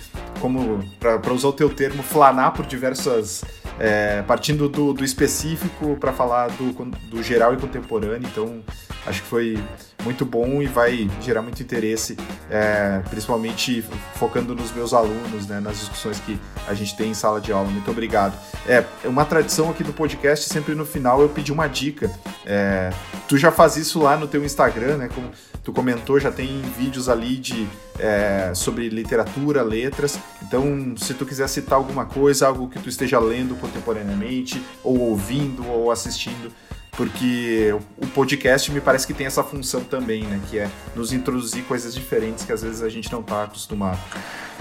como 0.40 0.78
para 1.00 1.32
usar 1.32 1.48
o 1.48 1.52
teu 1.52 1.68
termo, 1.68 2.04
flanar 2.04 2.52
por 2.52 2.64
diversas 2.64 3.44
é, 3.80 4.22
partindo 4.22 4.68
do, 4.68 4.92
do 4.92 5.04
específico 5.04 5.96
para 5.98 6.12
falar 6.12 6.50
do, 6.50 6.72
do 7.10 7.20
geral 7.20 7.52
e 7.52 7.56
contemporâneo, 7.56 8.28
então 8.28 8.62
acho 9.06 9.22
que 9.22 9.28
foi 9.28 9.58
muito 10.04 10.24
bom 10.24 10.60
e 10.60 10.66
vai 10.66 11.08
gerar 11.20 11.42
muito 11.42 11.62
interesse, 11.62 12.16
é, 12.50 13.00
principalmente 13.08 13.84
focando 14.14 14.54
nos 14.54 14.72
meus 14.72 14.92
alunos, 14.92 15.46
né, 15.46 15.60
nas 15.60 15.78
discussões 15.78 16.18
que 16.20 16.38
a 16.66 16.74
gente 16.74 16.96
tem 16.96 17.10
em 17.10 17.14
sala 17.14 17.40
de 17.40 17.52
aula. 17.52 17.68
Muito 17.68 17.90
obrigado. 17.90 18.36
É, 18.66 18.84
uma 19.04 19.24
tradição 19.24 19.70
aqui 19.70 19.84
do 19.84 19.92
podcast, 19.92 20.48
sempre 20.48 20.74
no 20.74 20.84
final 20.84 21.20
eu 21.20 21.28
pedi 21.28 21.52
uma 21.52 21.68
dica. 21.68 22.10
É, 22.44 22.90
tu 23.28 23.36
já 23.36 23.50
faz 23.50 23.76
isso 23.76 24.00
lá 24.00 24.16
no 24.16 24.26
teu 24.26 24.44
Instagram, 24.44 24.98
né? 24.98 25.08
Como 25.14 25.30
tu 25.62 25.72
comentou, 25.72 26.18
já 26.18 26.30
tem 26.30 26.60
vídeos 26.76 27.08
ali 27.08 27.36
de 27.36 27.68
é, 27.98 28.52
sobre 28.54 28.88
literatura, 28.88 29.62
letras. 29.62 30.18
Então, 30.42 30.94
se 30.96 31.14
tu 31.14 31.24
quiser 31.24 31.48
citar 31.48 31.78
alguma 31.78 32.04
coisa, 32.04 32.46
algo 32.46 32.68
que 32.68 32.78
tu 32.78 32.88
esteja 32.88 33.18
lendo 33.18 33.54
contemporaneamente, 33.56 34.60
ou 34.82 34.98
ouvindo, 34.98 35.66
ou 35.68 35.90
assistindo, 35.90 36.52
porque 36.92 37.74
o 37.96 38.06
podcast 38.08 38.70
me 38.70 38.80
parece 38.80 39.06
que 39.06 39.14
tem 39.14 39.26
essa 39.26 39.42
função 39.42 39.82
também, 39.82 40.24
né? 40.24 40.40
Que 40.48 40.58
é 40.58 40.70
nos 40.94 41.12
introduzir 41.12 41.64
coisas 41.64 41.94
diferentes 41.94 42.44
que 42.44 42.52
às 42.52 42.62
vezes 42.62 42.82
a 42.82 42.88
gente 42.88 43.10
não 43.10 43.20
está 43.20 43.44
acostumado. 43.44 43.98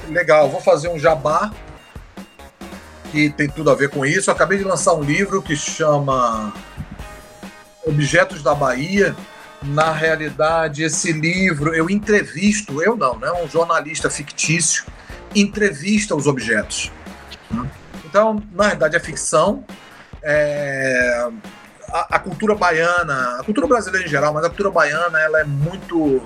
Legal, 0.10 0.50
vou 0.50 0.62
fazer 0.62 0.88
um 0.88 0.98
jabá 0.98 1.52
que 3.12 3.30
tem 3.30 3.50
tudo 3.50 3.70
a 3.70 3.76
ver 3.76 3.90
com 3.90 4.06
isso. 4.06 4.30
Eu 4.30 4.34
acabei 4.34 4.58
de 4.58 4.64
lançar 4.64 4.94
um 4.94 5.04
livro 5.04 5.42
que 5.42 5.56
chama 5.56 6.54
Objetos 7.86 8.42
da 8.42 8.56
Bahia. 8.56 9.16
Na 9.62 9.92
realidade, 9.92 10.84
esse 10.84 11.12
livro 11.12 11.76
eu 11.76 11.90
entrevisto, 11.90 12.82
eu 12.82 12.96
não, 12.96 13.20
né? 13.20 13.32
Um 13.32 13.48
jornalista 13.48 14.10
fictício 14.10 14.86
entrevista 15.36 16.16
os 16.16 16.28
objetos. 16.28 16.92
Então, 18.06 18.42
na 18.52 18.70
verdade, 18.70 18.96
é 18.96 19.00
ficção. 19.00 19.64
É, 20.24 21.30
a, 21.92 22.20
cultura 22.20 22.56
baiana, 22.56 23.40
a 23.40 23.44
cultura 23.44 23.68
brasileira 23.68 24.08
em 24.08 24.10
geral, 24.10 24.34
mas 24.34 24.44
a 24.46 24.50
cultura 24.50 24.72
baiana, 24.72 25.20
ela 25.20 25.42
é 25.42 25.44
muito. 25.44 26.22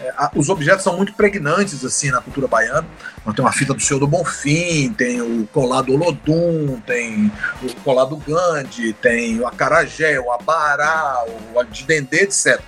É, 0.00 0.12
a, 0.16 0.30
os 0.34 0.48
objetos 0.48 0.84
são 0.84 0.96
muito 0.96 1.12
pregnantes 1.14 1.84
assim 1.84 2.10
na 2.10 2.20
cultura 2.20 2.46
baiana. 2.46 2.86
Então, 3.20 3.32
tem 3.32 3.44
uma 3.44 3.52
fita 3.52 3.74
do 3.74 3.80
Senhor 3.80 3.98
do 4.00 4.06
Bonfim, 4.06 4.92
tem 4.92 5.20
o 5.20 5.46
colar 5.48 5.82
do 5.82 5.94
Olodum, 5.94 6.80
tem 6.86 7.32
o 7.62 7.74
colar 7.82 8.04
do 8.04 8.16
Gandhi, 8.16 8.92
tem 8.94 9.40
o 9.40 9.46
acarajé, 9.46 10.18
o 10.20 10.30
abará, 10.32 11.24
o 11.54 11.64
de 11.64 11.84
dendê, 11.84 12.22
etc. 12.22 12.60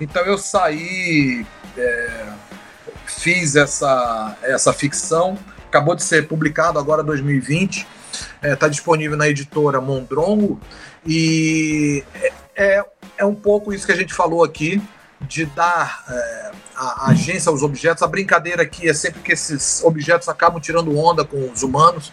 Então 0.00 0.22
eu 0.22 0.38
saí, 0.38 1.46
é, 1.76 2.26
fiz 3.06 3.56
essa, 3.56 4.36
essa 4.42 4.72
ficção, 4.72 5.38
acabou 5.68 5.94
de 5.94 6.02
ser 6.02 6.26
publicado 6.26 6.78
agora 6.78 7.02
2020, 7.02 7.86
está 8.36 8.48
é, 8.48 8.56
tá 8.56 8.68
disponível 8.68 9.16
na 9.16 9.28
editora 9.28 9.80
Mondrongo 9.80 10.60
e 11.06 12.04
é, 12.14 12.32
é, 12.56 12.84
é 13.18 13.24
um 13.24 13.34
pouco 13.34 13.72
isso 13.72 13.86
que 13.86 13.92
a 13.92 13.96
gente 13.96 14.12
falou 14.12 14.42
aqui, 14.42 14.82
de 15.20 15.46
dar 15.46 16.04
é, 16.08 16.50
a, 16.74 17.06
a 17.06 17.10
agência 17.10 17.50
aos 17.50 17.62
objetos. 17.62 18.02
A 18.02 18.06
brincadeira 18.06 18.62
aqui 18.62 18.88
é 18.88 18.94
sempre 18.94 19.20
que 19.20 19.32
esses 19.32 19.82
objetos 19.82 20.28
acabam 20.28 20.60
tirando 20.60 20.96
onda 20.96 21.24
com 21.24 21.50
os 21.50 21.62
humanos. 21.62 22.12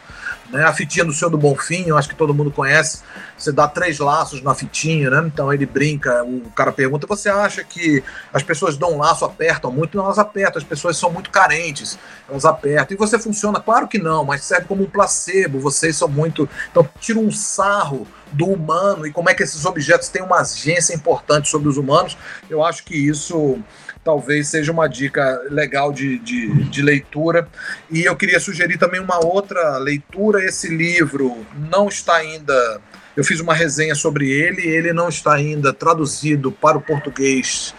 Né? 0.53 0.63
A 0.63 0.71
fitinha 0.71 1.03
do 1.03 1.11
Senhor 1.11 1.31
do 1.31 1.37
Bonfim, 1.37 1.85
eu 1.87 1.97
acho 1.97 2.07
que 2.07 2.13
todo 2.13 2.31
mundo 2.31 2.51
conhece. 2.51 3.01
Você 3.35 3.51
dá 3.51 3.67
três 3.67 3.97
laços 3.97 4.39
na 4.43 4.53
fitinha, 4.53 5.09
né? 5.09 5.23
Então 5.25 5.51
ele 5.51 5.65
brinca, 5.65 6.23
o 6.23 6.51
cara 6.51 6.71
pergunta: 6.71 7.07
você 7.07 7.27
acha 7.27 7.63
que 7.63 8.03
as 8.31 8.43
pessoas 8.43 8.77
dão 8.77 8.93
um 8.93 8.97
laço, 8.99 9.25
apertam 9.25 9.71
muito? 9.71 9.97
Não, 9.97 10.05
elas 10.05 10.19
apertam, 10.19 10.61
as 10.61 10.63
pessoas 10.63 10.95
são 10.95 11.11
muito 11.11 11.31
carentes, 11.31 11.97
elas 12.29 12.45
apertam. 12.45 12.93
E 12.95 12.97
você 12.97 13.17
funciona? 13.17 13.59
Claro 13.59 13.87
que 13.87 13.97
não, 13.97 14.23
mas 14.23 14.43
serve 14.43 14.67
como 14.67 14.83
um 14.83 14.89
placebo, 14.89 15.59
vocês 15.59 15.97
são 15.97 16.07
muito. 16.07 16.47
Então 16.69 16.87
tira 16.99 17.17
um 17.17 17.31
sarro 17.31 18.07
do 18.31 18.45
humano 18.45 19.07
e 19.07 19.11
como 19.11 19.29
é 19.31 19.33
que 19.33 19.41
esses 19.41 19.65
objetos 19.65 20.07
têm 20.09 20.21
uma 20.21 20.41
agência 20.41 20.93
importante 20.93 21.49
sobre 21.49 21.67
os 21.67 21.77
humanos. 21.77 22.15
Eu 22.47 22.63
acho 22.63 22.83
que 22.83 22.95
isso 22.95 23.57
talvez 24.03 24.47
seja 24.47 24.71
uma 24.71 24.87
dica 24.87 25.41
legal 25.49 25.91
de, 25.91 26.19
de, 26.19 26.63
de, 26.65 26.81
leitura. 26.81 27.47
E 27.89 28.03
eu 28.03 28.15
queria 28.15 28.39
sugerir 28.39 28.77
também 28.77 28.99
uma 28.99 29.23
outra 29.23 29.77
leitura. 29.77 30.43
Esse 30.43 30.67
livro 30.67 31.45
não 31.69 31.87
está 31.87 32.15
ainda. 32.15 32.81
Eu 33.15 33.23
fiz 33.23 33.39
uma 33.39 33.53
resenha 33.53 33.95
sobre 33.95 34.29
ele, 34.29 34.67
ele 34.67 34.91
não 34.91 35.07
está 35.07 35.33
ainda 35.33 35.71
traduzido 35.71 36.51
para 36.51 36.77
o 36.77 36.81
português 36.81 37.73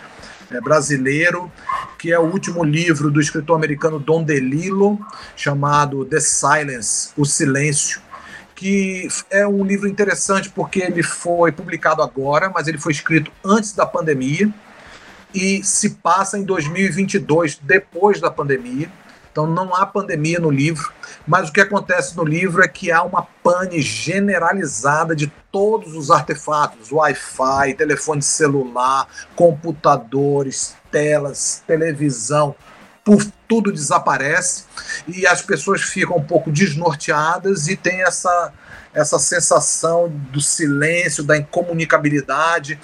é, 0.51 0.61
brasileiro, 0.61 1.51
que 1.99 2.13
é 2.13 2.19
o 2.19 2.23
último 2.23 2.63
livro 2.63 3.11
do 3.11 3.21
escritor 3.21 3.57
americano 3.57 3.99
Don 3.99 4.23
DeLillo, 4.23 4.99
chamado 5.37 6.05
The 6.05 6.21
Silence 6.21 7.11
O 7.17 7.25
Silêncio 7.25 8.03
que 8.57 9.09
é 9.31 9.45
um 9.45 9.65
livro 9.65 9.89
interessante 9.89 10.49
porque 10.49 10.81
ele 10.81 11.03
foi 11.03 11.51
publicado 11.51 12.01
agora, 12.01 12.49
mas 12.55 12.69
ele 12.69 12.79
foi 12.79 12.93
escrito 12.93 13.31
antes 13.45 13.73
da 13.73 13.85
pandemia 13.85 14.49
e 15.35 15.63
se 15.65 15.91
passa 15.97 16.39
em 16.39 16.45
2022, 16.45 17.59
depois 17.61 18.21
da 18.21 18.31
pandemia. 18.31 18.89
Então 19.33 19.49
não 19.49 19.75
há 19.75 19.85
pandemia 19.85 20.39
no 20.39 20.49
livro, 20.49 20.93
mas 21.27 21.49
o 21.49 21.53
que 21.53 21.61
acontece 21.61 22.17
no 22.17 22.23
livro 22.23 22.63
é 22.63 22.69
que 22.69 22.93
há 22.93 23.03
uma 23.03 23.27
pane 23.43 23.83
generalizada 23.83 25.17
de 25.17 25.27
todos 25.51 25.97
os 25.97 26.09
artefatos, 26.09 26.93
Wi-Fi, 26.93 27.75
telefone 27.75 28.23
celular, 28.23 29.09
computadores, 29.35 30.77
telas, 30.89 31.65
televisão, 31.67 32.55
por 33.05 33.27
tudo 33.49 33.73
desaparece 33.73 34.65
e 35.09 35.27
as 35.27 35.43
pessoas 35.43 35.83
ficam 35.83 36.17
um 36.17 36.25
pouco 36.25 36.51
desnorteadas 36.51 37.67
e 37.67 37.77
tem 37.77 38.03
essa 38.03 38.53
essa 38.95 39.19
sensação 39.19 40.09
do 40.31 40.41
silêncio, 40.41 41.25
da 41.25 41.37
incomunicabilidade 41.37 42.79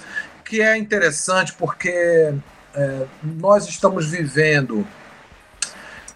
que 0.51 0.61
é 0.61 0.77
interessante 0.77 1.53
porque 1.53 2.33
é, 2.75 3.05
nós 3.23 3.69
estamos 3.69 4.05
vivendo 4.05 4.85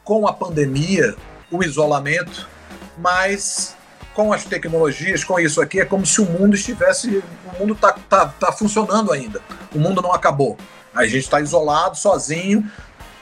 com 0.03 0.27
a 0.27 0.33
pandemia 0.33 1.15
o 1.49 1.63
isolamento, 1.63 2.45
mas 2.97 3.77
com 4.13 4.33
as 4.33 4.43
tecnologias, 4.43 5.23
com 5.23 5.39
isso 5.39 5.61
aqui, 5.61 5.79
é 5.79 5.85
como 5.85 6.05
se 6.05 6.19
o 6.19 6.25
mundo 6.25 6.53
estivesse. 6.53 7.23
O 7.45 7.59
mundo 7.59 7.75
está 7.75 7.93
tá, 7.93 8.25
tá 8.27 8.51
funcionando 8.51 9.13
ainda. 9.13 9.39
O 9.73 9.79
mundo 9.79 10.01
não 10.01 10.11
acabou. 10.11 10.57
A 10.93 11.05
gente 11.05 11.19
está 11.23 11.39
isolado, 11.39 11.97
sozinho, 11.97 12.69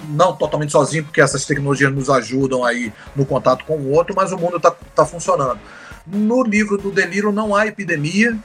não 0.01 0.35
totalmente 0.35 0.71
sozinho, 0.71 1.03
porque 1.03 1.21
essas 1.21 1.45
tecnologias 1.45 1.93
nos 1.93 2.09
ajudam 2.09 2.65
aí 2.65 2.91
no 3.15 3.23
contato 3.23 3.65
com 3.65 3.75
o 3.75 3.91
outro, 3.91 4.15
mas 4.15 4.31
o 4.31 4.37
mundo 4.37 4.57
está 4.57 4.71
tá 4.71 5.05
funcionando. 5.05 5.59
No 6.07 6.41
livro 6.41 6.75
do 6.75 6.89
Delírio 6.89 7.31
não 7.31 7.55
há 7.55 7.67
epidemia, 7.67 8.35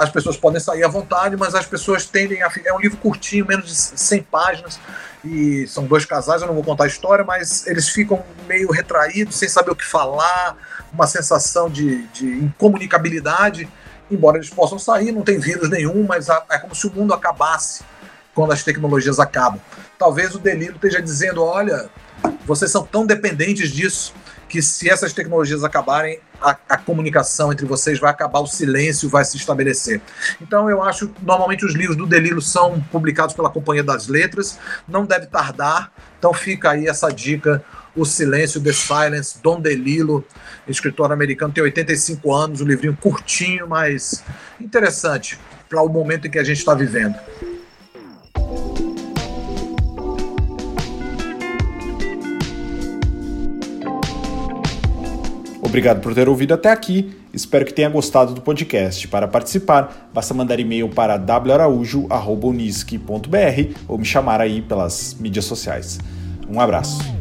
as 0.00 0.10
pessoas 0.10 0.36
podem 0.36 0.60
sair 0.60 0.82
à 0.82 0.88
vontade, 0.88 1.36
mas 1.36 1.54
as 1.54 1.66
pessoas 1.66 2.06
tendem 2.06 2.42
a. 2.42 2.50
É 2.64 2.72
um 2.72 2.80
livro 2.80 2.96
curtinho, 2.96 3.46
menos 3.46 3.66
de 3.66 3.74
100 3.74 4.22
páginas, 4.24 4.80
e 5.24 5.66
são 5.66 5.84
dois 5.84 6.04
casais, 6.04 6.40
eu 6.40 6.48
não 6.48 6.54
vou 6.54 6.64
contar 6.64 6.84
a 6.84 6.86
história, 6.86 7.24
mas 7.24 7.66
eles 7.66 7.88
ficam 7.88 8.24
meio 8.48 8.70
retraídos, 8.70 9.36
sem 9.36 9.48
saber 9.48 9.70
o 9.70 9.76
que 9.76 9.84
falar, 9.84 10.56
uma 10.92 11.06
sensação 11.06 11.68
de, 11.68 12.02
de 12.08 12.26
incomunicabilidade 12.26 13.68
embora 14.10 14.38
eles 14.38 14.50
possam 14.50 14.78
sair, 14.78 15.12
não 15.12 15.22
tem 15.22 15.38
vírus 15.38 15.70
nenhum, 15.70 16.04
mas 16.06 16.28
é 16.28 16.58
como 16.58 16.74
se 16.74 16.86
o 16.86 16.92
mundo 16.92 17.14
acabasse 17.14 17.84
quando 18.34 18.52
as 18.52 18.64
tecnologias 18.64 19.20
acabam. 19.20 19.60
Talvez 19.98 20.34
o 20.34 20.38
Delilo 20.38 20.74
esteja 20.74 21.00
dizendo: 21.00 21.44
olha, 21.44 21.88
vocês 22.44 22.70
são 22.70 22.84
tão 22.84 23.06
dependentes 23.06 23.70
disso 23.70 24.12
que 24.50 24.60
se 24.60 24.90
essas 24.90 25.12
tecnologias 25.12 25.62
acabarem, 25.62 26.18
a, 26.42 26.56
a, 26.68 26.76
comunicação 26.76 27.52
entre 27.52 27.64
vocês 27.64 28.00
vai 28.00 28.10
acabar, 28.10 28.40
o 28.40 28.46
silêncio 28.48 29.08
vai 29.08 29.24
se 29.24 29.36
estabelecer. 29.36 30.00
Então 30.42 30.68
eu 30.68 30.82
acho, 30.82 31.08
normalmente 31.22 31.64
os 31.64 31.72
livros 31.72 31.96
do 31.96 32.04
Delilo 32.04 32.42
são 32.42 32.80
publicados 32.90 33.32
pela 33.32 33.48
Companhia 33.48 33.84
das 33.84 34.08
Letras, 34.08 34.58
não 34.88 35.06
deve 35.06 35.26
tardar, 35.26 35.92
então 36.18 36.34
fica 36.34 36.72
aí 36.72 36.88
essa 36.88 37.08
dica, 37.10 37.64
O 37.94 38.04
Silêncio, 38.04 38.60
The 38.60 38.72
Silence, 38.72 39.38
Dom 39.42 39.60
Delilo, 39.60 40.24
escritor 40.66 41.12
americano, 41.12 41.52
tem 41.52 41.62
85 41.62 42.34
anos, 42.34 42.60
um 42.60 42.66
livrinho 42.66 42.96
curtinho, 43.00 43.68
mas 43.68 44.24
interessante 44.60 45.38
para 45.68 45.80
o 45.80 45.88
momento 45.88 46.26
em 46.26 46.30
que 46.30 46.38
a 46.38 46.44
gente 46.44 46.58
está 46.58 46.74
vivendo. 46.74 47.14
Obrigado 55.70 56.00
por 56.00 56.12
ter 56.12 56.28
ouvido 56.28 56.52
até 56.52 56.68
aqui. 56.68 57.16
Espero 57.32 57.64
que 57.64 57.72
tenha 57.72 57.88
gostado 57.88 58.34
do 58.34 58.40
podcast. 58.40 59.06
Para 59.06 59.28
participar, 59.28 60.10
basta 60.12 60.34
mandar 60.34 60.58
e-mail 60.58 60.88
para 60.88 61.16
waraújo.unisque.br 61.16 63.74
ou 63.86 63.96
me 63.96 64.04
chamar 64.04 64.40
aí 64.40 64.62
pelas 64.62 65.16
mídias 65.20 65.44
sociais. 65.44 66.00
Um 66.48 66.60
abraço. 66.60 67.19